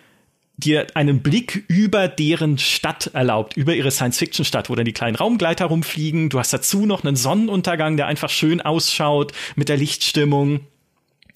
dir 0.57 0.87
einen 0.95 1.21
Blick 1.21 1.63
über 1.67 2.07
deren 2.07 2.57
Stadt 2.57 3.11
erlaubt, 3.13 3.55
über 3.55 3.75
ihre 3.75 3.91
Science-Fiction-Stadt, 3.91 4.69
wo 4.69 4.75
dann 4.75 4.85
die 4.85 4.93
kleinen 4.93 5.15
Raumgleiter 5.15 5.65
rumfliegen. 5.65 6.29
Du 6.29 6.39
hast 6.39 6.51
dazu 6.51 6.85
noch 6.85 7.03
einen 7.03 7.15
Sonnenuntergang, 7.15 7.95
der 7.95 8.07
einfach 8.07 8.29
schön 8.29 8.59
ausschaut 8.61 9.33
mit 9.55 9.69
der 9.69 9.77
Lichtstimmung. 9.77 10.61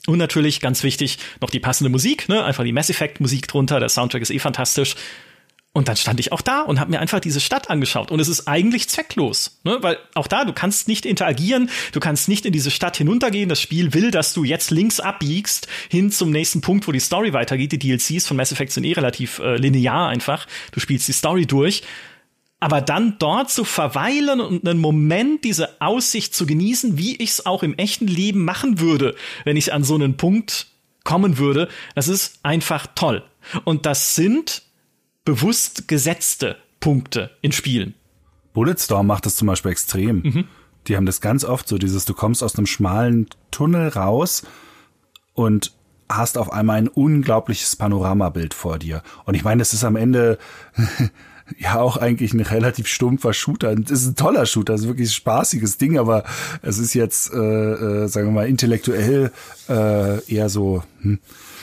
Und 0.07 0.17
natürlich, 0.17 0.59
ganz 0.59 0.81
wichtig, 0.81 1.19
noch 1.39 1.51
die 1.51 1.59
passende 1.59 1.91
Musik, 1.91 2.27
ne? 2.27 2.43
Einfach 2.43 2.63
die 2.63 2.71
Mass 2.71 2.89
Effect 2.89 3.19
Musik 3.19 3.47
drunter. 3.47 3.79
Der 3.79 3.89
Soundtrack 3.89 4.23
ist 4.23 4.31
eh 4.31 4.39
fantastisch. 4.39 4.95
Und 5.73 5.87
dann 5.87 5.95
stand 5.95 6.19
ich 6.19 6.33
auch 6.33 6.41
da 6.41 6.61
und 6.61 6.81
habe 6.81 6.91
mir 6.91 6.99
einfach 6.99 7.21
diese 7.21 7.39
Stadt 7.39 7.69
angeschaut. 7.69 8.11
Und 8.11 8.19
es 8.19 8.27
ist 8.27 8.45
eigentlich 8.45 8.89
zwecklos, 8.89 9.61
ne? 9.63 9.77
weil 9.79 9.97
auch 10.15 10.27
da, 10.27 10.43
du 10.43 10.51
kannst 10.51 10.89
nicht 10.89 11.05
interagieren, 11.05 11.69
du 11.93 12.01
kannst 12.01 12.27
nicht 12.27 12.45
in 12.45 12.51
diese 12.51 12.71
Stadt 12.71 12.97
hinuntergehen. 12.97 13.47
Das 13.47 13.61
Spiel 13.61 13.93
will, 13.93 14.11
dass 14.11 14.33
du 14.33 14.43
jetzt 14.43 14.69
links 14.71 14.99
abbiegst 14.99 15.67
hin 15.89 16.11
zum 16.11 16.29
nächsten 16.29 16.59
Punkt, 16.59 16.89
wo 16.89 16.91
die 16.91 16.99
Story 16.99 17.31
weitergeht. 17.31 17.71
Die 17.71 17.79
DLCs 17.79 18.27
von 18.27 18.35
Mass 18.35 18.51
Effect 18.51 18.73
sind 18.73 18.83
eh 18.83 18.91
relativ 18.91 19.39
äh, 19.39 19.55
linear 19.55 20.09
einfach. 20.09 20.45
Du 20.73 20.81
spielst 20.81 21.07
die 21.07 21.13
Story 21.13 21.45
durch. 21.45 21.83
Aber 22.59 22.81
dann 22.81 23.15
dort 23.17 23.49
zu 23.49 23.63
verweilen 23.63 24.41
und 24.41 24.67
einen 24.67 24.79
Moment 24.79 25.45
diese 25.45 25.81
Aussicht 25.81 26.35
zu 26.35 26.45
genießen, 26.45 26.97
wie 26.97 27.15
ich 27.15 27.31
es 27.31 27.45
auch 27.45 27.63
im 27.63 27.75
echten 27.77 28.07
Leben 28.07 28.43
machen 28.43 28.79
würde, 28.79 29.15
wenn 29.45 29.57
ich 29.57 29.73
an 29.73 29.83
so 29.83 29.95
einen 29.95 30.15
Punkt 30.17 30.67
kommen 31.03 31.37
würde, 31.37 31.69
das 31.95 32.07
ist 32.07 32.39
einfach 32.43 32.87
toll. 32.93 33.23
Und 33.63 33.85
das 33.87 34.15
sind 34.15 34.61
bewusst 35.25 35.87
gesetzte 35.87 36.57
Punkte 36.79 37.31
in 37.41 37.51
Spielen. 37.51 37.93
Bulletstorm 38.53 39.07
macht 39.07 39.25
das 39.25 39.35
zum 39.35 39.47
Beispiel 39.47 39.71
extrem. 39.71 40.21
Mhm. 40.21 40.47
Die 40.87 40.97
haben 40.97 41.05
das 41.05 41.21
ganz 41.21 41.43
oft 41.43 41.67
so, 41.67 41.77
dieses, 41.77 42.05
du 42.05 42.13
kommst 42.13 42.43
aus 42.43 42.55
einem 42.55 42.65
schmalen 42.65 43.27
Tunnel 43.51 43.89
raus 43.89 44.43
und 45.33 45.73
hast 46.09 46.37
auf 46.37 46.51
einmal 46.51 46.77
ein 46.77 46.87
unglaubliches 46.87 47.75
Panoramabild 47.75 48.53
vor 48.53 48.79
dir. 48.79 49.03
Und 49.25 49.35
ich 49.35 49.43
meine, 49.43 49.59
das 49.59 49.73
ist 49.73 49.83
am 49.83 49.95
Ende 49.95 50.37
ja 51.57 51.79
auch 51.79 51.97
eigentlich 51.97 52.33
ein 52.33 52.41
relativ 52.41 52.87
stumpfer 52.87 53.33
Shooter. 53.33 53.73
Es 53.73 53.91
ist 53.91 54.07
ein 54.07 54.15
toller 54.15 54.45
Shooter, 54.45 54.73
es 54.73 54.81
ist 54.81 54.87
wirklich 54.87 55.09
ein 55.09 55.13
spaßiges 55.13 55.77
Ding, 55.77 55.97
aber 55.97 56.23
es 56.61 56.79
ist 56.79 56.93
jetzt, 56.93 57.31
äh, 57.33 57.37
äh, 57.37 58.07
sagen 58.07 58.27
wir 58.27 58.33
mal, 58.33 58.47
intellektuell 58.47 59.31
äh, 59.69 60.23
eher 60.25 60.49
so 60.49 60.83
hm, 61.01 61.19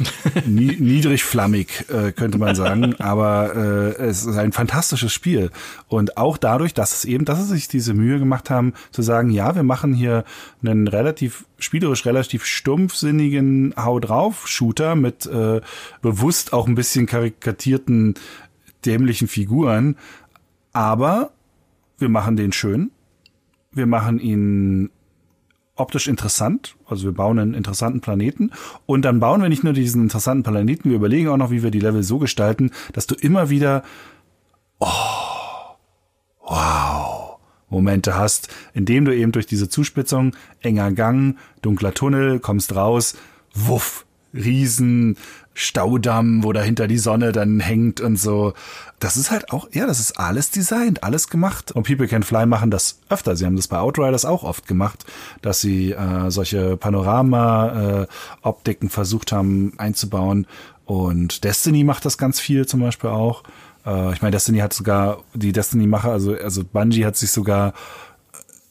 niedrigflammig, 0.47 1.87
äh, 1.89 2.13
könnte 2.13 2.39
man 2.39 2.55
sagen. 2.55 2.95
Aber 3.01 3.55
äh, 3.55 4.03
es 4.03 4.25
ist 4.25 4.37
ein 4.37 4.53
fantastisches 4.53 5.13
Spiel. 5.13 5.51
Und 5.89 6.17
auch 6.17 6.37
dadurch, 6.37 6.75
dass 6.75 6.93
es 6.95 7.05
eben, 7.05 7.25
dass 7.25 7.39
sie 7.41 7.55
sich 7.55 7.69
diese 7.69 7.95
Mühe 7.95 8.19
gemacht 8.19 8.51
haben, 8.51 8.75
zu 8.91 9.03
sagen, 9.03 9.31
ja, 9.31 9.55
wir 9.55 9.63
machen 9.63 9.95
hier 9.95 10.25
einen 10.63 10.89
relativ 10.89 11.45
spielerisch 11.59 12.07
relativ 12.07 12.45
stumpfsinnigen 12.45 13.75
Hau 13.77 13.99
drauf 13.99 14.47
Shooter 14.47 14.95
mit 14.95 15.27
äh, 15.27 15.61
bewusst 16.03 16.53
auch 16.53 16.67
ein 16.67 16.75
bisschen 16.75 17.07
karikatierten 17.07 18.15
dämlichen 18.85 19.29
Figuren, 19.29 19.97
aber 20.73 21.33
wir 21.99 22.09
machen 22.09 22.37
den 22.37 22.53
schön. 22.53 22.93
Wir 23.73 23.87
machen 23.87 24.21
ihn 24.21 24.91
optisch 25.79 26.09
interessant, 26.09 26.77
also 26.87 27.05
wir 27.05 27.13
bauen 27.13 27.39
einen 27.39 27.55
interessanten 27.55 28.01
Planeten. 28.01 28.51
Und 28.87 29.03
dann 29.03 29.21
bauen 29.21 29.41
wir 29.41 29.49
nicht 29.49 29.65
nur 29.65 29.73
diesen 29.73 30.03
interessanten 30.03 30.43
Planeten, 30.43 30.91
wir 30.91 30.97
überlegen 30.97 31.29
auch 31.29 31.37
noch, 31.37 31.51
wie 31.51 31.63
wir 31.63 31.71
die 31.71 31.81
Level 31.81 32.03
so 32.03 32.19
gestalten, 32.19 32.71
dass 32.93 33.07
du 33.07 33.15
immer 33.15 33.51
wieder 33.51 33.83
oh, 34.79 34.87
wow 36.43 37.39
Momente 37.71 38.17
hast, 38.17 38.49
indem 38.75 39.05
du 39.05 39.15
eben 39.15 39.33
durch 39.33 39.47
diese 39.47 39.69
Zuspitzung, 39.69 40.35
enger 40.61 40.93
Gang, 40.93 41.37
dunkler 41.63 41.95
Tunnel, 41.95 42.41
kommst 42.41 42.75
raus, 42.75 43.17
wuff, 43.55 44.07
riesen 44.33 45.17
Staudamm, 45.59 46.43
wo 46.45 46.53
dahinter 46.53 46.87
die 46.87 46.99
Sonne 46.99 47.33
dann 47.33 47.59
hängt 47.59 48.01
und 48.01 48.17
so. 48.17 48.53
Das 49.01 49.17
ist 49.17 49.33
halt 49.33 49.51
auch, 49.51 49.69
ja, 49.73 49.89
das 49.89 49.99
ist 49.99 50.21
alles 50.21 50.53
designt, 50.53 51.03
alles 51.03 51.27
gemacht. 51.29 51.73
Und 51.73 51.85
People 51.85 52.07
Can 52.07 52.23
Fly 52.23 52.47
machen 52.47 52.71
das 52.71 53.01
öfter. 53.09 53.35
Sie 53.35 53.45
haben 53.45 53.57
das 53.57 53.67
bei 53.67 53.79
Outriders 53.79 54.25
auch 54.25 54.45
oft 54.45 54.69
gemacht, 54.69 55.05
dass 55.43 55.61
sie 55.61 55.91
äh, 55.91 56.31
solche 56.31 56.77
Panorama-Optiken 56.77 58.87
äh, 58.87 58.91
versucht 58.91 59.33
haben 59.33 59.73
einzubauen. 59.79 60.47
Und 60.85 61.43
Destiny 61.43 61.83
macht 61.83 62.05
das 62.05 62.19
ganz 62.19 62.39
viel 62.39 62.67
zum 62.67 62.79
Beispiel 62.79 63.11
auch. 63.11 63.43
Äh, 63.85 64.13
ich 64.13 64.23
meine, 64.23 64.31
Destiny 64.31 64.59
hat 64.59 64.73
sogar, 64.73 65.25
die 65.35 65.51
Destiny-Macher, 65.51 66.13
also, 66.13 66.35
also 66.35 66.63
Bungie 66.63 67.05
hat 67.05 67.17
sich 67.17 67.33
sogar 67.33 67.73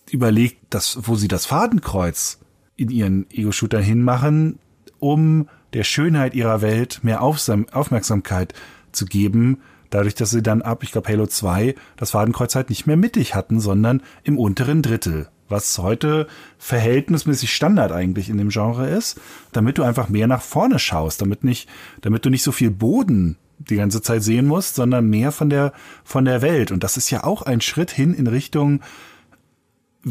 überlegt, 0.09 0.59
dass, 0.69 0.99
wo 1.01 1.15
sie 1.15 1.27
das 1.27 1.45
Fadenkreuz 1.45 2.39
in 2.77 2.91
ihren 2.91 3.29
Ego-Shootern 3.29 3.83
hinmachen, 3.83 4.59
um 4.99 5.49
der 5.73 5.83
Schönheit 5.83 6.33
ihrer 6.33 6.61
Welt 6.61 6.99
mehr 7.03 7.21
Aufmerksamkeit 7.21 8.53
zu 8.91 9.05
geben, 9.05 9.61
dadurch, 9.89 10.15
dass 10.15 10.31
sie 10.31 10.43
dann 10.43 10.61
ab, 10.61 10.83
ich 10.83 10.91
glaube, 10.91 11.09
Halo 11.09 11.27
2 11.27 11.75
das 11.95 12.11
Fadenkreuz 12.11 12.55
halt 12.55 12.69
nicht 12.69 12.87
mehr 12.87 12.97
mittig 12.97 13.35
hatten, 13.35 13.59
sondern 13.59 14.01
im 14.23 14.37
unteren 14.37 14.81
Drittel, 14.81 15.29
was 15.49 15.77
heute 15.77 16.27
verhältnismäßig 16.57 17.53
Standard 17.53 17.91
eigentlich 17.91 18.29
in 18.29 18.37
dem 18.37 18.49
Genre 18.49 18.87
ist, 18.87 19.19
damit 19.51 19.77
du 19.77 19.83
einfach 19.83 20.09
mehr 20.09 20.27
nach 20.27 20.41
vorne 20.41 20.79
schaust, 20.79 21.21
damit 21.21 21.43
nicht, 21.43 21.69
damit 22.01 22.25
du 22.25 22.29
nicht 22.29 22.43
so 22.43 22.51
viel 22.51 22.71
Boden 22.71 23.37
die 23.59 23.75
ganze 23.75 24.01
Zeit 24.01 24.23
sehen 24.23 24.45
musst, 24.45 24.75
sondern 24.75 25.09
mehr 25.09 25.31
von 25.31 25.49
der, 25.49 25.73
von 26.03 26.25
der 26.25 26.41
Welt. 26.41 26.71
Und 26.71 26.83
das 26.83 26.97
ist 26.97 27.09
ja 27.09 27.23
auch 27.23 27.41
ein 27.41 27.61
Schritt 27.61 27.91
hin 27.91 28.13
in 28.13 28.27
Richtung 28.27 28.81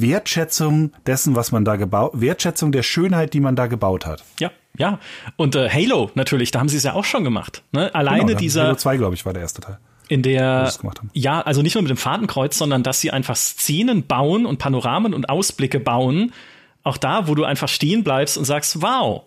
Wertschätzung 0.01 0.93
dessen, 1.07 1.37
was 1.37 1.53
man 1.53 1.65
da 1.65 1.77
gebaut, 1.77 2.13
Wertschätzung 2.15 2.73
der 2.73 2.83
Schönheit, 2.83 3.35
die 3.35 3.41
man 3.41 3.57
da 3.57 3.67
gebaut 3.67 4.07
hat. 4.07 4.25
Ja, 4.41 4.51
ja. 4.79 4.99
Und 5.37 5.55
äh, 5.57 5.69
Halo 5.69 6.11
natürlich, 6.15 6.51
da 6.51 6.61
haben 6.61 6.69
sie 6.69 6.77
es 6.77 6.83
ja 6.83 6.95
auch 6.95 7.05
schon 7.05 7.25
gemacht. 7.25 7.63
Ne? 7.73 7.95
Alleine 7.95 8.27
genau, 8.27 8.39
dieser. 8.39 8.65
Halo 8.65 8.77
2, 8.77 8.97
glaube 8.97 9.15
ich, 9.15 9.25
war 9.27 9.33
der 9.33 9.43
erste 9.43 9.61
Teil. 9.61 9.79
In 10.09 10.23
der, 10.23 10.73
ja, 11.15 11.41
also 11.41 11.63
nicht 11.63 11.75
nur 11.75 11.83
mit 11.83 11.91
dem 11.91 11.97
Fadenkreuz, 11.97 12.57
sondern 12.57 12.85
dass 12.85 13.01
sie 13.01 13.11
einfach 13.11 13.35
Szenen 13.35 14.07
bauen 14.07 14.47
und 14.47 14.59
Panoramen 14.59 15.13
und 15.13 15.29
Ausblicke 15.29 15.81
bauen. 15.81 16.33
Auch 16.85 16.97
da, 16.97 17.27
wo 17.27 17.35
du 17.35 17.43
einfach 17.43 17.69
stehen 17.69 18.05
bleibst 18.05 18.39
und 18.39 18.45
sagst, 18.45 18.81
wow, 18.83 19.25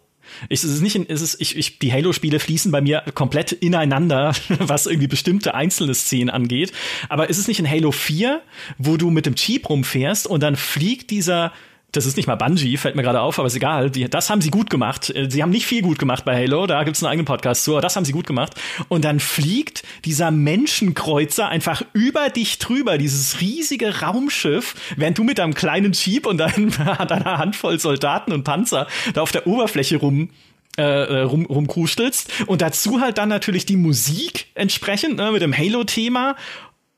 ich, 0.49 0.63
es 0.63 0.69
ist 0.69 0.81
nicht, 0.81 0.95
es 1.09 1.21
ist, 1.21 1.39
ich, 1.39 1.57
ich, 1.57 1.79
die 1.79 1.91
Halo-Spiele 1.91 2.39
fließen 2.39 2.71
bei 2.71 2.81
mir 2.81 3.03
komplett 3.13 3.51
ineinander, 3.51 4.33
was 4.59 4.85
irgendwie 4.85 5.07
bestimmte 5.07 5.53
einzelne 5.53 5.93
Szenen 5.93 6.29
angeht. 6.29 6.71
Aber 7.09 7.29
ist 7.29 7.37
es 7.37 7.47
nicht 7.47 7.59
in 7.59 7.69
Halo 7.69 7.91
4, 7.91 8.41
wo 8.77 8.97
du 8.97 9.09
mit 9.09 9.25
dem 9.25 9.35
Jeep 9.35 9.69
rumfährst 9.69 10.27
und 10.27 10.41
dann 10.41 10.55
fliegt 10.55 11.11
dieser 11.11 11.51
das 11.91 12.05
ist 12.05 12.17
nicht 12.17 12.27
mal 12.27 12.35
Bungie, 12.35 12.77
fällt 12.77 12.95
mir 12.95 13.01
gerade 13.01 13.21
auf, 13.21 13.39
aber 13.39 13.47
ist 13.47 13.55
egal. 13.55 13.89
Die, 13.89 14.07
das 14.09 14.29
haben 14.29 14.41
sie 14.41 14.51
gut 14.51 14.69
gemacht. 14.69 15.09
Äh, 15.09 15.29
sie 15.29 15.41
haben 15.41 15.49
nicht 15.49 15.65
viel 15.65 15.81
gut 15.81 15.97
gemacht 15.99 16.25
bei 16.25 16.35
Halo, 16.35 16.67
da 16.67 16.83
gibt's 16.83 17.03
einen 17.03 17.11
eigenen 17.11 17.25
Podcast 17.25 17.63
zu, 17.63 17.71
aber 17.71 17.81
das 17.81 17.95
haben 17.95 18.05
sie 18.05 18.11
gut 18.11 18.27
gemacht. 18.27 18.53
Und 18.87 19.05
dann 19.05 19.19
fliegt 19.19 19.83
dieser 20.05 20.31
Menschenkreuzer 20.31 21.47
einfach 21.49 21.83
über 21.93 22.29
dich 22.29 22.59
drüber, 22.59 22.97
dieses 22.97 23.41
riesige 23.41 24.01
Raumschiff, 24.01 24.75
während 24.97 25.17
du 25.17 25.23
mit 25.23 25.39
deinem 25.39 25.53
kleinen 25.53 25.93
Jeep 25.93 26.25
und 26.25 26.37
dein, 26.37 26.69
deiner 27.07 27.37
Handvoll 27.37 27.79
Soldaten 27.79 28.31
und 28.31 28.43
Panzer 28.43 28.87
da 29.13 29.21
auf 29.21 29.31
der 29.31 29.47
Oberfläche 29.47 29.97
rum 29.97 30.29
äh, 30.77 30.83
äh 30.83 31.21
rum, 31.21 31.45
rumkrustelst. 31.45 32.45
Und 32.47 32.61
dazu 32.61 33.01
halt 33.01 33.17
dann 33.17 33.29
natürlich 33.29 33.65
die 33.65 33.77
Musik 33.77 34.47
entsprechend, 34.53 35.17
ne, 35.17 35.31
mit 35.31 35.41
dem 35.41 35.57
Halo-Thema. 35.57 36.35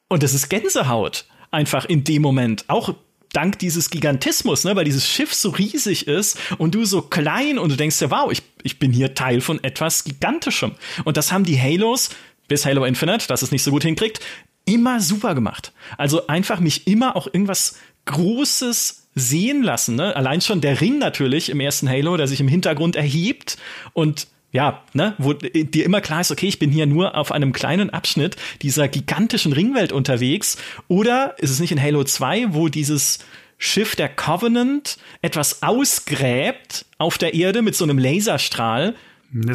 Und 0.09 0.23
das 0.23 0.33
ist 0.33 0.49
Gänsehaut 0.49 1.25
einfach 1.51 1.85
in 1.85 2.03
dem 2.03 2.21
Moment. 2.21 2.65
Auch 2.67 2.95
dank 3.33 3.59
dieses 3.59 3.89
Gigantismus, 3.89 4.63
ne, 4.63 4.75
weil 4.75 4.85
dieses 4.85 5.07
Schiff 5.07 5.33
so 5.33 5.49
riesig 5.49 6.07
ist 6.07 6.37
und 6.57 6.75
du 6.75 6.85
so 6.85 7.01
klein 7.01 7.57
und 7.57 7.71
du 7.71 7.77
denkst 7.77 8.01
ja, 8.01 8.11
wow, 8.11 8.31
ich, 8.31 8.41
ich 8.63 8.79
bin 8.79 8.91
hier 8.91 9.13
Teil 9.13 9.41
von 9.41 9.63
etwas 9.63 10.03
Gigantischem. 10.03 10.73
Und 11.05 11.17
das 11.17 11.31
haben 11.31 11.45
die 11.45 11.59
Halos 11.59 12.09
bis 12.47 12.65
Halo 12.65 12.83
Infinite, 12.85 13.27
das 13.27 13.41
es 13.41 13.51
nicht 13.51 13.63
so 13.63 13.71
gut 13.71 13.83
hinkriegt, 13.83 14.19
immer 14.65 14.99
super 14.99 15.35
gemacht. 15.35 15.71
Also 15.97 16.27
einfach 16.27 16.59
mich 16.59 16.87
immer 16.87 17.15
auch 17.15 17.27
irgendwas 17.27 17.77
Großes 18.05 19.07
sehen 19.15 19.63
lassen. 19.63 19.95
Ne? 19.95 20.15
Allein 20.15 20.41
schon 20.41 20.61
der 20.61 20.81
Ring 20.81 20.97
natürlich 20.97 21.49
im 21.49 21.59
ersten 21.59 21.89
Halo, 21.89 22.17
der 22.17 22.27
sich 22.27 22.39
im 22.39 22.47
Hintergrund 22.47 22.95
erhebt 22.95 23.57
und 23.93 24.27
ja, 24.51 24.83
ne, 24.93 25.15
wo 25.17 25.33
dir 25.33 25.85
immer 25.85 26.01
klar 26.01 26.21
ist, 26.21 26.31
okay, 26.31 26.47
ich 26.47 26.59
bin 26.59 26.71
hier 26.71 26.85
nur 26.85 27.15
auf 27.15 27.31
einem 27.31 27.53
kleinen 27.53 27.89
Abschnitt 27.89 28.35
dieser 28.61 28.87
gigantischen 28.87 29.53
Ringwelt 29.53 29.91
unterwegs. 29.91 30.57
Oder 30.87 31.35
ist 31.39 31.51
es 31.51 31.59
nicht 31.59 31.71
in 31.71 31.81
Halo 31.81 32.03
2, 32.03 32.53
wo 32.53 32.67
dieses 32.67 33.19
Schiff 33.57 33.95
der 33.95 34.09
Covenant 34.09 34.97
etwas 35.21 35.63
ausgräbt 35.63 36.85
auf 36.97 37.17
der 37.17 37.33
Erde 37.33 37.61
mit 37.61 37.75
so 37.75 37.85
einem 37.85 37.97
Laserstrahl 37.97 38.95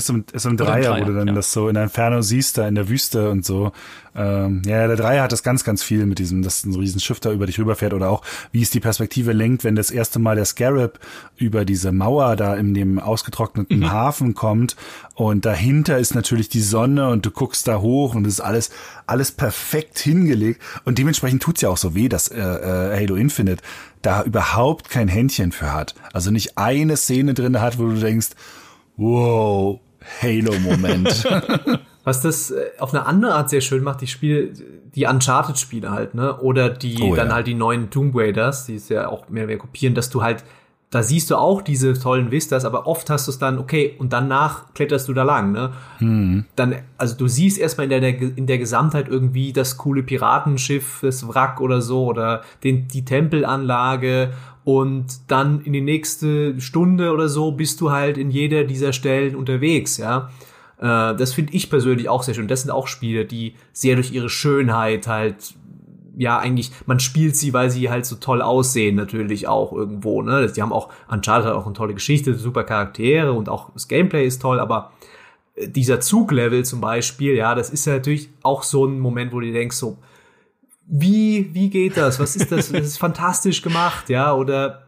so 0.07 0.14
ein, 0.14 0.24
ist 0.33 0.43
so 0.43 0.49
ein 0.49 0.57
Dreier, 0.57 0.93
Dreier, 0.93 1.01
wo 1.01 1.05
du 1.05 1.14
dann 1.14 1.29
ja. 1.29 1.35
das 1.35 1.53
so 1.53 1.68
in 1.68 1.77
Inferno 1.77 2.22
siehst, 2.22 2.57
da 2.57 2.66
in 2.66 2.74
der 2.74 2.89
Wüste 2.89 3.31
und 3.31 3.45
so. 3.45 3.72
Ähm, 4.14 4.62
ja, 4.64 4.87
der 4.87 4.97
Dreier 4.97 5.22
hat 5.24 5.33
das 5.33 5.43
ganz, 5.43 5.62
ganz 5.64 5.83
viel 5.83 6.07
mit 6.07 6.18
diesem, 6.18 6.43
dass 6.43 6.64
ein 6.64 6.74
riesen 6.74 7.01
Schiff 7.01 7.20
da 7.20 7.31
über 7.31 7.45
dich 7.45 7.59
rüberfährt 7.59 7.93
oder 7.93 8.09
auch, 8.09 8.22
wie 8.51 8.62
es 8.62 8.70
die 8.70 8.81
Perspektive 8.81 9.33
lenkt, 9.33 9.64
wenn 9.64 9.77
das 9.77 9.91
erste 9.91 10.18
Mal 10.18 10.37
der 10.37 10.47
Scarab 10.47 10.99
über 11.37 11.66
diese 11.66 11.93
Mauer 11.93 12.37
da 12.37 12.55
in 12.55 12.72
dem 12.72 12.99
ausgetrockneten 12.99 13.81
mhm. 13.81 13.93
Hafen 13.93 14.35
kommt 14.35 14.77
und 15.14 15.45
dahinter 15.45 15.99
ist 15.99 16.14
natürlich 16.14 16.49
die 16.49 16.62
Sonne 16.62 17.11
und 17.11 17.27
du 17.27 17.31
guckst 17.31 17.68
da 17.68 17.81
hoch 17.81 18.14
und 18.14 18.27
es 18.27 18.35
ist 18.35 18.41
alles, 18.41 18.70
alles 19.07 19.33
perfekt 19.33 19.99
hingelegt 19.99 20.62
und 20.85 20.97
dementsprechend 20.97 21.43
tut's 21.43 21.61
ja 21.61 21.68
auch 21.68 21.77
so 21.77 21.95
weh, 21.95 22.09
dass 22.09 22.29
äh, 22.29 22.41
äh, 22.41 22.97
Halo 22.97 23.16
Infinite 23.16 23.62
da 24.01 24.22
überhaupt 24.22 24.89
kein 24.89 25.09
Händchen 25.09 25.53
für 25.53 25.74
hat. 25.74 25.95
Also 26.14 26.31
nicht 26.31 26.57
eine 26.57 26.97
Szene 26.97 27.35
drin 27.35 27.61
hat, 27.61 27.79
wo 27.79 27.87
du 27.89 28.01
denkst, 28.01 28.29
wow, 28.97 29.80
Halo-Moment. 30.22 31.26
Was 32.05 32.22
das 32.22 32.53
äh, 32.53 32.70
auf 32.78 32.94
eine 32.94 33.05
andere 33.05 33.34
Art 33.34 33.51
sehr 33.51 33.61
schön 33.61 33.82
macht, 33.82 34.01
die 34.01 34.07
Spiele, 34.07 34.53
die 34.94 35.07
Uncharted-Spiele 35.07 35.90
halt, 35.90 36.14
ne? 36.14 36.36
Oder 36.36 36.70
die 36.70 37.03
oh, 37.03 37.16
dann 37.16 37.28
ja. 37.28 37.34
halt 37.34 37.49
die 37.49 37.55
neuen 37.55 37.90
Tomb 37.90 38.14
Raiders, 38.14 38.66
die 38.66 38.76
es 38.76 38.88
ja 38.88 39.09
auch 39.09 39.28
mehr 39.28 39.42
oder 39.42 39.49
weniger 39.49 39.66
kopieren, 39.66 39.97
dass 39.97 40.09
du 40.09 40.22
halt, 40.22 40.44
da 40.90 41.03
siehst 41.03 41.32
du 41.32 41.36
auch 41.36 41.62
diese 41.62 41.99
tollen 41.99 42.30
Vistas, 42.30 42.64
aber 42.64 42.86
oft 42.86 43.11
hast 43.11 43.26
du 43.26 43.32
es 43.32 43.40
dann, 43.40 43.59
okay, 43.59 43.97
und 43.99 44.12
danach 44.12 44.72
kletterst 44.72 45.09
du 45.09 45.14
da 45.14 45.24
lang, 45.24 45.51
ne? 45.51 45.72
Hm. 45.99 46.44
Dann, 46.55 46.76
also 46.97 47.16
du 47.16 47.26
siehst 47.26 47.59
erstmal 47.59 47.90
in 47.90 48.01
der, 48.01 48.20
in 48.20 48.47
der 48.47 48.59
Gesamtheit 48.59 49.09
irgendwie 49.09 49.53
das 49.53 49.76
coole 49.76 50.05
Piratenschiff, 50.05 51.01
das 51.03 51.26
Wrack 51.26 51.61
oder 51.61 51.82
so, 51.82 52.05
oder 52.05 52.42
den, 52.62 52.86
die 52.86 53.05
Tempelanlage 53.05 54.30
und 54.67 55.07
dann 55.29 55.61
in 55.61 55.73
die 55.73 55.81
nächste 55.81 56.61
Stunde 56.61 57.12
oder 57.12 57.29
so 57.29 57.53
bist 57.53 57.81
du 57.81 57.93
halt 57.93 58.19
in 58.19 58.33
jeder 58.33 58.64
dieser 58.64 58.93
Stellen 58.93 59.37
unterwegs, 59.37 59.97
ja. 59.97 60.29
Äh, 60.79 61.14
das 61.14 61.35
finde 61.35 61.53
ich 61.53 61.71
persönlich 61.71 62.09
auch 62.09 62.25
sehr 62.25 62.35
schön. 62.35 62.49
Das 62.49 62.62
sind 62.62 62.73
auch 62.73 62.89
Spiele, 62.89 63.25
die 63.27 63.55
sehr 63.73 63.95
durch 63.95 64.11
ihre 64.11 64.29
Schönheit 64.29 65.07
halt 65.07 65.55
ja, 66.17 66.39
eigentlich, 66.41 66.73
man 66.87 66.99
spielt 66.99 67.37
sie, 67.37 67.53
weil 67.53 67.71
sie 67.71 67.91
halt 67.91 68.07
so 68.07 68.17
toll 68.17 68.43
aussehen, 68.43 68.97
natürlich 68.97 69.47
auch 69.47 69.73
irgendwo, 69.73 70.23
ne? 70.23 70.51
Die 70.51 70.62
haben 70.62 70.73
auch, 70.73 70.89
Uncharted 71.09 71.47
hat 71.47 71.55
auch 71.55 71.67
eine 71.67 71.75
tolle 71.75 71.95
Geschichte, 71.95 72.35
super 72.35 72.64
Charaktere 72.64 73.35
und 73.35 73.49
auch 73.49 73.71
das 73.73 73.87
Gameplay 73.87 74.27
ist 74.27 74.43
toll, 74.43 74.59
aber 74.59 74.91
äh, 75.55 75.69
dieser 75.69 76.01
Zuglevel 76.01 76.64
zum 76.64 76.81
Beispiel, 76.81 77.37
ja, 77.37 77.55
das 77.55 77.71
ist 77.71 77.85
ja 77.85 77.93
natürlich 77.93 78.31
auch 78.43 78.64
so 78.64 78.85
ein 78.85 78.99
Moment, 78.99 79.33
wo 79.33 79.39
du 79.39 79.53
denkst, 79.53 79.77
so, 79.77 79.99
wie, 80.87 81.51
wie 81.53 81.70
geht 81.70 81.97
das? 81.97 82.20
Was 82.20 82.37
ist 82.37 82.53
das? 82.53 82.70
Das 82.70 82.82
ist 82.82 82.99
fantastisch 82.99 83.62
gemacht, 83.62 84.09
ja, 84.09 84.32
oder 84.32 84.87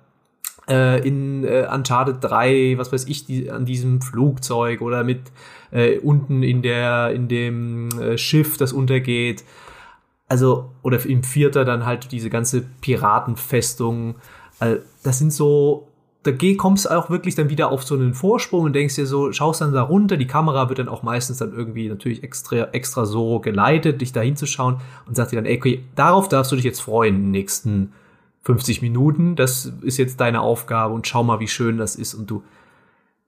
äh, 0.68 1.06
in 1.06 1.44
äh, 1.44 1.66
Uncharted 1.72 2.22
3, 2.22 2.74
was 2.76 2.92
weiß 2.92 3.06
ich, 3.06 3.26
die, 3.26 3.50
an 3.50 3.64
diesem 3.64 4.00
Flugzeug 4.00 4.80
oder 4.80 5.02
mit 5.02 5.32
äh, 5.70 5.98
unten 5.98 6.42
in 6.42 6.62
der, 6.62 7.10
in 7.12 7.28
dem 7.28 7.88
äh, 8.00 8.18
Schiff, 8.18 8.56
das 8.56 8.72
untergeht. 8.72 9.44
Also, 10.28 10.70
oder 10.82 11.04
im 11.06 11.22
Vierter 11.22 11.64
dann 11.64 11.86
halt 11.86 12.12
diese 12.12 12.30
ganze 12.30 12.62
Piratenfestung. 12.80 14.16
Also, 14.58 14.82
das 15.02 15.18
sind 15.18 15.32
so 15.32 15.87
da 16.24 16.32
kommst 16.56 16.84
du 16.84 16.90
auch 16.90 17.10
wirklich 17.10 17.36
dann 17.36 17.48
wieder 17.48 17.70
auf 17.70 17.84
so 17.84 17.94
einen 17.94 18.12
Vorsprung 18.12 18.64
und 18.64 18.72
denkst 18.72 18.96
dir 18.96 19.06
so, 19.06 19.32
schaust 19.32 19.60
dann 19.60 19.72
da 19.72 19.82
runter, 19.82 20.16
die 20.16 20.26
Kamera 20.26 20.68
wird 20.68 20.80
dann 20.80 20.88
auch 20.88 21.02
meistens 21.02 21.38
dann 21.38 21.52
irgendwie 21.52 21.88
natürlich 21.88 22.22
extra, 22.24 22.68
extra 22.72 23.06
so 23.06 23.38
geleitet, 23.38 24.00
dich 24.00 24.12
da 24.12 24.20
hinzuschauen 24.20 24.80
und 25.06 25.16
sagt 25.16 25.32
dir 25.32 25.36
dann, 25.36 25.46
ey, 25.46 25.56
okay, 25.56 25.84
darauf 25.94 26.28
darfst 26.28 26.50
du 26.50 26.56
dich 26.56 26.64
jetzt 26.64 26.80
freuen 26.80 27.14
in 27.14 27.22
den 27.22 27.30
nächsten 27.30 27.92
50 28.42 28.82
Minuten, 28.82 29.36
das 29.36 29.72
ist 29.82 29.96
jetzt 29.98 30.20
deine 30.20 30.40
Aufgabe 30.40 30.94
und 30.94 31.06
schau 31.06 31.22
mal, 31.22 31.38
wie 31.38 31.48
schön 31.48 31.78
das 31.78 31.94
ist 31.96 32.14
und 32.14 32.28
du 32.30 32.42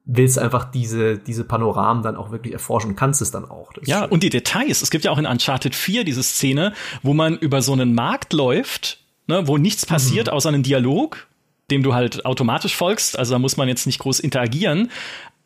willst 0.05 0.39
einfach 0.39 0.71
diese, 0.71 1.19
diese 1.19 1.45
Panoramen 1.45 2.03
dann 2.03 2.17
auch 2.17 2.33
wirklich 2.33 2.53
erforschen 2.53 2.91
und 2.91 2.97
kannst 2.97 3.23
es 3.23 3.31
dann 3.31 3.45
auch. 3.45 3.71
ja, 3.83 4.01
schön. 4.01 4.11
und 4.11 4.23
die 4.23 4.31
Details. 4.31 4.83
Es 4.83 4.91
gibt 4.91 5.05
ja 5.05 5.13
auch 5.13 5.19
in 5.19 5.27
Uncharted 5.27 5.75
4 5.75 6.05
diese 6.05 6.23
Szene, 6.23 6.73
wo 7.03 7.15
man 7.15 7.39
über 7.39 7.63
so 7.63 7.73
einen 7.73 7.95
Markt 7.95 8.33
läuft, 8.33 8.99
ne, 9.29 9.47
wo 9.47 9.59
nichts 9.59 9.87
passiert 9.87 10.27
mhm. 10.27 10.33
außer 10.33 10.49
einen 10.49 10.63
Dialog 10.63 11.29
dem 11.71 11.83
du 11.83 11.95
halt 11.95 12.25
automatisch 12.25 12.75
folgst. 12.75 13.19
Also 13.19 13.35
da 13.35 13.39
muss 13.39 13.57
man 13.57 13.69
jetzt 13.69 13.87
nicht 13.87 13.99
groß 13.99 14.21
interagieren. 14.21 14.91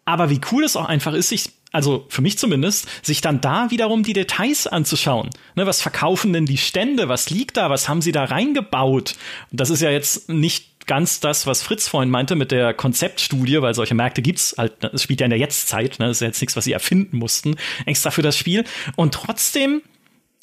Aber 0.05 0.31
wie 0.31 0.41
cool 0.53 0.64
es 0.64 0.77
auch 0.77 0.87
einfach 0.87 1.14
ist, 1.14 1.31
sich, 1.31 1.51
also 1.72 2.05
für 2.09 2.20
mich 2.20 2.39
zumindest, 2.39 2.87
sich 3.03 3.20
dann 3.20 3.41
da 3.41 3.70
wiederum 3.70 4.03
die 4.03 4.12
Details 4.12 4.66
anzuschauen. 4.66 5.31
Ne, 5.55 5.66
was 5.66 5.81
verkaufen 5.81 6.33
denn 6.33 6.47
die 6.47 6.59
Stände? 6.59 7.09
Was 7.09 7.31
liegt 7.31 7.57
da? 7.57 7.70
Was 7.70 7.89
haben 7.89 8.03
sie 8.03 8.12
da 8.12 8.25
reingebaut? 8.25 9.16
Und 9.51 9.61
das 9.61 9.70
ist 9.70 9.81
ja 9.81 9.91
jetzt 9.91 10.29
nicht 10.29 10.87
ganz 10.87 11.20
das, 11.20 11.47
was 11.47 11.62
Fritz 11.62 11.89
vorhin 11.89 12.11
meinte 12.11 12.37
mit 12.37 12.51
der 12.51 12.75
Konzeptstudie, 12.75 13.62
weil 13.62 13.75
solche 13.75 13.95
Märkte 13.95 14.20
gibt's 14.20 14.55
halt, 14.59 14.85
es 14.85 15.03
spielt 15.03 15.20
ja 15.20 15.25
in 15.25 15.31
der 15.31 15.39
Jetztzeit, 15.39 15.99
ne? 15.99 16.07
das 16.09 16.18
ist 16.18 16.20
jetzt 16.20 16.41
nichts, 16.43 16.57
was 16.57 16.64
sie 16.64 16.72
erfinden 16.72 17.16
mussten, 17.16 17.57
extra 17.87 18.11
für 18.11 18.20
das 18.20 18.37
Spiel. 18.37 18.64
Und 18.97 19.14
trotzdem 19.14 19.81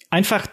einfach 0.09 0.47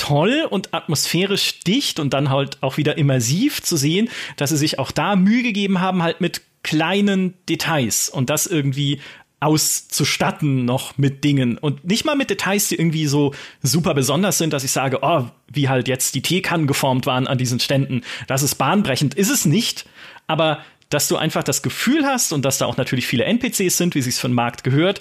toll 0.00 0.46
und 0.48 0.72
atmosphärisch 0.72 1.60
dicht 1.60 2.00
und 2.00 2.14
dann 2.14 2.30
halt 2.30 2.56
auch 2.62 2.78
wieder 2.78 2.96
immersiv 2.96 3.62
zu 3.62 3.76
sehen, 3.76 4.08
dass 4.36 4.48
sie 4.48 4.56
sich 4.56 4.78
auch 4.78 4.92
da 4.92 5.14
Mühe 5.14 5.42
gegeben 5.42 5.80
haben, 5.80 6.02
halt 6.02 6.22
mit 6.22 6.40
kleinen 6.62 7.34
Details 7.46 8.08
und 8.08 8.30
das 8.30 8.46
irgendwie 8.46 9.00
auszustatten 9.40 10.64
noch 10.64 10.96
mit 10.96 11.22
Dingen. 11.22 11.58
Und 11.58 11.84
nicht 11.84 12.06
mal 12.06 12.16
mit 12.16 12.30
Details, 12.30 12.68
die 12.68 12.76
irgendwie 12.76 13.06
so 13.06 13.34
super 13.62 13.92
besonders 13.92 14.38
sind, 14.38 14.54
dass 14.54 14.64
ich 14.64 14.72
sage, 14.72 15.00
oh, 15.02 15.26
wie 15.52 15.68
halt 15.68 15.86
jetzt 15.86 16.14
die 16.14 16.22
Teekannen 16.22 16.66
geformt 16.66 17.04
waren 17.04 17.26
an 17.26 17.36
diesen 17.36 17.60
Ständen, 17.60 18.00
das 18.26 18.42
ist 18.42 18.54
bahnbrechend, 18.54 19.14
ist 19.14 19.30
es 19.30 19.44
nicht, 19.44 19.86
aber 20.26 20.62
dass 20.88 21.08
du 21.08 21.16
einfach 21.16 21.42
das 21.42 21.62
Gefühl 21.62 22.06
hast 22.06 22.32
und 22.32 22.44
dass 22.44 22.58
da 22.58 22.66
auch 22.66 22.78
natürlich 22.78 23.06
viele 23.06 23.24
NPCs 23.24 23.76
sind, 23.76 23.94
wie 23.94 24.02
sich's 24.02 24.18
von 24.18 24.32
Markt 24.32 24.64
gehört, 24.64 25.00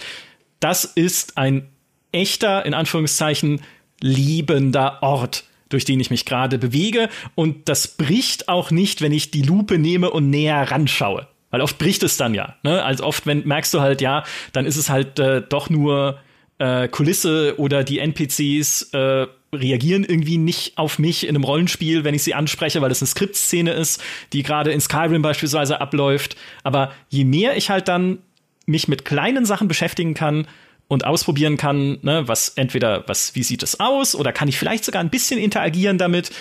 das 0.60 0.84
ist 0.84 1.38
ein 1.38 1.70
echter, 2.12 2.66
in 2.66 2.74
Anführungszeichen, 2.74 3.62
liebender 4.02 5.02
Ort, 5.02 5.43
durch 5.70 5.86
den 5.86 6.00
ich 6.00 6.10
mich 6.10 6.26
gerade 6.26 6.58
bewege. 6.58 7.10
Und 7.36 7.70
das 7.70 7.88
bricht 7.88 8.50
auch 8.50 8.72
nicht, 8.72 9.02
wenn 9.02 9.12
ich 9.12 9.32
die 9.32 9.41
Lupe 9.41 9.78
nehme 9.78 10.10
und 10.10 10.30
näher 10.30 10.72
ranschaue. 10.72 11.28
Weil 11.52 11.62
oft 11.62 11.78
bricht 11.78 12.04
es 12.04 12.18
dann 12.18 12.34
ja. 12.34 12.56
Ne? 12.64 12.84
Also 12.84 13.04
oft, 13.04 13.26
wenn 13.26 13.47
merkst 13.47 13.74
du 13.74 13.82
halt, 13.82 14.02
ja, 14.02 14.24
dann 14.54 14.66
ist 14.66 14.76
es 14.76 14.89
halt 14.89 15.20
äh, 15.20 15.41
doch 15.41 15.70
nur 15.70 16.20
äh, 16.60 16.88
Kulisse 16.88 17.56
oder 17.58 17.84
die 17.84 18.00
NPCs 18.00 18.93
äh, 18.93 19.28
reagieren 19.54 20.04
irgendwie 20.04 20.38
nicht 20.38 20.78
auf 20.78 21.00
mich 21.00 21.24
in 21.24 21.36
einem 21.36 21.43
Rollenspiel, 21.43 22.04
wenn 22.04 22.14
ich 22.14 22.24
sie 22.24 22.36
anspreche, 22.36 22.82
weil 22.82 22.91
es 22.91 23.02
eine 23.02 23.08
Skriptszene 23.08 23.72
ist, 23.72 24.02
die 24.32 24.43
gerade 24.43 24.72
in 24.72 24.80
Skyrim 24.80 25.22
beispielsweise 25.22 25.82
abläuft. 25.82 26.36
Aber 26.64 26.91
je 27.10 27.26
mehr 27.26 27.58
ich 27.58 27.70
halt 27.70 27.88
dann 27.88 28.20
mich 28.68 28.88
mit 28.88 29.06
kleinen 29.06 29.45
Sachen 29.45 29.68
beschäftigen 29.68 30.14
kann, 30.14 30.47
und 30.89 31.05
ausprobieren 31.05 31.55
kann, 31.55 31.99
ne, 32.01 32.27
was 32.27 32.49
entweder, 32.49 33.07
was, 33.07 33.35
wie 33.35 33.43
sieht 33.43 33.63
es 33.63 33.79
aus, 33.79 34.15
oder 34.15 34.33
kann 34.33 34.49
ich 34.49 34.57
vielleicht 34.57 34.83
sogar 34.83 35.01
ein 35.01 35.11
bisschen 35.11 35.39
interagieren 35.39 35.97
damit, 35.97 36.31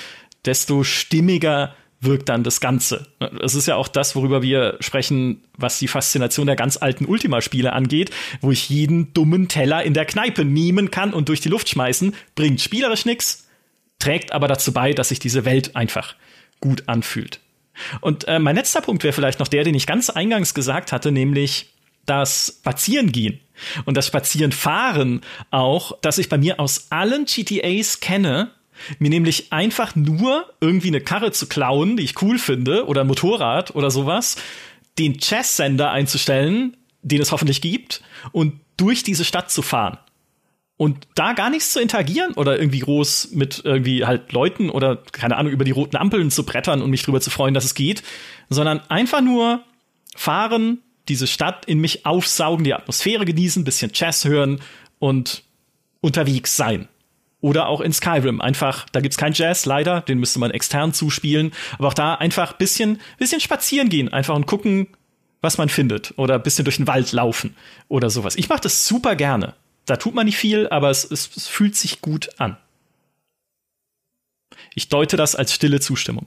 desto 0.45 0.83
stimmiger 0.83 1.77
wirkt 2.01 2.29
dann 2.29 2.45
das 2.45 2.61
Ganze. 2.61 3.07
Es 3.43 3.55
ist 3.55 3.69
ja 3.69 3.77
auch 3.77 3.89
das, 3.89 4.17
worüber 4.17 4.41
wir 4.41 4.77
sprechen, 4.81 5.43
was 5.57 5.79
die 5.79 5.89
Faszination 5.89 6.47
der 6.47 6.57
ganz 6.57 6.77
alten 6.77 7.05
Ultima-Spiele 7.05 7.73
angeht, 7.73 8.11
wo 8.41 8.51
ich 8.51 8.71
jeden 8.71 9.13
dummen 9.13 9.49
Teller 9.49 9.83
in 9.83 9.95
der 9.95 10.07
Kneipe 10.07 10.45
nehmen 10.45 10.91
kann 10.91 11.13
und 11.13 11.29
durch 11.29 11.41
die 11.41 11.49
Luft 11.49 11.69
schmeißen, 11.69 12.15
bringt 12.35 12.61
spielerisch 12.61 13.05
nichts, 13.05 13.49
trägt 13.99 14.33
aber 14.33 14.49
dazu 14.49 14.73
bei, 14.73 14.95
dass 14.95 15.11
sich 15.11 15.19
diese 15.19 15.45
Welt 15.45 15.77
einfach 15.77 16.15
gut 16.61 16.85
anfühlt. 16.87 17.41
Und 18.01 18.27
äh, 18.29 18.39
mein 18.39 18.57
letzter 18.57 18.81
Punkt 18.81 19.05
wäre 19.05 19.13
vielleicht 19.13 19.41
noch 19.41 19.49
der, 19.49 19.65
den 19.65 19.75
ich 19.75 19.87
ganz 19.87 20.09
eingangs 20.09 20.55
gesagt 20.55 20.93
hatte, 20.93 21.13
nämlich 21.13 21.75
das 22.07 22.59
Spazierengehen 22.61 23.41
und 23.85 23.97
das 23.97 24.07
Spazierenfahren 24.07 25.23
auch, 25.51 25.99
dass 26.01 26.19
ich 26.19 26.29
bei 26.29 26.39
mir 26.39 26.61
aus 26.61 26.87
allen 26.91 27.25
GTAs 27.25 28.01
kenne, 28.01 28.51
mir 28.99 29.11
nämlich 29.11 29.53
einfach 29.53 29.97
nur 29.97 30.53
irgendwie 30.61 30.89
eine 30.89 31.01
Karre 31.01 31.33
zu 31.33 31.47
klauen, 31.49 31.97
die 31.97 32.05
ich 32.05 32.23
cool 32.23 32.39
finde, 32.39 32.87
oder 32.87 33.03
ein 33.03 33.07
Motorrad 33.07 33.75
oder 33.75 33.91
sowas, 33.91 34.37
den 34.99 35.19
Chess-Sender 35.19 35.91
einzustellen, 35.91 36.77
den 37.03 37.21
es 37.21 37.33
hoffentlich 37.33 37.61
gibt, 37.61 38.03
und 38.33 38.61
durch 38.77 39.03
diese 39.03 39.25
Stadt 39.25 39.51
zu 39.51 39.63
fahren. 39.63 39.99
Und 40.77 41.09
da 41.17 41.33
gar 41.33 41.51
nichts 41.51 41.73
zu 41.73 41.81
interagieren 41.81 42.35
oder 42.35 42.59
irgendwie 42.59 42.79
groß 42.79 43.33
mit 43.33 43.63
irgendwie 43.65 44.05
halt 44.05 44.33
Leuten 44.33 44.71
oder 44.71 45.03
keine 45.11 45.37
Ahnung 45.37 45.51
über 45.51 45.65
die 45.65 45.73
roten 45.73 45.97
Ampeln 45.97 46.31
zu 46.31 46.47
brettern 46.47 46.83
und 46.83 46.91
mich 46.91 47.03
drüber 47.03 47.21
zu 47.21 47.31
freuen, 47.31 47.53
dass 47.53 47.65
es 47.65 47.75
geht, 47.75 48.05
sondern 48.49 48.81
einfach 48.89 49.21
nur 49.21 49.65
fahren, 50.15 50.79
diese 51.09 51.27
Stadt 51.27 51.65
in 51.67 51.81
mich 51.81 52.07
aufsaugen, 52.07 52.65
die 52.65 52.75
Atmosphäre 52.75 53.25
genießen, 53.25 53.65
bisschen 53.65 53.91
Jazz 53.95 54.25
hören 54.25 54.61
und 54.99 55.43
unterwegs 56.01 56.57
sein. 56.57 56.89
Oder 57.41 57.69
auch 57.69 57.81
in 57.81 57.93
Skyrim. 57.93 58.41
Einfach, 58.41 58.87
da 58.91 59.01
gibt's 59.01 59.17
kein 59.17 59.33
Jazz, 59.33 59.65
leider, 59.65 60.01
den 60.01 60.19
müsste 60.19 60.41
man 60.41 60.51
extern 60.51 60.93
zuspielen. 60.93 61.53
Aber 61.79 61.89
auch 61.89 61.95
da 61.95 62.15
einfach 62.15 62.55
bisschen, 62.55 63.01
bisschen 63.17 63.41
spazieren 63.41 63.89
gehen, 63.89 64.13
einfach 64.13 64.35
und 64.35 64.47
gucken, 64.47 64.89
was 65.41 65.57
man 65.57 65.69
findet. 65.69 66.15
Oder 66.17 66.39
bisschen 66.39 66.65
durch 66.65 66.79
den 66.79 66.89
Wald 66.89 67.13
laufen 67.13 67.55
oder 67.89 68.11
sowas. 68.11 68.35
Ich 68.37 68.49
mache 68.49 68.63
das 68.63 68.87
super 68.87 69.15
gerne. 69.15 69.55
Da 69.87 69.97
tut 69.97 70.15
man 70.15 70.27
nicht 70.27 70.37
viel, 70.37 70.69
aber 70.69 70.91
es, 70.91 71.05
es, 71.05 71.31
es 71.37 71.47
fühlt 71.47 71.77
sich 71.77 72.01
gut 72.01 72.29
an. 72.39 72.57
Ich 74.75 74.89
deute 74.89 75.17
das 75.17 75.35
als 75.35 75.55
stille 75.55 75.81
Zustimmung. 75.81 76.27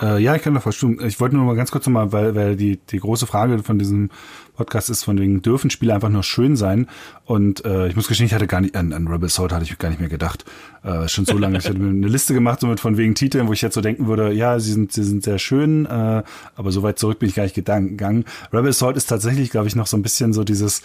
Äh, 0.00 0.22
ja, 0.22 0.34
ich 0.34 0.42
kann 0.42 0.54
da 0.54 0.60
verstimmen. 0.60 0.98
Ich 1.06 1.20
wollte 1.20 1.36
nur 1.36 1.44
mal 1.44 1.56
ganz 1.56 1.70
kurz 1.70 1.86
nochmal, 1.86 2.12
weil, 2.12 2.34
weil 2.34 2.56
die, 2.56 2.78
die 2.90 2.98
große 2.98 3.26
Frage 3.26 3.62
von 3.62 3.78
diesem 3.78 4.10
Podcast 4.54 4.90
ist, 4.90 5.04
von 5.04 5.18
wegen, 5.18 5.42
dürfen 5.42 5.70
Spiele 5.70 5.94
einfach 5.94 6.08
nur 6.08 6.22
schön 6.22 6.56
sein? 6.56 6.88
Und 7.24 7.64
äh, 7.64 7.88
ich 7.88 7.96
muss 7.96 8.08
gestehen, 8.08 8.26
ich 8.26 8.34
hatte 8.34 8.46
gar 8.46 8.60
nicht, 8.60 8.74
an, 8.74 8.92
an 8.92 9.06
Rebel 9.06 9.28
Sword 9.28 9.52
hatte 9.52 9.64
ich 9.64 9.78
gar 9.78 9.90
nicht 9.90 10.00
mehr 10.00 10.08
gedacht. 10.08 10.44
Äh, 10.82 11.08
schon 11.08 11.24
so 11.24 11.38
lange. 11.38 11.58
ich 11.58 11.66
hatte 11.66 11.78
mir 11.78 11.90
eine 11.90 12.08
Liste 12.08 12.34
gemacht, 12.34 12.60
so 12.60 12.66
mit 12.66 12.80
von 12.80 12.96
wegen 12.96 13.14
Titeln, 13.14 13.48
wo 13.48 13.52
ich 13.52 13.62
jetzt 13.62 13.74
so 13.74 13.80
denken 13.80 14.06
würde, 14.06 14.32
ja, 14.32 14.58
sie 14.58 14.72
sind, 14.72 14.92
sie 14.92 15.04
sind 15.04 15.22
sehr 15.24 15.38
schön, 15.38 15.86
äh, 15.86 16.22
aber 16.56 16.72
so 16.72 16.82
weit 16.82 16.98
zurück 16.98 17.18
bin 17.18 17.28
ich 17.28 17.34
gar 17.34 17.44
nicht 17.44 17.54
gegangen. 17.54 18.24
Rebel 18.52 18.72
Sword 18.72 18.96
ist 18.96 19.06
tatsächlich, 19.06 19.50
glaube 19.50 19.68
ich, 19.68 19.76
noch 19.76 19.86
so 19.86 19.96
ein 19.96 20.02
bisschen 20.02 20.32
so 20.32 20.44
dieses, 20.44 20.82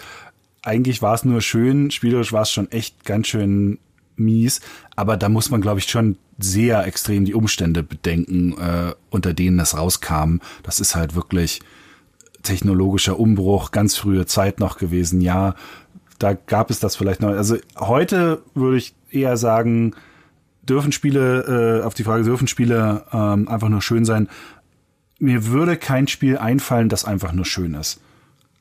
eigentlich 0.64 1.02
war 1.02 1.14
es 1.14 1.26
nur 1.26 1.42
schön, 1.42 1.92
spielerisch 1.92 2.34
war 2.34 2.44
es 2.44 2.52
schon 2.52 2.72
echt 2.72 3.06
ganz 3.06 3.28
schön 3.28 3.80
mies, 4.24 4.62
aber 4.96 5.18
da 5.18 5.30
muss 5.30 5.50
man, 5.50 5.62
glaube 5.62 5.80
ich, 5.80 5.90
schon 5.90 6.18
sehr 6.38 6.86
extrem 6.86 7.26
die 7.26 7.34
Umstände 7.34 7.84
bedenken, 7.84 8.54
äh, 8.58 8.94
unter 9.10 9.34
denen 9.34 9.58
das 9.58 9.78
rauskam. 9.78 10.40
Das 10.64 10.80
ist 10.80 10.96
halt 10.96 11.16
wirklich 11.16 11.62
technologischer 12.44 13.20
Umbruch, 13.20 13.72
ganz 13.72 13.98
frühe 13.98 14.26
Zeit 14.26 14.60
noch 14.60 14.78
gewesen. 14.78 15.22
Ja, 15.22 15.56
da 16.20 16.34
gab 16.34 16.70
es 16.70 16.80
das 16.80 16.96
vielleicht 16.96 17.22
noch. 17.22 17.30
Also 17.30 17.58
heute 17.78 18.42
würde 18.54 18.78
ich 18.78 18.94
eher 19.10 19.38
sagen, 19.38 19.94
dürfen 20.64 20.92
Spiele, 20.92 21.82
äh, 21.82 21.86
auf 21.86 21.94
die 21.94 22.04
Frage, 22.04 22.24
dürfen 22.24 22.48
Spiele 22.48 23.04
ähm, 23.12 23.48
einfach 23.48 23.70
nur 23.70 23.82
schön 23.82 24.06
sein? 24.06 24.30
Mir 25.20 25.48
würde 25.48 25.78
kein 25.78 26.08
Spiel 26.08 26.38
einfallen, 26.38 26.90
das 26.90 27.06
einfach 27.06 27.34
nur 27.34 27.46
schön 27.46 27.74
ist. 27.74 28.00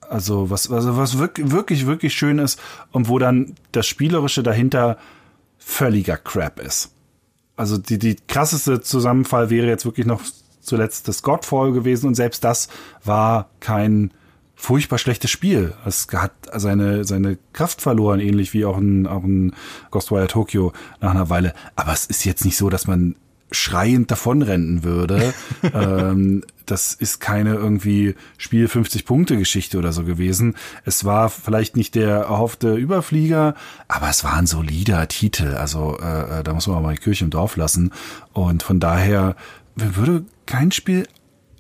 Also 0.08 0.50
was, 0.50 0.70
also 0.70 0.96
was 0.96 1.18
wirklich, 1.18 1.50
wirklich, 1.50 1.86
wirklich 1.86 2.14
schön 2.14 2.38
ist 2.38 2.61
und 2.90 3.08
wo 3.08 3.18
dann 3.18 3.54
das 3.72 3.86
Spielerische 3.86 4.42
dahinter 4.42 4.98
völliger 5.61 6.16
Crap 6.16 6.58
ist. 6.61 6.90
Also 7.56 7.78
die, 7.78 7.98
die 7.98 8.16
krasseste 8.26 8.80
Zusammenfall 8.80 9.50
wäre 9.50 9.68
jetzt 9.68 9.84
wirklich 9.84 10.06
noch 10.06 10.22
zuletzt 10.61 11.08
das 11.08 11.22
Godfall 11.22 11.72
gewesen 11.72 12.06
und 12.06 12.14
selbst 12.14 12.42
das 12.42 12.68
war 13.04 13.50
kein 13.61 14.12
furchtbar 14.54 14.98
schlechtes 14.98 15.30
Spiel. 15.30 15.74
Es 15.86 16.06
hat 16.12 16.32
seine, 16.54 17.04
seine 17.04 17.38
Kraft 17.52 17.80
verloren, 17.80 18.20
ähnlich 18.20 18.52
wie 18.52 18.64
auch 18.64 18.76
ein, 18.76 19.06
auch 19.06 19.24
ein 19.24 19.54
Ghostwire 19.90 20.26
Tokyo 20.26 20.72
nach 21.00 21.11
einer 21.11 21.30
Weile. 21.30 21.54
Aber 21.76 21.92
es 21.92 22.06
ist 22.06 22.24
jetzt 22.24 22.44
nicht 22.44 22.56
so, 22.56 22.68
dass 22.68 22.86
man 22.86 23.16
schreiend 23.51 24.11
davonrennen 24.11 24.84
würde. 24.84 25.34
ähm, 25.74 26.42
das 26.66 26.94
ist 26.94 27.20
keine 27.20 27.55
irgendwie 27.55 28.14
Spiel 28.38 28.68
50 28.68 29.05
Punkte 29.05 29.36
Geschichte 29.36 29.78
oder 29.78 29.92
so 29.92 30.05
gewesen. 30.05 30.57
Es 30.84 31.05
war 31.05 31.28
vielleicht 31.28 31.76
nicht 31.76 31.94
der 31.94 32.18
erhoffte 32.18 32.74
Überflieger, 32.74 33.55
aber 33.88 34.09
es 34.09 34.22
war 34.24 34.34
ein 34.34 34.46
solider 34.46 35.09
Titel. 35.09 35.55
Also 35.55 35.98
äh, 36.01 36.40
äh 36.40 36.42
da 36.44 36.55
muss 36.55 36.66
man 36.66 36.76
auch 36.76 36.82
mal 36.82 36.94
die 36.94 37.01
Kirche 37.01 37.24
im 37.24 37.30
Dorf 37.30 37.57
lassen. 37.57 37.92
Und 38.32 38.62
von 38.62 38.78
daher 38.78 39.34
würde 39.74 40.24
kein 40.46 40.70
Spiel 40.70 41.07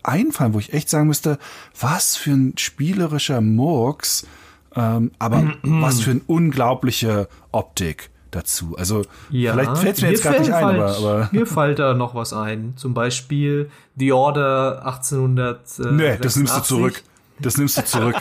einfallen, 0.02 0.54
wo 0.54 0.58
ich 0.58 0.72
echt 0.72 0.88
sagen 0.88 1.08
müsste, 1.08 1.38
was 1.78 2.16
für 2.16 2.32
ein 2.32 2.54
spielerischer 2.56 3.40
Murks, 3.40 4.26
ähm, 4.74 5.10
aber 5.18 5.54
was 5.62 6.00
für 6.00 6.12
eine 6.12 6.22
unglaubliche 6.26 7.28
Optik 7.52 8.10
dazu. 8.30 8.76
Also 8.76 9.04
ja, 9.30 9.52
vielleicht 9.52 9.78
fällt 9.78 9.96
es 9.96 10.02
mir 10.02 10.10
jetzt 10.10 10.24
gar 10.24 10.38
nicht 10.38 10.52
ein, 10.52 10.64
aber, 10.64 10.96
aber, 10.96 11.28
Mir 11.32 11.46
fällt 11.46 11.78
da 11.78 11.94
noch 11.94 12.14
was 12.14 12.32
ein. 12.32 12.74
Zum 12.76 12.94
Beispiel 12.94 13.70
The 13.96 14.12
Order 14.12 14.86
1800. 14.86 15.60
Äh, 15.78 15.92
nee, 15.92 16.18
das 16.18 16.36
nimmst 16.36 16.56
du 16.56 16.62
zurück. 16.62 17.02
Das 17.38 17.56
nimmst 17.56 17.78
du 17.78 17.84
zurück. 17.84 18.16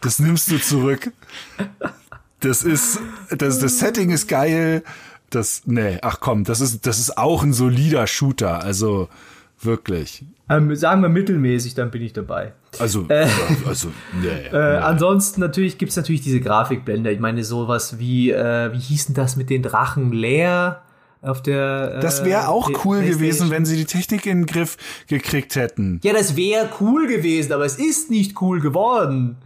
das 0.00 0.18
nimmst 0.18 0.50
du 0.50 0.58
zurück. 0.58 1.12
Das 2.40 2.62
ist, 2.62 3.00
das, 3.30 3.58
das 3.58 3.78
Setting 3.78 4.10
ist 4.10 4.28
geil. 4.28 4.82
Das, 5.30 5.62
nee, 5.64 5.98
ach 6.02 6.20
komm, 6.20 6.44
das 6.44 6.60
ist, 6.60 6.86
das 6.86 6.98
ist 6.98 7.16
auch 7.16 7.42
ein 7.42 7.52
solider 7.52 8.06
Shooter. 8.06 8.62
Also, 8.62 9.08
wirklich. 9.64 10.24
Ähm, 10.48 10.74
sagen 10.74 11.02
wir 11.02 11.08
mittelmäßig, 11.08 11.74
dann 11.74 11.90
bin 11.90 12.02
ich 12.02 12.12
dabei. 12.12 12.52
Also, 12.78 13.06
äh, 13.08 13.26
also 13.66 13.88
nee, 14.20 14.28
äh, 14.28 14.50
nee. 14.52 14.58
Ansonsten 14.58 15.40
natürlich 15.40 15.78
gibt's 15.78 15.96
natürlich 15.96 16.20
diese 16.20 16.40
Grafikblender. 16.40 17.10
Ich 17.10 17.20
meine, 17.20 17.44
sowas 17.44 17.98
wie, 17.98 18.30
äh, 18.30 18.72
wie 18.72 18.78
hießen 18.78 19.14
das 19.14 19.36
mit 19.36 19.50
den 19.50 19.62
Drachen 19.62 20.12
leer? 20.12 20.82
auf 21.22 21.40
der. 21.42 21.94
Äh, 21.96 22.00
das 22.00 22.24
wäre 22.24 22.48
auch 22.48 22.70
cool 22.84 23.02
gewesen, 23.02 23.50
wenn 23.50 23.64
sie 23.64 23.76
die 23.76 23.84
Technik 23.84 24.26
in 24.26 24.40
den 24.40 24.46
Griff 24.46 24.76
gekriegt 25.06 25.56
hätten. 25.56 26.00
Ja, 26.02 26.12
das 26.12 26.36
wäre 26.36 26.68
cool 26.80 27.06
gewesen, 27.06 27.52
aber 27.52 27.64
es 27.64 27.76
ist 27.76 28.10
nicht 28.10 28.40
cool 28.42 28.60
geworden. 28.60 29.36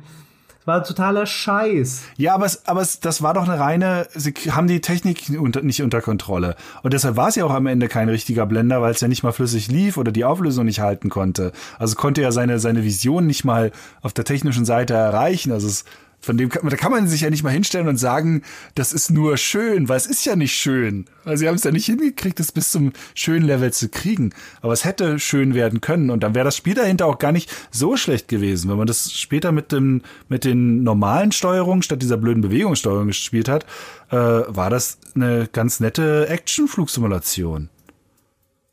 War 0.67 0.85
totaler 0.85 1.27
Scheiß. 1.27 2.03
Ja, 2.17 2.35
aber, 2.35 2.45
es, 2.45 2.67
aber 2.67 2.81
es, 2.83 3.01
das 3.01 3.23
war 3.23 3.35
doch 3.35 3.49
eine 3.49 3.59
reine, 3.59 4.07
sie 4.15 4.33
haben 4.51 4.67
die 4.67 4.81
Technik 4.81 5.31
unter, 5.39 5.63
nicht 5.63 5.83
unter 5.83 6.01
Kontrolle. 6.03 6.57
Und 6.83 6.93
deshalb 6.93 7.17
war 7.17 7.29
es 7.29 7.37
ja 7.37 7.45
auch 7.45 7.55
am 7.55 7.67
Ende 7.67 7.89
kein 7.89 8.09
richtiger 8.09 8.47
Blender, 8.47 8.83
weil 8.83 8.91
es 8.91 9.01
ja 9.01 9.09
nicht 9.09 9.23
mal 9.23 9.33
flüssig 9.33 9.69
lief 9.69 9.97
oder 9.97 10.13
die 10.13 10.25
Auflösung 10.25 10.67
nicht 10.67 10.81
halten 10.81 11.09
konnte. 11.09 11.53
Also 11.79 11.95
konnte 11.95 12.21
er 12.23 12.33
seine, 12.33 12.59
seine 12.59 12.83
Vision 12.83 13.27
nicht 13.27 13.45
mal 13.45 13.71
auf 14.03 14.13
der 14.13 14.25
technischen 14.25 14.65
Seite 14.65 14.95
erreichen. 14.95 15.53
Also 15.53 15.69
es 15.69 15.85
von 16.27 16.37
dem 16.37 16.49
kann, 16.49 16.69
da 16.69 16.77
kann 16.77 16.91
man 16.91 17.09
sich 17.09 17.23
ja 17.23 17.31
nicht 17.31 17.43
mal 17.43 17.51
hinstellen 17.51 17.89
und 17.89 17.97
sagen, 17.97 18.43
das 18.75 18.93
ist 18.93 19.11
nur 19.11 19.37
schön, 19.37 19.89
weil 19.89 19.97
es 19.97 20.07
ist 20.07 20.27
ja 20.27 20.37
nicht 20.37 20.55
schön. 20.55 21.07
Weil 21.25 21.39
sie 21.39 21.49
haben 21.49 21.55
es 21.55 21.65
ja 21.65 21.71
nicht 21.71 21.87
hingekriegt, 21.87 22.39
das 22.39 22.53
bis 22.53 22.73
zum 22.73 22.93
schönen 23.15 23.47
Level 23.47 23.73
zu 23.73 23.89
kriegen. 23.89 24.31
Aber 24.61 24.73
es 24.73 24.85
hätte 24.85 25.19
schön 25.19 25.55
werden 25.55 25.81
können 25.81 26.11
und 26.11 26.23
dann 26.23 26.35
wäre 26.35 26.45
das 26.45 26.57
Spiel 26.57 26.75
dahinter 26.75 27.07
auch 27.07 27.19
gar 27.19 27.33
nicht 27.33 27.51
so 27.71 27.97
schlecht 27.97 28.29
gewesen, 28.29 28.69
wenn 28.69 28.77
man 28.77 28.87
das 28.87 29.13
später 29.13 29.53
mit 29.53 29.73
dem 29.73 30.03
mit 30.29 30.45
den 30.45 30.83
normalen 30.83 31.33
Steuerungen 31.33 31.83
statt 31.83 32.03
dieser 32.03 32.17
blöden 32.17 32.43
Bewegungssteuerung 32.43 33.07
gespielt 33.07 33.49
hat, 33.49 33.65
äh, 34.11 34.17
war 34.17 34.69
das 34.69 34.99
eine 35.15 35.49
ganz 35.53 35.81
nette 35.81 36.29
Action-Flugsimulation. 36.29 37.71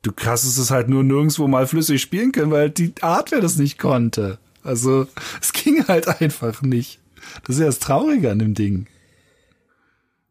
Du 0.02 0.12
hast 0.26 0.44
es 0.44 0.72
halt 0.72 0.90
nur 0.90 1.04
nirgendwo 1.04 1.48
mal 1.48 1.68
flüssig 1.68 2.02
spielen 2.02 2.32
können, 2.32 2.52
weil 2.52 2.70
die 2.70 2.94
Hardware 3.02 3.42
das 3.42 3.58
nicht 3.58 3.78
konnte. 3.78 4.40
Also 4.64 5.08
es 5.40 5.54
ging 5.54 5.88
halt 5.88 6.08
einfach 6.22 6.62
nicht. 6.62 7.00
Das 7.45 7.55
ist 7.55 7.60
ja 7.60 7.65
das 7.68 7.80
Traurige 7.80 8.31
an 8.31 8.39
dem 8.39 8.53
Ding. 8.53 8.88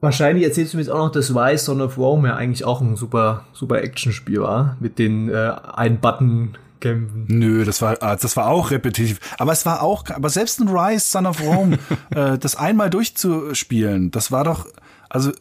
Wahrscheinlich 0.01 0.45
erzählst 0.45 0.73
du 0.73 0.79
mir 0.79 0.83
jetzt 0.83 0.91
auch 0.91 0.99
noch, 0.99 1.13
dass 1.13 1.35
Rise 1.35 1.65
Son 1.65 1.81
of 1.81 1.97
Rome 1.97 2.29
ja 2.29 2.35
eigentlich 2.35 2.65
auch 2.65 2.81
ein 2.81 2.97
super, 2.97 3.45
super 3.53 3.81
Action-Spiel 3.83 4.41
war. 4.41 4.77
Mit 4.81 4.99
den 4.99 5.29
äh, 5.29 5.53
ein-Button 5.75 6.57
kämpfen. 6.81 7.27
Nö, 7.29 7.65
das 7.65 7.81
war, 7.81 7.97
ah, 8.01 8.17
das 8.17 8.37
war 8.37 8.49
auch 8.49 8.71
repetitiv. 8.71 9.21
Aber 9.39 9.53
es 9.53 9.65
war 9.65 9.81
auch, 9.81 10.05
aber 10.11 10.29
selbst 10.29 10.61
ein 10.61 10.69
Rise 10.69 11.07
Son 11.07 11.27
of 11.27 11.41
Rome, 11.41 11.79
äh, 12.11 12.37
das 12.37 12.57
einmal 12.57 12.91
durchzuspielen, 12.91 14.11
das 14.11 14.33
war 14.33 14.45
doch, 14.45 14.67
also 15.09 15.33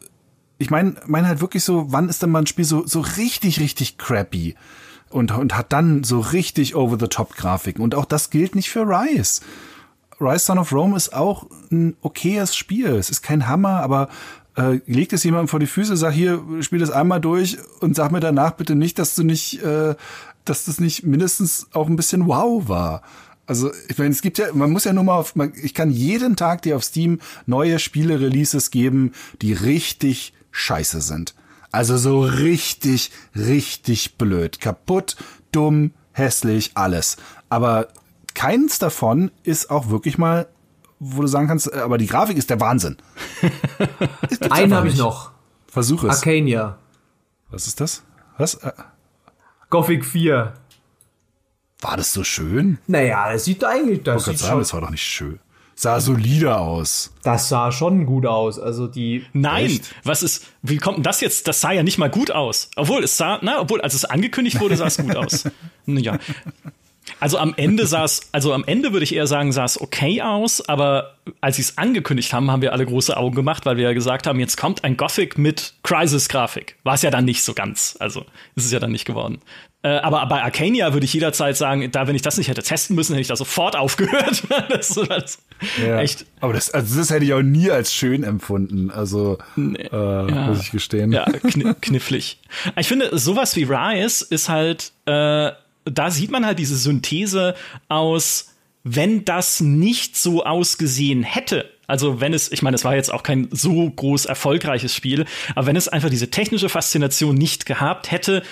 ich 0.59 0.69
meine, 0.69 0.93
meine 1.07 1.27
halt 1.27 1.41
wirklich 1.41 1.63
so, 1.63 1.91
wann 1.91 2.07
ist 2.07 2.21
denn 2.21 2.29
mal 2.29 2.39
ein 2.39 2.47
Spiel 2.47 2.65
so, 2.65 2.85
so 2.85 3.01
richtig, 3.01 3.59
richtig 3.59 3.97
crappy? 3.97 4.55
Und, 5.09 5.31
und 5.31 5.57
hat 5.57 5.73
dann 5.73 6.05
so 6.05 6.19
richtig 6.21 6.75
over-the-top-Grafiken. 6.75 7.83
Und 7.83 7.95
auch 7.95 8.05
das 8.05 8.29
gilt 8.29 8.55
nicht 8.55 8.69
für 8.69 8.83
Rise. 8.83 9.41
Rise 10.21 10.45
Son 10.45 10.59
of 10.59 10.71
Rome 10.71 10.95
ist 10.95 11.13
auch 11.13 11.47
ein 11.71 11.95
okayes 12.01 12.55
Spiel. 12.55 12.87
Es 12.95 13.09
ist 13.09 13.21
kein 13.21 13.47
Hammer, 13.47 13.81
aber 13.81 14.09
äh, 14.55 14.79
legt 14.85 15.13
es 15.13 15.23
jemandem 15.23 15.47
vor 15.47 15.59
die 15.59 15.67
Füße, 15.67 15.97
sag 15.97 16.11
hier, 16.11 16.43
spiel 16.61 16.79
das 16.79 16.91
einmal 16.91 17.19
durch 17.19 17.57
und 17.79 17.95
sag 17.95 18.11
mir 18.11 18.19
danach 18.19 18.51
bitte 18.51 18.75
nicht, 18.75 18.99
dass 18.99 19.15
du 19.15 19.23
nicht, 19.23 19.63
äh, 19.63 19.95
dass 20.45 20.65
das 20.65 20.79
nicht 20.79 21.03
mindestens 21.03 21.67
auch 21.73 21.87
ein 21.87 21.95
bisschen 21.95 22.27
wow 22.27 22.67
war. 22.67 23.01
Also, 23.47 23.71
ich 23.89 23.97
meine, 23.97 24.11
es 24.11 24.21
gibt 24.21 24.37
ja, 24.37 24.47
man 24.53 24.71
muss 24.71 24.85
ja 24.85 24.93
nur 24.93 25.03
mal 25.03 25.15
auf, 25.15 25.35
man, 25.35 25.51
ich 25.61 25.73
kann 25.73 25.89
jeden 25.89 26.35
Tag 26.35 26.61
dir 26.61 26.75
auf 26.75 26.83
Steam 26.83 27.19
neue 27.45 27.79
Spiele-Releases 27.79 28.71
geben, 28.71 29.13
die 29.41 29.53
richtig 29.53 30.33
scheiße 30.51 31.01
sind. 31.01 31.33
Also 31.71 31.97
so 31.97 32.21
richtig, 32.21 33.11
richtig 33.35 34.17
blöd. 34.17 34.59
Kaputt, 34.59 35.15
dumm, 35.51 35.91
hässlich, 36.11 36.71
alles. 36.75 37.17
Aber 37.49 37.87
keins 38.33 38.79
davon 38.79 39.31
ist 39.43 39.69
auch 39.69 39.89
wirklich 39.89 40.17
mal, 40.17 40.47
wo 40.99 41.21
du 41.21 41.27
sagen 41.27 41.47
kannst, 41.47 41.71
äh, 41.73 41.77
aber 41.79 41.97
die 41.97 42.07
Grafik 42.07 42.37
ist 42.37 42.49
der 42.49 42.59
Wahnsinn. 42.59 42.97
Einen 44.49 44.73
habe 44.73 44.87
ich 44.87 44.97
noch. 44.97 45.31
Versuch 45.67 46.03
es. 46.03 46.17
Arcania. 46.17 46.77
Was 47.49 47.67
ist 47.67 47.79
das? 47.81 48.03
Was? 48.37 48.55
Äh, 48.55 48.71
Gothic 49.69 50.05
4. 50.05 50.53
War 51.81 51.97
das 51.97 52.13
so 52.13 52.23
schön? 52.23 52.77
Naja, 52.87 53.31
das 53.31 53.45
sieht 53.45 53.63
eigentlich, 53.63 54.03
das 54.03 54.21
Ich 54.21 54.27
wollte 54.27 54.37
sieht 54.37 54.39
sagen, 54.39 54.51
schon, 54.51 54.59
das 54.59 54.73
war 54.73 54.81
doch 54.81 54.89
nicht 54.91 55.01
schön. 55.03 55.39
Sah 55.73 55.99
solider 55.99 56.59
aus. 56.59 57.11
das 57.23 57.49
sah 57.49 57.71
schon 57.71 58.05
gut 58.05 58.27
aus. 58.27 58.59
Also 58.59 58.85
die, 58.85 59.25
Nein, 59.33 59.65
Echt? 59.65 59.95
was 60.03 60.21
ist, 60.21 60.45
wie 60.61 60.77
kommt 60.77 60.97
denn 60.97 61.03
das 61.03 61.21
jetzt? 61.21 61.47
Das 61.47 61.59
sah 61.61 61.71
ja 61.71 61.81
nicht 61.81 61.97
mal 61.97 62.09
gut 62.11 62.29
aus. 62.29 62.69
Obwohl, 62.75 63.03
es 63.03 63.17
sah, 63.17 63.39
na, 63.41 63.59
obwohl, 63.59 63.81
als 63.81 63.95
es 63.95 64.05
angekündigt 64.05 64.59
wurde, 64.59 64.77
sah 64.77 64.85
es 64.85 64.97
gut 64.97 65.15
aus. 65.15 65.45
Ja. 65.87 66.19
Also 67.19 67.37
am 67.37 67.53
Ende 67.57 67.83
es, 67.83 68.21
also 68.31 68.53
am 68.53 68.63
Ende 68.63 68.93
würde 68.93 69.03
ich 69.03 69.15
eher 69.15 69.27
sagen, 69.27 69.51
sah 69.51 69.65
es 69.65 69.79
okay 69.79 70.21
aus, 70.21 70.67
aber 70.67 71.15
als 71.39 71.57
sie 71.57 71.63
es 71.63 71.77
angekündigt 71.77 72.33
haben, 72.33 72.49
haben 72.51 72.61
wir 72.61 72.73
alle 72.73 72.85
große 72.85 73.15
Augen 73.15 73.35
gemacht, 73.35 73.65
weil 73.65 73.77
wir 73.77 73.83
ja 73.83 73.93
gesagt 73.93 74.27
haben, 74.27 74.39
jetzt 74.39 74.57
kommt 74.57 74.83
ein 74.83 74.97
Gothic 74.97 75.37
mit 75.37 75.73
Crisis-Grafik. 75.83 76.77
War 76.83 76.95
es 76.95 77.01
ja 77.01 77.11
dann 77.11 77.25
nicht 77.25 77.43
so 77.43 77.53
ganz. 77.53 77.97
Also 77.99 78.25
ist 78.55 78.65
es 78.65 78.71
ja 78.71 78.79
dann 78.79 78.91
nicht 78.91 79.05
geworden. 79.05 79.39
Äh, 79.83 79.97
aber 79.97 80.23
bei 80.27 80.43
Arcania 80.43 80.93
würde 80.93 81.05
ich 81.05 81.13
jederzeit 81.13 81.57
sagen, 81.57 81.89
da, 81.91 82.07
wenn 82.07 82.15
ich 82.15 82.21
das 82.21 82.37
nicht 82.37 82.49
hätte 82.49 82.61
testen 82.61 82.95
müssen, 82.95 83.13
hätte 83.13 83.21
ich 83.21 83.27
da 83.27 83.35
sofort 83.35 83.75
aufgehört. 83.75 84.43
das 84.69 84.89
das 84.89 85.39
echt. 85.83 86.27
Aber 86.39 86.53
das, 86.53 86.69
also 86.69 86.99
das 86.99 87.09
hätte 87.09 87.25
ich 87.25 87.33
auch 87.33 87.41
nie 87.41 87.71
als 87.71 87.91
schön 87.91 88.23
empfunden. 88.23 88.91
Also, 88.91 89.39
äh, 89.57 90.31
muss 90.31 90.61
ich 90.61 90.71
gestehen. 90.71 91.11
Ja, 91.11 91.25
kn 91.25 91.75
knifflig. 91.81 92.39
Ich 92.77 92.87
finde, 92.87 93.17
sowas 93.17 93.55
wie 93.55 93.63
Rise 93.63 94.23
ist 94.29 94.49
halt, 94.49 94.91
äh, 95.07 95.51
da 95.85 96.11
sieht 96.11 96.31
man 96.31 96.45
halt 96.45 96.59
diese 96.59 96.77
Synthese 96.77 97.55
aus, 97.87 98.55
wenn 98.83 99.25
das 99.25 99.61
nicht 99.61 100.17
so 100.17 100.43
ausgesehen 100.43 101.23
hätte. 101.23 101.69
Also 101.87 102.21
wenn 102.21 102.33
es, 102.33 102.51
ich 102.51 102.61
meine, 102.61 102.75
es 102.75 102.85
war 102.85 102.95
jetzt 102.95 103.13
auch 103.13 103.23
kein 103.23 103.49
so 103.51 103.89
groß 103.89 104.25
erfolgreiches 104.25 104.95
Spiel, 104.95 105.25
aber 105.55 105.67
wenn 105.67 105.75
es 105.75 105.89
einfach 105.89 106.09
diese 106.09 106.31
technische 106.31 106.69
Faszination 106.69 107.35
nicht 107.35 107.65
gehabt 107.65 108.11
hätte, 108.11 108.43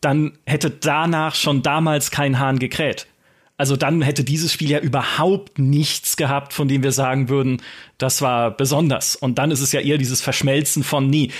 dann 0.00 0.38
hätte 0.46 0.70
danach 0.70 1.34
schon 1.34 1.62
damals 1.62 2.10
kein 2.10 2.38
Hahn 2.38 2.58
gekräht. 2.58 3.06
Also 3.58 3.76
dann 3.76 4.02
hätte 4.02 4.22
dieses 4.22 4.52
Spiel 4.52 4.70
ja 4.70 4.78
überhaupt 4.78 5.58
nichts 5.58 6.16
gehabt, 6.16 6.52
von 6.52 6.68
dem 6.68 6.84
wir 6.84 6.92
sagen 6.92 7.28
würden, 7.28 7.60
das 7.98 8.22
war 8.22 8.52
besonders. 8.52 9.16
Und 9.16 9.38
dann 9.38 9.50
ist 9.50 9.60
es 9.60 9.72
ja 9.72 9.80
eher 9.80 9.98
dieses 9.98 10.22
Verschmelzen 10.22 10.84
von, 10.84 11.10
nee, 11.10 11.32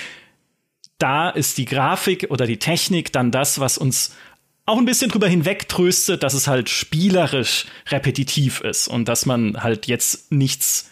da 0.98 1.30
ist 1.30 1.58
die 1.58 1.64
Grafik 1.64 2.26
oder 2.28 2.46
die 2.46 2.58
Technik 2.58 3.12
dann 3.12 3.30
das, 3.30 3.60
was 3.60 3.78
uns 3.78 4.16
auch 4.68 4.78
ein 4.78 4.84
bisschen 4.84 5.10
drüber 5.10 5.28
hinwegtröstet, 5.28 6.22
dass 6.22 6.34
es 6.34 6.46
halt 6.46 6.68
spielerisch 6.68 7.64
repetitiv 7.88 8.60
ist 8.60 8.86
und 8.86 9.08
dass 9.08 9.24
man 9.24 9.62
halt 9.62 9.86
jetzt 9.86 10.30
nichts 10.30 10.90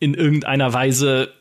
in 0.00 0.14
irgendeiner 0.14 0.72
Weise 0.72 1.32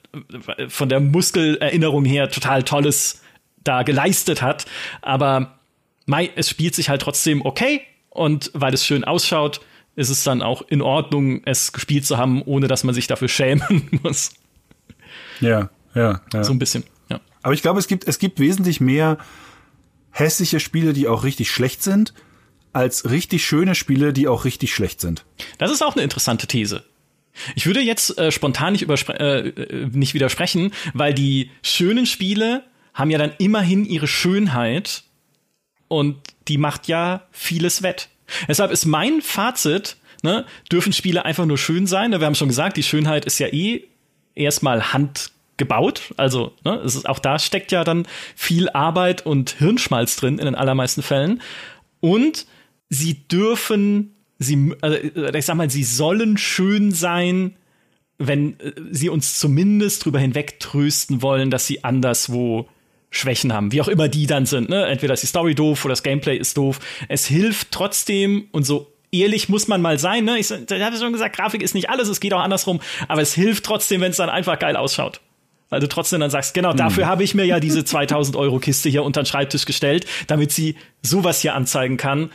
äh, 0.57 0.69
von 0.69 0.89
der 0.89 0.99
Muskelerinnerung 0.99 2.05
her 2.05 2.29
total 2.29 2.61
Tolles 2.61 3.21
da 3.63 3.81
geleistet 3.81 4.43
hat. 4.43 4.65
Aber 5.01 5.59
Mai, 6.05 6.29
es 6.35 6.49
spielt 6.49 6.75
sich 6.75 6.89
halt 6.89 7.01
trotzdem 7.01 7.43
okay 7.43 7.81
und 8.09 8.51
weil 8.53 8.75
es 8.75 8.85
schön 8.85 9.03
ausschaut, 9.03 9.61
ist 9.95 10.09
es 10.09 10.23
dann 10.23 10.43
auch 10.43 10.61
in 10.61 10.83
Ordnung, 10.83 11.41
es 11.45 11.73
gespielt 11.73 12.05
zu 12.05 12.17
haben, 12.17 12.43
ohne 12.43 12.67
dass 12.67 12.83
man 12.83 12.93
sich 12.93 13.07
dafür 13.07 13.27
schämen 13.27 13.89
muss. 14.03 14.33
Ja, 15.39 15.71
ja, 15.95 16.21
ja. 16.31 16.43
So 16.43 16.53
ein 16.53 16.59
bisschen, 16.59 16.83
ja. 17.09 17.19
Aber 17.41 17.55
ich 17.55 17.63
glaube, 17.63 17.79
es 17.79 17.87
gibt, 17.87 18.07
es 18.07 18.19
gibt 18.19 18.39
wesentlich 18.39 18.79
mehr 18.81 19.17
hässliche 20.11 20.59
Spiele, 20.59 20.93
die 20.93 21.07
auch 21.07 21.23
richtig 21.23 21.51
schlecht 21.51 21.83
sind, 21.83 22.13
als 22.73 23.09
richtig 23.09 23.45
schöne 23.45 23.75
Spiele, 23.75 24.13
die 24.13 24.27
auch 24.27 24.45
richtig 24.45 24.73
schlecht 24.73 25.01
sind. 25.01 25.25
Das 25.57 25.71
ist 25.71 25.81
auch 25.81 25.95
eine 25.95 26.03
interessante 26.03 26.47
These. 26.47 26.83
Ich 27.55 27.65
würde 27.65 27.81
jetzt 27.81 28.17
äh, 28.17 28.31
spontan 28.31 28.73
nicht, 28.73 28.87
äh, 28.89 29.47
äh, 29.47 29.87
nicht 29.91 30.13
widersprechen, 30.13 30.73
weil 30.93 31.13
die 31.13 31.49
schönen 31.63 32.05
Spiele 32.05 32.63
haben 32.93 33.09
ja 33.09 33.17
dann 33.17 33.33
immerhin 33.39 33.85
ihre 33.85 34.07
Schönheit 34.07 35.03
und 35.87 36.17
die 36.47 36.57
macht 36.57 36.87
ja 36.87 37.27
vieles 37.31 37.83
wett. 37.83 38.09
Deshalb 38.47 38.71
ist 38.71 38.85
mein 38.85 39.21
Fazit, 39.21 39.97
ne, 40.23 40.45
dürfen 40.71 40.93
Spiele 40.93 41.25
einfach 41.25 41.45
nur 41.45 41.57
schön 41.57 41.87
sein. 41.87 42.11
Wir 42.11 42.25
haben 42.25 42.35
schon 42.35 42.47
gesagt, 42.47 42.77
die 42.77 42.83
Schönheit 42.83 43.25
ist 43.25 43.39
ja 43.39 43.47
eh 43.47 43.87
erstmal 44.35 44.93
handgebaut. 45.61 46.13
Also, 46.17 46.53
ne, 46.63 46.75
es 46.85 46.95
ist, 46.95 47.07
auch 47.07 47.19
da 47.19 47.39
steckt 47.39 47.71
ja 47.71 47.83
dann 47.83 48.07
viel 48.35 48.69
Arbeit 48.69 49.25
und 49.25 49.51
Hirnschmalz 49.51 50.15
drin 50.15 50.39
in 50.39 50.45
den 50.45 50.55
allermeisten 50.55 51.01
Fällen. 51.01 51.41
Und 51.99 52.47
sie 52.89 53.27
dürfen, 53.27 54.15
sie, 54.39 54.73
also 54.81 54.97
ich 54.97 55.45
sag 55.45 55.55
mal, 55.55 55.69
sie 55.69 55.83
sollen 55.83 56.37
schön 56.37 56.91
sein, 56.91 57.55
wenn 58.17 58.59
äh, 58.59 58.73
sie 58.91 59.09
uns 59.09 59.39
zumindest 59.39 60.05
drüber 60.05 60.19
hinweg 60.19 60.59
trösten 60.59 61.21
wollen, 61.21 61.51
dass 61.51 61.67
sie 61.67 61.83
anderswo 61.83 62.67
Schwächen 63.13 63.51
haben, 63.51 63.73
wie 63.73 63.81
auch 63.81 63.89
immer 63.89 64.07
die 64.07 64.25
dann 64.25 64.45
sind. 64.45 64.69
Ne? 64.69 64.85
Entweder 64.85 65.13
ist 65.13 65.23
die 65.23 65.27
Story 65.27 65.53
doof 65.53 65.83
oder 65.83 65.91
das 65.91 66.03
Gameplay 66.03 66.37
ist 66.37 66.55
doof. 66.55 66.79
Es 67.09 67.25
hilft 67.25 67.71
trotzdem 67.71 68.47
und 68.51 68.65
so 68.65 68.87
ehrlich 69.11 69.49
muss 69.49 69.67
man 69.67 69.81
mal 69.81 69.99
sein. 69.99 70.23
Ne? 70.23 70.39
Ich, 70.39 70.49
ich 70.49 70.81
habe 70.81 70.95
schon 70.95 71.11
gesagt, 71.11 71.35
Grafik 71.35 71.61
ist 71.61 71.75
nicht 71.75 71.89
alles, 71.89 72.07
es 72.07 72.21
geht 72.21 72.33
auch 72.33 72.39
andersrum, 72.39 72.79
aber 73.09 73.21
es 73.21 73.33
hilft 73.33 73.65
trotzdem, 73.65 73.99
wenn 73.99 74.11
es 74.11 74.17
dann 74.17 74.29
einfach 74.29 74.57
geil 74.59 74.77
ausschaut. 74.77 75.19
Weil 75.71 75.79
du 75.79 75.87
trotzdem 75.87 76.19
dann 76.19 76.29
sagst, 76.29 76.53
genau, 76.53 76.73
dafür 76.73 77.07
habe 77.07 77.23
ich 77.23 77.33
mir 77.33 77.45
ja 77.45 77.61
diese 77.61 77.85
2000 77.85 78.35
Euro 78.35 78.59
Kiste 78.59 78.89
hier 78.89 79.03
unter 79.03 79.23
den 79.23 79.25
Schreibtisch 79.25 79.65
gestellt, 79.65 80.05
damit 80.27 80.51
sie 80.51 80.75
sowas 81.01 81.41
hier 81.41 81.55
anzeigen 81.55 81.95
kann 81.95 82.29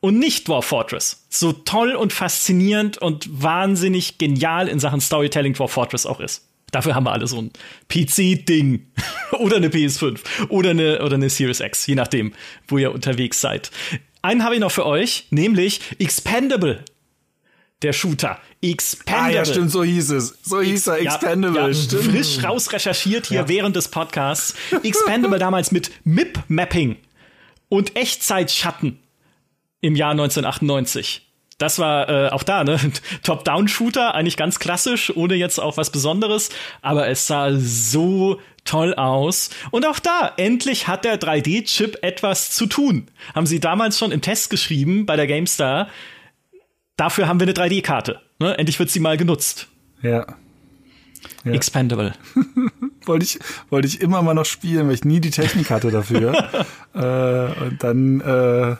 und 0.00 0.18
nicht 0.18 0.46
Dwarf 0.46 0.66
Fortress. 0.66 1.24
So 1.30 1.52
toll 1.52 1.94
und 1.94 2.12
faszinierend 2.12 2.98
und 2.98 3.42
wahnsinnig 3.42 4.18
genial 4.18 4.68
in 4.68 4.78
Sachen 4.78 5.00
Storytelling 5.00 5.54
Dwarf 5.54 5.72
Fortress 5.72 6.04
auch 6.04 6.20
ist. 6.20 6.46
Dafür 6.70 6.94
haben 6.94 7.04
wir 7.04 7.12
alle 7.12 7.26
so 7.26 7.40
ein 7.40 7.50
PC-Ding. 7.88 8.86
oder 9.38 9.56
eine 9.56 9.68
PS5. 9.68 10.20
Oder 10.48 10.70
eine, 10.70 11.02
oder 11.02 11.14
eine 11.14 11.30
Series 11.30 11.60
X. 11.60 11.86
Je 11.86 11.94
nachdem, 11.94 12.34
wo 12.68 12.76
ihr 12.76 12.92
unterwegs 12.92 13.40
seid. 13.40 13.70
Einen 14.20 14.44
habe 14.44 14.54
ich 14.54 14.60
noch 14.60 14.70
für 14.70 14.84
euch, 14.84 15.26
nämlich 15.30 15.80
Expendable. 15.98 16.84
Der 17.82 17.92
Shooter. 17.92 18.38
Expendable. 18.60 19.24
Ah, 19.24 19.30
ja, 19.30 19.44
stimmt, 19.44 19.70
so 19.70 19.82
hieß 19.82 20.10
es. 20.10 20.38
So 20.42 20.60
hieß 20.60 20.86
er, 20.88 21.00
Expendable. 21.00 21.60
Ja, 21.60 21.68
ja, 21.68 21.74
stimmt. 21.74 22.04
Frisch 22.04 22.44
rausrecherchiert 22.44 23.26
hier 23.26 23.40
ja. 23.40 23.48
während 23.48 23.76
des 23.76 23.88
Podcasts. 23.88 24.54
Expendable 24.82 25.38
damals 25.38 25.72
mit 25.72 25.90
MIP-Mapping 26.04 26.96
und 27.68 27.96
Echtzeitschatten 27.96 28.98
im 29.80 29.96
Jahr 29.96 30.12
1998. 30.12 31.26
Das 31.58 31.78
war 31.78 32.08
äh, 32.08 32.28
auch 32.30 32.42
da, 32.42 32.64
ne? 32.64 32.78
Top-Down-Shooter, 33.22 34.14
eigentlich 34.14 34.36
ganz 34.36 34.58
klassisch, 34.58 35.14
ohne 35.14 35.34
jetzt 35.34 35.60
auch 35.60 35.76
was 35.76 35.90
Besonderes, 35.90 36.50
aber 36.80 37.08
es 37.08 37.26
sah 37.26 37.52
so 37.52 38.40
toll 38.64 38.94
aus. 38.94 39.50
Und 39.70 39.86
auch 39.86 39.98
da, 39.98 40.32
endlich 40.36 40.88
hat 40.88 41.04
der 41.04 41.20
3D-Chip 41.20 41.98
etwas 42.02 42.50
zu 42.50 42.66
tun. 42.66 43.08
Haben 43.34 43.46
sie 43.46 43.60
damals 43.60 43.98
schon 43.98 44.12
im 44.12 44.20
Test 44.20 44.50
geschrieben 44.50 45.06
bei 45.06 45.16
der 45.16 45.26
GameStar. 45.26 45.88
Dafür 46.96 47.28
haben 47.28 47.40
wir 47.40 47.46
eine 47.46 47.54
3D-Karte. 47.54 48.20
Ne? 48.38 48.56
Endlich 48.58 48.78
wird 48.78 48.90
sie 48.90 49.00
mal 49.00 49.16
genutzt. 49.16 49.68
Ja. 50.02 50.26
ja. 51.44 51.52
Expandable. 51.52 52.12
wollte 53.06 53.24
ich, 53.24 53.38
wollte 53.70 53.88
ich 53.88 54.00
immer 54.00 54.22
mal 54.22 54.34
noch 54.34 54.44
spielen, 54.44 54.86
weil 54.86 54.94
ich 54.94 55.04
nie 55.04 55.20
die 55.20 55.30
Technik 55.30 55.70
hatte 55.70 55.90
dafür. 55.90 56.34
äh, 56.94 57.64
und 57.64 57.82
dann 57.82 58.20
äh, 58.20 58.76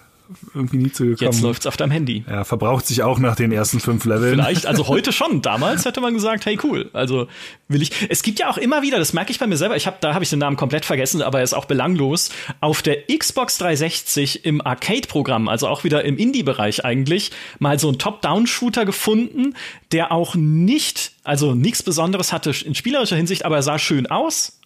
irgendwie 0.55 0.79
nie 0.79 0.93
zu 0.93 1.05
gekommen. 1.05 1.31
Jetzt 1.31 1.43
läuft's 1.43 1.67
auf 1.67 1.77
deinem 1.77 1.91
Handy. 1.91 2.25
Ja, 2.29 2.45
verbraucht 2.45 2.87
sich 2.87 3.03
auch 3.03 3.19
nach 3.19 3.37
den 3.37 3.53
ersten 3.53 3.81
fünf 3.81 4.05
Leveln. 4.05 4.35
Vielleicht, 4.35 4.67
also 4.67 4.89
heute 4.89 5.13
schon. 5.13 5.43
Damals 5.43 5.85
hätte 5.85 6.01
man 6.01 6.15
gesagt, 6.15 6.47
hey 6.47 6.59
cool. 6.63 6.91
Also 6.93 7.29
will 7.69 7.83
ich. 7.83 7.91
Es 8.09 8.23
gibt 8.23 8.39
ja 8.39 8.51
auch 8.51 8.59
immer 8.59 8.83
wieder, 8.83 8.99
das 8.99 9.13
merke 9.13 9.31
ich 9.31 9.39
bei 9.39 9.47
mir 9.47 9.57
selber. 9.57 9.77
Ich 9.77 9.87
habe, 9.87 9.97
da 10.01 10.15
habe 10.15 10.25
ich 10.25 10.31
den 10.31 10.39
Namen 10.39 10.57
komplett 10.57 10.85
vergessen, 10.85 11.23
aber 11.23 11.39
er 11.39 11.45
ist 11.45 11.55
auch 11.55 11.65
belanglos. 11.65 12.31
Auf 12.61 12.83
der 12.83 13.07
Xbox 13.07 13.59
360 13.59 14.45
im 14.45 14.61
Arcade-Programm, 14.65 15.49
also 15.49 15.69
auch 15.69 15.85
wieder 15.85 16.05
im 16.05 16.17
Indie-Bereich 16.17 16.85
eigentlich, 16.85 17.31
mal 17.59 17.79
so 17.79 17.89
einen 17.89 17.99
Top-Down-Shooter 17.99 18.85
gefunden, 18.85 19.55
der 19.93 20.13
auch 20.13 20.35
nicht, 20.35 21.13
also 21.25 21.55
nichts 21.55 21.83
Besonderes 21.83 22.33
hatte 22.33 22.53
in 22.65 22.75
spielerischer 22.75 23.17
Hinsicht, 23.17 23.45
aber 23.45 23.57
er 23.57 23.63
sah 23.63 23.79
schön 23.79 24.07
aus. 24.07 24.59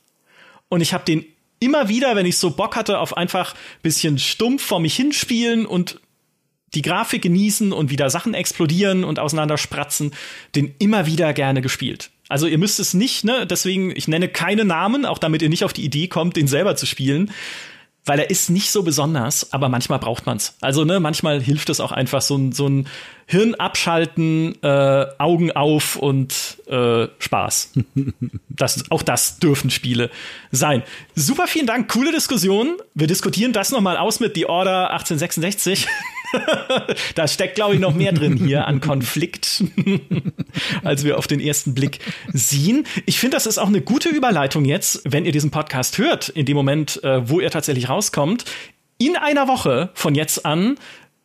Und 0.69 0.81
ich 0.81 0.93
habe 0.93 1.05
den 1.05 1.25
immer 1.61 1.89
wieder, 1.89 2.17
wenn 2.17 2.27
ich 2.27 2.37
so 2.39 2.51
Bock 2.51 2.77
hatte 2.77 2.99
auf 2.99 3.17
einfach 3.17 3.55
bisschen 3.83 4.19
stumpf 4.19 4.65
vor 4.65 4.81
mich 4.81 4.97
hinspielen 4.97 5.67
und 5.67 6.01
die 6.75 6.83
Grafik 6.83 7.23
genießen 7.23 7.73
und 7.73 7.91
wieder 7.91 8.11
Sachen 8.11 8.35
explodieren 8.35 9.05
und 9.05 9.19
auseinanderspratzen, 9.19 10.13
den 10.55 10.75
immer 10.79 11.07
wieder 11.07 11.33
gerne 11.33 11.63
gespielt. 11.63 12.11
Also 12.29 12.47
ihr 12.47 12.59
müsst 12.59 12.81
es 12.81 12.93
nicht, 12.93 13.25
ne? 13.25 13.47
Deswegen, 13.47 13.93
ich 13.95 14.09
nenne 14.09 14.29
keine 14.29 14.65
Namen, 14.65 15.07
auch 15.07 15.19
damit 15.19 15.43
ihr 15.43 15.49
nicht 15.49 15.65
auf 15.65 15.73
die 15.73 15.85
Idee 15.85 16.09
kommt, 16.09 16.37
den 16.37 16.49
selber 16.49 16.77
zu 16.77 16.85
spielen 16.85 17.31
weil 18.07 18.21
er 18.21 18.31
ist 18.31 18.49
nicht 18.51 18.71
so 18.71 18.83
besonders, 18.83 19.53
aber 19.53 19.69
manchmal 19.69 19.99
braucht 19.99 20.27
man's. 20.27 20.57
Also 20.61 20.85
ne, 20.85 21.01
manchmal 21.01 21.43
hilft 21.43 21.69
es 21.69 21.81
auch 21.81 21.93
einfach 21.93 22.23
so 22.23 22.37
ein 22.37 22.53
so 22.53 22.69
ein 22.69 22.89
Hirn 23.27 23.57
abschalten, 23.57 24.63
äh, 24.63 25.07
Augen 25.19 25.51
auf 25.51 25.97
und 25.97 26.59
äh, 26.69 27.09
Spaß. 27.19 27.73
das, 28.49 28.91
auch 28.91 29.03
das 29.03 29.39
dürfen 29.41 29.71
Spiele 29.71 30.11
sein. 30.53 30.85
Super, 31.17 31.49
vielen 31.49 31.67
Dank, 31.67 31.93
coole 31.93 32.13
Diskussion. 32.13 32.77
Wir 32.95 33.09
diskutieren 33.09 33.53
das 33.53 33.73
noch 33.73 33.81
mal 33.81 33.97
aus 33.97 34.21
mit 34.21 34.37
The 34.37 34.47
Order 34.47 34.93
1866. 34.93 35.89
da 37.15 37.29
steckt, 37.29 37.55
glaube 37.55 37.75
ich, 37.75 37.81
noch 37.81 37.95
mehr 37.95 38.13
drin 38.13 38.37
hier 38.37 38.67
an 38.67 38.81
Konflikt, 38.81 39.65
als 40.85 41.05
wir 41.05 41.19
auf 41.19 41.27
den 41.27 41.41
ersten 41.41 41.75
Blick 41.75 42.01
sehen. 42.33 42.87
Ich 43.07 43.19
finde, 43.19 43.37
das 43.37 43.47
ist 43.47 43.59
auch 43.59 43.69
eine 43.69 43.81
gute 43.81 44.09
Überleitung 44.09 44.65
jetzt, 44.65 45.03
wenn 45.05 45.25
ihr 45.25 45.33
diesen 45.33 45.51
Podcast 45.51 45.99
hört, 45.99 46.29
in 46.29 46.47
dem 46.47 46.57
Moment, 46.57 47.03
äh, 47.05 47.29
wo 47.29 47.41
er 47.41 47.51
tatsächlich 47.51 47.89
rauskommt. 47.89 48.45
In 48.99 49.17
einer 49.17 49.49
Woche 49.49 49.91
von 49.95 50.15
jetzt 50.15 50.47
an 50.47 50.77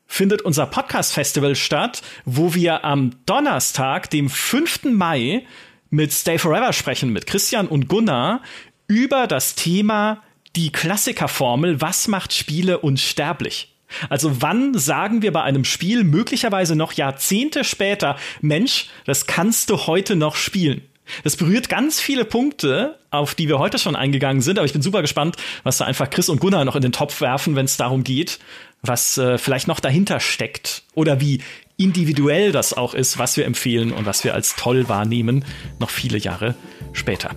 findet 0.07 0.41
unser 0.41 0.65
Podcast-Festival 0.65 1.55
statt, 1.55 2.01
wo 2.25 2.53
wir 2.53 2.83
am 2.83 3.11
Donnerstag, 3.25 4.09
dem 4.09 4.29
5. 4.29 4.85
Mai, 4.91 5.45
mit 5.89 6.11
Stay 6.11 6.37
Forever 6.37 6.73
sprechen, 6.73 7.13
mit 7.13 7.27
Christian 7.27 7.67
und 7.67 7.87
Gunnar, 7.87 8.41
über 8.87 9.27
das 9.27 9.55
Thema 9.55 10.21
die 10.55 10.71
Klassikerformel, 10.71 11.79
was 11.79 12.07
macht 12.07 12.33
Spiele 12.33 12.79
unsterblich? 12.79 13.70
Also 14.09 14.41
wann 14.41 14.77
sagen 14.77 15.21
wir 15.21 15.31
bei 15.31 15.43
einem 15.43 15.65
Spiel 15.65 16.03
möglicherweise 16.03 16.75
noch 16.75 16.93
Jahrzehnte 16.93 17.63
später, 17.63 18.17
Mensch, 18.41 18.87
das 19.05 19.27
kannst 19.27 19.69
du 19.69 19.87
heute 19.87 20.15
noch 20.15 20.35
spielen? 20.35 20.81
Das 21.23 21.35
berührt 21.35 21.69
ganz 21.69 21.99
viele 21.99 22.25
Punkte, 22.25 22.97
auf 23.09 23.35
die 23.35 23.47
wir 23.47 23.59
heute 23.59 23.77
schon 23.77 23.95
eingegangen 23.95 24.41
sind, 24.41 24.57
aber 24.57 24.65
ich 24.65 24.73
bin 24.73 24.81
super 24.81 25.01
gespannt, 25.01 25.35
was 25.63 25.77
da 25.77 25.85
einfach 25.85 26.09
Chris 26.09 26.29
und 26.29 26.39
Gunnar 26.39 26.63
noch 26.63 26.75
in 26.75 26.81
den 26.81 26.91
Topf 26.91 27.21
werfen, 27.21 27.55
wenn 27.55 27.65
es 27.65 27.77
darum 27.77 28.03
geht, 28.03 28.39
was 28.81 29.17
äh, 29.17 29.37
vielleicht 29.37 29.67
noch 29.67 29.79
dahinter 29.79 30.19
steckt 30.19 30.83
oder 30.93 31.19
wie 31.19 31.41
individuell 31.77 32.51
das 32.51 32.73
auch 32.73 32.93
ist, 32.93 33.17
was 33.17 33.37
wir 33.37 33.45
empfehlen 33.45 33.91
und 33.91 34.05
was 34.05 34.23
wir 34.23 34.33
als 34.33 34.55
toll 34.55 34.87
wahrnehmen, 34.87 35.45
noch 35.79 35.89
viele 35.89 36.17
Jahre 36.17 36.55
später. 36.93 37.31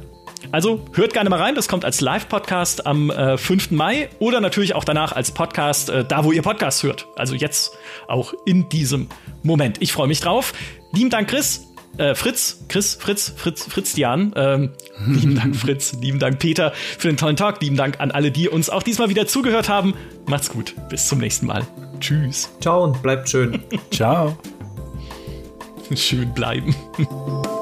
Also 0.52 0.84
hört 0.92 1.12
gerne 1.12 1.30
mal 1.30 1.40
rein, 1.40 1.54
das 1.54 1.68
kommt 1.68 1.84
als 1.84 2.00
Live-Podcast 2.00 2.86
am 2.86 3.10
äh, 3.10 3.36
5. 3.36 3.70
Mai 3.72 4.08
oder 4.18 4.40
natürlich 4.40 4.74
auch 4.74 4.84
danach 4.84 5.12
als 5.12 5.30
Podcast, 5.30 5.90
äh, 5.90 6.04
da 6.04 6.24
wo 6.24 6.32
ihr 6.32 6.42
Podcast 6.42 6.82
hört. 6.82 7.06
Also 7.16 7.34
jetzt 7.34 7.72
auch 8.08 8.34
in 8.46 8.68
diesem 8.68 9.08
Moment. 9.42 9.80
Ich 9.80 9.92
freue 9.92 10.08
mich 10.08 10.20
drauf. 10.20 10.52
Lieben 10.92 11.10
Dank, 11.10 11.28
Chris. 11.28 11.68
Äh, 11.96 12.16
Fritz, 12.16 12.64
Chris, 12.68 12.94
Fritz, 12.94 13.32
Fritz, 13.36 13.64
Fritz 13.68 13.94
Dian. 13.94 14.32
Ähm, 14.36 14.70
lieben 15.06 15.36
Dank, 15.36 15.54
Fritz. 15.56 15.92
Lieben 16.00 16.18
Dank, 16.18 16.38
Peter, 16.38 16.72
für 16.72 17.08
den 17.08 17.16
tollen 17.16 17.36
Talk. 17.36 17.60
Lieben 17.60 17.76
Dank 17.76 18.00
an 18.00 18.10
alle, 18.10 18.30
die 18.30 18.48
uns 18.48 18.70
auch 18.70 18.82
diesmal 18.82 19.08
wieder 19.08 19.26
zugehört 19.26 19.68
haben. 19.68 19.94
Macht's 20.26 20.50
gut. 20.50 20.74
Bis 20.88 21.06
zum 21.06 21.18
nächsten 21.18 21.46
Mal. 21.46 21.66
Tschüss. 22.00 22.50
Ciao 22.60 22.84
und 22.84 23.02
bleibt 23.02 23.28
schön. 23.28 23.62
Ciao. 23.90 24.36
Schön 25.94 26.32
bleiben. 26.32 26.74